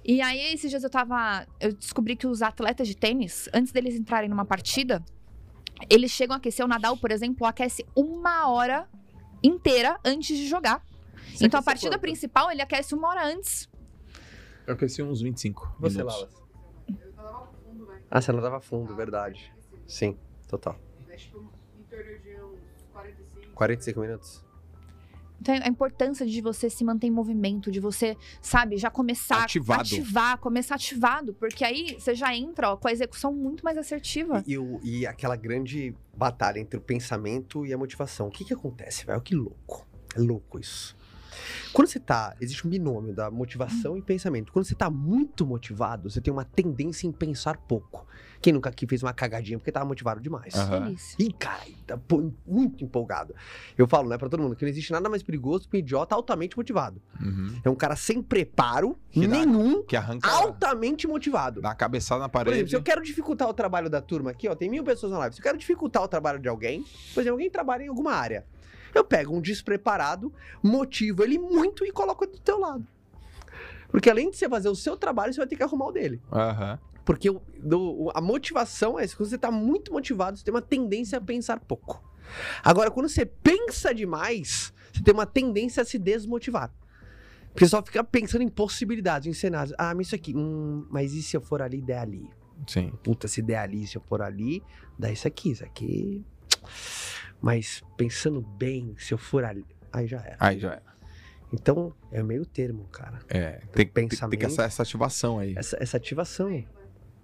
E 0.04 0.22
aí, 0.22 0.54
esses 0.54 0.70
dias 0.70 0.84
eu 0.84 0.90
tava. 0.90 1.46
Eu 1.60 1.74
descobri 1.74 2.16
que 2.16 2.26
os 2.26 2.42
atletas 2.42 2.88
de 2.88 2.96
tênis, 2.96 3.50
antes 3.54 3.72
deles 3.74 3.96
entrarem 3.96 4.30
numa 4.30 4.46
partida, 4.46 5.04
eles 5.90 6.12
chegam 6.12 6.34
a 6.34 6.38
aquecer. 6.38 6.66
O 6.66 6.68
Nadal, 6.68 6.96
por 6.98 7.12
exemplo, 7.12 7.46
aquece 7.46 7.86
uma 7.96 8.48
hora 8.50 8.88
inteira 9.44 10.00
antes 10.06 10.38
de 10.38 10.48
jogar. 10.48 10.82
Você 11.34 11.46
então 11.46 11.60
a 11.60 11.64
partida 11.64 11.92
quanto? 11.92 12.02
principal 12.02 12.50
ele 12.50 12.62
aquece 12.62 12.96
uma 12.96 13.10
hora 13.10 13.26
antes. 13.28 13.70
Eu 14.66 14.74
aqueci 14.74 15.04
uns 15.04 15.22
25 15.22 15.76
Você. 15.80 16.02
Lalas. 16.02 16.30
Ah, 18.10 18.22
você 18.22 18.32
não 18.32 18.42
dava 18.42 18.60
fundo, 18.60 18.96
verdade. 18.96 19.54
Sim, 19.88 20.18
total. 20.48 20.80
Tipo, 21.16 21.40
em 21.80 21.84
torno 21.84 22.20
de 22.20 22.42
uns 22.42 22.60
45. 22.94 23.54
45 23.54 24.00
minutos. 24.02 24.46
Então 25.40 25.54
a 25.54 25.68
importância 25.68 26.26
de 26.26 26.42
você 26.42 26.68
se 26.68 26.84
manter 26.84 27.06
em 27.08 27.12
movimento, 27.12 27.70
de 27.72 27.80
você, 27.80 28.18
sabe, 28.42 28.76
já 28.78 28.90
começar 28.90 29.44
Ativado. 29.44 29.82
ativar, 29.82 30.38
começar 30.40 30.76
ativado, 30.76 31.32
porque 31.36 31.64
aí 31.64 31.94
você 32.00 32.16
já 32.16 32.36
entra 32.36 32.72
ó, 32.72 32.76
com 32.78 32.88
a 32.88 32.92
execução 32.92 33.32
muito 33.32 33.64
mais 33.64 33.78
assertiva. 33.78 34.44
E, 34.48 34.58
o- 34.58 34.80
e 34.84 35.06
aquela 35.06 35.36
grande 35.36 35.96
batalha 36.16 36.60
entre 36.60 36.80
o 36.80 36.82
pensamento 36.82 37.66
e 37.68 37.72
a 37.74 37.78
motivação. 37.78 38.28
O 38.30 38.32
que 38.32 38.44
que 38.44 38.54
acontece, 38.54 39.06
velho? 39.06 39.22
Que 39.22 39.36
louco. 39.36 39.86
É 40.16 40.20
louco 40.20 40.60
isso. 40.60 40.97
Quando 41.74 41.88
você 41.88 42.00
tá. 42.00 42.36
Existe 42.42 42.66
um 42.66 42.70
binômio 42.70 43.14
da 43.14 43.30
motivação 43.32 43.98
e 43.98 44.02
pensamento. 44.02 44.52
Quando 44.52 44.66
você 44.66 44.76
tá 44.76 44.90
muito 44.90 45.46
motivado, 45.46 46.10
você 46.10 46.20
tem 46.22 46.32
uma 46.34 46.46
tendência 46.46 47.08
em 47.08 47.12
pensar 47.12 47.58
pouco. 47.58 48.06
Quem 48.40 48.54
nunca 48.54 48.70
aqui 48.70 48.86
fez 48.86 49.02
uma 49.02 49.14
cagadinha 49.14 49.58
porque 49.58 49.72
tava 49.72 49.86
motivado 49.86 50.22
demais? 50.22 50.54
Delícia. 50.54 51.16
Ih, 51.20 51.34
cara, 51.34 51.64
tá 51.88 52.00
muito 52.46 52.84
empolgado. 52.84 53.34
Eu 53.76 53.88
falo, 53.88 54.08
né, 54.10 54.18
pra 54.18 54.30
todo 54.30 54.44
mundo, 54.44 54.56
que 54.56 54.64
não 54.64 54.70
existe 54.70 54.92
nada 54.92 55.10
mais 55.10 55.24
perigoso 55.24 55.68
que 55.68 55.76
um 55.76 55.80
idiota 55.80 56.14
altamente 56.14 56.56
motivado. 56.56 57.02
Uhum. 57.20 57.60
É 57.64 57.70
um 57.70 57.74
cara 57.76 57.96
sem 57.96 58.22
preparo 58.22 58.96
Que 59.10 59.26
dá- 59.28 59.38
nenhum, 59.40 59.82
Que 59.84 59.96
arranca. 59.96 60.30
altamente 60.30 61.08
motivado. 61.08 61.62
Dá 61.62 61.70
uma 61.70 61.76
cabeçada 61.76 62.22
na 62.22 62.30
Por 62.30 62.38
exemplo, 62.42 62.52
parede. 62.54 62.70
se 62.70 62.76
eu 62.76 62.84
quero 62.84 63.02
dificultar 63.02 63.50
o 63.50 63.54
trabalho 63.54 63.90
da 63.90 64.02
turma 64.02 64.30
aqui, 64.30 64.48
ó, 64.48 64.54
tem 64.54 64.70
mil 64.70 64.84
pessoas 64.84 65.12
na 65.12 65.18
live. 65.18 65.34
Se 65.36 65.42
eu 65.42 65.44
quero 65.44 65.58
dificultar 65.58 66.04
o 66.04 66.08
trabalho 66.08 66.38
de 66.40 66.48
alguém, 66.48 66.84
por 67.16 67.22
exemplo, 67.22 67.32
alguém 67.32 67.50
trabalha 67.50 67.84
em 67.84 67.88
alguma 67.88 68.12
área. 68.12 68.46
Eu 68.98 69.04
pego 69.04 69.36
um 69.36 69.42
despreparado, 69.42 70.34
motivo 70.62 71.24
ele 71.24 71.38
muito 71.38 71.86
e 71.86 71.92
coloco 71.92 72.24
ele 72.24 72.34
do 72.34 72.40
teu 72.40 72.60
lado. 72.60 72.86
Porque 73.90 74.10
além 74.10 74.30
de 74.30 74.38
você 74.38 74.50
fazer 74.50 74.70
o 74.70 74.76
seu 74.76 74.98
trabalho, 74.98 75.32
você 75.34 75.40
vai 75.40 75.48
ter 75.48 75.56
que 75.56 75.64
arrumar 75.64 75.86
o 75.88 75.92
dele. 75.92 76.22
Aham. 76.32 76.80
Porque 77.06 77.30
o- 77.30 77.42
do- 77.64 78.12
a 78.14 78.20
motivação 78.20 79.00
é. 79.00 79.08
Quando 79.08 79.30
você 79.30 79.38
tá 79.38 79.50
muito 79.50 79.94
motivado, 79.94 80.38
você 80.38 80.44
tem 80.44 80.54
uma 80.54 80.62
tendência 80.62 81.18
a 81.18 81.22
pensar 81.22 81.60
pouco. 81.62 82.04
Agora, 82.64 82.92
quando 82.92 83.08
você 83.08 83.26
pensa 83.26 83.94
demais, 83.96 84.74
você 84.94 85.02
tem 85.02 85.14
uma 85.14 85.26
tendência 85.26 85.82
a 85.84 85.86
se 85.86 85.98
desmotivar. 85.98 86.70
Porque 87.54 87.66
só 87.66 87.82
fica 87.82 88.04
pensando 88.04 88.42
em 88.42 88.50
possibilidades, 88.50 89.26
em 89.28 89.34
cenários. 89.34 89.74
Ah, 89.78 89.96
mas 89.96 90.08
isso 90.08 90.16
aqui. 90.16 90.36
Hum, 90.36 90.86
mas 90.90 91.14
e 91.14 91.24
se 91.24 91.38
eu 91.38 91.42
for 91.42 91.62
ali, 91.62 91.82
der 91.82 92.00
ali? 92.00 92.30
Sim. 92.68 92.92
Puta, 93.02 93.28
se 93.30 93.42
der 93.42 93.60
ali, 93.60 93.88
se 93.88 93.96
eu 93.98 94.02
for 94.02 94.22
ali, 94.22 94.62
dá 95.00 95.10
isso 95.10 95.28
aqui, 95.28 95.52
isso 95.52 95.64
aqui. 95.64 96.26
Mas 97.42 97.84
pensando 97.96 98.42
bem, 98.42 98.96
se 98.98 99.14
eu 99.14 99.18
for 99.18 99.44
ali. 99.44 99.66
Aí 99.92 100.08
já 100.08 100.18
era. 100.20 100.38
Aí 100.40 100.60
já 100.60 100.74
é. 100.74 100.82
Então, 101.54 101.94
é 102.12 102.22
meio 102.22 102.46
termo, 102.46 102.86
cara. 102.92 103.20
É. 103.30 103.52
Tem, 103.72 103.86
tem, 103.86 103.86
tem 103.88 104.08
Pensamento. 104.10 104.40
que 104.40 104.46
essa, 104.46 104.64
essa 104.64 104.84
ativação 104.84 105.40
aí. 105.40 105.54
Essa, 105.58 105.78
essa 105.82 105.98
ativação. 105.98 106.50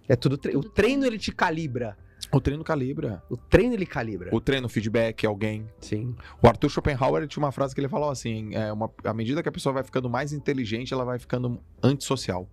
É 0.07 0.15
tudo 0.15 0.37
treino. 0.37 0.61
Tudo 0.61 0.69
O 0.71 0.73
treino 0.73 1.05
ele 1.05 1.17
te 1.17 1.31
calibra. 1.31 1.97
O 2.31 2.39
treino 2.39 2.63
calibra. 2.63 3.21
O 3.29 3.35
treino 3.35 3.73
ele 3.73 3.85
calibra. 3.85 4.33
O 4.33 4.39
treino, 4.39 4.69
feedback, 4.69 5.25
alguém. 5.25 5.67
Sim. 5.81 6.15
O 6.41 6.47
Arthur 6.47 6.69
Schopenhauer 6.69 7.27
tinha 7.27 7.43
uma 7.43 7.51
frase 7.51 7.75
que 7.75 7.81
ele 7.81 7.89
falou 7.89 8.09
assim: 8.09 8.55
é 8.55 8.71
uma, 8.71 8.89
à 9.03 9.13
medida 9.13 9.43
que 9.43 9.49
a 9.49 9.51
pessoa 9.51 9.73
vai 9.73 9.83
ficando 9.83 10.09
mais 10.09 10.31
inteligente, 10.31 10.93
ela 10.93 11.03
vai 11.03 11.19
ficando 11.19 11.61
antissocial. 11.81 12.49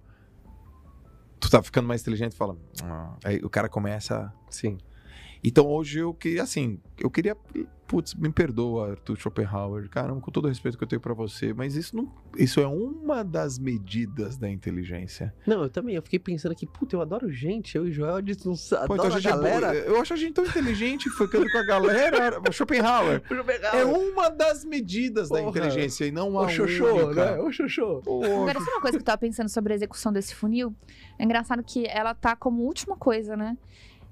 Tu 1.38 1.48
tá 1.48 1.62
ficando 1.62 1.86
mais 1.86 2.02
inteligente 2.02 2.32
e 2.32 2.36
fala. 2.36 2.56
"Ah", 2.82 3.16
Aí 3.24 3.38
o 3.38 3.48
cara 3.48 3.68
começa. 3.68 4.32
Sim. 4.50 4.76
Então 5.42 5.66
hoje 5.66 5.98
eu 6.00 6.12
que 6.14 6.38
assim, 6.38 6.78
eu 6.98 7.10
queria. 7.10 7.36
Putz, 7.86 8.14
me 8.14 8.30
perdoa, 8.30 8.92
Arthur 8.92 9.16
Schopenhauer. 9.16 9.88
Caramba, 9.88 10.20
com 10.20 10.30
todo 10.30 10.44
o 10.44 10.48
respeito 10.48 10.78
que 10.78 10.84
eu 10.84 10.86
tenho 10.86 11.00
pra 11.00 11.12
você, 11.12 11.52
mas 11.52 11.74
isso 11.74 11.96
não. 11.96 12.08
Isso 12.38 12.60
é 12.60 12.66
uma 12.68 13.24
das 13.24 13.58
medidas 13.58 14.36
da 14.36 14.48
inteligência. 14.48 15.34
Não, 15.44 15.64
eu 15.64 15.68
também. 15.68 15.96
Eu 15.96 16.02
fiquei 16.02 16.20
pensando 16.20 16.52
aqui, 16.52 16.68
puta, 16.68 16.94
eu 16.94 17.00
adoro 17.02 17.28
gente. 17.32 17.76
Eu 17.76 17.88
e 17.88 17.90
o 17.90 17.92
Joel, 17.92 18.14
a 18.14 18.20
gente 18.20 18.46
não 18.46 18.54
Pô, 18.86 18.94
então 18.94 19.06
a 19.06 19.14
a 19.16 19.18
é 19.18 19.20
galera. 19.20 19.66
boa. 19.72 19.74
eu 19.74 20.00
acho 20.00 20.12
a 20.12 20.16
gente 20.16 20.34
tão 20.34 20.44
inteligente, 20.46 21.10
ficando 21.10 21.50
com 21.50 21.58
a 21.58 21.64
galera. 21.64 22.40
Schopenhauer. 22.52 23.22
É 23.72 23.84
uma 23.84 24.28
das 24.28 24.64
medidas 24.64 25.28
da 25.28 25.38
Porra. 25.38 25.50
inteligência 25.50 26.04
e 26.04 26.12
não 26.12 26.38
a 26.38 26.42
O 26.42 26.48
xoxô, 26.48 26.94
única. 26.94 27.32
né? 27.32 27.40
O 27.40 27.50
xoxô. 27.50 28.02
Agora, 28.06 28.60
sabe 28.60 28.70
uma 28.70 28.80
coisa 28.82 28.98
que 28.98 29.02
eu 29.02 29.06
tava 29.06 29.18
pensando 29.18 29.48
sobre 29.48 29.72
a 29.72 29.76
execução 29.76 30.12
desse 30.12 30.32
funil? 30.32 30.72
É 31.18 31.24
engraçado 31.24 31.60
que 31.64 31.88
ela 31.88 32.14
tá 32.14 32.36
como 32.36 32.62
última 32.62 32.96
coisa, 32.96 33.36
né? 33.36 33.58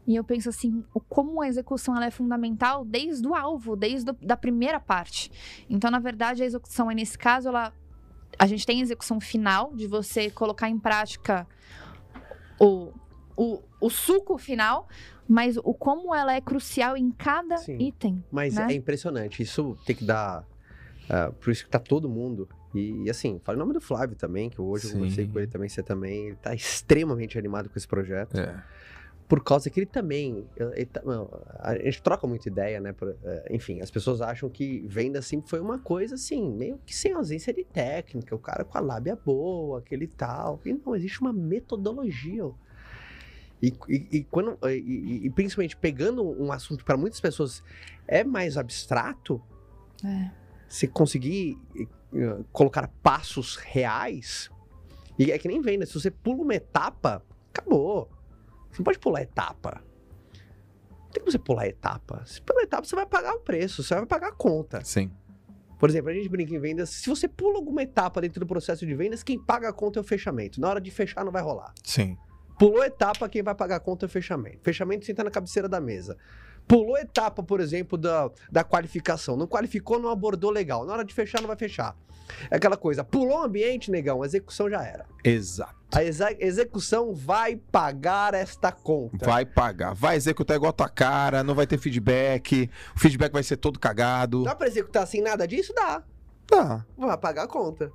E 0.08 0.16
eu 0.16 0.24
penso 0.24 0.48
assim, 0.48 0.82
o 0.94 1.00
como 1.00 1.42
a 1.42 1.46
execução 1.46 1.94
ela 1.94 2.06
é 2.06 2.10
fundamental 2.10 2.82
desde 2.82 3.28
o 3.28 3.34
alvo, 3.34 3.76
desde 3.76 4.08
a 4.08 4.14
da 4.22 4.38
primeira 4.38 4.80
parte. 4.80 5.30
Então, 5.68 5.90
na 5.90 5.98
verdade, 5.98 6.42
a 6.42 6.46
execução 6.46 6.88
aí 6.88 6.96
nesse 6.96 7.18
caso, 7.18 7.50
ela 7.50 7.74
a 8.38 8.46
gente 8.46 8.64
tem 8.64 8.80
a 8.80 8.82
execução 8.82 9.20
final 9.20 9.74
de 9.74 9.86
você 9.86 10.30
colocar 10.30 10.70
em 10.70 10.78
prática 10.78 11.46
o, 12.58 12.90
o, 13.36 13.62
o 13.78 13.90
suco 13.90 14.38
final, 14.38 14.88
mas 15.28 15.58
o 15.58 15.74
como 15.74 16.14
ela 16.14 16.32
é 16.32 16.40
crucial 16.40 16.96
em 16.96 17.10
cada 17.10 17.58
Sim. 17.58 17.76
item. 17.78 18.24
Mas 18.32 18.54
né? 18.54 18.68
é 18.70 18.72
impressionante. 18.72 19.42
Isso 19.42 19.76
tem 19.84 19.94
que 19.94 20.04
dar. 20.04 20.42
ah, 21.10 21.32
por 21.38 21.50
isso 21.50 21.64
que 21.64 21.70
tá 21.70 21.78
todo 21.78 22.08
mundo. 22.08 22.48
E, 22.74 23.02
e 23.04 23.10
assim, 23.10 23.38
fala 23.44 23.56
o 23.56 23.58
nome 23.58 23.74
do 23.74 23.80
Flávio 23.80 24.16
também, 24.16 24.48
que 24.48 24.58
hoje 24.58 24.86
eu 24.86 24.92
conversei 24.92 25.26
Sim. 25.26 25.32
com 25.32 25.38
ele 25.38 25.48
também, 25.48 25.68
você 25.68 25.82
também. 25.82 26.28
Ele 26.28 26.36
tá 26.36 26.54
extremamente 26.54 27.38
animado 27.38 27.68
com 27.68 27.78
esse 27.78 27.86
projeto. 27.86 28.38
É. 28.38 28.64
por 29.28 29.44
causa 29.44 29.68
que 29.68 29.78
ele 29.80 29.86
também. 29.86 30.48
ele 30.74 30.88
a 31.58 31.74
gente 31.84 32.02
troca 32.02 32.26
muita 32.26 32.48
ideia, 32.48 32.80
né? 32.80 32.92
por- 32.94 33.14
eh, 33.22 33.48
enfim, 33.50 33.80
as 33.82 33.90
pessoas 33.90 34.22
acham 34.22 34.48
que 34.48 34.80
venda 34.88 35.20
sempre 35.20 35.50
foi 35.50 35.60
uma 35.60 35.78
coisa 35.78 36.14
assim, 36.14 36.50
meio 36.50 36.78
que 36.86 36.94
sem 36.96 37.12
ausência 37.12 37.52
de 37.52 37.62
técnica, 37.62 38.34
o 38.34 38.38
cara 38.38 38.64
com 38.64 38.78
a 38.78 38.80
lábia 38.80 39.14
boa, 39.16 39.80
aquele 39.80 40.06
tal. 40.06 40.60
E 40.64 40.72
não, 40.72 40.96
existe 40.96 41.20
uma 41.20 41.32
metodologia. 41.32 42.50
E, 43.62 43.72
e- 43.88 44.08
e 44.18 44.24
quando, 44.24 44.56
e, 44.68 44.76
e- 44.78 45.26
e 45.26 45.30
principalmente 45.30 45.76
pegando 45.76 46.22
um 46.24 46.50
assunto 46.50 46.84
para 46.84 46.96
muitas 46.96 47.20
pessoas 47.20 47.62
é 48.06 48.24
mais 48.24 48.56
abstrato, 48.56 49.42
É. 50.04 50.30
se 50.68 50.88
conseguir 50.88 51.58
eh, 52.14 52.38
colocar 52.52 52.88
passos 53.02 53.56
reais, 53.56 54.48
e 55.18 55.30
é 55.32 55.38
que 55.38 55.48
nem 55.48 55.60
venda, 55.60 55.84
se 55.84 55.92
você 55.92 56.10
pula 56.10 56.42
uma 56.42 56.54
etapa, 56.54 57.22
acabou. 57.52 58.08
Você 58.70 58.78
não 58.78 58.84
pode 58.84 58.98
pular 58.98 59.22
etapa. 59.22 59.82
Não 61.08 61.10
tem 61.10 61.22
como 61.22 61.32
você 61.32 61.38
pular 61.38 61.66
etapa. 61.66 62.22
Se 62.26 62.40
pular 62.42 62.62
etapa, 62.62 62.86
você 62.86 62.96
vai 62.96 63.06
pagar 63.06 63.34
o 63.34 63.40
preço, 63.40 63.82
você 63.82 63.94
vai 63.94 64.06
pagar 64.06 64.28
a 64.28 64.32
conta. 64.32 64.84
Sim. 64.84 65.10
Por 65.78 65.88
exemplo, 65.88 66.10
a 66.10 66.14
gente 66.14 66.28
brinca 66.28 66.54
em 66.54 66.58
vendas, 66.58 66.90
se 66.90 67.08
você 67.08 67.28
pula 67.28 67.56
alguma 67.56 67.82
etapa 67.82 68.20
dentro 68.20 68.40
do 68.40 68.46
processo 68.46 68.84
de 68.84 68.94
vendas, 68.94 69.22
quem 69.22 69.38
paga 69.38 69.68
a 69.68 69.72
conta 69.72 70.00
é 70.00 70.02
o 70.02 70.04
fechamento. 70.04 70.60
Na 70.60 70.68
hora 70.68 70.80
de 70.80 70.90
fechar, 70.90 71.24
não 71.24 71.30
vai 71.30 71.40
rolar. 71.40 71.72
Sim. 71.84 72.18
Pulou 72.58 72.82
etapa, 72.82 73.28
quem 73.28 73.42
vai 73.42 73.54
pagar 73.54 73.76
a 73.76 73.80
conta 73.80 74.04
é 74.04 74.08
o 74.08 74.10
fechamento. 74.10 74.58
Fechamento 74.64 75.06
senta 75.06 75.22
na 75.22 75.30
cabeceira 75.30 75.68
da 75.68 75.80
mesa. 75.80 76.16
Pulou 76.68 76.98
etapa, 76.98 77.42
por 77.42 77.60
exemplo, 77.60 77.96
da, 77.96 78.30
da 78.52 78.62
qualificação. 78.62 79.36
Não 79.36 79.46
qualificou, 79.46 79.98
não 79.98 80.10
abordou 80.10 80.50
legal. 80.50 80.84
Na 80.84 80.92
hora 80.92 81.04
de 81.04 81.14
fechar, 81.14 81.40
não 81.40 81.48
vai 81.48 81.56
fechar. 81.56 81.96
É 82.50 82.56
aquela 82.56 82.76
coisa, 82.76 83.02
pulou 83.02 83.40
o 83.40 83.42
ambiente, 83.42 83.90
negão, 83.90 84.22
a 84.22 84.26
execução 84.26 84.68
já 84.68 84.84
era. 84.84 85.06
Exato. 85.24 85.74
A 85.90 86.04
execução 86.38 87.14
vai 87.14 87.56
pagar 87.56 88.34
esta 88.34 88.70
conta. 88.70 89.24
Vai 89.24 89.46
pagar. 89.46 89.94
Vai 89.94 90.16
executar 90.16 90.56
igual 90.56 90.68
a 90.68 90.74
tua 90.74 90.88
cara, 90.88 91.42
não 91.42 91.54
vai 91.54 91.66
ter 91.66 91.78
feedback. 91.78 92.70
O 92.94 93.00
feedback 93.00 93.32
vai 93.32 93.42
ser 93.42 93.56
todo 93.56 93.78
cagado. 93.78 94.44
Dá 94.44 94.54
pra 94.54 94.66
executar 94.66 95.06
sem 95.06 95.22
nada 95.22 95.48
disso? 95.48 95.72
Dá. 95.74 96.02
Tá. 96.46 96.84
Vai 96.96 97.16
pagar 97.16 97.44
a 97.44 97.48
conta. 97.48 97.90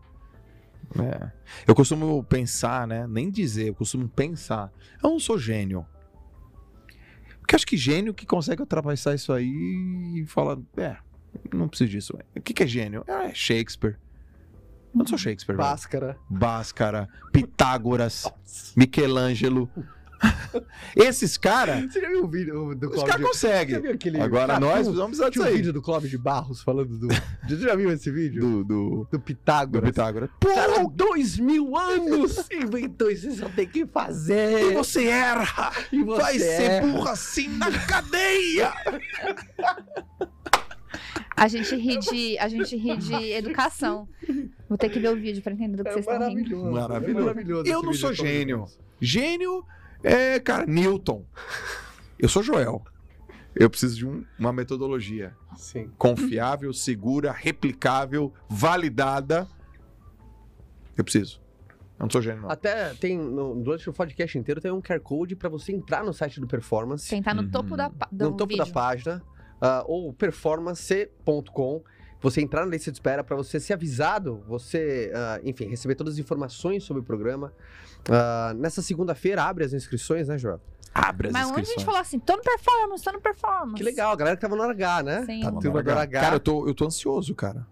É. 0.99 1.31
Eu 1.67 1.75
costumo 1.75 2.23
pensar, 2.23 2.87
né? 2.87 3.05
Nem 3.07 3.29
dizer, 3.29 3.67
eu 3.67 3.75
costumo 3.75 4.09
pensar. 4.09 4.71
Eu 5.03 5.11
não 5.11 5.19
sou 5.19 5.37
gênio. 5.37 5.85
Porque 7.53 7.57
acho 7.57 7.67
que 7.67 7.77
gênio 7.77 8.15
que 8.15 8.25
consegue 8.25 8.63
ultrapassar 8.63 9.13
isso 9.13 9.31
aí 9.31 9.45
e 10.15 10.25
fala, 10.25 10.59
é, 10.75 10.97
não 11.53 11.67
preciso 11.67 11.91
disso. 11.91 12.17
O 12.35 12.41
que, 12.41 12.51
que 12.51 12.63
é 12.63 12.67
gênio? 12.67 13.03
É 13.07 13.31
Shakespeare. 13.31 13.93
Eu 14.91 14.97
não 14.97 15.05
sou 15.05 15.19
Shakespeare. 15.19 15.55
velho. 15.55 15.69
Báscara. 15.69 16.17
Bhaskara, 16.27 17.07
Pitágoras, 17.31 18.27
Michelangelo. 18.75 19.69
Esses 20.95 21.37
caras, 21.37 21.91
Você 21.91 21.99
já 22.01 22.09
viu 22.09 22.23
o 22.23 22.27
vídeo 22.27 22.75
do 22.75 22.87
os 22.89 22.93
Clóvis 22.93 23.11
caras. 23.11 23.27
Você 23.35 23.47
já 23.47 23.53
conseguem. 23.59 23.91
aquele... 23.91 24.21
Agora 24.21 24.59
nós 24.59 24.87
um- 24.87 24.93
vamos 24.93 25.17
precisar 25.17 25.29
disso 25.29 25.41
um 25.41 25.45
aí. 25.45 25.55
vídeo 25.55 25.73
do 25.73 25.81
Clóvis 25.81 26.09
de 26.09 26.17
Barros 26.17 26.61
falando 26.61 26.97
do... 26.97 27.07
Você 27.47 27.57
já 27.57 27.75
viu 27.75 27.91
esse 27.91 28.09
vídeo? 28.11 28.41
Do, 28.41 28.63
do, 28.63 28.63
Do 28.63 29.07
do 29.11 29.19
Pitágoras. 29.19 29.89
Pitágoras. 29.89 30.29
Cara, 30.39 30.85
dois 30.93 31.37
mil 31.37 31.75
anos 31.77 32.47
inventou 32.51 33.09
isso, 33.11 33.29
você 33.31 33.37
só 33.37 33.49
tem 33.49 33.67
que 33.67 33.85
fazer. 33.85 34.71
e 34.71 34.73
você 34.73 35.05
erra! 35.07 35.71
E 35.91 36.03
você 36.03 36.21
Vai 36.21 36.39
ser 36.39 36.61
erra. 36.61 36.87
burro 36.87 37.09
assim 37.09 37.47
na 37.57 37.71
cadeia! 37.85 38.71
A 41.35 41.47
gente 41.47 41.75
ri 41.75 41.97
de, 41.97 42.37
a 42.37 42.47
gente 42.47 42.75
ri 42.77 42.95
de 42.97 43.31
educação. 43.33 44.07
Vou 44.69 44.77
ter 44.77 44.89
que 44.89 44.99
ver 44.99 45.09
o 45.09 45.15
vídeo 45.15 45.41
pra 45.41 45.51
entender 45.51 45.77
do 45.77 45.83
que 45.83 45.89
É 45.89 45.93
vocês 45.93 46.05
estão 46.07 46.29
rindo. 46.29 46.57
maravilhoso. 46.71 46.71
Maravilhoso. 46.71 47.19
é 47.19 47.25
maravilhoso 47.25 47.69
Eu 47.69 47.81
não 47.83 47.93
sou 47.93 48.11
de 48.11 48.17
gênio. 48.17 48.65
Gênio 49.01 49.65
é, 50.03 50.39
cara, 50.39 50.65
Newton. 50.65 51.25
Eu 52.19 52.29
sou 52.29 52.43
Joel. 52.43 52.83
Eu 53.55 53.69
preciso 53.69 53.95
de 53.97 54.05
um- 54.07 54.25
uma 54.39 54.51
metodologia 54.51 55.35
Sim. 55.55 55.91
confiável, 55.97 56.73
segura, 56.73 57.31
replicável, 57.31 58.33
validada. 58.49 59.47
Eu 60.97 61.03
preciso. 61.03 61.39
Eu 61.99 62.03
não 62.05 62.09
sou 62.09 62.21
gênio, 62.21 62.41
não. 62.41 62.49
Até 62.49 62.93
tem, 62.95 63.17
no, 63.17 63.55
durante 63.61 63.87
o 63.89 63.93
podcast 63.93 64.37
inteiro, 64.37 64.59
tem 64.59 64.71
um 64.71 64.81
QR 64.81 64.99
Code 64.99 65.35
pra 65.35 65.49
você 65.49 65.71
entrar 65.71 66.03
no 66.03 66.13
site 66.13 66.39
do 66.39 66.47
Performance. 66.47 67.07
Quem 67.09 67.21
tá 67.21 67.33
no 67.33 67.43
Uhum. 67.43 67.51
topo 67.51 67.77
da, 67.77 67.89
pa- 67.89 68.09
do 68.11 68.31
no 68.31 68.37
topo 68.37 68.49
vídeo. 68.53 68.65
da 68.65 68.71
página, 68.71 69.21
ah, 69.61 69.83
ou 69.87 70.11
performance.com. 70.13 71.83
Você 72.23 72.41
entrar 72.41 72.65
na 72.65 72.71
lista 72.71 72.89
de 72.89 72.95
espera 72.97 73.23
para 73.23 73.35
você 73.35 73.59
ser 73.59 73.73
avisado, 73.73 74.41
você, 74.47 75.11
ah, 75.13 75.39
enfim, 75.43 75.65
receber 75.67 75.93
todas 75.93 76.13
as 76.13 76.19
informações 76.19 76.83
sobre 76.83 77.01
o 77.01 77.05
programa. 77.05 77.53
Ah, 78.09 78.53
nessa 78.55 78.81
segunda-feira 78.81 79.43
abre 79.43 79.65
as 79.65 79.73
inscrições, 79.73 80.29
né, 80.29 80.37
Joel? 80.37 80.59
Abre 80.93 81.27
as 81.27 81.33
Mas 81.33 81.47
onde 81.47 81.57
a 81.57 81.61
inscrições. 81.61 81.77
gente 81.79 81.85
falou 81.85 81.99
assim, 82.01 82.19
tô 82.19 82.35
no 82.37 82.41
performance, 82.41 83.03
tô 83.03 83.11
no 83.11 83.19
performance. 83.21 83.75
Que 83.75 83.83
legal, 83.83 84.11
a 84.11 84.15
galera 84.15 84.37
que 84.37 84.41
tava 84.41 84.55
no 84.55 84.63
H, 84.63 85.03
né? 85.03 85.25
Sim. 85.25 85.41
Tá 85.41 85.51
Tá 85.51 85.59
turma 85.59 85.83
do 85.83 85.91
H. 85.91 86.21
Cara, 86.21 86.35
eu 86.35 86.39
tô, 86.39 86.67
eu 86.67 86.73
tô 86.73 86.85
ansioso, 86.85 87.35
cara. 87.35 87.67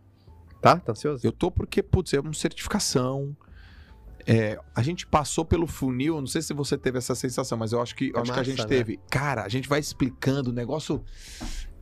Tá? 0.61 0.75
Tá 0.77 0.91
ansioso? 0.91 1.25
Eu 1.25 1.31
tô 1.31 1.49
porque, 1.49 1.81
putz, 1.81 2.13
é 2.13 2.19
uma 2.19 2.33
certificação. 2.33 3.35
É, 4.27 4.59
a 4.75 4.83
gente 4.83 5.07
passou 5.07 5.43
pelo 5.45 5.65
funil, 5.65 6.19
não 6.19 6.27
sei 6.27 6.41
se 6.41 6.53
você 6.53 6.77
teve 6.77 6.97
essa 6.97 7.15
sensação, 7.15 7.57
mas 7.57 7.71
eu 7.71 7.81
acho 7.81 7.95
que, 7.95 8.09
eu 8.09 8.17
É 8.17 8.21
acho 8.21 8.31
que 8.31 8.37
a 8.39 8.41
massa, 8.41 8.43
gente 8.51 8.61
né? 8.61 8.67
teve. 8.67 8.99
Cara, 9.09 9.43
a 9.43 9.49
gente 9.49 9.67
vai 9.69 9.79
explicando, 9.79 10.49
o 10.51 10.53
negócio 10.53 11.03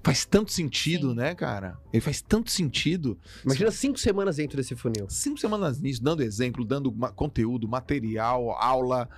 faz 0.03 0.25
tanto 0.25 0.51
sentido, 0.51 1.09
Sim. 1.09 1.15
né, 1.15 1.35
cara? 1.35 1.77
Ele 1.91 2.01
faz 2.01 2.21
tanto 2.21 2.49
sentido. 2.51 3.17
Imagina 3.45 3.71
cinco 3.71 3.99
semanas 3.99 4.37
dentro 4.37 4.57
desse 4.57 4.75
funil. 4.75 5.09
Cinco 5.09 5.37
semanas 5.39 5.79
nisso, 5.81 6.01
dando 6.03 6.23
exemplo, 6.23 6.63
dando 6.65 6.91
ma- 6.91 7.11
conteúdo, 7.11 7.67
material, 7.67 8.51
aula, 8.51 9.09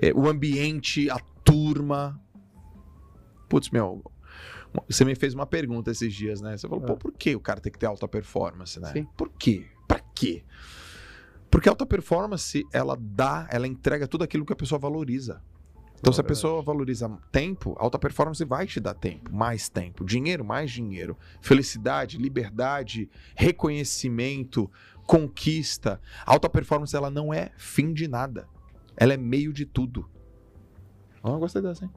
é, 0.00 0.12
o 0.12 0.28
ambiente, 0.28 1.08
a 1.10 1.18
turma. 1.44 2.20
Putz, 3.48 3.70
meu, 3.70 4.02
você 4.88 5.04
me 5.04 5.14
fez 5.14 5.34
uma 5.34 5.46
pergunta 5.46 5.90
esses 5.90 6.12
dias, 6.14 6.40
né? 6.40 6.56
Você 6.56 6.68
falou, 6.68 6.84
É. 6.84 6.86
pô, 6.86 6.96
por 6.96 7.12
que 7.12 7.34
o 7.34 7.40
cara 7.40 7.60
tem 7.60 7.72
que 7.72 7.78
ter 7.78 7.86
alta 7.86 8.06
performance, 8.06 8.78
né? 8.78 8.92
Sim. 8.92 9.06
Por 9.16 9.28
quê? 9.30 9.66
Pra 9.88 9.98
quê? 10.14 10.44
Porque 11.50 11.68
a 11.68 11.72
alta 11.72 11.84
performance, 11.84 12.64
ela 12.72 12.96
dá, 13.00 13.48
ela 13.50 13.66
entrega 13.66 14.06
tudo 14.06 14.22
aquilo 14.22 14.46
que 14.46 14.52
a 14.52 14.56
pessoa 14.56 14.78
valoriza. 14.78 15.42
Então, 16.00 16.14
se 16.14 16.20
a 16.20 16.24
pessoa 16.24 16.62
valoriza 16.62 17.10
tempo, 17.30 17.76
a 17.78 17.84
alta 17.84 17.98
performance 17.98 18.42
vai 18.44 18.66
te 18.66 18.80
dar 18.80 18.94
tempo, 18.94 19.30
mais 19.34 19.68
tempo. 19.68 20.02
Dinheiro, 20.02 20.42
mais 20.42 20.70
dinheiro. 20.70 21.14
Felicidade, 21.42 22.16
liberdade, 22.16 23.08
reconhecimento, 23.36 24.70
conquista. 25.06 26.00
A 26.24 26.32
alta 26.32 26.48
performance, 26.48 26.96
ela 26.96 27.10
não 27.10 27.34
é 27.34 27.52
fim 27.58 27.92
de 27.92 28.08
nada. 28.08 28.48
Ela 28.96 29.12
é 29.12 29.16
meio 29.18 29.52
de 29.52 29.66
tudo. 29.66 30.08
Ah, 31.22 31.36
gostei 31.36 31.60
dessa, 31.60 31.84
hein? 31.84 31.90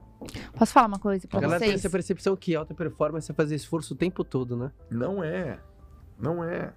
Posso 0.52 0.72
falar 0.72 0.86
uma 0.86 0.98
coisa 0.98 1.26
A 1.26 1.28
pra 1.28 1.40
tem 1.40 1.48
vocês? 1.48 1.74
essa 1.74 1.90
percepção 1.90 2.36
que 2.36 2.54
alta 2.54 2.74
performance 2.74 3.30
é 3.30 3.34
fazer 3.34 3.54
esforço 3.54 3.94
o 3.94 3.96
tempo 3.96 4.22
todo, 4.22 4.54
né? 4.54 4.70
Não 4.90 5.24
é. 5.24 5.58
Não 6.18 6.44
é. 6.44 6.72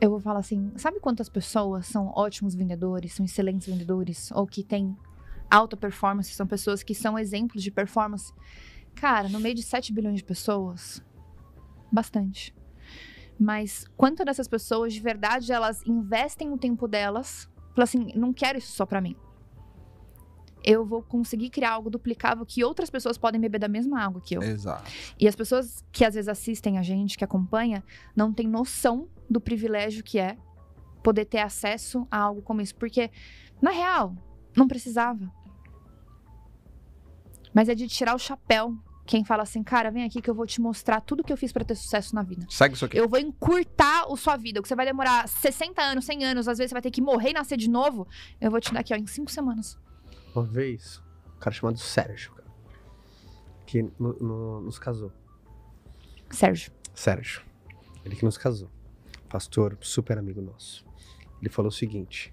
Eu 0.00 0.10
vou 0.10 0.20
falar 0.20 0.38
assim, 0.38 0.72
sabe 0.76 0.98
quantas 1.00 1.28
pessoas 1.28 1.86
são 1.86 2.12
ótimos 2.14 2.54
vendedores, 2.54 3.14
são 3.14 3.24
excelentes 3.24 3.66
vendedores, 3.66 4.30
ou 4.32 4.46
que 4.46 4.62
têm 4.64 4.96
alta 5.52 5.76
performance, 5.76 6.32
são 6.32 6.46
pessoas 6.46 6.82
que 6.82 6.94
são 6.94 7.18
exemplos 7.18 7.62
de 7.62 7.70
performance? 7.70 8.32
Cara, 8.94 9.28
no 9.28 9.40
meio 9.40 9.54
de 9.54 9.62
7 9.62 9.92
bilhões 9.92 10.16
de 10.16 10.24
pessoas, 10.24 11.02
bastante. 11.90 12.54
Mas 13.38 13.86
quanto 13.96 14.24
dessas 14.24 14.48
pessoas, 14.48 14.92
de 14.92 15.00
verdade, 15.00 15.52
elas 15.52 15.82
investem 15.86 16.52
o 16.52 16.58
tempo 16.58 16.86
delas, 16.86 17.48
falam 17.74 17.84
assim, 17.84 18.12
não 18.14 18.32
quero 18.32 18.58
isso 18.58 18.72
só 18.72 18.86
pra 18.86 19.00
mim. 19.00 19.16
Eu 20.64 20.86
vou 20.86 21.02
conseguir 21.02 21.50
criar 21.50 21.72
algo 21.72 21.90
duplicável 21.90 22.46
que 22.46 22.62
outras 22.62 22.88
pessoas 22.88 23.18
podem 23.18 23.40
beber 23.40 23.58
da 23.58 23.66
mesma 23.66 24.00
água 24.00 24.20
que 24.20 24.36
eu. 24.36 24.42
Exato. 24.42 24.88
E 25.18 25.26
as 25.26 25.34
pessoas 25.34 25.84
que 25.90 26.04
às 26.04 26.14
vezes 26.14 26.28
assistem 26.28 26.78
a 26.78 26.82
gente, 26.82 27.18
que 27.18 27.24
acompanha, 27.24 27.82
não 28.14 28.32
têm 28.32 28.46
noção 28.46 29.08
do 29.28 29.40
privilégio 29.40 30.04
que 30.04 30.20
é 30.20 30.36
poder 31.02 31.24
ter 31.24 31.40
acesso 31.40 32.06
a 32.08 32.18
algo 32.18 32.42
como 32.42 32.60
isso. 32.60 32.76
Porque, 32.76 33.10
na 33.60 33.72
real, 33.72 34.14
não 34.56 34.68
precisava. 34.68 35.28
Mas 37.54 37.68
é 37.68 37.74
de 37.74 37.86
tirar 37.88 38.14
o 38.14 38.18
chapéu. 38.18 38.74
Quem 39.04 39.24
fala 39.24 39.42
assim, 39.42 39.62
cara, 39.64 39.90
vem 39.90 40.04
aqui 40.04 40.22
que 40.22 40.30
eu 40.30 40.34
vou 40.34 40.46
te 40.46 40.60
mostrar 40.60 41.00
tudo 41.00 41.24
que 41.24 41.32
eu 41.32 41.36
fiz 41.36 41.52
pra 41.52 41.64
ter 41.64 41.74
sucesso 41.74 42.14
na 42.14 42.22
vida. 42.22 42.46
Segue 42.48 42.74
isso 42.76 42.84
aqui. 42.84 42.96
Eu 42.96 43.08
vou 43.08 43.18
encurtar 43.18 44.04
a 44.08 44.16
sua 44.16 44.36
vida. 44.36 44.60
O 44.60 44.62
que 44.62 44.68
você 44.68 44.76
vai 44.76 44.86
demorar 44.86 45.28
60 45.28 45.82
anos, 45.82 46.04
100 46.04 46.24
anos, 46.24 46.46
às 46.48 46.58
vezes 46.58 46.70
você 46.70 46.74
vai 46.74 46.82
ter 46.82 46.90
que 46.92 47.02
morrer 47.02 47.30
e 47.30 47.32
nascer 47.32 47.56
de 47.56 47.68
novo. 47.68 48.06
Eu 48.40 48.50
vou 48.50 48.60
te 48.60 48.72
dar 48.72 48.80
aqui, 48.80 48.94
ó, 48.94 48.96
em 48.96 49.06
5 49.06 49.30
semanas. 49.30 49.76
Uma 50.34 50.44
vez, 50.44 51.02
um 51.36 51.38
cara 51.40 51.52
chamado 51.54 51.78
Sérgio, 51.78 52.32
cara, 52.32 52.48
que 53.66 53.82
no- 53.98 54.16
no- 54.20 54.60
nos 54.62 54.78
casou. 54.78 55.12
Sérgio. 56.30 56.72
Sérgio, 56.94 57.42
ele 58.04 58.14
que 58.16 58.24
nos 58.24 58.38
casou. 58.38 58.70
Pastor, 59.28 59.76
super 59.80 60.16
amigo 60.16 60.40
nosso. 60.40 60.86
Ele 61.40 61.50
falou 61.50 61.70
o 61.70 61.74
seguinte: 61.74 62.32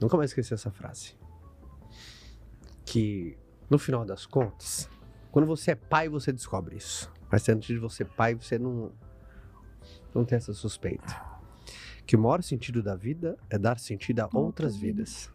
nunca 0.00 0.16
mais 0.16 0.30
esqueci 0.30 0.52
essa 0.52 0.70
frase. 0.70 1.14
Que 2.84 3.38
no 3.70 3.78
final 3.78 4.04
das 4.04 4.26
contas, 4.26 4.88
quando 5.30 5.46
você 5.46 5.72
é 5.72 5.74
pai, 5.74 6.08
você 6.08 6.32
descobre 6.32 6.76
isso. 6.76 7.10
Mas 7.30 7.48
antes 7.48 7.68
de 7.68 7.78
você 7.78 7.98
ser 7.98 8.04
pai, 8.06 8.34
você 8.34 8.58
não, 8.58 8.90
não 10.14 10.24
tem 10.24 10.36
essa 10.36 10.52
suspeita. 10.54 11.14
Que 12.06 12.16
o 12.16 12.18
maior 12.18 12.42
sentido 12.42 12.82
da 12.82 12.96
vida 12.96 13.36
é 13.50 13.58
dar 13.58 13.78
sentido 13.78 14.20
a 14.20 14.24
outras 14.24 14.44
Outras 14.44 14.76
vidas. 14.76 15.32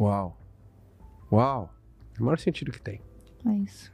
Uau. 0.00 0.36
Uau. 1.30 1.72
É 2.18 2.20
o 2.20 2.24
maior 2.24 2.38
sentido 2.38 2.72
que 2.72 2.80
tem. 2.82 3.00
É 3.46 3.52
isso. 3.58 3.92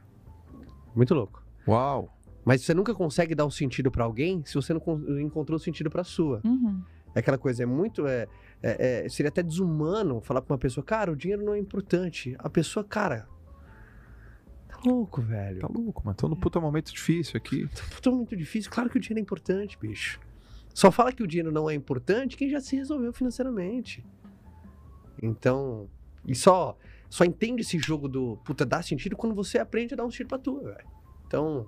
Muito 0.95 1.13
louco. 1.13 1.43
Uau. 1.67 2.11
Mas 2.43 2.61
você 2.63 2.73
nunca 2.73 2.93
consegue 2.95 3.35
dar 3.35 3.45
o 3.45 3.51
sentido 3.51 3.91
pra 3.91 4.03
alguém 4.03 4.43
se 4.45 4.55
você 4.55 4.73
não 4.73 4.79
con- 4.81 5.01
encontrou 5.19 5.57
o 5.57 5.59
sentido 5.59 5.89
pra 5.89 6.03
sua. 6.03 6.41
Uhum. 6.43 6.81
É 7.15 7.19
aquela 7.19 7.37
coisa, 7.37 7.61
é 7.61 7.65
muito. 7.65 8.07
É, 8.07 8.27
é- 8.61 9.05
é- 9.05 9.09
seria 9.09 9.29
até 9.29 9.43
desumano 9.43 10.19
falar 10.19 10.41
pra 10.41 10.53
uma 10.53 10.59
pessoa, 10.59 10.83
cara, 10.83 11.11
o 11.11 11.15
dinheiro 11.15 11.45
não 11.45 11.53
é 11.53 11.59
importante. 11.59 12.35
A 12.39 12.49
pessoa, 12.49 12.83
cara. 12.83 13.27
Tá 14.73 14.89
louco, 14.89 15.21
velho. 15.21 15.59
Tá 15.59 15.67
louco, 15.67 16.01
mano. 16.03 16.15
Tô 16.15 16.27
num 16.27 16.35
puta 16.35 16.59
momento 16.59 16.91
difícil 16.91 17.37
aqui. 17.37 17.67
Tá 18.01 18.09
muito 18.09 18.35
difícil. 18.35 18.71
Claro 18.71 18.89
que 18.89 18.97
o 18.97 18.99
dinheiro 18.99 19.19
é 19.19 19.21
importante, 19.21 19.77
bicho. 19.79 20.19
Só 20.73 20.91
fala 20.91 21.11
que 21.11 21.21
o 21.21 21.27
dinheiro 21.27 21.51
não 21.51 21.69
é 21.69 21.75
importante 21.75 22.35
quem 22.35 22.49
já 22.49 22.59
se 22.59 22.75
resolveu 22.75 23.13
financeiramente. 23.13 24.03
Então. 25.21 25.87
E 26.25 26.33
só, 26.33 26.77
só 27.09 27.23
entende 27.23 27.61
esse 27.61 27.77
jogo 27.77 28.07
do 28.07 28.37
puta, 28.37 28.65
dá 28.65 28.81
sentido 28.81 29.15
quando 29.15 29.35
você 29.35 29.59
aprende 29.59 29.93
a 29.93 29.97
dar 29.97 30.05
um 30.05 30.09
tiro 30.09 30.27
pra 30.27 30.39
tua, 30.39 30.63
velho. 30.63 30.87
Então. 31.27 31.67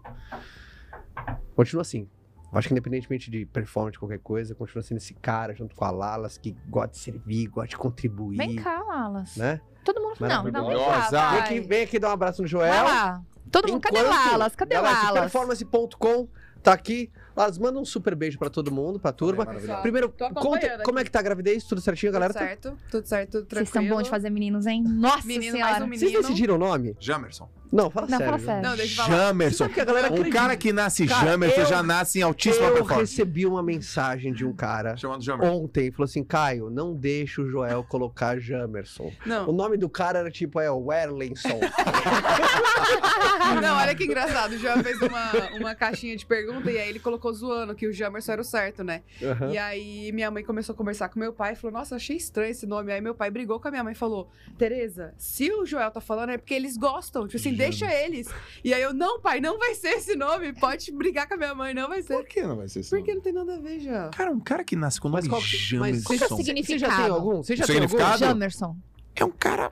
Continua 1.56 1.82
assim. 1.82 2.10
Eu 2.52 2.58
acho 2.58 2.68
que 2.68 2.74
independentemente 2.74 3.30
de 3.30 3.46
performance, 3.46 3.94
de 3.94 4.00
qualquer 4.00 4.20
coisa, 4.20 4.56
continua 4.56 4.82
sendo 4.82 4.98
esse 4.98 5.14
cara 5.14 5.54
junto 5.54 5.76
com 5.76 5.84
a 5.84 5.92
Lalas 5.92 6.38
que 6.38 6.56
gosta 6.70 6.92
de 6.92 6.98
servir, 6.98 7.48
gosta 7.48 7.70
de 7.70 7.78
contribuir. 7.78 8.38
Vem 8.38 8.56
cá, 8.56 8.82
Lalas. 8.82 9.36
Né? 9.36 9.60
Todo 9.84 10.02
Não, 10.20 10.44
não, 10.44 10.68
vem 10.68 11.40
aqui, 11.40 11.60
vem 11.60 11.84
aqui 11.84 12.00
dar 12.00 12.10
um 12.10 12.14
abraço 12.14 12.42
no 12.42 12.48
Joel. 12.48 12.74
Vai 12.74 12.84
lá. 12.84 13.22
Todo 13.52 13.72
mundo. 13.72 13.82
Cadê 13.82 14.02
Lalas? 14.02 14.56
Cadê 14.56 14.80
Lalas? 14.80 15.22
Performance.com 15.32 16.28
tá 16.62 16.74
aqui. 16.74 17.12
Lalas, 17.36 17.58
manda 17.58 17.80
um 17.80 17.86
super 17.86 18.16
beijo 18.16 18.40
pra 18.40 18.50
todo 18.50 18.72
mundo, 18.72 19.00
pra 19.00 19.12
turma. 19.12 19.46
Pessoal, 19.46 19.82
Primeiro, 19.82 20.10
conta 20.10 20.80
como 20.84 21.00
é 21.00 21.04
que 21.04 21.12
tá 21.12 21.20
a 21.20 21.22
gravidez, 21.22 21.64
tudo 21.66 21.82
certinho, 21.82 22.12
galera? 22.12 22.34
Tudo 22.34 22.40
Tá- 22.42 22.48
certo, 22.48 22.78
tudo 22.90 23.06
certo, 23.08 23.32
tudo 23.32 23.48
Vocês 23.50 23.70
tranquilo. 23.70 23.88
são 23.90 23.98
bons 23.98 24.04
de 24.06 24.10
fazer 24.10 24.30
meninos, 24.30 24.66
hein? 24.66 24.84
Nossa 24.88 25.28
Menino 25.28 25.52
senhora. 25.52 25.72
mais 25.74 25.84
um 25.84 25.88
Vocês 25.90 26.02
menino. 26.02 26.22
decidiram 26.22 26.56
o 26.56 26.58
nome? 26.58 26.96
Jamerson. 27.00 27.50
Não, 27.72 27.90
fala 27.90 28.08
Não, 28.08 28.18
sério. 28.20 28.34
fala 28.34 28.40
sério. 28.46 28.70
Não, 28.70 28.78
deixa 28.78 29.02
eu 29.02 29.06
falar. 29.06 29.18
Jamerson. 29.18 29.68
Que 29.70 29.82
a 29.82 29.86
galera 29.86 30.08
acredita. 30.08 30.36
cara 30.38 30.56
que 30.56 30.72
nasce 30.72 31.06
Cara, 31.08 31.32
Jamerson 31.32 31.62
eu- 31.62 31.66
já 31.66 31.84
nasce 31.84 32.20
em 32.20 32.22
altíssima 32.22 32.68
Eu 32.68 32.74
performance. 32.74 33.12
recebi 33.18 33.46
uma 33.46 33.62
mensagem 33.62 34.32
de 34.32 34.46
um 34.46 34.54
cara 34.54 34.96
Chamado 34.96 35.22
Jamerson. 35.22 35.54
ontem, 35.64 35.92
falou 35.92 36.06
assim, 36.06 36.24
Caio, 36.24 36.70
não 36.70 36.94
deixa 36.96 37.42
o 37.42 37.50
Joel 37.50 37.84
colocar 37.84 38.40
Jamerson. 38.40 39.12
O 39.26 39.28
Não, 39.28 39.52
nome 39.52 39.76
do 39.76 39.90
cara 39.90 40.20
era 40.20 40.32
tipo, 40.32 40.58
é 40.62 40.72
o 40.72 40.94
Erlenson. 40.94 41.60
não, 43.62 43.78
olha 43.78 43.96
que 43.96 44.06
engraçado. 44.06 44.54
O 44.54 44.58
João 44.58 44.84
fez 44.84 45.00
uma, 45.02 45.32
uma 45.60 45.76
caixinha 45.76 46.16
de 46.16 46.26
pergunta 46.26 46.72
e 46.72 46.78
aí 46.78 46.90
ele 46.90 47.00
colocou 47.00 47.25
zoando 47.34 47.76
que 47.76 47.88
o 47.88 47.94
Jamerson 47.94 48.32
era 48.34 48.42
o 48.42 48.46
certo, 48.46 48.84
né? 48.84 49.02
Aham. 49.22 49.52
E 49.52 49.58
aí 49.58 50.12
minha 50.12 50.30
mãe 50.32 50.44
começou 50.44 50.74
a 50.74 50.78
conversar 50.78 51.10
com 51.10 51.20
meu 51.20 51.34
pai 51.34 51.54
e 51.54 51.56
falou: 51.56 51.78
Nossa, 51.78 51.96
achei 51.96 52.18
estranho 52.18 52.52
esse 52.52 52.66
nome. 52.66 52.92
Aí 52.92 53.02
meu 53.02 53.16
pai 53.16 53.30
brigou 53.32 53.60
com 53.60 53.68
a 53.68 53.72
minha 53.72 53.84
mãe 53.84 53.94
e 53.94 53.96
falou: 53.96 54.30
Tereza, 54.58 55.14
se 55.18 55.52
o 55.52 55.66
Joel 55.66 55.92
tá 55.92 56.02
falando 56.02 56.30
é 56.32 56.38
porque 56.38 56.54
eles 56.54 56.78
gostam. 56.78 57.28
Tipo 57.28 57.38
assim, 57.38 57.54
deixa 57.54 57.92
eles. 57.94 58.28
E 58.64 58.74
aí 58.74 58.82
eu, 58.82 58.94
não, 58.94 59.20
pai, 59.20 59.40
não 59.40 59.58
vai 59.60 59.76
ser 59.76 59.90
esse 59.90 60.16
nome. 60.16 60.54
Pode 60.54 60.92
brigar 60.92 61.28
com 61.28 61.34
a 61.34 61.38
minha 61.38 61.56
mãe, 61.56 61.74
não 61.74 61.88
vai 61.88 62.02
ser. 62.02 62.14
Por 62.16 62.26
que 62.26 62.42
não 62.42 62.56
vai 62.58 62.68
ser 62.68 62.80
assim? 62.80 62.90
Porque 62.96 63.14
não 63.14 63.22
tem 63.22 63.34
nada 63.34 63.56
a 63.56 63.60
ver, 63.60 63.80
Joel. 63.80 64.12
Cara, 64.12 64.32
um 64.32 64.40
cara 64.40 64.64
que 64.64 64.76
nasce 64.76 65.00
com 65.00 65.08
o 65.08 65.12
nome 65.12 65.24
Mas 65.24 65.30
qual 65.30 65.42
que- 65.42 65.48
Jamerson. 65.58 65.80
mas 65.80 66.04
Qual 66.04 66.18
que 66.18 66.24
é 66.24 66.28
o 66.28 66.30
Você 66.38 66.44
já 66.44 66.54
tem 66.54 66.64
significado? 66.64 67.14
algum? 67.14 67.44
Você 67.44 67.56
já 67.56 67.66
tem 67.66 67.74
Significado? 67.76 68.12
algum? 68.12 68.18
Jamerson. 68.26 68.78
É 69.16 69.26
um 69.26 69.32
cara. 69.32 69.72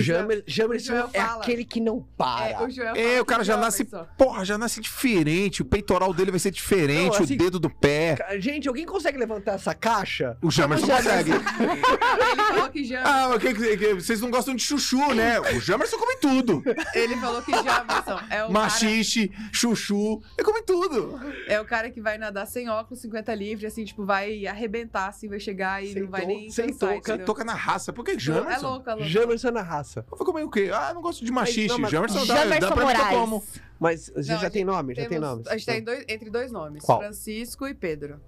Jamer, 0.00 0.44
Jamerson 0.46 0.94
é 1.12 1.20
fala. 1.20 1.42
aquele 1.42 1.64
que 1.64 1.80
não 1.80 2.00
para. 2.16 2.48
É, 2.50 2.60
o 2.62 2.70
Joel 2.70 2.94
É, 2.96 3.20
o 3.20 3.24
cara 3.24 3.44
já 3.44 3.54
Jamerson. 3.54 3.84
nasce. 3.94 4.06
Porra, 4.16 4.44
já 4.44 4.58
nasce 4.58 4.80
diferente. 4.80 5.62
O 5.62 5.64
peitoral 5.64 6.12
dele 6.12 6.30
vai 6.30 6.40
ser 6.40 6.50
diferente. 6.50 7.16
Não, 7.16 7.24
assim- 7.24 7.34
o 7.34 7.38
dedo 7.38 7.58
do 7.58 7.70
pé. 7.70 8.16
Gente, 8.38 8.68
alguém 8.68 8.84
consegue 8.86 9.18
levantar 9.18 9.52
essa 9.54 9.74
caixa? 9.74 10.36
O 10.42 10.50
Jamerson 10.50 10.86
consegue. 10.86 11.30
Ele 12.30 12.42
falou 12.44 12.70
que 12.70 12.84
Jamerson. 12.84 13.34
Ah, 13.34 13.38
que, 13.38 13.54
que- 13.76 13.94
vocês 13.94 14.20
não 14.20 14.30
gostam 14.30 14.54
de 14.54 14.62
chuchu, 14.62 15.14
né? 15.14 15.40
O 15.40 15.60
Jamerson 15.60 15.98
come 15.98 16.16
tudo. 16.16 16.62
Ele 16.94 17.16
falou 17.16 17.42
que 17.42 17.50
Jamerson 17.52 18.18
é 18.30 18.44
o 18.44 18.46
cara, 18.46 18.48
Machixe, 18.50 19.30
chuchu. 19.52 20.22
Ele 20.36 20.44
come 20.44 20.62
tudo. 20.62 21.18
é 21.46 21.60
o 21.60 21.64
cara 21.64 21.90
que 21.90 22.00
vai 22.00 22.18
nadar 22.18 22.46
sem 22.46 22.68
óculos, 22.68 23.00
50 23.00 23.34
livre, 23.34 23.66
assim, 23.66 23.84
tipo, 23.84 24.04
vai 24.04 24.46
arrebentar, 24.46 25.08
assim, 25.08 25.28
vai 25.28 25.40
chegar 25.40 25.82
e 25.82 25.92
Sem 25.92 26.02
não 26.02 26.10
vai 26.10 26.22
to- 26.22 26.26
nem 26.26 26.50
sem 26.50 26.72
touca. 26.72 26.96
entendeu? 26.96 27.26
Toca 27.26 27.44
na 27.44 27.54
raça. 27.54 27.92
Por 27.92 28.04
que 28.04 28.12
É 28.12 28.18
Jamerson? 28.18 28.68
louco, 28.70 28.90
é 28.90 28.94
louco. 28.94 29.08
Jamerson 29.08 29.50
na 29.50 29.62
raça. 29.62 29.87
Eu 29.96 30.04
vou 30.16 30.26
comer 30.26 30.42
o 30.44 30.50
quê? 30.50 30.70
Ah, 30.72 30.92
não 30.94 31.00
gosto 31.02 31.24
de 31.24 31.30
machixe. 31.32 31.68
não, 31.68 31.78
mas- 31.78 31.90
Jamerson 31.90 32.26
dá, 32.26 32.34
dá 32.34 32.42
Jamerson 32.44 32.72
pra 32.74 32.86
mim 32.86 32.92
que 32.94 33.00
eu 33.00 33.04
como. 33.20 33.26
Moraes. 33.36 33.62
Mas 33.80 34.06
você 34.08 34.14
Não, 34.16 34.22
já 34.22 34.34
a 34.34 34.38
gente 34.40 34.52
tem 34.52 34.64
nome? 34.64 34.94
Já 34.94 35.06
tem 35.08 35.18
nomes? 35.18 35.46
A 35.46 35.52
gente 35.56 35.66
tá 35.66 35.76
em 35.76 35.82
dois- 35.84 36.04
entre 36.08 36.30
dois 36.30 36.50
nomes, 36.52 36.82
Qual? 36.84 36.98
Francisco 36.98 37.66
e 37.66 37.74
Pedro. 37.74 38.20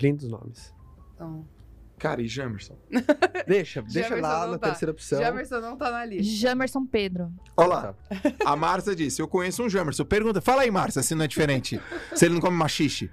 Lindos 0.00 0.28
nomes. 0.28 0.74
Então, 1.14 1.44
Cara, 1.98 2.22
e 2.22 2.28
Jamerson? 2.28 2.76
Deixa, 3.48 3.82
deixa 3.82 4.08
Jamerson 4.10 4.20
lá 4.28 4.44
não 4.44 4.52
na 4.52 4.58
tá. 4.58 4.68
terceira 4.68 4.92
opção. 4.92 5.18
Jamerson 5.18 5.60
não 5.60 5.76
tá 5.76 5.90
na 5.90 6.04
lista. 6.04 6.32
Jamerson 6.32 6.86
Pedro. 6.86 7.32
Olha 7.56 7.66
lá. 7.68 7.94
A 8.44 8.54
Márcia 8.54 8.94
disse: 8.94 9.20
Eu 9.20 9.26
conheço 9.26 9.64
um 9.64 9.68
Jamerson. 9.68 10.04
Pergunta, 10.04 10.40
fala 10.40 10.62
aí, 10.62 10.70
Márcia, 10.70 11.02
se 11.02 11.12
não 11.16 11.24
é 11.24 11.26
diferente. 11.26 11.80
Se 12.14 12.26
ele 12.26 12.34
não 12.34 12.40
come 12.40 12.56
machixe, 12.56 13.10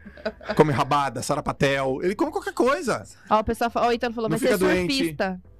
come 0.56 0.72
rabada, 0.72 1.24
sarapatel, 1.24 2.00
ele 2.04 2.14
come 2.14 2.32
qualquer 2.32 2.54
coisa. 2.54 3.04
Ó, 3.28 3.40
o 3.40 3.44
pessoal 3.44 3.72
falou, 3.72 3.88
ó, 3.90 3.92
o 3.92 3.94
Ítalo 3.96 4.14
falou, 4.14 4.30
Não 4.30 4.38
vai 4.38 4.48
ser 4.48 4.54
fica 4.54 4.66
doente. 4.68 5.16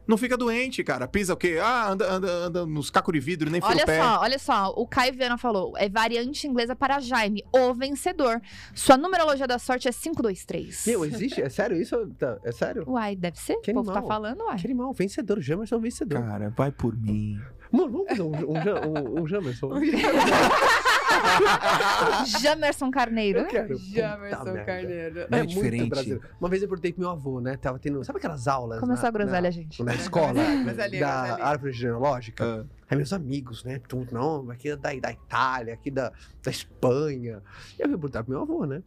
Não 0.08 0.18
fica 0.18 0.38
doente, 0.38 0.84
cara. 0.84 1.08
Pisa 1.08 1.34
o 1.34 1.38
quê? 1.38 1.58
Ah, 1.62 1.92
anda, 1.92 2.12
anda, 2.12 2.28
anda 2.28 2.66
nos 2.66 2.90
cacos 2.90 3.14
de 3.14 3.20
vidro, 3.20 3.50
nem 3.50 3.62
Olha 3.64 3.84
o 3.84 3.86
pé. 3.86 4.00
só, 4.02 4.20
olha 4.22 4.40
só. 4.40 4.70
O 4.76 4.88
Caio 4.88 5.14
Viana 5.14 5.38
falou, 5.38 5.74
é 5.78 5.90
variante 5.90 6.48
inglesa 6.48 6.76
para 6.76 7.00
Jaime, 7.00 7.44
o 7.54 7.74
vencedor. 7.74 8.42
Sua 8.74 8.98
numerologia 8.98 9.48
da 9.48 9.58
sorte 9.58 9.88
é 9.88 9.92
523. 9.92 10.86
Meu, 10.88 11.06
existe? 11.06 11.42
É 11.42 11.50
sério 11.50 11.76
isso? 11.82 11.96
Tá, 12.20 12.38
É 12.44 12.52
sério? 12.52 12.84
Uai, 12.88 13.16
deve 13.16 13.40
ser. 13.40 13.56
Que 13.62 13.72
o 13.72 13.76
povo 13.76 13.92
tá 13.92 14.02
falando, 14.02 14.42
uai. 14.42 14.58
Que 14.58 14.68
animal, 14.68 14.94
vencedor. 14.94 15.42
Jamerson 15.42 15.80
vencedor. 15.80 16.22
Cara, 16.22 16.50
vai 16.56 16.72
por 16.72 16.96
mim. 16.96 17.40
Mano, 17.72 17.92
vamos 17.92 18.08
fazer 18.08 18.22
um, 18.22 18.32
um, 18.32 19.18
um, 19.18 19.22
um 19.24 19.28
Jamerson. 19.28 19.70
Jamerson 22.42 22.92
Carneiro. 22.92 23.40
Eu 23.40 23.48
quero. 23.48 23.78
Jamerson 23.78 24.46
Puta. 24.46 24.64
Carneiro. 24.64 25.28
Não 25.30 25.38
é 25.38 25.44
muito 25.44 25.54
diferente. 25.56 25.90
brasileiro. 25.90 26.24
Uma 26.40 26.50
vez 26.50 26.62
eu 26.62 26.68
perguntei 26.68 26.94
pro 26.94 27.02
meu 27.02 27.10
avô, 27.12 27.40
né? 27.40 27.58
Tava 27.58 27.80
tendo. 27.80 28.04
Sabe 28.04 28.18
aquelas 28.18 28.48
aulas? 28.48 28.80
Começou 28.80 29.04
na, 29.04 29.10
a 29.10 29.12
groselha, 29.12 29.42
na, 29.42 29.52
gente. 29.52 29.84
na 29.84 29.96
escola? 29.96 30.34
Groselha, 30.66 31.00
da 31.00 31.26
groselha. 31.26 31.46
árvore 31.46 31.72
genealógica. 31.74 32.68
Ah, 32.70 32.86
Aí 32.90 32.98
meus 32.98 33.14
amigos, 33.14 33.64
né? 33.64 33.80
Tudo, 33.88 34.14
não, 34.14 34.50
aqui 34.52 34.70
é 34.70 34.76
da, 34.76 34.94
da 34.94 35.12
Itália, 35.12 35.74
aqui 35.74 35.90
da, 35.90 36.12
da 36.44 36.52
Espanha. 36.52 37.42
E 37.78 37.82
eu 37.82 37.88
fui 37.88 37.98
perguntar 37.98 38.24
pro 38.24 38.32
meu 38.32 38.42
avô, 38.42 38.66
né? 38.66 38.84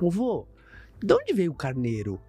Avô, 0.00 0.46
de 1.02 1.12
onde 1.12 1.32
veio 1.34 1.52
o 1.52 1.54
carneiro? 1.54 2.20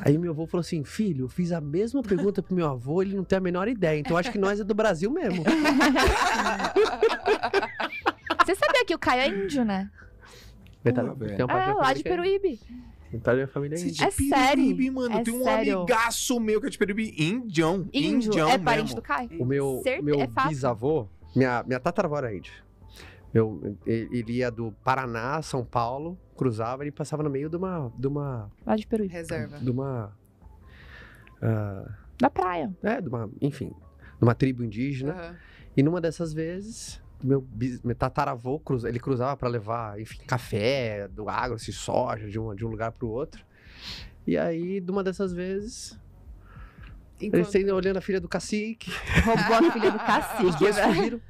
Aí 0.00 0.18
meu 0.18 0.32
avô 0.32 0.46
falou 0.46 0.60
assim, 0.60 0.84
filho, 0.84 1.24
eu 1.24 1.28
fiz 1.28 1.52
a 1.52 1.60
mesma 1.60 2.02
pergunta 2.02 2.42
pro 2.42 2.54
meu 2.54 2.68
avô, 2.68 3.02
ele 3.02 3.16
não 3.16 3.24
tem 3.24 3.38
a 3.38 3.40
menor 3.40 3.66
ideia. 3.66 3.98
Então 3.98 4.16
acho 4.16 4.30
que 4.30 4.38
nós 4.38 4.60
é 4.60 4.64
do 4.64 4.74
Brasil 4.74 5.10
mesmo. 5.10 5.42
Você 8.44 8.54
sabia 8.54 8.84
que 8.84 8.94
o 8.94 8.98
Caio 8.98 9.22
é 9.22 9.28
índio, 9.28 9.64
né? 9.64 9.90
Metade- 10.84 11.08
velho. 11.18 11.36
tem 11.36 11.44
uma 11.44 11.48
parte 11.48 11.70
É, 11.70 11.74
lá 11.74 11.92
de 11.92 12.00
é- 12.00 12.02
Peruíbe. 12.02 12.60
Metade 13.12 13.40
da 13.40 13.46
família 13.48 13.74
é 13.74 13.78
Você 13.78 13.88
índia. 13.88 14.04
É 14.06 14.10
sério, 14.10 14.56
Peruíbe, 14.64 14.90
mano. 14.90 15.14
é 15.16 15.22
tem 15.22 15.34
um 15.34 15.42
sério. 15.44 15.78
amigaço 15.80 16.38
meu 16.40 16.60
que 16.60 16.66
é 16.66 16.70
de 16.70 16.78
Peruíbe. 16.78 17.14
Indião. 17.18 17.88
Índio, 17.92 18.28
Indião 18.30 18.48
é 18.48 18.58
parente 18.58 18.82
mesmo. 18.84 18.96
do 18.96 19.02
Caio. 19.02 19.30
O 19.42 19.44
meu, 19.46 19.80
Certe- 19.82 20.02
meu 20.04 20.20
é 20.20 20.26
bisavô, 20.48 21.08
minha, 21.34 21.62
minha 21.64 21.80
tataravó 21.80 22.18
era 22.18 22.34
índia. 22.34 22.52
Meu, 23.34 23.76
ele 23.84 24.08
ele 24.18 24.32
ia 24.34 24.50
do 24.50 24.72
Paraná, 24.84 25.42
São 25.42 25.64
Paulo, 25.64 26.18
cruzava 26.36 26.86
e 26.86 26.90
passava 26.90 27.22
no 27.22 27.30
meio 27.30 27.48
de 27.50 27.56
uma. 27.56 27.92
De 27.98 28.06
uma. 28.06 28.50
Lá 28.64 28.76
de 28.76 28.86
Peruíbe. 28.86 29.12
Reserva. 29.12 29.58
De 29.58 29.70
uma 29.70 30.16
ah, 31.42 31.88
Da 32.18 32.30
praia. 32.30 32.74
é, 32.82 33.00
de 33.00 33.08
uma. 33.08 33.30
Enfim, 33.40 33.68
de 34.18 34.22
uma 34.22 34.34
tribo 34.34 34.64
indígena. 34.64 35.12
Aham. 35.12 35.36
E 35.76 35.82
numa 35.82 36.00
dessas 36.00 36.32
vezes, 36.32 37.02
meu, 37.22 37.40
bis- 37.40 37.82
meu 37.82 37.94
tataravô, 37.94 38.58
cruza, 38.58 38.88
ele 38.88 38.98
cruzava 39.00 39.36
para 39.36 39.48
levar, 39.48 40.00
enfim, 40.00 40.18
café, 40.26 41.08
do 41.08 41.28
agro, 41.28 41.56
esse 41.56 41.72
soja, 41.72 42.28
de 42.28 42.38
um, 42.38 42.54
de 42.54 42.64
um 42.64 42.68
lugar 42.68 42.92
para 42.92 43.06
o 43.06 43.10
outro. 43.10 43.44
E 44.26 44.36
aí, 44.36 44.80
de 44.80 44.90
uma 44.90 45.02
dessas 45.04 45.32
vezes, 45.32 45.98
Enquanto- 47.20 47.34
eles 47.34 47.50
têm 47.50 47.70
olhando 47.70 47.96
a 47.96 48.00
filha 48.00 48.20
do 48.20 48.28
cacique, 48.28 48.90
Roubou 49.24 49.68
a 49.68 49.72
filha 49.72 49.90
do 49.90 49.98
cacique. 50.04 50.44
os 50.46 50.54
dois 50.56 50.76
velho. 50.76 50.94
fugiram. 50.94 51.20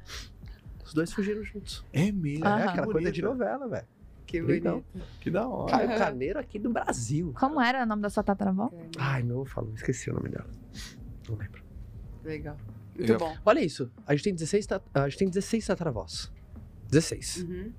Os 0.83 0.93
dois 0.93 1.13
fugiram 1.13 1.43
juntos. 1.43 1.85
É 1.93 2.11
mesmo. 2.11 2.45
É 2.45 2.63
aquela 2.63 2.87
coisa 2.87 3.11
de 3.11 3.21
Bonito. 3.21 3.37
novela, 3.39 3.67
velho. 3.67 3.87
Que 4.25 4.41
bonito. 4.41 4.83
Que 5.21 5.29
da 5.31 5.47
hora. 5.47 5.71
Caio 5.71 5.97
Carneiro 5.97 6.37
aqui 6.39 6.59
do 6.59 6.69
Brasil. 6.69 7.33
Como 7.39 7.61
era 7.61 7.83
o 7.83 7.85
nome 7.85 8.01
da 8.01 8.09
sua 8.09 8.23
tataravó? 8.23 8.69
Ai, 8.97 9.23
meu, 9.23 9.45
falou, 9.45 9.73
esqueci 9.73 10.09
o 10.09 10.13
nome 10.13 10.27
dela. 10.29 10.49
Não 11.29 11.35
lembro. 11.37 11.61
Legal. 12.25 12.57
Muito 12.97 13.11
Eu- 13.13 13.17
bom. 13.19 13.35
Olha 13.45 13.59
isso, 13.59 13.91
a 14.05 14.13
gente 14.15 14.23
tem 14.23 14.33
16, 14.33 14.65
ta- 14.65 14.81
a 14.93 15.07
gente 15.07 15.19
tem 15.19 15.29
16 15.29 15.65
tataravós. 15.65 16.31
16. 16.89 17.37
Uhum. 17.43 17.71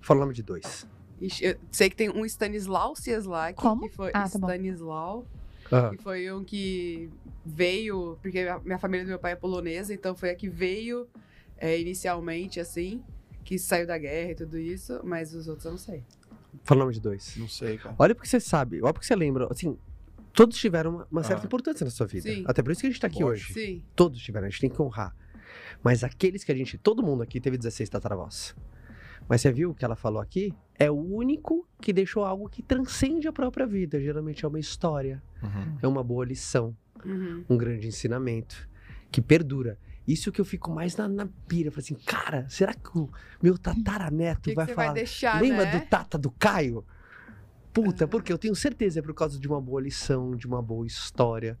Fala 0.00 0.18
o 0.18 0.22
nome 0.22 0.34
de 0.34 0.42
dois. 0.42 0.86
Ixi, 1.20 1.44
Eu 1.44 1.56
sei 1.70 1.88
que 1.88 1.96
tem 1.96 2.10
um 2.10 2.24
Stanislau 2.26 2.94
Cieslak, 2.96 3.54
Como? 3.60 3.88
que 3.88 3.94
foi 3.94 4.10
Ah, 4.12 4.28
tá 4.28 4.38
bom. 4.38 4.46
Stanislau, 4.48 5.26
Ah, 5.70 5.90
que 5.90 5.96
foi 6.02 6.30
um 6.32 6.44
que 6.44 7.08
veio, 7.44 8.18
porque 8.22 8.40
a 8.40 8.58
minha 8.60 8.78
família 8.78 9.04
do 9.04 9.08
meu 9.08 9.18
pai 9.18 9.32
é 9.32 9.36
polonesa, 9.36 9.92
então 9.94 10.14
foi 10.14 10.30
a 10.30 10.34
que 10.34 10.48
veio 10.48 11.08
é, 11.58 11.80
inicialmente, 11.80 12.60
assim, 12.60 13.02
que 13.44 13.58
saiu 13.58 13.86
da 13.86 13.96
guerra 13.96 14.32
e 14.32 14.34
tudo 14.34 14.58
isso, 14.58 15.00
mas 15.02 15.32
os 15.34 15.48
outros 15.48 15.64
eu 15.64 15.70
não 15.70 15.78
sei. 15.78 16.02
fala 16.64 16.80
o 16.80 16.84
nome 16.84 16.94
de 16.94 17.00
dois. 17.00 17.34
Não 17.36 17.48
sei, 17.48 17.78
cara. 17.78 17.94
Olha 17.98 18.14
porque 18.14 18.28
você 18.28 18.38
sabe, 18.40 18.82
olha 18.82 18.92
porque 18.92 19.06
você 19.06 19.16
lembra. 19.16 19.46
Assim, 19.50 19.78
todos 20.36 20.56
tiveram 20.56 20.90
uma, 20.92 21.08
uma 21.10 21.24
certa 21.24 21.42
Ah. 21.42 21.46
importância 21.46 21.84
na 21.84 21.90
sua 21.90 22.06
vida. 22.06 22.30
Sim. 22.30 22.44
Até 22.46 22.62
por 22.62 22.70
isso 22.70 22.80
que 22.82 22.86
a 22.86 22.90
gente 22.90 23.00
tá 23.00 23.08
aqui 23.08 23.24
Lógico. 23.24 23.50
hoje. 23.52 23.66
Sim. 23.66 23.82
Todos 23.96 24.20
tiveram, 24.22 24.46
a 24.46 24.50
gente 24.50 24.60
tem 24.60 24.70
que 24.70 24.80
honrar. 24.80 25.14
Mas 25.82 26.04
aqueles 26.04 26.44
que 26.44 26.52
a 26.52 26.54
gente, 26.54 26.78
todo 26.78 27.02
mundo 27.02 27.22
aqui 27.22 27.40
teve 27.40 27.56
16 27.56 27.88
tataravós. 27.88 28.54
Mas 29.28 29.40
você 29.40 29.50
viu 29.50 29.70
o 29.70 29.74
que 29.74 29.84
ela 29.84 29.96
falou 29.96 30.20
aqui? 30.20 30.54
É 30.78 30.88
o 30.90 30.94
único 30.94 31.66
que 31.80 31.92
deixou 31.92 32.24
algo 32.24 32.48
que 32.48 32.62
transcende 32.62 33.26
a 33.26 33.32
própria 33.32 33.66
vida. 33.66 34.00
Geralmente 34.00 34.44
é 34.44 34.48
uma 34.48 34.60
história, 34.60 35.20
Uhum. 35.42 35.78
é 35.82 35.88
uma 35.88 36.04
boa 36.04 36.24
lição, 36.24 36.76
Uhum. 37.04 37.44
um 37.48 37.56
grande 37.56 37.88
ensinamento 37.88 38.68
que 39.10 39.20
perdura. 39.20 39.78
Isso 40.06 40.30
que 40.30 40.40
eu 40.40 40.44
fico 40.44 40.70
mais 40.70 40.94
na, 40.96 41.08
na 41.08 41.26
pira. 41.48 41.68
Eu 41.68 41.72
falo 41.72 41.80
assim, 41.82 41.94
cara, 41.96 42.46
será 42.48 42.72
que 42.72 42.96
o 42.96 43.10
meu 43.42 43.58
tataraneto 43.58 44.42
que, 44.42 44.50
que 44.50 44.54
vai 44.56 44.66
você 44.66 44.74
falar? 44.74 44.86
vai 44.88 44.94
deixar, 44.94 45.42
Lembra 45.42 45.64
né? 45.64 45.78
do 45.80 45.86
Tata 45.86 46.16
do 46.16 46.30
Caio? 46.30 46.84
Puta, 47.76 48.08
porque 48.08 48.32
eu 48.32 48.38
tenho 48.38 48.54
certeza 48.54 49.00
é 49.00 49.02
por 49.02 49.12
causa 49.12 49.38
de 49.38 49.46
uma 49.46 49.60
boa 49.60 49.82
lição, 49.82 50.34
de 50.34 50.46
uma 50.46 50.62
boa 50.62 50.86
história. 50.86 51.58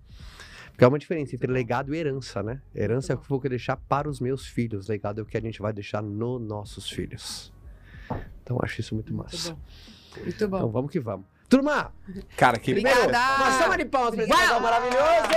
Porque 0.70 0.82
é 0.82 0.88
uma 0.88 0.98
diferença 0.98 1.34
entre 1.34 1.52
legado 1.52 1.94
e 1.94 1.98
herança, 1.98 2.42
né? 2.42 2.62
Herança 2.74 3.12
é 3.12 3.14
o 3.14 3.18
que 3.18 3.24
eu 3.26 3.38
vou 3.38 3.40
deixar 3.50 3.76
para 3.76 4.08
os 4.08 4.18
meus 4.18 4.46
filhos, 4.46 4.88
legado 4.88 5.20
é 5.20 5.22
o 5.22 5.26
que 5.26 5.36
a 5.36 5.40
gente 5.42 5.60
vai 5.60 5.74
deixar 5.74 6.02
nos 6.02 6.40
nossos 6.40 6.88
filhos. 6.88 7.52
Então 8.42 8.58
acho 8.62 8.80
isso 8.80 8.94
muito 8.94 9.12
Muito 9.12 9.30
massa. 9.30 9.52
bom. 9.52 9.60
Muito 10.22 10.48
bom. 10.48 10.56
Então 10.56 10.70
vamos 10.70 10.90
que 10.90 10.98
vamos. 10.98 11.26
Turma, 11.50 11.92
Cara, 12.34 12.58
que 12.58 12.70
Obrigada. 12.70 12.96
primeiro, 12.96 13.18
uma 13.18 13.52
salva 13.58 13.76
de 13.76 13.84
palmas 13.84 14.18
esse 14.18 14.28
casal 14.28 14.60
maravilhoso! 14.60 15.28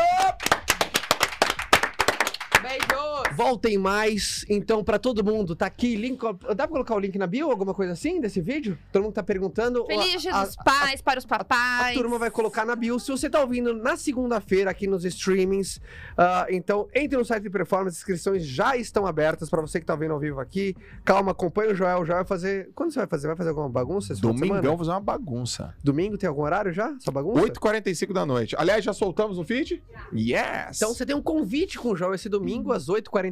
Beijos! 2.61 3.08
Voltem 3.39 3.77
mais, 3.77 4.43
então, 4.49 4.83
pra 4.83 4.99
todo 4.99 5.23
mundo, 5.23 5.55
tá 5.55 5.65
aqui, 5.65 5.95
link, 5.95 6.19
dá 6.21 6.55
pra 6.55 6.67
colocar 6.67 6.93
o 6.93 6.99
link 6.99 7.17
na 7.17 7.25
bio, 7.25 7.49
alguma 7.49 7.73
coisa 7.73 7.93
assim, 7.93 8.19
desse 8.19 8.41
vídeo? 8.41 8.77
Todo 8.91 9.03
mundo 9.03 9.13
tá 9.13 9.23
perguntando. 9.23 9.85
Feliz 9.85 10.21
Dia 10.21 10.35
A- 10.35 10.43
dos 10.43 10.57
Pais 10.57 11.01
para 11.01 11.19
os 11.19 11.23
A 11.25 11.27
papais. 11.37 11.97
turma 11.97 12.17
vai 12.19 12.29
colocar 12.29 12.65
na 12.65 12.75
bio. 12.75 12.99
Se 12.99 13.09
você 13.09 13.29
tá 13.29 13.39
ouvindo 13.39 13.73
na 13.73 13.95
segunda-feira 13.95 14.69
aqui 14.69 14.87
nos 14.87 15.05
streamings, 15.05 15.79
ah, 16.17 16.47
então 16.49 16.89
entre 16.93 17.17
no 17.17 17.23
site 17.23 17.43
de 17.43 17.49
performance, 17.49 17.95
as 17.95 17.99
inscrições 17.99 18.45
já 18.45 18.75
estão 18.75 19.07
abertas 19.07 19.49
pra 19.49 19.61
você 19.61 19.79
que 19.79 19.85
tá 19.85 19.95
vendo 19.95 20.11
ao 20.15 20.19
vivo 20.19 20.41
aqui. 20.41 20.75
Calma, 21.05 21.31
acompanha 21.31 21.71
o 21.71 21.75
Joel. 21.75 22.01
O 22.01 22.05
Joel 22.05 22.17
vai 22.17 22.25
fazer. 22.27 22.69
Quando 22.75 22.91
você 22.91 22.99
vai 22.99 23.07
fazer? 23.07 23.27
Vai 23.27 23.37
fazer 23.37 23.49
alguma 23.51 23.69
bagunça? 23.69 24.13
Domingão, 24.15 24.61
vou 24.75 24.79
fazer 24.79 24.91
uma 24.91 24.99
bagunça. 24.99 25.73
Domingo 25.81 26.17
tem 26.17 26.27
algum 26.27 26.41
horário 26.41 26.73
já? 26.73 26.93
Sua 26.99 27.13
bagunça? 27.13 27.39
8h45 27.41 28.11
da 28.11 28.25
noite. 28.25 28.53
Aliás, 28.59 28.83
já 28.83 28.91
soltamos 28.91 29.37
no 29.37 29.45
feed? 29.45 29.81
Yes! 30.13 30.75
Então 30.75 30.93
você 30.93 31.05
tem 31.05 31.15
um 31.15 31.21
convite 31.21 31.77
com 31.79 31.91
o 31.91 31.95
Joel 31.95 32.13
esse 32.13 32.27
domingo 32.27 32.73
às 32.73 32.89
8h45. 32.89 33.28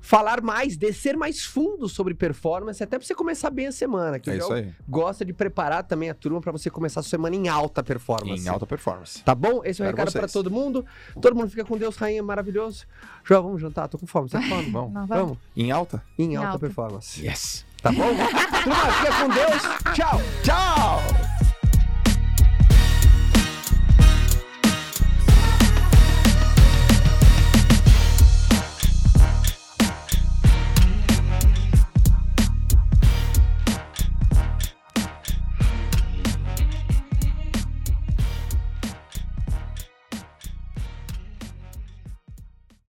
Falar 0.00 0.40
mais, 0.42 0.76
descer 0.76 1.16
mais 1.16 1.44
fundo 1.44 1.88
sobre 1.88 2.14
performance, 2.14 2.82
até 2.82 2.98
pra 2.98 3.06
você 3.06 3.14
começar 3.14 3.50
bem 3.50 3.66
a 3.68 3.72
semana. 3.72 4.18
Que 4.18 4.30
é 4.30 4.36
isso 4.36 4.52
aí. 4.52 4.72
gosta 4.88 5.24
de 5.24 5.32
preparar 5.32 5.82
também 5.84 6.10
a 6.10 6.14
turma 6.14 6.40
pra 6.40 6.52
você 6.52 6.70
começar 6.70 7.00
a 7.00 7.02
sua 7.02 7.10
semana 7.10 7.34
em 7.36 7.48
alta 7.48 7.82
performance. 7.82 8.44
Em 8.44 8.48
alta 8.48 8.66
performance. 8.66 9.22
Tá 9.22 9.34
bom? 9.34 9.62
Esse 9.64 9.82
é 9.82 9.84
o 9.84 9.88
Espero 9.88 9.90
recado 9.96 10.12
pra 10.12 10.28
todo 10.28 10.50
mundo. 10.50 10.84
Todo 11.20 11.34
mundo 11.36 11.50
fica 11.50 11.64
com 11.64 11.76
Deus, 11.76 11.96
rainha 11.96 12.22
maravilhoso. 12.22 12.86
Joel, 13.24 13.42
vamos 13.42 13.60
jantar? 13.60 13.88
Tô 13.88 13.98
com 13.98 14.06
fome. 14.06 14.28
Você 14.28 14.36
tá 14.38 14.42
com 14.42 14.48
fome? 14.48 14.70
Vamos. 14.70 15.08
Vamos. 15.08 15.38
em 15.56 15.70
alta? 15.70 16.02
Em 16.18 16.32
Em 16.32 16.36
alta, 16.36 16.48
alta. 16.48 16.58
performance. 16.60 17.24
Yes! 17.24 17.64
Tá 17.82 17.90
bom? 17.92 18.02
Turma, 18.62 18.92
fica 18.92 19.22
com 19.22 19.28
Deus. 19.28 19.94
Tchau. 19.94 20.20
Tchau! 20.42 21.29